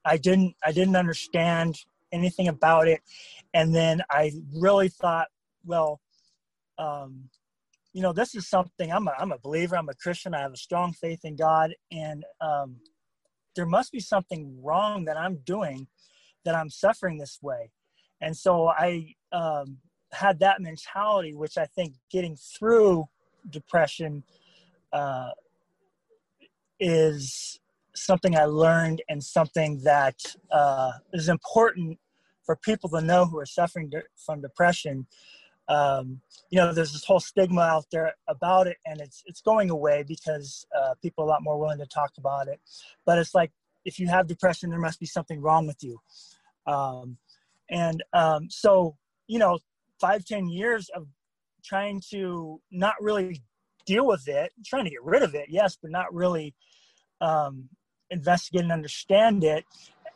I 0.04 0.16
didn't 0.16 0.54
I 0.64 0.72
didn't 0.72 0.96
understand 0.96 1.78
anything 2.12 2.48
about 2.48 2.88
it, 2.88 3.00
and 3.54 3.74
then 3.74 4.02
I 4.10 4.32
really 4.54 4.88
thought, 4.88 5.28
well, 5.64 6.00
um, 6.78 7.28
you 7.92 8.02
know, 8.02 8.12
this 8.12 8.34
is 8.34 8.48
something 8.48 8.92
I'm 8.92 9.08
a, 9.08 9.14
I'm 9.18 9.32
a 9.32 9.38
believer. 9.38 9.76
I'm 9.76 9.88
a 9.88 9.94
Christian. 9.94 10.34
I 10.34 10.40
have 10.40 10.52
a 10.52 10.56
strong 10.56 10.92
faith 10.92 11.20
in 11.24 11.36
God, 11.36 11.74
and 11.90 12.24
um, 12.40 12.76
there 13.54 13.66
must 13.66 13.92
be 13.92 14.00
something 14.00 14.58
wrong 14.62 15.04
that 15.04 15.16
I'm 15.16 15.36
doing 15.44 15.86
that 16.44 16.54
I'm 16.54 16.70
suffering 16.70 17.18
this 17.18 17.38
way. 17.42 17.70
And 18.20 18.36
so 18.36 18.68
I 18.68 19.14
um, 19.32 19.78
had 20.12 20.38
that 20.40 20.60
mentality, 20.60 21.34
which 21.34 21.58
I 21.58 21.66
think 21.66 21.94
getting 22.10 22.36
through 22.36 23.06
depression 23.50 24.24
uh, 24.92 25.30
is 26.78 27.58
something 27.94 28.36
I 28.36 28.44
learned 28.44 29.02
and 29.08 29.22
something 29.22 29.80
that 29.84 30.16
uh, 30.50 30.92
is 31.12 31.28
important 31.28 31.98
for 32.44 32.56
people 32.56 32.90
to 32.90 33.00
know 33.00 33.24
who 33.26 33.38
are 33.38 33.46
suffering 33.46 33.90
de- 33.90 34.02
from 34.16 34.40
depression. 34.40 35.06
Um, 35.68 36.20
you 36.50 36.58
know, 36.58 36.72
there's 36.72 36.92
this 36.92 37.04
whole 37.04 37.20
stigma 37.20 37.62
out 37.62 37.86
there 37.92 38.14
about 38.28 38.66
it, 38.66 38.78
and 38.84 39.00
it's 39.00 39.22
it's 39.26 39.40
going 39.40 39.70
away 39.70 40.04
because 40.06 40.66
uh, 40.76 40.94
people 41.00 41.24
are 41.24 41.28
a 41.28 41.30
lot 41.30 41.42
more 41.42 41.58
willing 41.58 41.78
to 41.78 41.86
talk 41.86 42.12
about 42.18 42.48
it. 42.48 42.60
But 43.06 43.18
it's 43.18 43.34
like 43.34 43.52
if 43.84 43.98
you 43.98 44.08
have 44.08 44.26
depression, 44.26 44.70
there 44.70 44.78
must 44.78 45.00
be 45.00 45.06
something 45.06 45.40
wrong 45.40 45.66
with 45.66 45.82
you. 45.82 46.00
Um, 46.66 47.16
and 47.70 48.02
um, 48.12 48.48
so, 48.50 48.96
you 49.28 49.38
know, 49.38 49.58
five 50.00 50.24
ten 50.24 50.48
years 50.48 50.90
of 50.94 51.06
trying 51.64 52.02
to 52.10 52.60
not 52.70 52.94
really 53.00 53.40
deal 53.86 54.06
with 54.06 54.26
it, 54.28 54.52
trying 54.64 54.84
to 54.84 54.90
get 54.90 55.02
rid 55.04 55.22
of 55.22 55.34
it, 55.34 55.46
yes, 55.48 55.78
but 55.80 55.90
not 55.90 56.12
really 56.12 56.54
um, 57.20 57.68
investigate 58.12 58.62
and 58.62 58.72
understand 58.72 59.42
it 59.42 59.64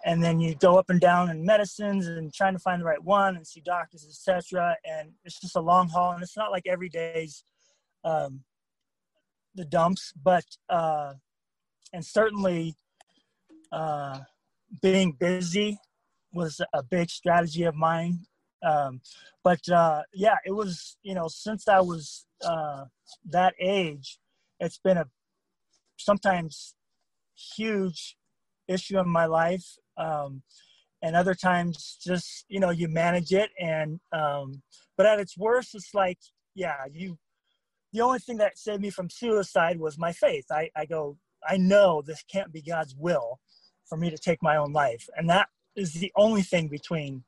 and 0.05 0.23
then 0.23 0.39
you 0.39 0.55
go 0.55 0.79
up 0.79 0.89
and 0.89 1.01
down 1.01 1.31
in 1.31 1.45
medicines 1.45 2.07
and 2.07 2.33
trying 2.33 2.53
to 2.53 2.59
find 2.61 2.81
the 2.81 2.85
right 2.85 3.03
one 3.03 3.37
and 3.37 3.47
see 3.47 3.61
doctors 3.61 4.07
etc 4.09 4.77
and 4.85 5.11
it's 5.25 5.41
just 5.41 5.57
a 5.57 5.61
long 5.61 5.89
haul 5.89 6.13
and 6.13 6.23
it's 6.23 6.37
not 6.37 6.53
like 6.53 6.67
every 6.67 6.89
day's 6.89 7.43
um, 8.05 8.45
the 9.55 9.65
dumps 9.65 10.13
but 10.23 10.45
uh, 10.69 11.15
and 11.93 12.05
certainly 12.05 12.77
uh, 13.73 14.21
being 14.83 15.13
busy 15.13 15.79
was 16.33 16.61
a 16.75 16.83
big 16.83 17.09
strategy 17.09 17.63
of 17.63 17.75
mine. 17.75 18.21
Um, 18.63 19.01
but 19.43 19.67
uh, 19.69 20.03
yeah 20.13 20.37
it 20.45 20.53
was 20.53 20.97
you 21.03 21.15
know 21.15 21.29
since 21.29 21.69
i 21.69 21.81
was 21.81 22.27
uh, 22.45 22.85
that 23.31 23.55
age 23.61 24.19
it's 24.61 24.79
been 24.79 24.97
a 24.97 25.07
sometimes 25.99 26.75
huge 27.37 28.17
issue 28.69 28.99
in 28.99 29.09
my 29.09 29.27
life 29.27 29.65
um, 29.97 30.43
and 31.03 31.15
other 31.15 31.35
times 31.35 31.99
just 32.05 32.45
you 32.49 32.61
know 32.61 32.71
you 32.71 32.89
manage 32.89 33.33
it 33.33 33.51
and 33.61 34.01
um, 34.13 34.63
but 34.97 35.07
at 35.07 35.21
its 35.21 35.37
worst 35.37 35.75
it's 35.75 35.95
like 35.95 36.19
yeah 36.55 36.85
you 36.93 37.19
the 37.97 38.03
only 38.03 38.19
thing 38.19 38.37
that 38.37 38.59
saved 38.59 38.83
me 38.83 38.91
from 38.91 39.09
suicide 39.09 39.81
was 39.81 39.99
my 39.99 40.13
faith. 40.13 40.45
I, 40.51 40.71
I 40.77 40.85
go 40.85 41.17
i 41.49 41.57
know 41.57 42.03
this 42.03 42.25
can't 42.31 42.53
be 42.53 42.61
god's 42.61 42.95
will 42.97 43.39
for 43.89 43.97
me 43.97 44.11
to 44.11 44.19
take 44.19 44.43
my 44.43 44.57
own 44.57 44.73
life. 44.73 45.09
And 45.17 45.31
that 45.31 45.49
is 45.77 45.93
the 45.95 46.13
only 46.17 46.43
thing 46.43 46.69
between 46.69 47.23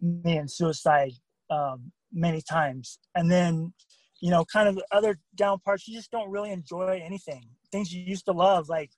me 0.00 0.38
and 0.38 0.50
suicide 0.50 1.12
um, 1.50 1.92
many 2.12 2.40
times. 2.40 2.98
And 3.14 3.30
then 3.30 3.72
you 4.20 4.30
know 4.30 4.44
kind 4.44 4.68
of 4.68 4.74
the 4.74 4.86
other 4.90 5.18
down 5.36 5.60
parts 5.60 5.86
you 5.86 5.94
just 5.94 6.10
don't 6.10 6.30
really 6.30 6.50
enjoy 6.50 7.00
anything. 7.04 7.44
Things 7.70 7.92
you 7.92 8.02
used 8.02 8.24
to 8.24 8.32
love 8.32 8.68
like 8.68 8.90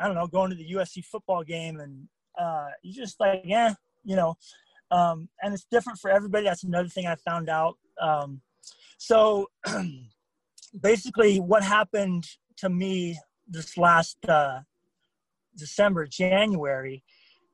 I 0.00 0.06
don't 0.06 0.14
know, 0.14 0.26
going 0.26 0.50
to 0.50 0.56
the 0.56 0.72
USC 0.72 1.04
football 1.04 1.44
game 1.44 1.80
and 1.80 2.08
uh, 2.38 2.68
you 2.82 2.94
just 2.94 3.20
like, 3.20 3.42
yeah, 3.44 3.74
you 4.04 4.16
know, 4.16 4.36
um, 4.90 5.28
and 5.42 5.54
it's 5.54 5.66
different 5.70 5.98
for 5.98 6.10
everybody. 6.10 6.44
That's 6.44 6.64
another 6.64 6.88
thing 6.88 7.06
I 7.06 7.16
found 7.16 7.48
out. 7.48 7.76
Um, 8.00 8.40
so 8.98 9.48
basically, 10.80 11.38
what 11.38 11.62
happened 11.62 12.26
to 12.58 12.68
me 12.68 13.18
this 13.48 13.76
last 13.76 14.16
uh, 14.28 14.60
December, 15.56 16.06
January, 16.06 17.02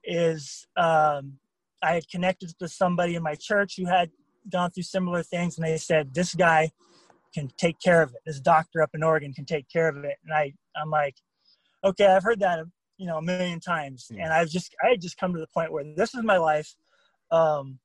is 0.05 0.67
um, 0.77 1.39
I 1.83 1.95
had 1.95 2.09
connected 2.09 2.53
with 2.61 2.73
somebody 2.73 3.17
in 3.17 3.23
my 3.23 3.35
church 3.35 3.75
who 3.77 3.87
had 3.87 4.11
gone 4.51 4.71
through 4.71 4.85
similar 4.85 5.23
things, 5.23 5.59
and 5.59 5.67
they 5.67 5.77
said 5.77 6.15
this 6.15 6.35
guy 6.35 6.71
can 7.35 7.51
take 7.59 7.79
care 7.81 8.03
of 8.03 8.11
it. 8.11 8.21
This 8.25 8.41
doctor 8.41 8.83
up 8.83 8.91
in 8.95 9.03
Oregon 9.03 9.33
can 9.33 9.45
take 9.45 9.69
care 9.69 9.89
of 9.89 9.97
it, 10.05 10.17
and 10.25 10.33
I 10.33 10.53
I'm 10.75 10.91
like, 10.91 11.17
okay, 11.87 12.07
I've 12.07 12.23
heard 12.23 12.41
that 12.41 12.61
you 12.99 13.07
know 13.07 13.19
a 13.19 13.23
million 13.23 13.61
times, 13.61 14.07
mm. 14.13 14.23
and 14.23 14.33
I've 14.33 14.49
just 14.49 14.75
I 14.85 14.91
had 14.91 15.01
just 15.01 15.19
come 15.19 15.33
to 15.33 15.41
the 15.41 15.49
point 15.55 15.73
where 15.73 15.85
this 15.97 16.15
is 16.15 16.23
my 16.23 16.37
life. 16.37 16.75
Um, 17.31 17.79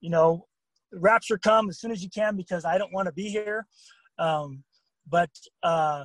you 0.00 0.10
know, 0.10 0.46
rapture 0.92 1.38
come 1.38 1.68
as 1.68 1.80
soon 1.80 1.90
as 1.90 2.02
you 2.02 2.10
can 2.10 2.36
because 2.36 2.64
I 2.64 2.78
don't 2.78 2.92
want 2.92 3.06
to 3.06 3.12
be 3.12 3.28
here. 3.28 3.66
Um, 4.18 4.62
but 5.08 5.30
uh, 5.62 6.04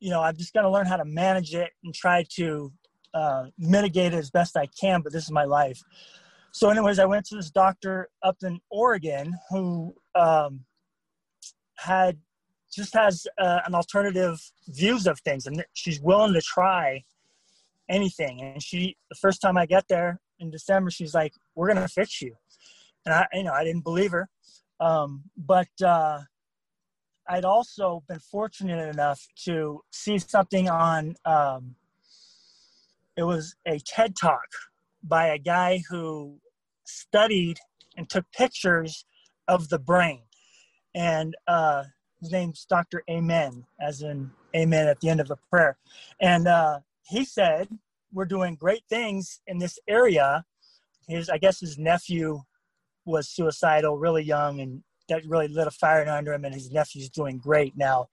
you 0.00 0.10
know, 0.10 0.20
I'm 0.22 0.36
just 0.36 0.52
going 0.52 0.64
to 0.64 0.70
learn 0.70 0.86
how 0.86 0.96
to 0.96 1.04
manage 1.04 1.54
it 1.54 1.70
and 1.84 1.94
try 1.94 2.24
to 2.36 2.72
uh, 3.14 3.46
mitigate 3.58 4.14
it 4.14 4.18
as 4.18 4.30
best 4.30 4.56
I 4.56 4.66
can. 4.80 5.02
But 5.02 5.12
this 5.12 5.24
is 5.24 5.30
my 5.30 5.44
life. 5.44 5.80
So, 6.52 6.68
anyways, 6.68 6.98
I 6.98 7.04
went 7.04 7.26
to 7.26 7.36
this 7.36 7.50
doctor 7.50 8.08
up 8.22 8.36
in 8.42 8.60
Oregon 8.70 9.34
who 9.50 9.94
um, 10.14 10.64
had 11.76 12.18
just 12.72 12.94
has 12.94 13.26
uh, 13.38 13.60
an 13.66 13.74
alternative 13.74 14.38
views 14.68 15.06
of 15.06 15.18
things 15.20 15.46
and 15.46 15.64
she's 15.74 16.00
willing 16.00 16.32
to 16.34 16.40
try 16.40 17.02
anything. 17.88 18.40
And 18.40 18.62
she 18.62 18.96
the 19.08 19.16
first 19.16 19.40
time 19.40 19.56
i 19.56 19.66
get 19.66 19.84
there 19.88 20.20
in 20.38 20.50
december 20.50 20.90
she's 20.90 21.14
like 21.14 21.32
we're 21.54 21.68
gonna 21.68 21.88
fix 21.88 22.22
you. 22.22 22.34
And 23.04 23.14
i 23.14 23.26
you 23.32 23.44
know 23.44 23.52
i 23.52 23.64
didn't 23.64 23.84
believe 23.84 24.12
her. 24.12 24.28
Um, 24.78 25.24
but 25.36 25.68
uh, 25.84 26.20
i'd 27.28 27.44
also 27.44 28.02
been 28.08 28.20
fortunate 28.20 28.88
enough 28.88 29.26
to 29.44 29.82
see 29.90 30.18
something 30.18 30.68
on 30.68 31.16
um, 31.24 31.74
it 33.16 33.24
was 33.24 33.54
a 33.66 33.78
ted 33.80 34.14
talk 34.16 34.48
by 35.02 35.26
a 35.26 35.38
guy 35.38 35.82
who 35.88 36.38
studied 36.86 37.58
and 37.96 38.08
took 38.08 38.24
pictures 38.32 39.04
of 39.48 39.68
the 39.68 39.78
brain. 39.78 40.22
And 40.94 41.34
uh, 41.46 41.84
his 42.20 42.30
name's 42.30 42.66
Dr. 42.66 43.02
Amen, 43.10 43.64
as 43.80 44.02
in 44.02 44.30
amen 44.54 44.88
at 44.88 45.00
the 45.00 45.08
end 45.08 45.20
of 45.20 45.30
a 45.30 45.38
prayer. 45.50 45.78
And 46.20 46.46
uh, 46.46 46.80
he 47.04 47.24
said, 47.24 47.68
We're 48.12 48.26
doing 48.26 48.54
great 48.54 48.82
things 48.88 49.40
in 49.46 49.58
this 49.58 49.78
area. 49.88 50.44
His, 51.08 51.28
I 51.28 51.38
guess 51.38 51.60
his 51.60 51.78
nephew 51.78 52.42
was 53.04 53.28
suicidal 53.28 53.98
really 53.98 54.22
young, 54.22 54.60
and 54.60 54.82
that 55.08 55.24
really 55.26 55.48
lit 55.48 55.66
a 55.66 55.72
fire 55.72 56.06
under 56.08 56.32
him, 56.32 56.44
and 56.44 56.54
his 56.54 56.70
nephew's 56.70 57.08
doing 57.08 57.38
great 57.38 57.76
now. 57.76 58.08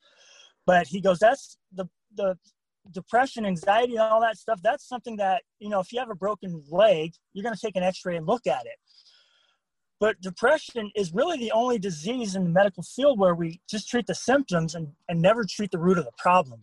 But 0.66 0.88
he 0.88 1.02
goes, 1.02 1.20
That's 1.20 1.58
the, 1.74 1.88
the 2.16 2.38
depression, 2.92 3.46
anxiety, 3.46 3.94
and 3.94 4.02
all 4.02 4.22
that 4.22 4.38
stuff. 4.38 4.62
That's 4.64 4.88
something 4.88 5.18
that, 5.18 5.44
you 5.60 5.70
know, 5.70 5.80
if 5.80 5.92
you 5.92 6.00
have 6.00 6.10
a 6.10 6.16
broken 6.16 6.64
leg, 6.70 7.14
you're 7.34 7.44
going 7.44 7.56
to 7.56 7.62
take 7.62 7.76
an 7.76 7.84
x 7.84 8.06
ray 8.06 8.16
and 8.16 8.26
look 8.26 8.48
at 8.48 8.66
it. 8.66 8.80
But 10.00 10.22
depression 10.22 10.92
is 10.96 11.14
really 11.14 11.38
the 11.38 11.52
only 11.52 11.80
disease 11.80 12.36
in 12.36 12.44
the 12.44 12.50
medical 12.50 12.84
field 12.84 13.20
where 13.20 13.34
we 13.34 13.62
just 13.70 13.90
treat 13.90 14.06
the 14.06 14.16
symptoms 14.16 14.76
and, 14.76 14.90
and 15.10 15.22
never 15.22 15.44
treat 15.44 15.72
the 15.72 15.80
root 15.80 15.98
of 15.98 16.06
the 16.06 16.12
problem. 16.18 16.60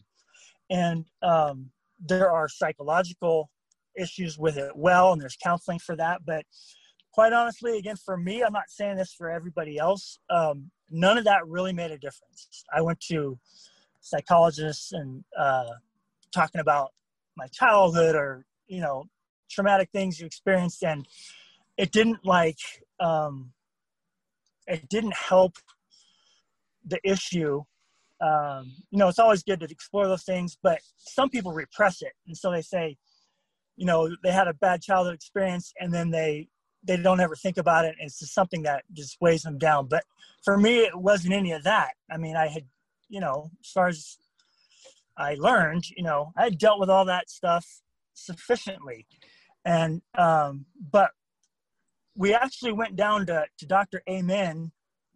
And 0.71 1.05
um, 1.23 1.71
there 1.99 2.31
are 2.31 2.49
psychological 2.49 3.51
issues 3.99 4.39
with 4.39 4.57
it 4.57 4.73
well, 4.77 5.13
and 5.13 5.21
there's 5.21 5.37
counseling 5.43 5.79
for 5.81 5.97
that. 5.97 6.21
But 6.25 6.45
quite 7.13 7.33
honestly, 7.33 7.79
again, 7.79 7.97
for 7.97 8.17
me, 8.17 8.43
I'm 8.43 8.53
not 8.53 8.69
saying 8.69 8.97
this 8.97 9.13
for 9.13 9.31
everybody 9.31 9.79
else, 9.79 10.19
um, 10.31 10.71
none 10.91 11.19
of 11.19 11.25
that 11.25 11.47
really 11.47 11.73
made 11.73 11.91
a 11.91 11.99
difference. 11.99 12.65
I 12.73 12.83
went 12.83 13.01
to 13.09 13.39
psychologists 14.01 14.93
and 14.93 15.25
uh, 15.39 15.71
talking 16.33 16.61
about 16.61 16.91
my 17.37 17.47
childhood 17.49 18.15
or, 18.15 18.45
you 18.69 18.81
know, 18.81 19.05
traumatic 19.51 19.91
things 19.93 20.21
you 20.21 20.27
experienced, 20.27 20.83
and 20.83 21.07
it 21.77 21.93
didn't 21.93 22.25
like 22.25 22.59
um, 23.01 23.53
it 24.67 24.89
didn't 24.89 25.15
help 25.15 25.55
the 26.87 26.99
issue. 27.05 27.63
Um, 28.21 28.73
you 28.91 28.99
know, 28.99 29.09
it's 29.09 29.19
always 29.19 29.43
good 29.43 29.61
to 29.61 29.67
explore 29.67 30.07
those 30.07 30.25
things, 30.25 30.57
but 30.63 30.81
some 30.97 31.29
people 31.29 31.53
repress 31.53 32.03
it, 32.03 32.13
and 32.27 32.37
so 32.37 32.51
they 32.51 32.63
say, 32.63 32.97
you 33.77 33.87
know, 33.87 34.15
they 34.23 34.33
had 34.33 34.49
a 34.49 34.55
bad 34.55 34.83
childhood 34.83 35.15
experience, 35.15 35.73
and 35.81 35.93
then 35.93 36.11
they 36.11 36.49
they 36.87 36.97
don't 36.97 37.21
ever 37.21 37.35
think 37.35 37.57
about 37.57 37.85
it. 37.85 37.95
And 37.99 38.07
it's 38.07 38.19
just 38.19 38.35
something 38.35 38.63
that 38.63 38.85
just 38.93 39.17
weighs 39.21 39.43
them 39.43 39.59
down. 39.59 39.89
But 39.89 40.05
for 40.45 40.57
me, 40.57 40.81
it 40.81 40.95
wasn't 40.95 41.35
any 41.35 41.53
of 41.53 41.65
that. 41.65 41.93
I 42.11 42.19
mean, 42.19 42.37
I 42.37 42.49
had, 42.49 42.65
you 43.09 43.21
know, 43.21 43.51
as 43.65 43.71
far 43.71 43.89
as 43.89 44.19
I 45.17 45.37
learned, 45.39 45.85
you 45.97 46.03
know, 46.03 46.33
I 46.37 46.45
had 46.45 46.59
dealt 46.59 46.81
with 46.81 46.91
all 46.91 47.05
that 47.07 47.31
stuff 47.31 47.67
sufficiently. 48.13 49.07
And, 49.65 50.03
um, 50.17 50.67
but 50.93 51.11
we 52.17 52.35
actually 52.35 52.73
went 52.73 52.97
down 52.97 53.27
to, 53.27 53.47
to 53.59 53.67
Dr. 53.67 54.03
Amen 54.09 54.73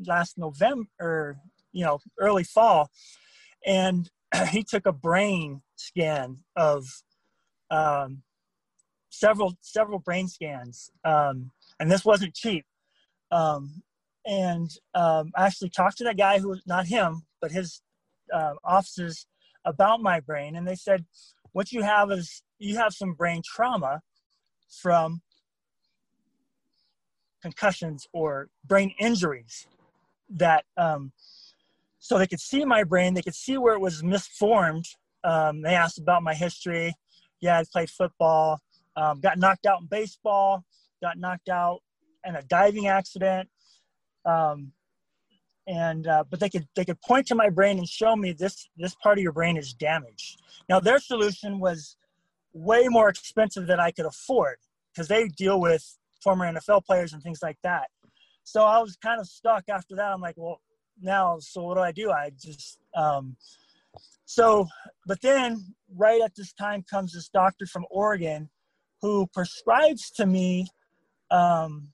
last 0.06 0.38
November, 0.38 0.88
or, 1.00 1.36
you 1.72 1.84
know, 1.84 2.00
early 2.18 2.44
fall. 2.44 2.90
And 3.66 4.10
he 4.50 4.62
took 4.62 4.86
a 4.86 4.92
brain 4.92 5.62
scan 5.76 6.38
of 6.56 6.86
um, 7.70 8.22
several 9.10 9.54
several 9.60 9.98
brain 9.98 10.28
scans, 10.28 10.90
um, 11.04 11.50
and 11.78 11.90
this 11.90 12.04
wasn't 12.04 12.34
cheap. 12.34 12.64
Um, 13.30 13.82
and 14.26 14.70
um, 14.94 15.32
I 15.36 15.46
actually 15.46 15.70
talked 15.70 15.98
to 15.98 16.04
that 16.04 16.18
guy 16.18 16.38
who 16.38 16.48
was 16.48 16.62
not 16.66 16.86
him, 16.86 17.22
but 17.40 17.52
his 17.52 17.82
uh, 18.32 18.54
offices 18.64 19.26
about 19.64 20.00
my 20.00 20.20
brain, 20.20 20.56
and 20.56 20.66
they 20.66 20.74
said, 20.74 21.04
"What 21.52 21.72
you 21.72 21.82
have 21.82 22.10
is 22.10 22.42
you 22.58 22.76
have 22.76 22.92
some 22.94 23.14
brain 23.14 23.42
trauma 23.44 24.00
from 24.82 25.22
concussions 27.42 28.06
or 28.12 28.48
brain 28.64 28.94
injuries 28.98 29.66
that." 30.30 30.64
Um, 30.76 31.12
so 31.98 32.16
they 32.16 32.26
could 32.26 32.40
see 32.40 32.64
my 32.64 32.84
brain, 32.84 33.14
they 33.14 33.22
could 33.22 33.34
see 33.34 33.58
where 33.58 33.74
it 33.74 33.80
was 33.80 34.02
misformed. 34.02 34.86
Um, 35.24 35.62
they 35.62 35.74
asked 35.74 35.98
about 35.98 36.22
my 36.22 36.34
history. 36.34 36.94
Yeah, 37.40 37.58
I 37.58 37.64
played 37.70 37.90
football. 37.90 38.60
Um, 38.96 39.20
got 39.20 39.38
knocked 39.38 39.66
out 39.66 39.80
in 39.80 39.86
baseball, 39.86 40.64
got 41.02 41.18
knocked 41.18 41.48
out 41.48 41.80
in 42.24 42.36
a 42.36 42.42
diving 42.42 42.88
accident. 42.88 43.48
Um, 44.24 44.72
and 45.66 46.06
uh, 46.06 46.24
but 46.28 46.40
they 46.40 46.48
could 46.48 46.66
they 46.74 46.84
could 46.84 47.00
point 47.02 47.26
to 47.26 47.34
my 47.34 47.50
brain 47.50 47.78
and 47.78 47.88
show 47.88 48.16
me 48.16 48.32
this 48.32 48.68
this 48.76 48.94
part 49.02 49.18
of 49.18 49.22
your 49.22 49.32
brain 49.32 49.56
is 49.56 49.74
damaged. 49.74 50.40
Now 50.68 50.80
their 50.80 50.98
solution 50.98 51.60
was 51.60 51.96
way 52.54 52.88
more 52.88 53.08
expensive 53.08 53.66
than 53.66 53.78
I 53.78 53.90
could 53.90 54.06
afford 54.06 54.56
because 54.92 55.08
they 55.08 55.28
deal 55.28 55.60
with 55.60 55.98
former 56.22 56.50
NFL 56.50 56.84
players 56.84 57.12
and 57.12 57.22
things 57.22 57.40
like 57.42 57.58
that. 57.62 57.88
So 58.44 58.64
I 58.64 58.78
was 58.78 58.96
kind 58.96 59.20
of 59.20 59.26
stuck 59.26 59.64
after 59.68 59.94
that. 59.96 60.12
I'm 60.12 60.20
like, 60.20 60.36
well, 60.36 60.60
now, 61.00 61.38
so 61.38 61.62
what 61.62 61.74
do 61.74 61.80
I 61.80 61.92
do? 61.92 62.10
I 62.10 62.30
just 62.30 62.78
um, 62.96 63.36
so, 64.28 64.66
but 65.06 65.22
then 65.22 65.74
right 65.96 66.20
at 66.20 66.34
this 66.34 66.52
time 66.52 66.82
comes 66.82 67.14
this 67.14 67.30
doctor 67.30 67.64
from 67.64 67.86
Oregon 67.90 68.50
who 69.00 69.26
prescribes 69.28 70.10
to 70.12 70.26
me 70.26 70.68
um, 71.30 71.88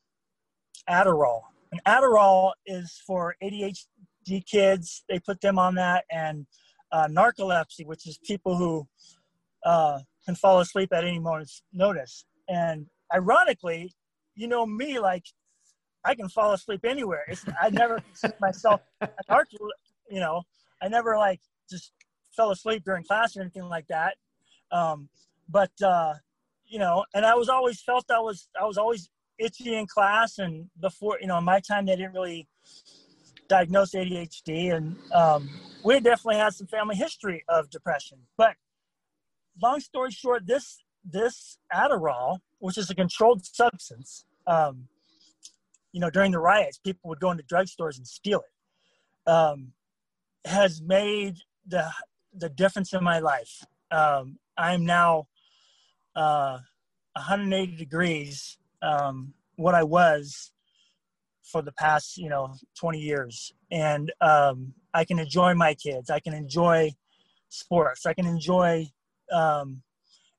Adderall. 0.91 1.43
And 1.71 1.81
Adderall 1.85 2.53
is 2.67 3.01
for 3.07 3.37
ADHD 3.41 4.45
kids. 4.51 5.05
They 5.09 5.21
put 5.21 5.41
them 5.43 5.61
on 5.61 5.77
that, 5.77 6.07
and 6.11 6.47
uh, 6.91 7.07
narcolepsy, 7.07 7.87
which 7.87 8.05
is 8.05 8.19
people 8.19 8.57
who 8.57 8.89
uh, 9.65 10.01
can 10.25 10.35
fall 10.35 10.59
asleep 10.59 10.93
at 10.93 11.05
any 11.05 11.21
moment's 11.21 11.63
notice. 11.73 12.25
And 12.49 12.87
ironically, 13.15 13.95
you 14.35 14.49
know 14.49 14.67
me, 14.67 14.99
like 14.99 15.25
I 16.05 16.15
can 16.15 16.29
fall 16.29 16.53
asleep 16.53 16.85
anywhere. 16.85 17.25
It's, 17.29 17.45
I 17.61 17.71
never 17.71 17.99
consider 18.21 18.35
myself 18.41 18.81
you 20.11 20.21
know, 20.21 20.43
I 20.83 20.89
never 20.89 21.17
like 21.17 21.41
just 21.69 21.93
fell 22.37 22.51
asleep 22.51 22.85
during 22.85 23.05
class 23.05 23.37
or 23.37 23.41
anything 23.41 23.69
like 23.69 23.87
that. 23.89 24.17
Um, 24.71 25.09
but 25.49 25.71
uh, 25.83 26.15
you 26.67 26.79
know, 26.79 27.05
and 27.15 27.25
I 27.25 27.35
was 27.35 27.49
always 27.49 27.81
felt 27.81 28.11
I 28.11 28.21
was 28.21 28.49
I 28.61 28.65
was 28.65 28.79
always 28.79 29.09
itchy 29.39 29.75
in 29.75 29.87
class, 29.87 30.39
and 30.39 30.69
before 30.81 31.19
you 31.21 31.27
know, 31.27 31.39
in 31.39 31.45
my 31.45 31.61
time 31.61 31.87
they 31.87 31.97
didn't 31.97 32.15
really 32.15 32.49
diagnose 33.49 33.93
ADHD, 33.93 34.75
and 34.75 34.97
um, 35.13 35.49
we 35.85 36.01
definitely 36.01 36.37
had 36.37 36.55
some 36.55 36.67
family 36.67 36.97
history 36.97 37.45
of 37.49 37.71
depression. 37.71 38.19
But 38.37 38.55
long 39.63 39.81
story 39.81 40.11
short, 40.11 40.47
this 40.47 40.83
this 41.05 41.59
Adderall, 41.73 42.39
which 42.65 42.79
is 42.79 42.89
a 42.89 42.95
controlled 42.95 43.45
substance, 43.45 44.25
um, 44.47 44.89
you 45.93 46.01
know, 46.01 46.09
during 46.09 46.33
the 46.33 46.39
riots, 46.39 46.79
people 46.79 47.11
would 47.11 47.21
go 47.21 47.31
into 47.31 47.43
drugstores 47.43 47.99
and 47.99 48.07
steal 48.07 48.41
it. 48.41 49.31
Um, 49.31 49.73
has 50.47 50.81
made 50.81 51.37
the 51.67 51.91
the 52.33 52.49
difference 52.49 52.95
in 52.95 53.05
my 53.05 53.19
life. 53.19 53.67
Um, 53.91 54.39
I'm 54.57 54.87
now 54.87 55.27
uh, 56.17 56.57
180 57.13 57.77
degrees 57.77 58.57
um, 58.81 59.35
what 59.57 59.75
I 59.75 59.83
was 59.83 60.51
for 61.43 61.61
the 61.61 61.73
past, 61.73 62.17
you 62.17 62.31
know, 62.31 62.55
20 62.79 62.99
years. 62.99 63.53
And 63.71 64.11
um, 64.23 64.73
I 64.95 65.05
can 65.05 65.19
enjoy 65.19 65.53
my 65.53 65.75
kids. 65.75 66.09
I 66.09 66.19
can 66.19 66.33
enjoy 66.33 66.95
sports. 67.51 68.07
I 68.07 68.15
can 68.15 68.27
enjoy 68.27 68.87
um, 69.31 69.83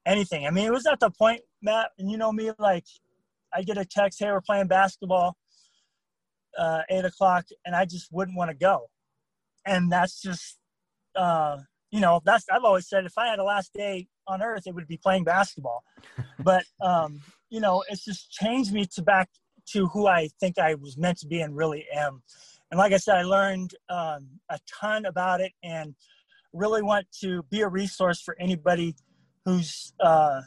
anything. 0.06 0.46
I 0.46 0.52
mean, 0.52 0.66
it 0.66 0.72
was 0.72 0.86
at 0.86 1.00
the 1.00 1.10
point, 1.10 1.42
Matt, 1.62 1.92
and 1.98 2.10
you 2.10 2.18
know 2.18 2.32
me, 2.32 2.52
like 2.60 2.86
I 3.54 3.64
get 3.64 3.78
a 3.78 3.86
text, 3.86 4.20
hey, 4.20 4.32
we're 4.32 4.42
playing 4.42 4.68
basketball, 4.68 5.36
uh, 6.58 6.82
eight 6.90 7.06
o'clock, 7.06 7.46
and 7.66 7.76
I 7.76 7.86
just 7.86 8.12
wouldn't 8.12 8.38
want 8.38 8.52
to 8.52 8.56
go. 8.56 8.90
And 9.66 9.92
that's 9.92 10.22
just, 10.22 10.58
uh, 11.16 11.58
you 11.92 12.00
know, 12.00 12.22
that's 12.24 12.46
I've 12.52 12.64
always 12.64 12.88
said 12.88 13.06
if 13.06 13.18
I 13.18 13.28
had 13.28 13.40
a 13.40 13.44
last 13.44 13.74
day 13.74 14.08
on 14.28 14.42
earth, 14.42 14.64
it 14.68 14.76
would 14.76 14.88
be 14.88 14.98
playing 14.98 15.24
basketball. 15.24 15.84
but 16.40 16.64
um, 16.82 17.22
you 17.50 17.60
know, 17.60 17.84
it's 17.90 18.04
just 18.04 18.32
changed 18.32 18.74
me 18.74 18.86
to 18.96 19.02
back 19.02 19.30
to 19.68 19.88
who 19.88 20.08
I 20.08 20.30
think 20.40 20.60
I 20.60 20.76
was 20.76 20.98
meant 20.98 21.18
to 21.20 21.28
be 21.28 21.42
and 21.42 21.56
really 21.56 21.86
am. 21.96 22.22
And 22.70 22.78
like 22.78 22.94
I 22.94 22.98
said, 22.98 23.16
I 23.16 23.24
learned 23.24 23.72
um, 23.90 24.28
a 24.50 24.60
ton 24.80 25.06
about 25.06 25.42
it 25.42 25.54
and 25.64 25.96
really 26.54 26.82
want 26.82 27.08
to 27.22 27.44
be 27.44 27.62
a 27.62 27.68
resource 27.68 28.22
for 28.22 28.36
anybody 28.40 28.96
who's 29.46 29.94
uh, 30.00 30.42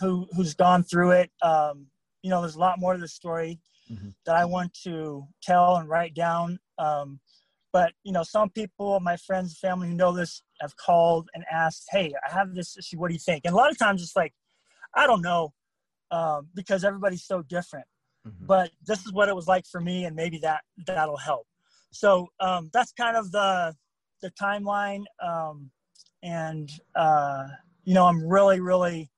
who 0.00 0.28
who's 0.36 0.54
gone 0.54 0.82
through 0.82 1.12
it. 1.12 1.30
Um, 1.42 1.86
you 2.22 2.30
know, 2.30 2.40
there's 2.40 2.56
a 2.56 2.60
lot 2.60 2.78
more 2.78 2.94
to 2.94 3.00
the 3.00 3.08
story 3.08 3.58
mm-hmm. 3.90 4.10
that 4.26 4.36
I 4.36 4.44
want 4.44 4.74
to 4.84 5.26
tell 5.42 5.76
and 5.76 5.88
write 5.88 6.14
down. 6.14 6.58
Um, 6.78 7.20
but 7.72 7.92
you 8.04 8.12
know, 8.12 8.22
some 8.22 8.50
people, 8.50 9.00
my 9.00 9.16
friends, 9.16 9.58
family 9.58 9.88
who 9.88 9.94
know 9.94 10.12
this, 10.12 10.42
have 10.60 10.76
called 10.76 11.28
and 11.34 11.44
asked, 11.50 11.86
"Hey, 11.90 12.12
I 12.26 12.32
have 12.32 12.54
this 12.54 12.76
issue. 12.76 12.98
What 12.98 13.08
do 13.08 13.14
you 13.14 13.20
think?" 13.20 13.44
And 13.44 13.54
a 13.54 13.56
lot 13.56 13.70
of 13.70 13.78
times, 13.78 14.02
it's 14.02 14.16
like, 14.16 14.34
I 14.94 15.06
don't 15.06 15.22
know, 15.22 15.54
um, 16.10 16.48
because 16.54 16.84
everybody's 16.84 17.24
so 17.24 17.42
different. 17.42 17.86
Mm-hmm. 18.26 18.46
But 18.46 18.70
this 18.86 19.04
is 19.04 19.12
what 19.12 19.28
it 19.28 19.34
was 19.34 19.48
like 19.48 19.66
for 19.66 19.80
me, 19.80 20.04
and 20.04 20.14
maybe 20.14 20.38
that 20.38 20.60
that'll 20.86 21.16
help. 21.16 21.46
So 21.90 22.28
um, 22.40 22.70
that's 22.72 22.92
kind 22.92 23.16
of 23.16 23.32
the 23.32 23.74
the 24.20 24.30
timeline, 24.32 25.04
um, 25.22 25.70
and 26.22 26.70
uh, 26.94 27.48
you 27.84 27.94
know, 27.94 28.06
I'm 28.06 28.26
really, 28.26 28.60
really 28.60 29.10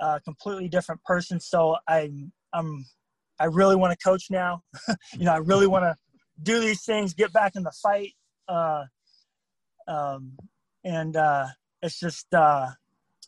a 0.00 0.04
uh, 0.04 0.18
completely 0.20 0.68
different 0.68 1.02
person. 1.04 1.40
So 1.40 1.76
I'm 1.88 2.32
I'm 2.52 2.86
I 3.38 3.44
really 3.44 3.76
want 3.76 3.98
to 3.98 4.04
coach 4.04 4.26
now. 4.30 4.62
you 5.12 5.24
know, 5.24 5.32
I 5.32 5.38
really 5.38 5.66
want 5.66 5.84
to 5.84 5.96
do 6.42 6.60
these 6.60 6.84
things, 6.84 7.14
get 7.14 7.32
back 7.32 7.56
in 7.56 7.62
the 7.62 7.72
fight. 7.72 8.12
Uh, 8.48 8.84
um, 9.88 10.36
and 10.84 11.16
uh, 11.16 11.46
it's 11.82 11.98
just, 11.98 12.32
uh, 12.32 12.68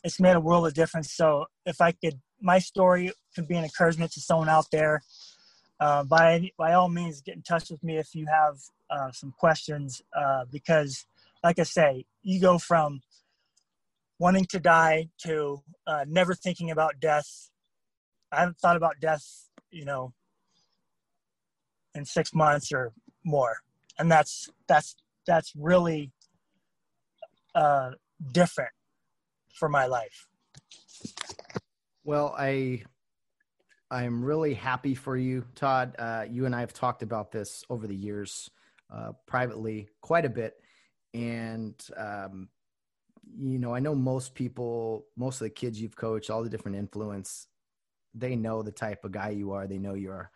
it's 0.05 0.21
made 0.21 0.37
a 0.37 0.41
world 0.41 0.67
of 0.67 0.75
difference. 0.75 1.13
So 1.13 1.47
if 1.67 1.81
I 1.81 1.93
could, 1.93 2.21
my 2.41 2.59
story 2.59 3.13
could 3.35 3.49
be 3.49 3.57
an 3.57 3.65
encouragement 3.65 4.13
to 4.13 4.21
someone 4.21 4.49
out 4.49 4.67
there. 4.71 5.03
Uh, 5.81 6.03
by 6.03 6.51
by 6.59 6.73
all 6.73 6.89
means, 6.89 7.21
get 7.21 7.37
in 7.37 7.43
touch 7.43 7.71
with 7.71 7.85
me 7.85 7.99
if 7.99 8.13
you 8.13 8.27
have 8.27 8.59
uh, 8.91 9.13
some 9.13 9.33
questions. 9.39 10.03
Uh, 10.17 10.45
because, 10.51 11.07
like 11.45 11.61
I 11.61 11.63
say, 11.63 12.05
you 12.23 12.41
go 12.41 12.59
from 12.59 13.01
wanting 14.19 14.45
to 14.47 14.61
die 14.61 15.09
to 15.19 15.63
uh, 15.87 16.05
never 16.09 16.35
thinking 16.35 16.71
about 16.71 17.01
death. 17.01 17.51
I 18.33 18.41
haven't 18.41 18.59
thought 18.59 18.77
about 18.77 19.01
death, 19.01 19.49
you 19.71 19.85
know, 19.85 20.13
in 21.95 22.05
six 22.05 22.35
months 22.35 22.73
or 22.73 22.93
more. 23.25 23.59
And 23.99 24.11
that's 24.11 24.49
that's 24.67 24.97
that's 25.27 25.53
really 25.57 26.13
uh, 27.55 27.93
different 28.33 28.73
for 29.55 29.69
my 29.69 29.87
life. 29.87 30.27
Well 32.05 32.35
i 32.39 32.83
i'm 33.91 34.25
really 34.25 34.55
happy 34.55 34.95
for 34.95 35.17
you 35.17 35.45
todd. 35.55 35.95
Uh, 35.99 36.25
you 36.29 36.47
and 36.47 36.55
i 36.55 36.61
have 36.61 36.73
talked 36.73 37.03
about 37.03 37.33
this 37.33 37.65
over 37.71 37.87
the 37.87 37.95
years 37.95 38.51
uh, 38.91 39.13
privately 39.27 39.89
quite 40.01 40.25
a 40.25 40.29
bit. 40.29 40.55
And 41.15 41.75
um, 41.97 42.49
you 43.37 43.59
know 43.59 43.75
i 43.75 43.81
know 43.81 43.95
most 43.95 44.35
people 44.35 45.07
most 45.17 45.41
of 45.41 45.45
the 45.45 45.51
kids 45.51 45.81
you've 45.81 45.97
coached 45.97 46.31
all 46.31 46.43
the 46.43 46.51
different 46.51 46.77
influence 46.77 47.49
they 48.15 48.37
know 48.37 48.63
the 48.63 48.73
type 48.73 49.05
of 49.05 49.13
guy 49.13 49.31
you 49.31 49.53
are 49.53 49.67
they 49.67 49.79
know 49.79 49.95
you're 49.95 50.31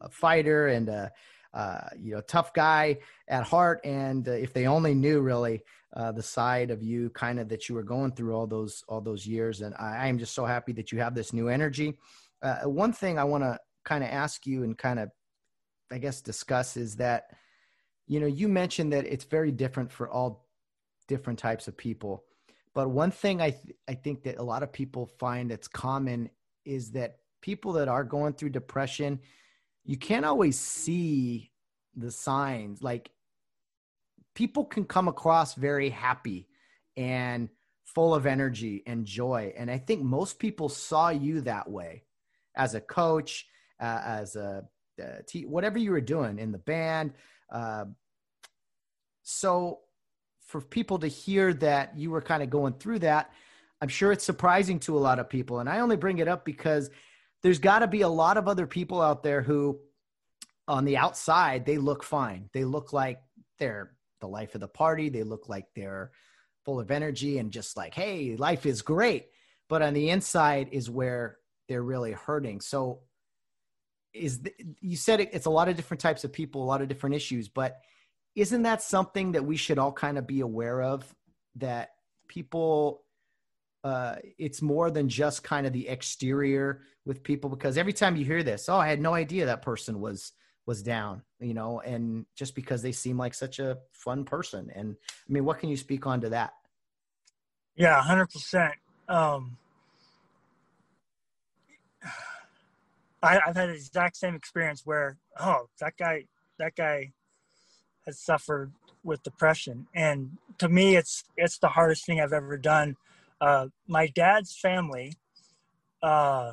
a 0.00 0.08
fighter 0.08 0.68
and 0.68 0.88
a 0.88 1.10
uh, 1.54 1.80
you 1.98 2.14
know, 2.14 2.20
tough 2.20 2.52
guy 2.52 2.98
at 3.26 3.44
heart. 3.44 3.80
And 3.84 4.28
uh, 4.28 4.32
if 4.32 4.52
they 4.52 4.66
only 4.66 4.94
knew 4.94 5.20
really 5.20 5.62
uh, 5.94 6.12
the 6.12 6.22
side 6.22 6.70
of 6.70 6.82
you, 6.82 7.10
kind 7.10 7.40
of 7.40 7.48
that 7.48 7.68
you 7.68 7.74
were 7.74 7.82
going 7.82 8.12
through 8.12 8.34
all 8.34 8.46
those 8.46 8.84
all 8.88 9.00
those 9.00 9.26
years, 9.26 9.62
and 9.62 9.74
I, 9.78 10.04
I 10.04 10.06
am 10.08 10.18
just 10.18 10.34
so 10.34 10.44
happy 10.44 10.72
that 10.74 10.92
you 10.92 10.98
have 10.98 11.14
this 11.14 11.32
new 11.32 11.48
energy. 11.48 11.98
Uh, 12.42 12.60
one 12.64 12.92
thing 12.92 13.18
I 13.18 13.24
want 13.24 13.44
to 13.44 13.58
kind 13.84 14.04
of 14.04 14.10
ask 14.10 14.46
you 14.46 14.62
and 14.62 14.76
kind 14.76 14.98
of, 14.98 15.10
I 15.90 15.98
guess, 15.98 16.20
discuss 16.20 16.76
is 16.76 16.96
that, 16.96 17.30
you 18.06 18.20
know, 18.20 18.26
you 18.26 18.48
mentioned 18.48 18.92
that 18.92 19.06
it's 19.06 19.24
very 19.24 19.50
different 19.50 19.90
for 19.90 20.08
all 20.08 20.46
different 21.08 21.38
types 21.38 21.66
of 21.66 21.76
people. 21.76 22.24
But 22.78 22.90
one 22.90 23.10
thing 23.10 23.42
I, 23.42 23.50
th- 23.50 23.74
I 23.88 23.94
think 23.94 24.22
that 24.22 24.38
a 24.38 24.42
lot 24.44 24.62
of 24.62 24.72
people 24.72 25.10
find 25.18 25.50
that's 25.50 25.66
common 25.66 26.30
is 26.64 26.92
that 26.92 27.16
people 27.42 27.72
that 27.72 27.88
are 27.88 28.04
going 28.04 28.34
through 28.34 28.50
depression, 28.50 29.18
you 29.84 29.96
can't 29.96 30.24
always 30.24 30.56
see 30.56 31.50
the 31.96 32.12
signs. 32.12 32.80
Like 32.80 33.10
people 34.36 34.64
can 34.64 34.84
come 34.84 35.08
across 35.08 35.54
very 35.54 35.90
happy 35.90 36.46
and 36.96 37.48
full 37.84 38.14
of 38.14 38.26
energy 38.26 38.84
and 38.86 39.04
joy. 39.04 39.52
And 39.56 39.72
I 39.72 39.78
think 39.78 40.04
most 40.04 40.38
people 40.38 40.68
saw 40.68 41.08
you 41.08 41.40
that 41.40 41.68
way 41.68 42.04
as 42.54 42.76
a 42.76 42.80
coach, 42.80 43.44
uh, 43.80 44.02
as 44.04 44.36
a, 44.36 44.62
uh, 45.02 45.40
whatever 45.46 45.80
you 45.80 45.90
were 45.90 46.00
doing 46.00 46.38
in 46.38 46.52
the 46.52 46.58
band. 46.58 47.14
Uh, 47.50 47.86
so 49.24 49.80
for 50.48 50.62
people 50.62 50.98
to 50.98 51.06
hear 51.06 51.52
that 51.52 51.96
you 51.96 52.10
were 52.10 52.22
kind 52.22 52.42
of 52.42 52.48
going 52.48 52.72
through 52.72 53.00
that, 53.00 53.30
I'm 53.82 53.88
sure 53.88 54.10
it's 54.12 54.24
surprising 54.24 54.80
to 54.80 54.96
a 54.96 54.98
lot 54.98 55.18
of 55.18 55.28
people. 55.28 55.60
And 55.60 55.68
I 55.68 55.80
only 55.80 55.96
bring 55.96 56.18
it 56.18 56.26
up 56.26 56.44
because 56.44 56.90
there's 57.42 57.58
got 57.58 57.80
to 57.80 57.86
be 57.86 58.00
a 58.00 58.08
lot 58.08 58.38
of 58.38 58.48
other 58.48 58.66
people 58.66 59.00
out 59.00 59.22
there 59.22 59.42
who, 59.42 59.78
on 60.66 60.86
the 60.86 60.96
outside, 60.96 61.66
they 61.66 61.76
look 61.76 62.02
fine. 62.02 62.48
They 62.54 62.64
look 62.64 62.94
like 62.94 63.20
they're 63.58 63.92
the 64.20 64.26
life 64.26 64.54
of 64.54 64.62
the 64.62 64.68
party. 64.68 65.10
They 65.10 65.22
look 65.22 65.50
like 65.50 65.66
they're 65.76 66.12
full 66.64 66.80
of 66.80 66.90
energy 66.90 67.36
and 67.36 67.52
just 67.52 67.76
like, 67.76 67.92
hey, 67.92 68.34
life 68.36 68.64
is 68.64 68.80
great. 68.80 69.26
But 69.68 69.82
on 69.82 69.92
the 69.92 70.08
inside 70.08 70.70
is 70.72 70.88
where 70.88 71.36
they're 71.68 71.82
really 71.82 72.12
hurting. 72.12 72.62
So, 72.62 73.00
is 74.14 74.40
the, 74.40 74.54
you 74.80 74.96
said 74.96 75.20
it, 75.20 75.30
it's 75.34 75.46
a 75.46 75.50
lot 75.50 75.68
of 75.68 75.76
different 75.76 76.00
types 76.00 76.24
of 76.24 76.32
people, 76.32 76.62
a 76.62 76.64
lot 76.64 76.80
of 76.80 76.88
different 76.88 77.16
issues, 77.16 77.48
but 77.48 77.82
isn't 78.38 78.62
that 78.62 78.80
something 78.80 79.32
that 79.32 79.44
we 79.44 79.56
should 79.56 79.78
all 79.78 79.90
kind 79.90 80.16
of 80.16 80.24
be 80.24 80.40
aware 80.40 80.80
of 80.80 81.12
that 81.56 81.90
people 82.28 83.02
uh, 83.82 84.16
it's 84.38 84.62
more 84.62 84.90
than 84.90 85.08
just 85.08 85.42
kind 85.42 85.66
of 85.66 85.72
the 85.72 85.88
exterior 85.88 86.82
with 87.04 87.22
people 87.22 87.50
because 87.50 87.78
every 87.78 87.92
time 87.92 88.16
you 88.16 88.24
hear 88.24 88.42
this, 88.42 88.68
oh, 88.68 88.76
I 88.76 88.88
had 88.88 89.00
no 89.00 89.14
idea 89.14 89.46
that 89.46 89.62
person 89.62 90.00
was 90.00 90.32
was 90.66 90.82
down, 90.82 91.22
you 91.40 91.54
know, 91.54 91.80
and 91.80 92.26
just 92.36 92.54
because 92.54 92.82
they 92.82 92.92
seem 92.92 93.16
like 93.16 93.34
such 93.34 93.58
a 93.58 93.78
fun 93.92 94.24
person. 94.24 94.70
And 94.74 94.96
I 95.28 95.32
mean, 95.32 95.44
what 95.44 95.58
can 95.58 95.70
you 95.70 95.76
speak 95.76 96.06
on 96.06 96.20
to 96.20 96.28
that? 96.30 96.52
Yeah, 97.76 98.00
100% 98.02 98.72
um. 99.08 99.56
I, 103.20 103.40
I've 103.46 103.56
had 103.56 103.70
the 103.70 103.74
exact 103.74 104.16
same 104.16 104.34
experience 104.36 104.82
where, 104.84 105.16
oh, 105.40 105.66
that 105.80 105.94
guy, 105.98 106.26
that 106.58 106.76
guy 106.76 107.12
has 108.08 108.18
suffered 108.18 108.72
with 109.04 109.22
depression, 109.22 109.86
and 109.94 110.38
to 110.58 110.68
me, 110.68 110.96
it's 110.96 111.24
it's 111.36 111.58
the 111.58 111.68
hardest 111.68 112.04
thing 112.06 112.20
I've 112.20 112.32
ever 112.32 112.56
done 112.56 112.96
uh, 113.40 113.68
my 113.86 114.06
dad's 114.08 114.56
family 114.56 115.14
uh, 116.02 116.52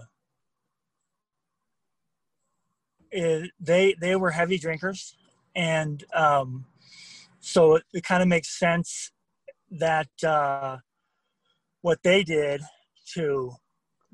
they 3.11 3.95
they 3.99 4.15
were 4.15 4.31
heavy 4.31 4.57
drinkers, 4.57 5.15
and 5.55 6.03
um, 6.13 6.65
so 7.39 7.75
it, 7.75 7.83
it 7.93 8.03
kind 8.03 8.21
of 8.21 8.27
makes 8.27 8.59
sense 8.59 9.11
that 9.71 10.09
uh, 10.23 10.77
what 11.81 11.99
they 12.03 12.23
did 12.23 12.61
to 13.13 13.53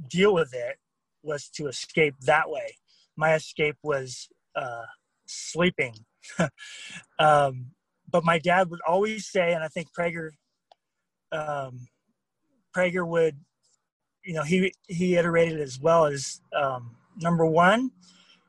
deal 0.08 0.34
with 0.34 0.54
it 0.54 0.78
was 1.24 1.50
to 1.50 1.68
escape 1.68 2.16
that 2.22 2.50
way. 2.50 2.76
My 3.16 3.34
escape 3.34 3.78
was 3.82 4.30
uh, 4.56 4.86
sleeping. 5.26 5.94
um, 7.20 7.72
but 8.10 8.24
my 8.24 8.40
dad 8.40 8.70
would 8.70 8.82
always 8.88 9.28
say, 9.28 9.54
and 9.54 9.64
I 9.64 9.68
think 9.68 9.88
Prager 9.98 10.32
um, 11.32 11.88
Prager 12.76 13.08
would, 13.08 13.38
you 14.24 14.34
know, 14.34 14.44
he 14.44 14.72
he 14.88 15.16
iterated 15.16 15.60
as 15.60 15.80
well 15.80 16.06
as 16.06 16.42
um, 16.56 16.96
number 17.18 17.46
one, 17.46 17.92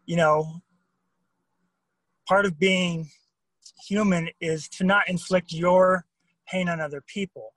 you 0.07 0.17
know, 0.17 0.63
part 2.27 2.47
of 2.47 2.59
being 2.59 3.09
human 3.87 4.29
is 4.41 4.69
to 4.69 4.85
not 4.85 5.09
inflict 5.09 5.53
your 5.53 6.05
pain 6.47 6.69
on 6.69 6.81
other 6.81 7.03
people, 7.07 7.53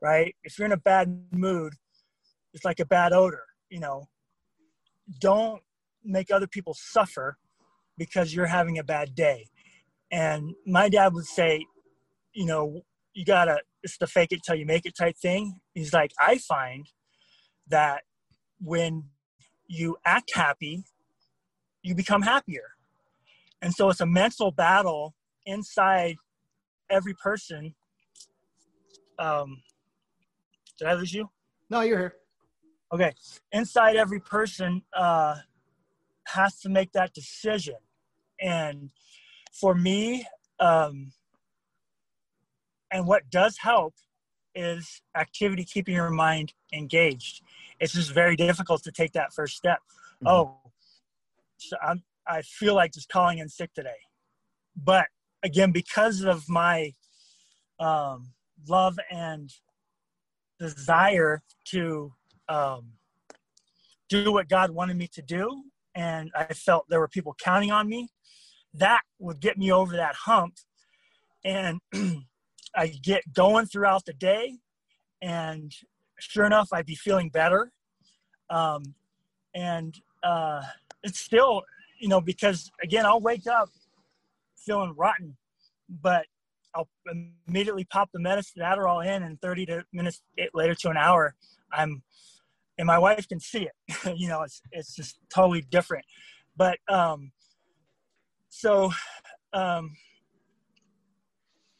right? 0.00 0.34
If 0.44 0.58
you're 0.58 0.66
in 0.66 0.72
a 0.72 0.76
bad 0.76 1.24
mood, 1.32 1.74
it's 2.52 2.64
like 2.64 2.80
a 2.80 2.86
bad 2.86 3.12
odor, 3.12 3.44
you 3.68 3.80
know. 3.80 4.08
Don't 5.20 5.62
make 6.04 6.30
other 6.30 6.46
people 6.46 6.74
suffer 6.74 7.36
because 7.98 8.34
you're 8.34 8.46
having 8.46 8.78
a 8.78 8.84
bad 8.84 9.14
day. 9.14 9.46
And 10.12 10.54
my 10.66 10.88
dad 10.88 11.14
would 11.14 11.26
say, 11.26 11.64
you 12.34 12.46
know, 12.46 12.82
you 13.14 13.24
gotta 13.24 13.60
it's 13.82 13.96
the 13.98 14.06
fake 14.06 14.32
it 14.32 14.42
till 14.44 14.56
you 14.56 14.66
make 14.66 14.86
it 14.86 14.94
type 14.96 15.16
thing. 15.16 15.60
He's 15.74 15.92
like, 15.92 16.12
I 16.20 16.38
find 16.38 16.86
that 17.68 18.02
when 18.60 19.04
you 19.66 19.96
act 20.04 20.32
happy, 20.34 20.84
you 21.82 21.94
become 21.94 22.22
happier. 22.22 22.74
And 23.62 23.74
so 23.74 23.88
it's 23.90 24.00
a 24.00 24.06
mental 24.06 24.50
battle 24.50 25.14
inside 25.46 26.16
every 26.90 27.14
person. 27.14 27.74
Um, 29.18 29.62
did 30.78 30.88
I 30.88 30.94
lose 30.94 31.12
you? 31.12 31.28
No, 31.68 31.80
you're 31.82 31.98
here. 31.98 32.14
Okay. 32.92 33.12
Inside 33.52 33.96
every 33.96 34.20
person 34.20 34.82
uh, 34.96 35.36
has 36.26 36.58
to 36.60 36.68
make 36.68 36.92
that 36.92 37.12
decision. 37.12 37.76
And 38.40 38.90
for 39.52 39.74
me, 39.74 40.26
um, 40.58 41.12
and 42.92 43.06
what 43.06 43.30
does 43.30 43.56
help 43.58 43.94
is 44.54 45.00
activity 45.16 45.64
keeping 45.64 45.94
your 45.94 46.10
mind 46.10 46.52
engaged. 46.72 47.42
It's 47.78 47.92
just 47.92 48.12
very 48.12 48.36
difficult 48.36 48.82
to 48.82 48.92
take 48.92 49.12
that 49.12 49.32
first 49.32 49.56
step. 49.56 49.78
Mm-hmm. 50.22 50.28
Oh, 50.28 50.56
so 51.56 51.76
I'm, 51.82 52.02
I 52.26 52.42
feel 52.42 52.74
like 52.74 52.92
just 52.92 53.08
calling 53.08 53.38
in 53.38 53.48
sick 53.48 53.72
today. 53.74 53.90
But 54.76 55.06
again, 55.42 55.72
because 55.72 56.22
of 56.22 56.48
my 56.48 56.92
um, 57.78 58.32
love 58.68 58.98
and 59.10 59.50
desire 60.58 61.42
to 61.66 62.12
um, 62.48 62.92
do 64.08 64.32
what 64.32 64.48
God 64.48 64.70
wanted 64.70 64.96
me 64.96 65.08
to 65.14 65.22
do, 65.22 65.64
and 65.94 66.30
I 66.36 66.52
felt 66.54 66.86
there 66.88 67.00
were 67.00 67.08
people 67.08 67.34
counting 67.42 67.72
on 67.72 67.88
me, 67.88 68.08
that 68.74 69.02
would 69.18 69.40
get 69.40 69.58
me 69.58 69.72
over 69.72 69.96
that 69.96 70.14
hump. 70.14 70.54
And 71.44 71.80
I 72.76 72.88
get 72.88 73.32
going 73.32 73.66
throughout 73.66 74.04
the 74.04 74.12
day, 74.12 74.58
and 75.20 75.72
sure 76.18 76.44
enough, 76.44 76.68
I'd 76.72 76.86
be 76.86 76.94
feeling 76.94 77.30
better. 77.30 77.72
Um, 78.48 78.94
and 79.54 79.94
uh, 80.22 80.62
it's 81.02 81.20
still, 81.20 81.62
you 81.98 82.08
know, 82.08 82.20
because 82.20 82.70
again, 82.82 83.06
I'll 83.06 83.20
wake 83.20 83.46
up 83.46 83.68
feeling 84.56 84.94
rotten, 84.96 85.36
but 85.88 86.26
I'll 86.74 86.88
immediately 87.48 87.84
pop 87.84 88.10
the 88.12 88.20
medicine 88.20 88.62
Adderall 88.62 89.04
in, 89.04 89.22
and 89.22 89.40
30 89.40 89.66
to 89.66 89.84
minutes 89.92 90.22
later 90.54 90.74
to 90.76 90.90
an 90.90 90.96
hour, 90.96 91.34
I'm, 91.72 92.02
and 92.78 92.86
my 92.86 92.98
wife 92.98 93.26
can 93.28 93.40
see 93.40 93.66
it. 93.66 94.16
you 94.16 94.28
know, 94.28 94.42
it's 94.42 94.62
it's 94.70 94.94
just 94.94 95.18
totally 95.34 95.62
different. 95.62 96.04
But 96.56 96.78
um, 96.88 97.32
so 98.50 98.90
um, 99.52 99.96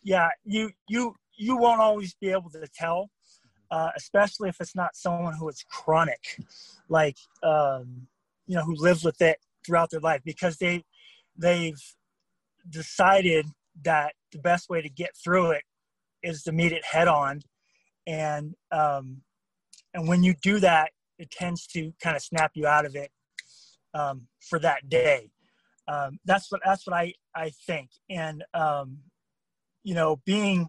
yeah, 0.02 0.28
you 0.44 0.70
you 0.88 1.14
you 1.36 1.56
won't 1.56 1.80
always 1.80 2.14
be 2.14 2.30
able 2.30 2.51
to 2.51 2.66
tell, 2.74 3.10
uh, 3.70 3.90
especially 3.97 4.48
if 4.48 4.56
it's 4.60 4.74
not 4.74 4.97
someone 4.97 5.34
who 5.34 5.48
is 5.48 5.64
chronic, 5.68 6.38
like 6.88 7.16
um, 7.42 8.06
you 8.47 8.56
know 8.56 8.64
who 8.64 8.74
lives 8.76 9.05
with 9.05 9.20
it 9.20 9.38
throughout 9.66 9.90
their 9.90 10.01
life 10.01 10.22
because 10.24 10.56
they 10.56 10.84
they've 11.36 11.80
decided 12.68 13.47
that 13.82 14.14
the 14.32 14.38
best 14.38 14.68
way 14.68 14.80
to 14.80 14.88
get 14.88 15.10
through 15.22 15.51
it 15.51 15.62
is 16.22 16.42
to 16.44 16.52
meet 16.52 16.72
it 16.72 16.84
head 16.84 17.09
on, 17.09 17.40
and 18.06 18.55
um, 18.72 19.22
and 19.92 20.09
when 20.09 20.22
you 20.22 20.34
do 20.42 20.60
that, 20.60 20.92
it 21.18 21.30
tends 21.30 21.66
to 21.66 21.92
kind 22.02 22.16
of 22.16 22.22
snap 22.22 22.52
you 22.55 22.66
out 22.66 22.86
of 22.86 22.97
it 22.97 23.10
um, 23.92 24.22
for 24.40 24.59
that 24.59 24.88
day. 24.88 25.30
Um, 25.90 26.20
that's 26.24 26.52
what 26.52 26.60
that's 26.64 26.86
what 26.86 26.94
I 26.94 27.14
I 27.34 27.50
think, 27.66 27.90
and 28.08 28.44
um, 28.54 28.98
you 29.82 29.94
know, 29.94 30.20
being 30.24 30.68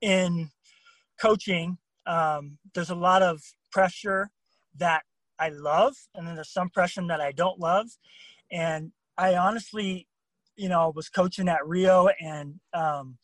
in 0.00 0.50
coaching, 1.20 1.76
um, 2.06 2.56
there's 2.74 2.90
a 2.90 2.94
lot 2.94 3.22
of 3.22 3.42
pressure 3.70 4.30
that 4.76 5.02
I 5.38 5.50
love, 5.50 5.94
and 6.14 6.26
then 6.26 6.36
there's 6.36 6.52
some 6.52 6.70
pressure 6.70 7.06
that 7.08 7.20
I 7.20 7.32
don't 7.32 7.60
love. 7.60 7.88
And 8.50 8.92
I 9.18 9.34
honestly, 9.34 10.06
you 10.56 10.70
know, 10.70 10.90
was 10.94 11.10
coaching 11.10 11.48
at 11.48 11.66
Rio, 11.66 12.08
and 12.20 12.60
um, 12.72 13.18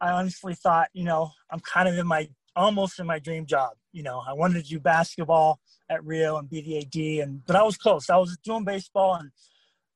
I 0.00 0.10
honestly 0.10 0.54
thought, 0.54 0.88
you 0.92 1.04
know, 1.04 1.30
I'm 1.50 1.60
kind 1.60 1.88
of 1.88 1.96
in 1.96 2.08
my 2.08 2.28
almost 2.58 2.98
in 2.98 3.06
my 3.06 3.18
dream 3.18 3.46
job. 3.46 3.70
You 3.92 4.02
know, 4.02 4.22
I 4.26 4.32
wanted 4.34 4.62
to 4.62 4.68
do 4.68 4.80
basketball 4.80 5.60
at 5.88 6.04
Rio 6.04 6.36
and 6.36 6.50
be 6.50 6.60
the 6.60 6.78
AD, 6.78 7.26
and 7.26 7.46
but 7.46 7.56
I 7.56 7.62
was 7.62 7.76
close. 7.76 8.10
I 8.10 8.16
was 8.16 8.36
doing 8.44 8.64
baseball, 8.64 9.14
and 9.14 9.30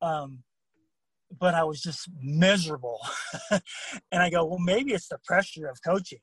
um, 0.01 0.39
but 1.39 1.55
I 1.55 1.65
was 1.65 1.83
just 1.83 2.09
miserable. 2.21 3.01
and 3.51 4.23
I 4.23 4.31
go, 4.31 4.45
well, 4.45 4.59
maybe 4.59 4.93
it's 4.93 5.09
the 5.09 5.19
pressure 5.27 5.67
of 5.67 5.79
coaching. 5.85 6.21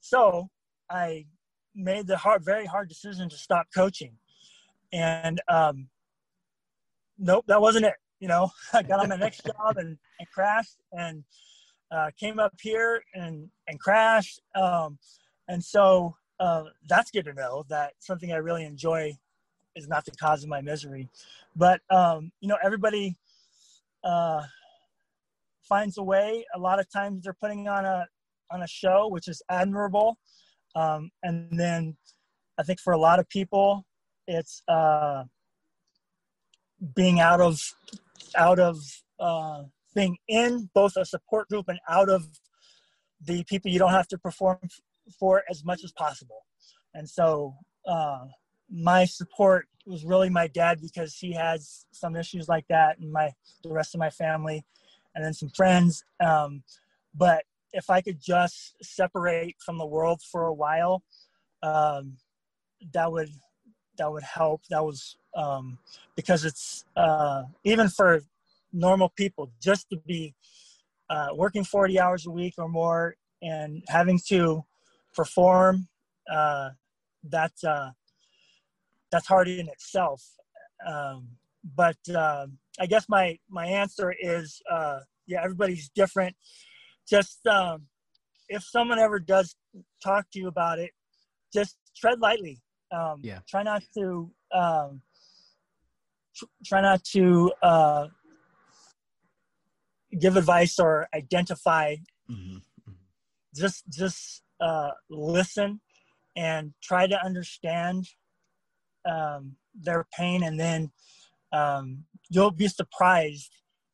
So 0.00 0.48
I 0.90 1.26
made 1.74 2.06
the 2.06 2.16
hard, 2.16 2.44
very 2.44 2.66
hard 2.66 2.88
decision 2.88 3.28
to 3.30 3.36
stop 3.36 3.66
coaching, 3.74 4.16
and 4.92 5.40
um, 5.48 5.88
nope, 7.18 7.44
that 7.46 7.60
wasn't 7.60 7.86
it. 7.86 7.94
You 8.20 8.28
know, 8.28 8.50
I 8.72 8.82
got 8.82 9.00
on 9.00 9.08
my 9.08 9.16
next 9.16 9.44
job 9.46 9.76
and, 9.76 9.96
and 10.18 10.28
crashed, 10.34 10.76
and 10.92 11.24
uh, 11.90 12.10
came 12.18 12.38
up 12.38 12.54
here 12.60 13.02
and 13.14 13.48
and 13.68 13.78
crashed. 13.80 14.40
Um, 14.54 14.98
and 15.48 15.62
so 15.62 16.16
uh, 16.40 16.64
that's 16.88 17.10
good 17.10 17.24
to 17.26 17.34
know 17.34 17.64
that 17.68 17.92
something 17.98 18.32
I 18.32 18.36
really 18.36 18.64
enjoy 18.64 19.16
is 19.76 19.88
not 19.88 20.04
the 20.04 20.12
cause 20.12 20.42
of 20.42 20.48
my 20.48 20.60
misery. 20.60 21.08
But 21.56 21.80
um, 21.90 22.32
you 22.40 22.48
know, 22.48 22.58
everybody 22.62 23.16
uh, 24.02 24.42
finds 25.62 25.98
a 25.98 26.02
way. 26.02 26.44
A 26.54 26.58
lot 26.58 26.80
of 26.80 26.90
times 26.90 27.22
they're 27.22 27.36
putting 27.40 27.68
on 27.68 27.84
a 27.84 28.06
on 28.50 28.62
a 28.62 28.66
show, 28.66 29.08
which 29.08 29.28
is 29.28 29.42
admirable. 29.50 30.18
Um, 30.76 31.10
and 31.22 31.48
then 31.58 31.96
I 32.58 32.62
think 32.62 32.80
for 32.80 32.92
a 32.92 32.98
lot 32.98 33.18
of 33.18 33.28
people, 33.28 33.84
it's 34.26 34.62
uh, 34.68 35.24
being 36.94 37.20
out 37.20 37.40
of 37.40 37.60
out 38.36 38.58
of 38.58 38.78
uh, 39.20 39.62
being 39.94 40.16
in 40.28 40.68
both 40.74 40.96
a 40.96 41.04
support 41.04 41.48
group 41.48 41.66
and 41.68 41.78
out 41.88 42.08
of 42.08 42.26
the 43.20 43.44
people 43.44 43.70
you 43.70 43.78
don't 43.78 43.92
have 43.92 44.08
to 44.08 44.18
perform 44.18 44.58
for 45.18 45.42
as 45.50 45.64
much 45.64 45.84
as 45.84 45.92
possible. 45.92 46.44
And 46.94 47.08
so 47.08 47.54
uh, 47.86 48.26
my 48.70 49.04
support 49.04 49.66
was 49.86 50.04
really 50.04 50.30
my 50.30 50.46
dad 50.46 50.80
because 50.80 51.14
he 51.16 51.32
has 51.32 51.86
some 51.92 52.16
issues 52.16 52.48
like 52.48 52.66
that, 52.68 52.98
and 52.98 53.12
my 53.12 53.32
the 53.62 53.72
rest 53.72 53.94
of 53.94 53.98
my 53.98 54.10
family, 54.10 54.64
and 55.14 55.24
then 55.24 55.34
some 55.34 55.50
friends. 55.50 56.04
Um, 56.20 56.62
but 57.14 57.44
if 57.72 57.90
I 57.90 58.00
could 58.00 58.20
just 58.20 58.76
separate 58.82 59.56
from 59.64 59.78
the 59.78 59.86
world 59.86 60.22
for 60.22 60.46
a 60.46 60.54
while, 60.54 61.02
um, 61.62 62.16
that 62.92 63.10
would 63.10 63.30
that 63.98 64.10
would 64.10 64.22
help. 64.22 64.62
That 64.70 64.84
was 64.84 65.16
um, 65.36 65.78
because 66.16 66.44
it's 66.44 66.84
uh, 66.96 67.42
even 67.64 67.88
for 67.88 68.20
normal 68.72 69.10
people 69.10 69.50
just 69.60 69.88
to 69.90 69.96
be 70.06 70.34
uh, 71.10 71.28
working 71.34 71.64
40 71.64 72.00
hours 72.00 72.26
a 72.26 72.30
week 72.30 72.54
or 72.58 72.68
more 72.68 73.14
and 73.42 73.82
having 73.88 74.18
to 74.28 74.64
perform 75.14 75.88
uh, 76.32 76.70
that's 77.24 77.64
uh, 77.64 77.90
that's 79.10 79.26
hard 79.26 79.48
in 79.48 79.68
itself 79.68 80.22
um, 80.86 81.28
but 81.76 81.96
uh, 82.14 82.46
i 82.80 82.86
guess 82.86 83.06
my 83.08 83.38
my 83.48 83.66
answer 83.66 84.14
is 84.20 84.60
uh, 84.70 85.00
yeah 85.26 85.40
everybody's 85.42 85.88
different 85.94 86.34
just 87.08 87.46
um, 87.46 87.86
if 88.48 88.62
someone 88.62 88.98
ever 88.98 89.18
does 89.18 89.56
talk 90.02 90.26
to 90.32 90.38
you 90.38 90.48
about 90.48 90.78
it 90.78 90.90
just 91.52 91.76
tread 91.96 92.20
lightly 92.20 92.60
um, 92.92 93.20
yeah 93.22 93.38
try 93.48 93.62
not 93.62 93.82
to 93.96 94.30
um, 94.54 95.00
tr- 96.34 96.44
try 96.64 96.80
not 96.80 97.02
to 97.04 97.52
uh, 97.62 98.06
give 100.18 100.36
advice 100.36 100.78
or 100.78 101.08
identify 101.14 101.94
mm-hmm. 102.30 102.56
mm-hmm. 102.56 102.92
just 103.54 103.84
just 103.88 104.43
uh, 104.60 104.90
listen 105.10 105.80
and 106.36 106.72
try 106.82 107.06
to 107.06 107.24
understand 107.24 108.08
um, 109.08 109.56
their 109.74 110.06
pain. 110.16 110.42
And 110.42 110.58
then 110.58 110.90
um, 111.52 112.04
you'll 112.30 112.50
be 112.50 112.68
surprised 112.68 113.50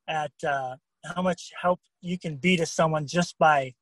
at 0.08 0.32
uh, 0.46 0.76
how 1.04 1.22
much 1.22 1.50
help 1.60 1.80
you 2.00 2.18
can 2.18 2.36
be 2.36 2.56
to 2.56 2.66
someone 2.66 3.06
just 3.06 3.38
by 3.38 3.74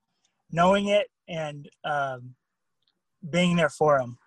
knowing 0.50 0.88
it 0.88 1.09
and 1.28 1.68
um, 1.84 2.34
being 3.30 3.56
there 3.56 3.68
for 3.68 3.98
them 3.98 4.18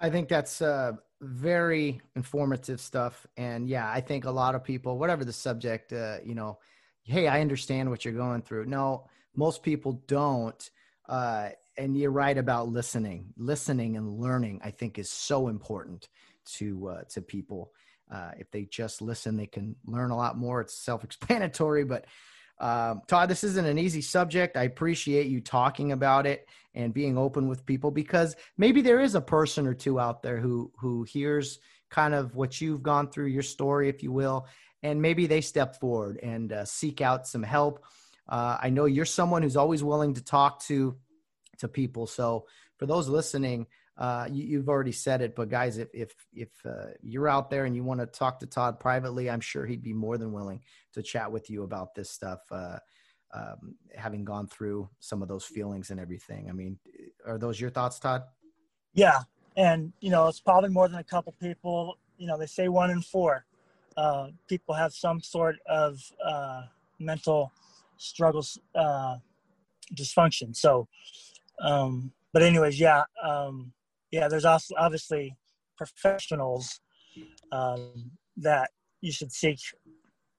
i 0.00 0.08
think 0.08 0.28
that's 0.28 0.62
uh, 0.62 0.92
very 1.22 2.00
informative 2.16 2.80
stuff. 2.80 3.26
And 3.36 3.68
yeah 3.68 3.90
i 3.90 4.00
think 4.00 4.24
a 4.24 4.30
lot 4.30 4.54
of 4.54 4.64
people 4.64 4.98
whatever 4.98 5.24
the 5.24 5.32
subject 5.32 5.92
uh, 5.92 6.18
you 6.24 6.34
know 6.34 6.58
hey 7.04 7.28
i 7.28 7.40
understand 7.40 7.90
what 7.90 8.04
you're 8.04 8.14
going 8.14 8.42
through. 8.42 8.66
No 8.66 9.06
most 9.36 9.62
people 9.62 10.02
don't 10.06 10.70
uh, 11.10 11.50
and 11.76 11.96
you're 11.96 12.10
right 12.10 12.38
about 12.38 12.68
listening 12.68 13.26
listening 13.36 13.96
and 13.96 14.18
learning 14.18 14.60
i 14.64 14.70
think 14.70 14.98
is 14.98 15.10
so 15.10 15.48
important 15.48 16.08
to 16.44 16.88
uh, 16.88 17.02
to 17.10 17.20
people 17.20 17.72
uh, 18.10 18.30
if 18.38 18.50
they 18.50 18.64
just 18.64 19.02
listen 19.02 19.36
they 19.36 19.46
can 19.46 19.76
learn 19.84 20.10
a 20.10 20.16
lot 20.16 20.38
more 20.38 20.60
it's 20.60 20.74
self-explanatory 20.74 21.84
but 21.84 22.06
um, 22.60 23.00
Todd, 23.08 23.30
this 23.30 23.42
isn't 23.42 23.64
an 23.64 23.78
easy 23.78 24.02
subject. 24.02 24.56
I 24.56 24.64
appreciate 24.64 25.28
you 25.28 25.40
talking 25.40 25.92
about 25.92 26.26
it 26.26 26.46
and 26.74 26.92
being 26.92 27.16
open 27.16 27.48
with 27.48 27.64
people 27.64 27.90
because 27.90 28.36
maybe 28.58 28.82
there 28.82 29.00
is 29.00 29.14
a 29.14 29.20
person 29.20 29.66
or 29.66 29.72
two 29.72 29.98
out 29.98 30.22
there 30.22 30.38
who 30.38 30.70
who 30.78 31.02
hears 31.04 31.58
kind 31.90 32.14
of 32.14 32.36
what 32.36 32.60
you've 32.60 32.82
gone 32.82 33.10
through, 33.10 33.26
your 33.26 33.42
story, 33.42 33.88
if 33.88 34.02
you 34.02 34.12
will, 34.12 34.46
and 34.82 35.00
maybe 35.00 35.26
they 35.26 35.40
step 35.40 35.80
forward 35.80 36.18
and 36.22 36.52
uh, 36.52 36.64
seek 36.64 37.00
out 37.00 37.26
some 37.26 37.42
help. 37.42 37.84
Uh, 38.30 38.56
I 38.60 38.70
know 38.70 38.84
you're 38.84 39.04
someone 39.04 39.42
who's 39.42 39.56
always 39.56 39.82
willing 39.82 40.14
to 40.14 40.24
talk 40.24 40.62
to 40.64 40.96
to 41.58 41.68
people. 41.68 42.06
So 42.06 42.46
for 42.78 42.86
those 42.86 43.08
listening, 43.08 43.66
uh, 43.98 44.26
you, 44.30 44.58
have 44.58 44.68
already 44.68 44.92
said 44.92 45.20
it, 45.20 45.36
but 45.36 45.50
guys, 45.50 45.76
if 45.76 45.88
if 45.92 46.14
if 46.32 46.48
uh, 46.64 46.92
you're 47.02 47.28
out 47.28 47.50
there 47.50 47.64
and 47.64 47.76
you 47.76 47.84
want 47.84 48.00
to 48.00 48.06
talk 48.06 48.40
to 48.40 48.46
Todd 48.46 48.80
privately, 48.80 49.28
I'm 49.28 49.40
sure 49.40 49.66
he'd 49.66 49.82
be 49.82 49.92
more 49.92 50.16
than 50.16 50.32
willing 50.32 50.60
to 50.94 51.02
chat 51.02 51.30
with 51.30 51.50
you 51.50 51.64
about 51.64 51.94
this 51.94 52.10
stuff. 52.10 52.40
Uh, 52.50 52.78
um, 53.32 53.76
having 53.94 54.24
gone 54.24 54.48
through 54.48 54.88
some 54.98 55.22
of 55.22 55.28
those 55.28 55.44
feelings 55.44 55.90
and 55.90 56.00
everything. 56.00 56.48
I 56.48 56.52
mean, 56.52 56.78
are 57.24 57.38
those 57.38 57.60
your 57.60 57.70
thoughts, 57.70 58.00
Todd? 58.00 58.22
Yeah, 58.92 59.20
and 59.56 59.92
you 60.00 60.10
know, 60.10 60.26
it's 60.28 60.40
probably 60.40 60.70
more 60.70 60.88
than 60.88 60.98
a 60.98 61.04
couple 61.04 61.34
people. 61.40 61.98
You 62.16 62.26
know, 62.26 62.38
they 62.38 62.46
say 62.46 62.68
one 62.68 62.90
in 62.90 63.02
four 63.02 63.44
uh, 63.96 64.28
people 64.48 64.74
have 64.74 64.92
some 64.92 65.20
sort 65.20 65.56
of 65.66 66.00
uh, 66.24 66.62
mental 66.98 67.52
struggles, 68.00 68.58
uh, 68.74 69.16
dysfunction. 69.94 70.56
So, 70.56 70.88
um, 71.62 72.12
but 72.32 72.42
anyways, 72.42 72.80
yeah. 72.80 73.04
Um, 73.22 73.72
yeah, 74.10 74.26
there's 74.26 74.44
also 74.44 74.74
obviously 74.78 75.36
professionals 75.76 76.80
um, 77.52 78.10
that 78.38 78.70
you 79.00 79.12
should 79.12 79.32
seek 79.32 79.60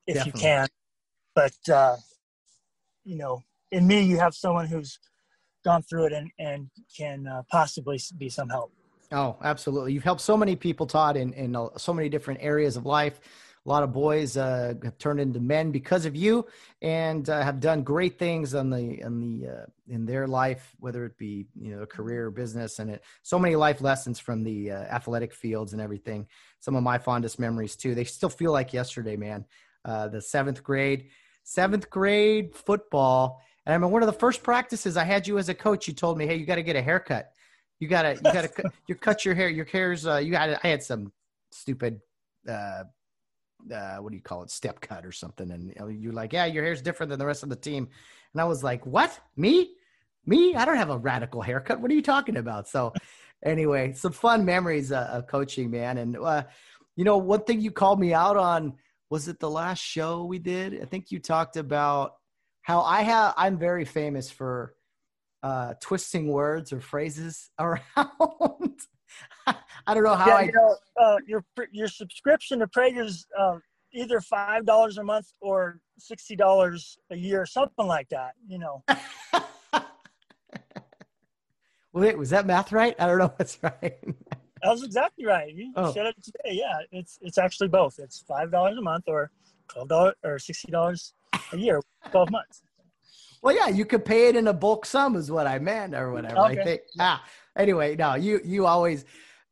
if 0.07 0.15
Definitely. 0.15 0.39
you 0.39 0.45
can. 0.45 0.67
But 1.35 1.73
uh, 1.73 1.95
you 3.05 3.17
know, 3.17 3.41
in 3.71 3.87
me, 3.87 4.01
you 4.01 4.17
have 4.17 4.33
someone 4.33 4.65
who's 4.65 4.99
gone 5.63 5.83
through 5.83 6.07
it 6.07 6.13
and 6.13 6.29
and 6.39 6.69
can 6.97 7.27
uh, 7.27 7.43
possibly 7.49 7.99
be 8.17 8.27
some 8.27 8.49
help. 8.49 8.71
Oh, 9.11 9.37
absolutely! 9.43 9.93
You've 9.93 10.03
helped 10.03 10.21
so 10.21 10.35
many 10.35 10.55
people, 10.55 10.87
Todd, 10.87 11.15
in 11.15 11.33
in 11.33 11.55
so 11.77 11.93
many 11.93 12.09
different 12.09 12.39
areas 12.41 12.75
of 12.75 12.85
life 12.85 13.19
a 13.65 13.69
lot 13.69 13.83
of 13.83 13.93
boys 13.93 14.37
uh, 14.37 14.73
have 14.83 14.97
turned 14.97 15.19
into 15.19 15.39
men 15.39 15.71
because 15.71 16.05
of 16.05 16.15
you 16.15 16.45
and 16.81 17.29
uh, 17.29 17.41
have 17.41 17.59
done 17.59 17.83
great 17.83 18.17
things 18.17 18.55
on 18.55 18.69
the 18.69 19.03
on 19.03 19.19
the 19.19 19.47
uh, 19.47 19.65
in 19.87 20.05
their 20.05 20.27
life 20.27 20.73
whether 20.79 21.05
it 21.05 21.17
be 21.17 21.45
you 21.59 21.75
know 21.75 21.85
career 21.85 22.27
or 22.27 22.31
business 22.31 22.79
and 22.79 22.89
it 22.89 23.03
so 23.21 23.37
many 23.37 23.55
life 23.55 23.81
lessons 23.81 24.19
from 24.19 24.43
the 24.43 24.71
uh, 24.71 24.81
athletic 24.83 25.33
fields 25.33 25.73
and 25.73 25.81
everything. 25.81 26.27
Some 26.59 26.75
of 26.75 26.83
my 26.83 26.97
fondest 26.97 27.39
memories 27.39 27.75
too. 27.75 27.93
They 27.93 28.03
still 28.03 28.29
feel 28.29 28.51
like 28.51 28.73
yesterday 28.73 29.15
man. 29.15 29.45
Uh, 29.83 30.07
the 30.07 30.21
seventh 30.21 30.63
grade 30.63 31.09
seventh 31.43 31.89
grade 31.89 32.55
football. 32.55 33.41
And 33.65 33.75
i 33.75 33.77
mean 33.77 33.91
one 33.91 34.01
of 34.01 34.07
the 34.07 34.13
first 34.13 34.41
practices 34.41 34.97
i 34.97 35.03
had 35.03 35.27
you 35.27 35.37
as 35.37 35.49
a 35.49 35.53
coach 35.53 35.87
you 35.87 35.93
told 35.93 36.17
me 36.17 36.25
hey 36.25 36.35
you 36.35 36.45
got 36.45 36.55
to 36.55 36.63
get 36.63 36.75
a 36.75 36.81
haircut. 36.81 37.31
You 37.79 37.87
gotta 37.87 38.15
you 38.15 38.21
gotta 38.21 38.71
you 38.87 38.95
cut 38.95 39.23
your 39.23 39.35
hair 39.35 39.49
your 39.49 39.65
hair's 39.65 40.07
uh, 40.07 40.17
you 40.17 40.31
got 40.31 40.49
i 40.63 40.67
had 40.67 40.81
some 40.81 41.11
stupid 41.51 41.99
uh, 42.49 42.83
uh, 43.73 43.97
what 43.97 44.11
do 44.11 44.15
you 44.15 44.23
call 44.23 44.43
it, 44.43 44.51
step 44.51 44.81
cut 44.81 45.05
or 45.05 45.11
something. 45.11 45.51
And 45.51 45.73
you're 46.01 46.13
like, 46.13 46.33
yeah, 46.33 46.45
your 46.45 46.63
hair's 46.63 46.81
different 46.81 47.09
than 47.09 47.19
the 47.19 47.25
rest 47.25 47.43
of 47.43 47.49
the 47.49 47.55
team. 47.55 47.89
And 48.33 48.41
I 48.41 48.45
was 48.45 48.63
like, 48.63 48.85
what? 48.85 49.19
Me? 49.35 49.71
Me? 50.25 50.55
I 50.55 50.65
don't 50.65 50.77
have 50.77 50.89
a 50.89 50.97
radical 50.97 51.41
haircut. 51.41 51.81
What 51.81 51.91
are 51.91 51.95
you 51.95 52.01
talking 52.01 52.37
about? 52.37 52.67
So, 52.67 52.93
anyway, 53.45 53.93
some 53.93 54.11
fun 54.11 54.45
memories 54.45 54.91
uh, 54.91 55.09
of 55.11 55.27
coaching, 55.27 55.71
man. 55.71 55.97
And, 55.97 56.17
uh, 56.17 56.43
you 56.95 57.03
know, 57.03 57.17
one 57.17 57.43
thing 57.43 57.61
you 57.61 57.71
called 57.71 57.99
me 57.99 58.13
out 58.13 58.37
on 58.37 58.73
was 59.09 59.27
it 59.27 59.39
the 59.39 59.49
last 59.49 59.79
show 59.79 60.23
we 60.23 60.39
did? 60.39 60.81
I 60.81 60.85
think 60.85 61.11
you 61.11 61.19
talked 61.19 61.57
about 61.57 62.13
how 62.61 62.81
I 62.81 63.01
have, 63.01 63.33
I'm 63.35 63.57
very 63.57 63.85
famous 63.85 64.29
for 64.29 64.73
uh, 65.43 65.73
twisting 65.81 66.27
words 66.27 66.71
or 66.71 66.79
phrases 66.79 67.49
around. 67.59 68.79
I 69.87 69.93
don't 69.93 70.03
know 70.03 70.15
how 70.15 70.27
yeah, 70.27 70.35
I. 70.35 70.41
You 70.43 70.51
know, 70.51 70.75
uh, 70.99 71.17
your 71.27 71.43
your 71.71 71.87
subscription 71.87 72.59
to 72.59 72.67
Prager's 72.67 73.25
uh, 73.39 73.57
either 73.93 74.21
five 74.21 74.65
dollars 74.65 74.97
a 74.97 75.03
month 75.03 75.31
or 75.41 75.79
sixty 75.97 76.35
dollars 76.35 76.97
a 77.09 77.15
year, 77.15 77.45
something 77.45 77.85
like 77.87 78.09
that. 78.09 78.33
You 78.47 78.59
know. 78.59 78.83
Wait, 81.93 82.17
was 82.17 82.29
that 82.29 82.45
math 82.45 82.71
right? 82.71 82.95
I 82.99 83.05
don't 83.05 83.17
know 83.17 83.33
what's 83.35 83.57
right. 83.61 83.99
That 84.63 84.69
was 84.69 84.83
exactly 84.83 85.25
right. 85.25 85.53
You 85.53 85.73
oh. 85.75 85.91
said 85.91 86.05
it 86.05 86.15
today. 86.23 86.51
Yeah, 86.51 86.79
it's 86.91 87.17
it's 87.21 87.37
actually 87.37 87.67
both. 87.69 87.99
It's 87.99 88.19
five 88.27 88.51
dollars 88.51 88.77
a 88.77 88.81
month 88.81 89.05
or 89.07 89.31
twelve 89.67 89.89
dollars 89.89 90.15
or 90.23 90.39
sixty 90.39 90.71
dollars 90.71 91.13
a 91.51 91.57
year, 91.57 91.81
twelve 92.11 92.31
months. 92.31 92.61
Well, 93.41 93.55
yeah, 93.55 93.67
you 93.69 93.85
could 93.85 94.05
pay 94.05 94.27
it 94.27 94.35
in 94.35 94.47
a 94.47 94.53
bulk 94.53 94.85
sum, 94.85 95.15
is 95.15 95.31
what 95.31 95.47
I 95.47 95.57
meant, 95.57 95.95
or 95.95 96.11
whatever. 96.11 96.37
Okay. 96.41 96.61
I 96.61 96.63
think. 96.63 96.81
Ah, 96.99 97.23
anyway, 97.57 97.95
no, 97.95 98.15
you 98.15 98.41
you 98.43 98.65
always 98.65 99.05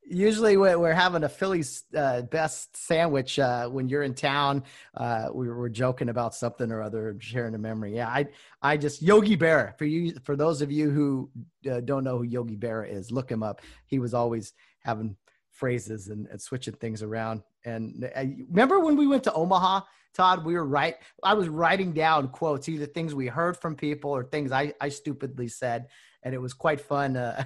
usually 0.09 0.57
we're 0.57 0.93
having 0.93 1.23
a 1.23 1.30
Philly's 1.30 1.84
uh, 1.95 2.23
best 2.23 2.76
sandwich 2.76 3.38
uh, 3.38 3.67
when 3.69 3.88
you're 3.89 4.03
in 4.03 4.13
town. 4.13 4.63
Uh, 4.95 5.30
we 5.34 5.47
were 5.47 5.69
joking 5.69 6.09
about 6.09 6.34
something 6.34 6.71
or 6.71 6.81
other, 6.81 7.15
sharing 7.19 7.55
a 7.55 7.57
memory. 7.57 7.95
Yeah, 7.95 8.07
I 8.07 8.27
I 8.61 8.77
just 8.77 9.01
Yogi 9.01 9.38
Berra 9.38 9.77
for 9.77 9.85
you 9.85 10.15
for 10.23 10.35
those 10.35 10.61
of 10.61 10.71
you 10.71 10.89
who 10.89 11.30
uh, 11.69 11.81
don't 11.81 12.03
know 12.03 12.17
who 12.17 12.23
Yogi 12.23 12.57
Berra 12.57 12.91
is, 12.91 13.11
look 13.11 13.31
him 13.31 13.43
up. 13.43 13.61
He 13.85 13.99
was 13.99 14.13
always 14.13 14.53
having 14.81 15.15
phrases 15.51 16.07
and, 16.07 16.27
and 16.27 16.41
switching 16.41 16.73
things 16.76 17.03
around. 17.03 17.43
And 17.65 18.09
uh, 18.15 18.23
remember 18.49 18.80
when 18.80 18.95
we 18.95 19.07
went 19.07 19.23
to 19.26 19.34
Omaha, 19.34 19.81
Todd? 20.13 20.45
We 20.45 20.53
were 20.53 20.65
right. 20.65 20.95
I 21.21 21.34
was 21.34 21.49
writing 21.49 21.91
down 21.91 22.30
quotes, 22.30 22.69
either 22.69 22.85
things 22.85 23.13
we 23.13 23.27
heard 23.27 23.57
from 23.57 23.76
people 23.76 24.11
or 24.11 24.23
things 24.23 24.51
I, 24.51 24.73
I 24.80 24.89
stupidly 24.89 25.49
said, 25.49 25.88
and 26.23 26.34
it 26.34 26.39
was 26.39 26.53
quite 26.53 26.81
fun 26.81 27.17
uh, 27.17 27.43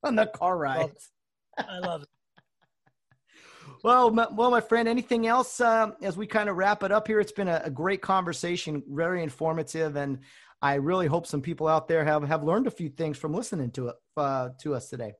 on 0.04 0.16
the 0.16 0.26
car 0.26 0.56
rides. 0.56 1.10
I 1.58 1.78
love 1.78 2.02
it. 2.02 2.08
Well, 3.82 4.10
my, 4.10 4.26
well, 4.30 4.50
my 4.50 4.60
friend, 4.60 4.86
anything 4.86 5.26
else 5.26 5.58
uh, 5.58 5.92
as 6.02 6.14
we 6.14 6.26
kind 6.26 6.50
of 6.50 6.56
wrap 6.56 6.82
it 6.82 6.92
up 6.92 7.06
here? 7.06 7.18
It's 7.18 7.32
been 7.32 7.48
a, 7.48 7.62
a, 7.64 7.70
great 7.70 8.02
conversation, 8.02 8.82
very 8.86 9.22
informative, 9.22 9.96
and 9.96 10.18
I 10.60 10.74
really 10.74 11.06
hope 11.06 11.26
some 11.26 11.40
people 11.40 11.66
out 11.66 11.88
there 11.88 12.04
have 12.04 12.22
have 12.24 12.42
learned 12.42 12.66
a 12.66 12.70
few 12.70 12.90
things 12.90 13.16
from 13.16 13.32
listening 13.32 13.70
to 13.72 13.88
it 13.88 13.96
uh, 14.18 14.50
to 14.60 14.74
us 14.74 14.90
today. 14.90 15.14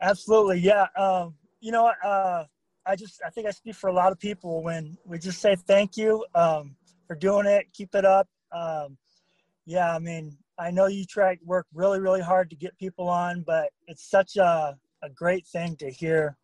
Absolutely, 0.00 0.60
yeah. 0.60 0.86
Um, 0.96 1.34
you 1.60 1.72
know, 1.72 1.90
uh, 2.04 2.44
I 2.86 2.94
just 2.94 3.20
I 3.26 3.30
think 3.30 3.48
I 3.48 3.50
speak 3.50 3.74
for 3.74 3.88
a 3.88 3.92
lot 3.92 4.12
of 4.12 4.20
people 4.20 4.62
when 4.62 4.96
we 5.04 5.18
just 5.18 5.40
say 5.40 5.56
thank 5.56 5.96
you 5.96 6.24
um, 6.36 6.76
for 7.08 7.16
doing 7.16 7.46
it. 7.46 7.66
Keep 7.72 7.96
it 7.96 8.04
up. 8.04 8.28
Um, 8.52 8.96
yeah, 9.66 9.92
I 9.92 9.98
mean, 9.98 10.38
I 10.58 10.70
know 10.70 10.86
you 10.86 11.04
try 11.04 11.36
to 11.36 11.44
work 11.44 11.66
really 11.72 12.00
really 12.00 12.20
hard 12.20 12.50
to 12.50 12.56
get 12.56 12.76
people 12.78 13.08
on, 13.08 13.42
but 13.46 13.70
it's 13.86 14.08
such 14.08 14.36
a 14.36 14.76
a 15.02 15.10
great 15.10 15.46
thing 15.46 15.76
to 15.76 15.90
hear 15.90 16.36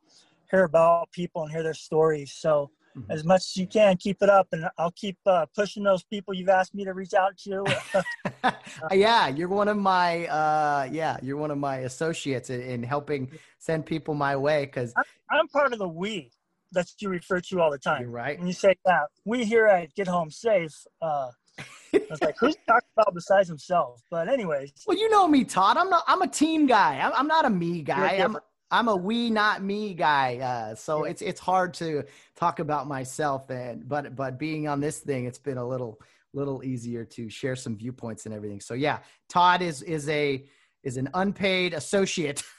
hear 0.51 0.65
about 0.65 1.11
people 1.11 1.43
and 1.43 1.51
hear 1.51 1.63
their 1.63 1.75
stories. 1.75 2.33
So 2.33 2.71
mm-hmm. 2.97 3.11
as 3.11 3.25
much 3.25 3.41
as 3.41 3.57
you 3.57 3.67
can, 3.67 3.97
keep 3.97 4.23
it 4.23 4.29
up, 4.29 4.49
and 4.53 4.69
I'll 4.79 4.93
keep 4.93 5.19
uh, 5.27 5.47
pushing 5.55 5.83
those 5.83 6.05
people 6.05 6.35
you've 6.35 6.49
asked 6.49 6.75
me 6.75 6.85
to 6.85 6.93
reach 6.93 7.15
out 7.15 7.37
to. 7.39 7.65
yeah, 8.93 9.29
you're 9.29 9.49
one 9.49 9.69
of 9.69 9.77
my 9.77 10.27
uh, 10.27 10.89
yeah, 10.91 11.17
you're 11.23 11.37
one 11.37 11.51
of 11.51 11.59
my 11.59 11.79
associates 11.79 12.51
in, 12.51 12.61
in 12.61 12.83
helping 12.83 13.31
send 13.59 13.87
people 13.87 14.15
my 14.15 14.37
way 14.37 14.67
because 14.67 14.93
I'm, 14.97 15.05
I'm, 15.31 15.49
part 15.49 15.73
of 15.73 15.79
the 15.79 15.89
we 15.89 16.31
that 16.73 16.91
you 16.99 17.09
refer 17.09 17.41
to 17.41 17.61
all 17.61 17.71
the 17.71 17.79
time. 17.79 18.03
You're 18.03 18.11
right. 18.11 18.39
When 18.39 18.47
you 18.47 18.53
say, 18.53 18.77
yeah, 18.87 19.05
we 19.25 19.45
here 19.45 19.67
at 19.67 19.95
Get 19.95 20.09
Home 20.09 20.31
Safe. 20.31 20.75
Uh, 21.01 21.31
I 21.59 22.01
was 22.11 22.21
like, 22.21 22.37
who's 22.39 22.57
talking 22.67 22.89
about 22.97 23.15
besides 23.15 23.49
himself? 23.49 24.03
But 24.11 24.29
anyways. 24.29 24.73
Well, 24.87 24.99
you 24.99 25.09
know 25.11 25.29
me, 25.29 25.45
Todd. 25.45 25.77
I'm 25.77 25.91
not. 25.91 26.05
I'm 26.07 26.23
a 26.23 26.29
team 26.29 26.67
guy. 26.67 26.99
I'm, 26.99 27.13
I'm 27.15 27.27
not 27.27 27.45
a 27.45 27.51
me 27.51 27.83
guy. 27.83 28.17
I'm 28.17 28.37
I'm 28.71 28.89
a 28.89 28.97
we 28.97 29.31
not 29.31 29.63
me 29.63 29.95
guy. 29.95 30.39
Uh, 30.39 30.75
so 30.75 31.05
yeah. 31.05 31.13
it's 31.13 31.23
it's 31.23 31.41
hard 31.41 31.75
to 31.75 32.05
talk 32.35 32.59
about 32.59 32.89
myself 32.89 33.49
and 33.51 33.89
but 33.89 34.17
but 34.17 34.39
being 34.39 34.67
on 34.67 34.81
this 34.81 34.99
thing, 34.99 35.27
it's 35.27 35.39
been 35.39 35.59
a 35.59 35.67
little 35.67 36.01
little 36.33 36.65
easier 36.65 37.05
to 37.05 37.31
share 37.31 37.55
some 37.55 37.77
viewpoints 37.77 38.27
and 38.27 38.35
everything. 38.35 38.61
So 38.61 38.75
yeah, 38.75 38.99
Todd 39.29 39.63
is 39.63 39.83
is 39.83 40.09
a 40.09 40.45
is 40.83 40.97
an 40.97 41.09
unpaid 41.15 41.75
associate. 41.75 42.43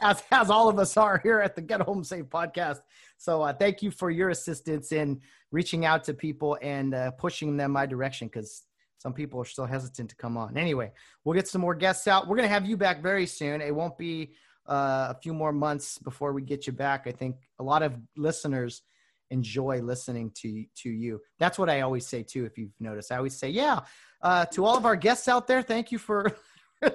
as, 0.00 0.22
as 0.32 0.50
all 0.50 0.68
of 0.68 0.78
us 0.78 0.96
are 0.96 1.20
here 1.22 1.40
at 1.40 1.54
the 1.54 1.62
Get 1.62 1.80
Home 1.80 2.02
Safe 2.02 2.24
podcast. 2.24 2.80
So 3.16 3.42
uh, 3.42 3.52
thank 3.52 3.82
you 3.82 3.90
for 3.90 4.10
your 4.10 4.30
assistance 4.30 4.92
in 4.92 5.20
reaching 5.50 5.84
out 5.84 6.04
to 6.04 6.14
people 6.14 6.58
and 6.60 6.94
uh, 6.94 7.10
pushing 7.12 7.56
them 7.56 7.72
my 7.72 7.86
direction 7.86 8.28
because 8.28 8.64
some 8.98 9.12
people 9.12 9.40
are 9.40 9.44
still 9.44 9.66
hesitant 9.66 10.10
to 10.10 10.16
come 10.16 10.36
on. 10.36 10.56
Anyway, 10.56 10.90
we'll 11.24 11.34
get 11.34 11.48
some 11.48 11.60
more 11.60 11.74
guests 11.74 12.08
out. 12.08 12.26
We're 12.26 12.36
going 12.36 12.48
to 12.48 12.54
have 12.54 12.66
you 12.66 12.76
back 12.76 13.02
very 13.02 13.26
soon. 13.26 13.60
It 13.60 13.74
won't 13.74 13.98
be 13.98 14.34
uh, 14.66 15.08
a 15.10 15.18
few 15.22 15.34
more 15.34 15.52
months 15.52 15.98
before 15.98 16.32
we 16.32 16.42
get 16.42 16.66
you 16.66 16.72
back. 16.72 17.06
I 17.06 17.12
think 17.12 17.36
a 17.58 17.62
lot 17.62 17.82
of 17.82 17.94
listeners 18.16 18.82
enjoy 19.30 19.80
listening 19.82 20.30
to 20.36 20.64
to 20.76 20.90
you. 20.90 21.20
That's 21.38 21.58
what 21.58 21.68
I 21.68 21.82
always 21.82 22.06
say 22.06 22.22
too. 22.22 22.44
If 22.44 22.56
you've 22.56 22.72
noticed, 22.80 23.12
I 23.12 23.16
always 23.16 23.36
say, 23.36 23.50
yeah. 23.50 23.80
Uh, 24.22 24.46
to 24.46 24.64
all 24.64 24.76
of 24.76 24.86
our 24.86 24.96
guests 24.96 25.28
out 25.28 25.46
there, 25.46 25.62
thank 25.62 25.92
you 25.92 25.98
for. 25.98 26.30
I 26.82 26.90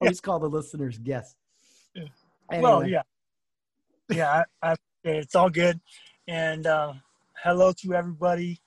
always 0.00 0.20
call 0.20 0.38
the 0.38 0.48
listeners 0.48 0.98
guests. 0.98 1.36
Anyway. 2.50 2.62
Well, 2.62 2.86
yeah, 2.86 3.02
yeah. 4.08 4.44
I, 4.62 4.70
I, 4.70 4.76
it's 5.04 5.34
all 5.34 5.50
good, 5.50 5.80
and 6.26 6.66
uh, 6.66 6.92
hello 7.42 7.72
to 7.72 7.94
everybody, 7.94 8.60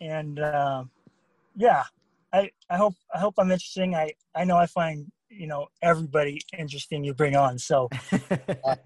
and 0.00 0.38
uh, 0.38 0.84
yeah. 1.56 1.84
I, 2.32 2.50
I 2.68 2.76
hope 2.76 2.94
I 3.14 3.18
hope 3.20 3.34
I'm 3.38 3.52
interesting. 3.52 3.94
I, 3.94 4.12
I 4.34 4.42
know 4.42 4.56
I 4.56 4.66
find 4.66 5.06
you 5.30 5.46
know 5.46 5.68
everybody 5.82 6.40
interesting 6.58 7.04
you 7.04 7.14
bring 7.14 7.36
on. 7.36 7.58
So 7.58 7.88
uh, 8.12 8.76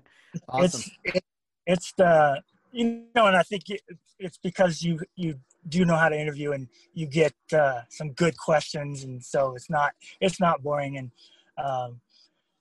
awesome. 0.48 0.64
it's 0.64 0.90
it, 1.04 1.24
it's 1.66 1.92
the 1.96 2.42
you 2.72 3.04
know, 3.14 3.26
and 3.26 3.36
I 3.36 3.42
think 3.42 3.70
it, 3.70 3.80
it's 4.18 4.38
because 4.38 4.82
you 4.82 5.00
you 5.16 5.38
do 5.68 5.84
know 5.84 5.96
how 5.96 6.08
to 6.08 6.18
interview 6.18 6.52
and 6.52 6.68
you 6.94 7.06
get 7.06 7.34
uh, 7.52 7.82
some 7.88 8.12
good 8.12 8.36
questions, 8.36 9.04
and 9.04 9.24
so 9.24 9.54
it's 9.54 9.70
not 9.70 9.92
it's 10.20 10.40
not 10.40 10.62
boring. 10.62 10.98
And 10.98 11.10
um, 11.62 12.00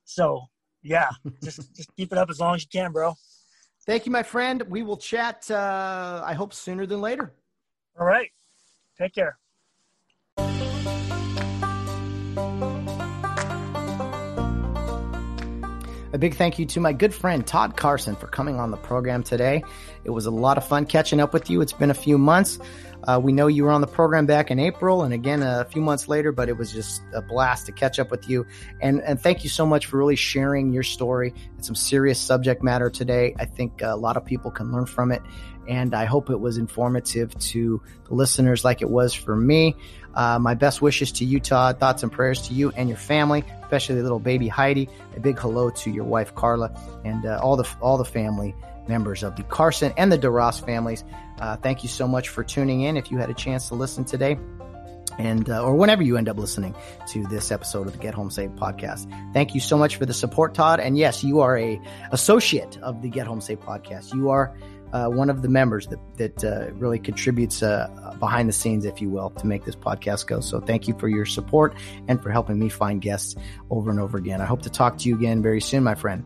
so 0.06 0.44
yeah, 0.84 1.10
just 1.44 1.76
just 1.76 1.90
keep 1.98 2.12
it 2.12 2.18
up 2.18 2.30
as 2.30 2.40
long 2.40 2.56
as 2.56 2.62
you 2.64 2.70
can, 2.72 2.92
bro. 2.92 3.16
Thank 3.88 4.06
you, 4.06 4.12
my 4.12 4.24
friend. 4.24 4.64
We 4.68 4.84
will 4.84 4.98
chat. 4.98 5.50
Uh, 5.50 6.22
I 6.26 6.34
hope 6.34 6.54
sooner 6.54 6.86
than 6.86 7.00
later. 7.00 7.32
All 7.98 8.06
right. 8.06 8.30
Take 9.00 9.16
care. 9.16 9.38
A 16.14 16.18
big 16.18 16.36
thank 16.36 16.58
you 16.60 16.66
to 16.66 16.80
my 16.80 16.94
good 16.94 17.14
friend 17.14 17.46
Todd 17.46 17.78
Carson 17.78 18.16
for 18.16 18.28
coming 18.28 18.60
on 18.60 18.72
the 18.72 18.78
program 18.78 19.24
today. 19.24 19.64
It 20.04 20.10
was 20.10 20.26
a 20.26 20.32
lot 20.32 20.58
of 20.58 20.68
fun 20.68 20.86
catching 20.86 21.20
up 21.22 21.32
with 21.32 21.50
you. 21.50 21.62
It's 21.62 21.74
been 21.74 21.92
a 21.92 21.94
few 21.94 22.18
months. 22.18 22.60
Uh, 23.08 23.20
we 23.24 23.32
know 23.32 23.48
you 23.48 23.64
were 23.64 23.72
on 23.72 23.82
the 23.82 23.88
program 23.88 24.26
back 24.26 24.52
in 24.52 24.60
April 24.60 25.04
and 25.04 25.14
again 25.14 25.42
a 25.42 25.64
few 25.66 25.82
months 25.82 26.10
later, 26.10 26.34
but 26.34 26.50
it 26.50 26.58
was 26.58 26.74
just 26.74 27.02
a 27.14 27.22
blast 27.22 27.66
to 27.66 27.72
catch 27.72 28.00
up 28.00 28.12
with 28.12 28.30
you. 28.30 28.46
And, 28.82 29.02
and 29.02 29.20
thank 29.20 29.46
you 29.46 29.50
so 29.50 29.66
much 29.66 29.86
for 29.86 29.98
really 29.98 30.18
sharing 30.18 30.74
your 30.74 30.84
story. 30.84 31.34
It's 31.58 31.68
some 31.68 31.76
serious 31.76 32.20
subject 32.20 32.64
matter 32.64 32.90
today. 32.90 33.34
I 33.40 33.46
think 33.46 33.82
a 33.82 33.96
lot 33.96 34.18
of 34.18 34.26
people 34.26 34.52
can 34.52 34.74
learn 34.74 34.86
from 34.86 35.12
it. 35.14 35.22
And 35.70 35.94
I 35.94 36.06
hope 36.06 36.30
it 36.30 36.40
was 36.40 36.58
informative 36.58 37.38
to 37.40 37.82
the 38.08 38.14
listeners 38.14 38.64
like 38.64 38.82
it 38.82 38.90
was 38.90 39.14
for 39.14 39.36
me. 39.36 39.76
Uh, 40.14 40.40
my 40.40 40.56
best 40.56 40.82
wishes 40.82 41.12
to 41.14 41.26
you, 41.26 41.40
Todd. 41.40 41.80
Thoughts 41.80 42.04
and 42.04 42.12
prayers 42.12 42.48
to 42.48 42.54
you 42.54 42.72
and 42.76 42.90
your 42.90 42.98
family, 42.98 43.44
especially 43.64 43.96
the 43.96 44.04
little 44.04 44.20
baby 44.20 44.48
Heidi. 44.48 44.90
A 45.16 45.20
big 45.20 45.38
hello 45.38 45.70
to 45.70 45.92
your 45.92 46.06
wife 46.06 46.34
Carla 46.36 46.72
and 47.06 47.26
uh, 47.26 47.40
all 47.42 47.56
the 47.56 47.68
all 47.82 47.98
the 47.98 48.06
family 48.06 48.56
members 48.88 49.24
of 49.24 49.36
the 49.36 49.44
Carson 49.44 49.94
and 49.98 50.12
the 50.12 50.18
DeRoss 50.18 50.66
families. 50.66 51.04
Uh, 51.40 51.56
thank 51.58 51.84
you 51.84 51.90
so 51.90 52.08
much 52.08 52.30
for 52.30 52.44
tuning 52.44 52.82
in. 52.82 52.98
If 52.98 53.12
you 53.12 53.18
had 53.18 53.30
a 53.30 53.34
chance 53.34 53.68
to 53.70 53.76
listen 53.76 54.06
today, 54.06 54.38
and 55.18 55.50
uh, 55.50 55.64
or 55.64 55.76
whenever 55.76 56.04
you 56.04 56.18
end 56.18 56.30
up 56.30 56.38
listening 56.38 56.76
to 57.08 57.24
this 57.28 57.52
episode 57.52 57.88
of 57.88 57.94
the 57.94 58.00
Get 58.00 58.14
Home 58.14 58.30
Safe 58.30 58.52
podcast. 58.52 59.12
Thank 59.34 59.56
you 59.56 59.62
so 59.62 59.78
much 59.78 59.96
for 59.96 60.06
the 60.06 60.14
support, 60.14 60.54
Todd. 60.54 60.80
And 60.80 60.98
yes, 60.98 61.24
you 61.24 61.40
are 61.40 61.58
a 61.58 61.80
associate 62.12 62.78
of 62.82 63.02
the 63.02 63.10
Get 63.10 63.28
Home 63.28 63.42
Safe 63.42 63.60
podcast. 63.60 64.14
You 64.14 64.30
are 64.30 64.56
uh, 64.94 65.08
one 65.08 65.30
of 65.30 65.42
the 65.42 65.50
members 65.50 65.88
that 65.88 66.00
that 66.18 66.44
uh, 66.44 66.72
really 66.74 67.00
contributes 67.00 67.64
uh, 67.64 68.16
behind 68.20 68.48
the 68.48 68.54
scenes, 68.54 68.86
if 68.86 69.02
you 69.02 69.10
will, 69.10 69.32
to 69.32 69.48
make 69.48 69.66
this 69.66 69.76
podcast 69.76 70.28
go. 70.28 70.40
So 70.40 70.60
thank 70.60 70.88
you 70.88 70.98
for 70.98 71.08
your 71.08 71.26
support 71.26 71.76
and 72.08 72.22
for 72.22 72.32
helping 72.32 72.60
me 72.60 72.70
find 72.70 73.02
guests 73.02 73.36
over 73.70 73.90
and 73.90 74.00
over 74.00 74.18
again. 74.18 74.42
I 74.42 74.46
hope 74.46 74.62
to 74.64 74.70
talk 74.70 74.98
to 75.00 75.10
you 75.10 75.16
again 75.16 75.42
very 75.42 75.62
soon, 75.62 75.84
my 75.84 75.96
friend. 75.96 76.26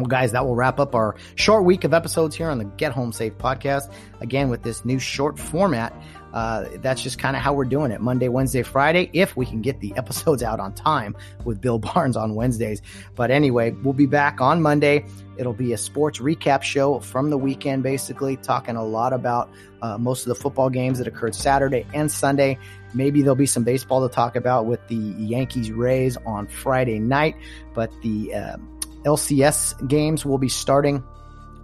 Well, 0.00 0.08
guys, 0.08 0.32
that 0.32 0.46
will 0.46 0.56
wrap 0.56 0.80
up 0.80 0.94
our 0.94 1.14
short 1.34 1.64
week 1.64 1.84
of 1.84 1.92
episodes 1.92 2.34
here 2.34 2.48
on 2.48 2.56
the 2.56 2.64
Get 2.64 2.92
Home 2.92 3.12
Safe 3.12 3.36
podcast. 3.36 3.92
Again, 4.22 4.48
with 4.48 4.62
this 4.62 4.82
new 4.86 4.98
short 4.98 5.38
format, 5.38 5.94
uh, 6.32 6.64
that's 6.76 7.02
just 7.02 7.18
kind 7.18 7.36
of 7.36 7.42
how 7.42 7.52
we're 7.52 7.66
doing 7.66 7.90
it 7.90 8.00
Monday, 8.00 8.28
Wednesday, 8.28 8.62
Friday, 8.62 9.10
if 9.12 9.36
we 9.36 9.44
can 9.44 9.60
get 9.60 9.78
the 9.80 9.92
episodes 9.96 10.42
out 10.42 10.58
on 10.58 10.72
time 10.72 11.14
with 11.44 11.60
Bill 11.60 11.78
Barnes 11.78 12.16
on 12.16 12.34
Wednesdays. 12.34 12.80
But 13.14 13.30
anyway, 13.30 13.72
we'll 13.72 13.92
be 13.92 14.06
back 14.06 14.40
on 14.40 14.62
Monday. 14.62 15.04
It'll 15.36 15.52
be 15.52 15.74
a 15.74 15.78
sports 15.78 16.18
recap 16.18 16.62
show 16.62 16.98
from 17.00 17.28
the 17.28 17.36
weekend, 17.36 17.82
basically, 17.82 18.38
talking 18.38 18.76
a 18.76 18.84
lot 18.84 19.12
about 19.12 19.50
uh, 19.82 19.98
most 19.98 20.22
of 20.22 20.28
the 20.28 20.34
football 20.34 20.70
games 20.70 20.96
that 20.96 21.08
occurred 21.08 21.34
Saturday 21.34 21.86
and 21.92 22.10
Sunday. 22.10 22.58
Maybe 22.94 23.20
there'll 23.20 23.36
be 23.36 23.44
some 23.44 23.64
baseball 23.64 24.08
to 24.08 24.14
talk 24.14 24.34
about 24.34 24.64
with 24.64 24.80
the 24.88 24.96
Yankees 24.96 25.70
Rays 25.70 26.16
on 26.24 26.46
Friday 26.46 26.98
night, 26.98 27.36
but 27.74 27.90
the 28.00 28.34
uh, 28.34 28.56
LCS 29.04 29.88
games 29.88 30.24
will 30.24 30.38
be 30.38 30.48
starting 30.48 31.02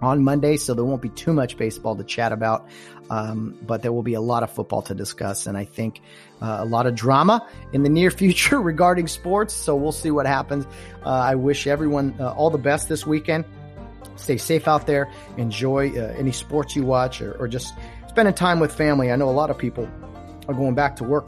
on 0.01 0.23
Monday, 0.23 0.57
so 0.57 0.73
there 0.73 0.85
won't 0.85 1.01
be 1.01 1.09
too 1.09 1.33
much 1.33 1.57
baseball 1.57 1.95
to 1.95 2.03
chat 2.03 2.31
about. 2.31 2.67
Um, 3.09 3.57
but 3.61 3.81
there 3.81 3.93
will 3.93 4.03
be 4.03 4.15
a 4.15 4.21
lot 4.21 4.43
of 4.43 4.51
football 4.51 4.81
to 4.83 4.93
discuss, 4.93 5.47
and 5.47 5.57
I 5.57 5.63
think 5.63 6.01
uh, 6.41 6.57
a 6.59 6.65
lot 6.65 6.87
of 6.87 6.95
drama 6.95 7.47
in 7.71 7.83
the 7.83 7.89
near 7.89 8.11
future 8.23 8.59
regarding 8.61 9.07
sports. 9.07 9.53
So 9.53 9.75
we'll 9.75 9.91
see 9.91 10.11
what 10.11 10.25
happens. 10.25 10.65
Uh, 11.05 11.09
I 11.09 11.35
wish 11.35 11.67
everyone 11.67 12.15
uh, 12.19 12.31
all 12.31 12.49
the 12.49 12.57
best 12.57 12.89
this 12.89 13.05
weekend. 13.05 13.45
Stay 14.17 14.37
safe 14.37 14.67
out 14.67 14.87
there. 14.87 15.11
Enjoy 15.37 15.91
uh, 15.91 16.13
any 16.17 16.31
sports 16.31 16.75
you 16.75 16.83
watch, 16.83 17.21
or, 17.21 17.33
or 17.33 17.47
just 17.47 17.73
spending 18.09 18.33
time 18.33 18.59
with 18.59 18.73
family. 18.73 19.11
I 19.11 19.15
know 19.15 19.29
a 19.29 19.31
lot 19.31 19.49
of 19.49 19.57
people 19.57 19.89
are 20.47 20.53
going 20.53 20.75
back 20.75 20.97
to 20.97 21.03
work 21.03 21.25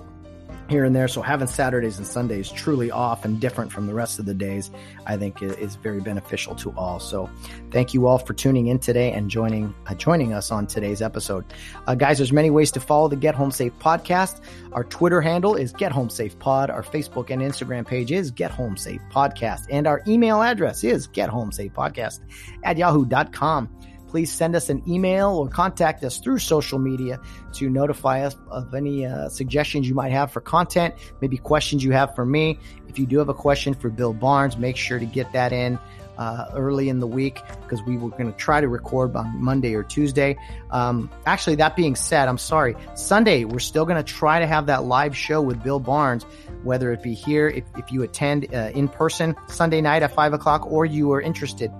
here 0.69 0.85
and 0.85 0.95
there. 0.95 1.07
So 1.07 1.21
having 1.21 1.47
Saturdays 1.47 1.97
and 1.97 2.05
Sundays 2.05 2.51
truly 2.51 2.91
off 2.91 3.25
and 3.25 3.39
different 3.39 3.71
from 3.71 3.87
the 3.87 3.93
rest 3.93 4.19
of 4.19 4.25
the 4.25 4.33
days, 4.33 4.71
I 5.05 5.17
think 5.17 5.41
is 5.41 5.75
very 5.75 5.99
beneficial 5.99 6.55
to 6.55 6.71
all. 6.77 6.99
So 6.99 7.29
thank 7.71 7.93
you 7.93 8.07
all 8.07 8.17
for 8.17 8.33
tuning 8.33 8.67
in 8.67 8.79
today 8.79 9.11
and 9.11 9.29
joining 9.29 9.73
uh, 9.87 9.95
joining 9.95 10.33
us 10.33 10.51
on 10.51 10.67
today's 10.67 11.01
episode. 11.01 11.45
Uh, 11.87 11.95
guys, 11.95 12.17
there's 12.17 12.33
many 12.33 12.49
ways 12.49 12.71
to 12.71 12.79
follow 12.79 13.07
the 13.07 13.15
Get 13.15 13.35
Home 13.35 13.51
Safe 13.51 13.73
podcast. 13.79 14.41
Our 14.73 14.83
Twitter 14.83 15.21
handle 15.21 15.55
is 15.55 15.73
Get 15.73 15.91
Home 15.91 16.09
Safe 16.09 16.37
Pod. 16.39 16.69
Our 16.69 16.83
Facebook 16.83 17.29
and 17.29 17.41
Instagram 17.41 17.85
page 17.85 18.11
is 18.11 18.31
Get 18.31 18.51
Home 18.51 18.77
Safe 18.77 19.01
Podcast. 19.11 19.65
And 19.69 19.87
our 19.87 20.01
email 20.07 20.41
address 20.41 20.83
is 20.83 21.07
Get 21.07 21.29
Home 21.29 21.51
Safe 21.51 21.73
Podcast 21.73 22.19
at 22.63 22.77
yahoo.com 22.77 23.69
please 24.09 24.31
send 24.31 24.55
us 24.55 24.69
an 24.69 24.81
email 24.87 25.29
or 25.29 25.47
contact 25.47 26.03
us 26.03 26.17
through 26.19 26.39
social 26.39 26.79
media 26.79 27.19
to 27.53 27.69
notify 27.69 28.25
us 28.25 28.35
of 28.49 28.73
any 28.73 29.05
uh, 29.05 29.29
suggestions 29.29 29.87
you 29.87 29.93
might 29.93 30.11
have 30.11 30.31
for 30.31 30.41
content, 30.41 30.95
maybe 31.21 31.37
questions 31.37 31.83
you 31.83 31.91
have 31.91 32.13
for 32.15 32.25
me. 32.25 32.57
If 32.87 32.97
you 32.97 33.05
do 33.05 33.19
have 33.19 33.29
a 33.29 33.33
question 33.33 33.73
for 33.73 33.89
Bill 33.89 34.13
Barnes, 34.13 34.57
make 34.57 34.77
sure 34.77 34.99
to 34.99 35.05
get 35.05 35.31
that 35.33 35.53
in. 35.53 35.79
Uh, 36.17 36.51
early 36.53 36.89
in 36.89 36.99
the 36.99 37.07
week 37.07 37.39
because 37.61 37.81
we 37.83 37.95
were 37.95 38.09
going 38.09 38.29
to 38.29 38.37
try 38.37 38.59
to 38.59 38.67
record 38.67 39.15
on 39.15 39.41
Monday 39.41 39.73
or 39.73 39.83
Tuesday. 39.83 40.37
Um, 40.69 41.09
actually, 41.25 41.55
that 41.55 41.77
being 41.77 41.95
said, 41.95 42.27
I'm 42.27 42.37
sorry. 42.37 42.75
Sunday, 42.93 43.45
we're 43.45 43.59
still 43.59 43.85
going 43.85 43.95
to 43.95 44.03
try 44.03 44.41
to 44.41 44.45
have 44.45 44.65
that 44.65 44.83
live 44.83 45.15
show 45.15 45.41
with 45.41 45.63
Bill 45.63 45.79
Barnes, 45.79 46.25
whether 46.63 46.91
it 46.91 47.01
be 47.01 47.13
here, 47.13 47.47
if, 47.47 47.63
if 47.77 47.89
you 47.89 48.03
attend 48.03 48.53
uh, 48.53 48.71
in 48.73 48.89
person 48.89 49.33
Sunday 49.47 49.79
night 49.79 50.03
at 50.03 50.13
five 50.13 50.33
o'clock, 50.33 50.69
or 50.69 50.85
you 50.85 51.13
are 51.13 51.21
interested 51.21 51.71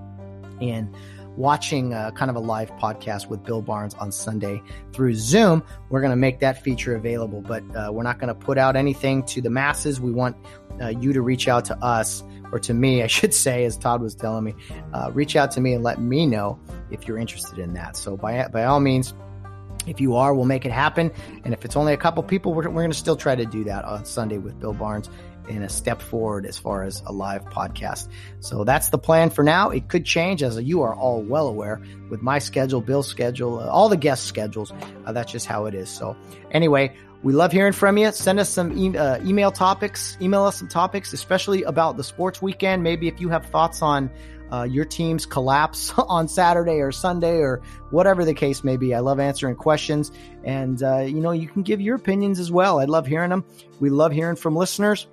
in 0.58 0.90
watching 1.36 1.94
uh, 1.94 2.10
kind 2.12 2.30
of 2.30 2.36
a 2.36 2.40
live 2.40 2.70
podcast 2.72 3.28
with 3.28 3.42
Bill 3.44 3.62
Barnes 3.62 3.94
on 3.94 4.12
Sunday 4.12 4.62
through 4.92 5.14
Zoom. 5.14 5.62
We're 5.88 6.00
going 6.00 6.10
to 6.10 6.16
make 6.16 6.40
that 6.40 6.62
feature 6.62 6.94
available, 6.96 7.40
but 7.40 7.62
uh, 7.74 7.90
we're 7.92 8.02
not 8.02 8.18
going 8.18 8.28
to 8.28 8.34
put 8.34 8.58
out 8.58 8.76
anything 8.76 9.22
to 9.24 9.40
the 9.40 9.50
masses. 9.50 10.00
We 10.00 10.12
want 10.12 10.36
uh, 10.80 10.88
you 10.88 11.12
to 11.12 11.22
reach 11.22 11.48
out 11.48 11.64
to 11.66 11.78
us, 11.78 12.22
or 12.52 12.58
to 12.60 12.74
me, 12.74 13.02
I 13.02 13.06
should 13.06 13.34
say, 13.34 13.64
as 13.64 13.76
Todd 13.76 14.02
was 14.02 14.14
telling 14.14 14.44
me, 14.44 14.54
uh, 14.92 15.10
reach 15.12 15.36
out 15.36 15.50
to 15.52 15.60
me 15.60 15.74
and 15.74 15.84
let 15.84 16.00
me 16.00 16.26
know 16.26 16.58
if 16.90 17.06
you're 17.06 17.18
interested 17.18 17.58
in 17.58 17.74
that. 17.74 17.96
So 17.96 18.16
by 18.16 18.48
by 18.48 18.64
all 18.64 18.80
means. 18.80 19.14
If 19.86 19.98
you 19.98 20.14
are, 20.16 20.34
we'll 20.34 20.44
make 20.44 20.66
it 20.66 20.72
happen. 20.72 21.10
And 21.42 21.54
if 21.54 21.64
it's 21.64 21.74
only 21.74 21.94
a 21.94 21.96
couple 21.96 22.22
people, 22.22 22.52
we're, 22.52 22.68
we're 22.68 22.82
going 22.82 22.90
to 22.90 22.96
still 22.96 23.16
try 23.16 23.34
to 23.34 23.46
do 23.46 23.64
that 23.64 23.86
on 23.86 24.04
Sunday 24.04 24.36
with 24.36 24.60
Bill 24.60 24.74
Barnes 24.74 25.08
in 25.50 25.62
a 25.62 25.68
step 25.68 26.00
forward 26.00 26.46
as 26.46 26.56
far 26.56 26.84
as 26.84 27.02
a 27.06 27.12
live 27.12 27.44
podcast. 27.46 28.08
So 28.40 28.64
that's 28.64 28.88
the 28.90 28.98
plan 28.98 29.30
for 29.30 29.42
now. 29.44 29.70
It 29.70 29.88
could 29.88 30.04
change 30.04 30.42
as 30.42 30.60
you 30.60 30.82
are 30.82 30.94
all 30.94 31.22
well 31.22 31.48
aware 31.48 31.80
with 32.08 32.22
my 32.22 32.38
schedule, 32.38 32.80
Bill's 32.80 33.08
schedule, 33.08 33.58
uh, 33.58 33.66
all 33.66 33.88
the 33.88 33.96
guest 33.96 34.24
schedules. 34.24 34.72
Uh, 35.04 35.12
that's 35.12 35.32
just 35.32 35.46
how 35.46 35.66
it 35.66 35.74
is. 35.74 35.88
So 35.88 36.16
anyway, 36.50 36.94
we 37.22 37.32
love 37.32 37.52
hearing 37.52 37.72
from 37.72 37.98
you. 37.98 38.12
Send 38.12 38.40
us 38.40 38.48
some 38.48 38.78
e- 38.78 38.96
uh, 38.96 39.22
email 39.26 39.50
topics, 39.50 40.16
email 40.20 40.44
us 40.44 40.58
some 40.58 40.68
topics, 40.68 41.12
especially 41.12 41.64
about 41.64 41.96
the 41.96 42.04
sports 42.04 42.40
weekend. 42.40 42.82
Maybe 42.82 43.08
if 43.08 43.20
you 43.20 43.28
have 43.28 43.44
thoughts 43.46 43.82
on 43.82 44.10
uh, 44.52 44.64
your 44.64 44.84
team's 44.84 45.26
collapse 45.26 45.92
on 45.98 46.28
Saturday 46.28 46.80
or 46.80 46.92
Sunday 46.92 47.38
or 47.38 47.60
whatever 47.90 48.24
the 48.24 48.34
case 48.34 48.64
may 48.64 48.76
be. 48.76 48.94
I 48.94 49.00
love 49.00 49.20
answering 49.20 49.56
questions 49.56 50.10
and, 50.44 50.82
uh, 50.82 50.98
you 50.98 51.20
know, 51.20 51.32
you 51.32 51.48
can 51.48 51.62
give 51.62 51.80
your 51.80 51.96
opinions 51.96 52.38
as 52.38 52.50
well. 52.50 52.80
I 52.80 52.84
love 52.84 53.06
hearing 53.06 53.30
them. 53.30 53.44
We 53.78 53.90
love 53.90 54.12
hearing 54.12 54.36
from 54.36 54.56
listeners. 54.56 55.06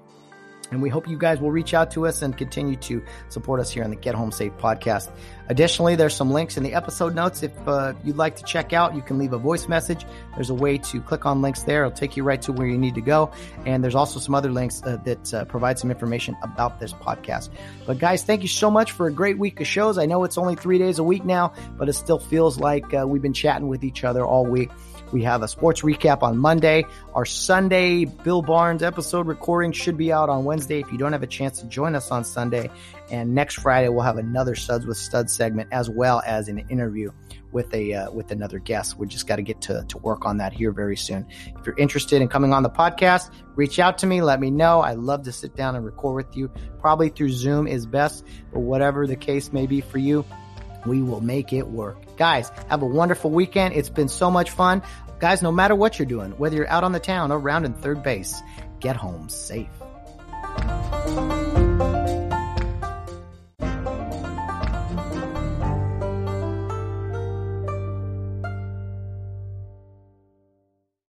And 0.72 0.82
we 0.82 0.90
hope 0.90 1.08
you 1.08 1.18
guys 1.18 1.40
will 1.40 1.52
reach 1.52 1.74
out 1.74 1.92
to 1.92 2.08
us 2.08 2.22
and 2.22 2.38
continue 2.38 2.76
to 2.78 3.04
support 3.30 3.60
us 3.60 3.72
here 3.72 3.84
on 3.84 3.90
the 3.90 3.96
Get 3.96 4.16
Home 4.16 4.32
Safe 4.32 4.52
podcast. 4.58 5.10
Additionally, 5.50 5.96
there's 5.96 6.14
some 6.14 6.32
links 6.32 6.58
in 6.58 6.64
the 6.64 6.74
episode 6.74 7.16
notes. 7.16 7.42
If 7.42 7.68
uh, 7.68 7.94
you'd 8.04 8.18
like 8.18 8.36
to 8.36 8.44
check 8.44 8.74
out, 8.74 8.96
you 8.96 9.02
can 9.02 9.18
leave 9.18 9.32
a 9.32 9.38
voice 9.38 9.70
message. 9.70 10.06
There's 10.36 10.50
a 10.50 10.54
way 10.54 10.78
to 10.80 11.02
click 11.02 11.26
on 11.26 11.42
links 11.42 11.64
there. 11.64 11.86
It'll 11.86 11.96
take 11.96 12.18
you 12.18 12.24
right 12.24 12.42
to 12.42 12.52
where 12.52 12.68
you 12.68 12.78
need 12.78 12.96
to 12.96 13.02
go. 13.02 13.32
And 13.66 13.82
there's 13.84 13.96
also 13.96 14.20
some 14.20 14.36
other 14.36 14.52
links 14.52 14.82
uh, 14.84 14.98
that 15.06 15.34
uh, 15.34 15.46
provide 15.46 15.80
some 15.80 15.90
information 15.90 16.36
about 16.44 16.80
this 16.80 16.92
podcast. 16.92 17.50
But 17.86 18.00
guys, 18.00 18.24
thank 18.24 18.42
you 18.42 18.50
so 18.50 18.70
much 18.70 18.92
for 18.92 19.08
a 19.08 19.12
great 19.12 19.38
week 19.38 19.62
of 19.62 19.68
shows. 19.68 19.98
I 19.98 20.06
know 20.06 20.26
it's 20.26 20.38
only 20.38 20.56
three 20.56 20.78
days 20.80 21.00
a 21.00 21.04
week 21.04 21.24
now, 21.24 21.54
but 21.78 21.88
it 21.88 21.94
still 21.94 22.20
feels 22.20 22.60
like 22.60 22.94
uh, 22.94 23.08
we've 23.08 23.22
been 23.22 23.34
chatting 23.34 23.70
with 23.70 23.86
each 23.86 24.04
other 24.04 24.26
all 24.26 24.46
week. 24.46 24.70
We 25.12 25.24
have 25.24 25.42
a 25.42 25.48
sports 25.48 25.82
recap 25.82 26.22
on 26.22 26.38
Monday. 26.38 26.86
Our 27.14 27.26
Sunday 27.26 28.06
Bill 28.06 28.42
Barnes 28.42 28.84
episode 28.84 29.26
recording 29.26 29.72
should 29.72 29.98
be 29.98 30.12
out 30.12 30.30
on 30.30 30.44
Wednesday 30.44 30.82
if 30.82 30.92
you 30.92 30.98
don't 30.98 31.14
have 31.14 31.24
a 31.24 31.28
chance 31.28 31.62
to 31.62 31.68
join 31.68 31.96
us 31.96 32.12
on 32.12 32.26
Sunday. 32.26 32.70
And 33.10 33.34
next 33.34 33.56
Friday 33.56 33.88
we'll 33.88 34.04
have 34.04 34.18
another 34.18 34.54
Suds 34.54 34.86
with 34.86 34.98
Studs 34.98 35.34
segment 35.34 35.70
as 35.72 35.90
well 35.90 36.22
as 36.26 36.50
an 36.50 36.60
interview 36.70 37.12
with 37.54 37.74
a 37.74 37.94
uh, 37.94 38.12
with 38.12 38.32
another 38.32 38.60
guest. 38.60 38.98
We 38.98 39.08
just 39.08 39.28
got 39.28 39.38
to 39.38 39.42
get 39.42 39.62
to 39.62 39.86
to 39.88 39.98
work 40.00 40.26
on 40.26 40.38
that 40.38 40.52
here 40.52 40.72
very 40.72 40.98
soon. 40.98 41.26
If 41.58 41.66
you're 41.66 41.78
interested 41.78 42.22
in 42.22 42.28
coming 42.28 42.52
on 42.52 42.64
the 42.64 42.70
podcast, 42.70 43.30
reach 43.56 43.80
out 43.80 43.98
to 44.00 44.08
me. 44.08 44.22
Let 44.22 44.42
me 44.42 44.52
know. 44.52 44.82
I 44.82 44.94
love 44.94 45.24
to 45.24 45.32
sit 45.32 45.56
down 45.56 45.76
and 45.76 45.86
record 45.86 46.16
with 46.26 46.36
you. 46.36 46.52
Probably 46.82 47.10
through 47.10 47.30
Zoom 47.30 47.66
is 47.66 47.86
best, 47.86 48.26
but 48.52 48.60
whatever 48.60 49.08
the 49.08 49.16
case 49.16 49.54
may 49.54 49.68
be 49.68 49.80
for 49.80 50.00
you, 50.00 50.26
we 50.86 51.02
will 51.02 51.22
make 51.22 51.54
it 51.54 51.68
work. 51.68 52.07
Guys, 52.18 52.52
have 52.68 52.82
a 52.82 52.86
wonderful 52.86 53.32
weekend. 53.32 53.76
It's 53.76 53.90
been 53.90 54.10
so 54.10 54.30
much 54.30 54.50
fun. 54.50 54.82
Guys, 55.20 55.42
no 55.42 55.52
matter 55.52 55.76
what 55.76 55.98
you're 55.98 56.08
doing, 56.08 56.32
whether 56.32 56.56
you're 56.56 56.70
out 56.70 56.84
on 56.84 56.92
the 56.92 57.00
town 57.00 57.32
or 57.32 57.40
around 57.40 57.66
in 57.66 57.74
third 57.74 58.04
base, 58.04 58.42
get 58.80 58.96
home 58.96 59.30
safe. 59.30 59.70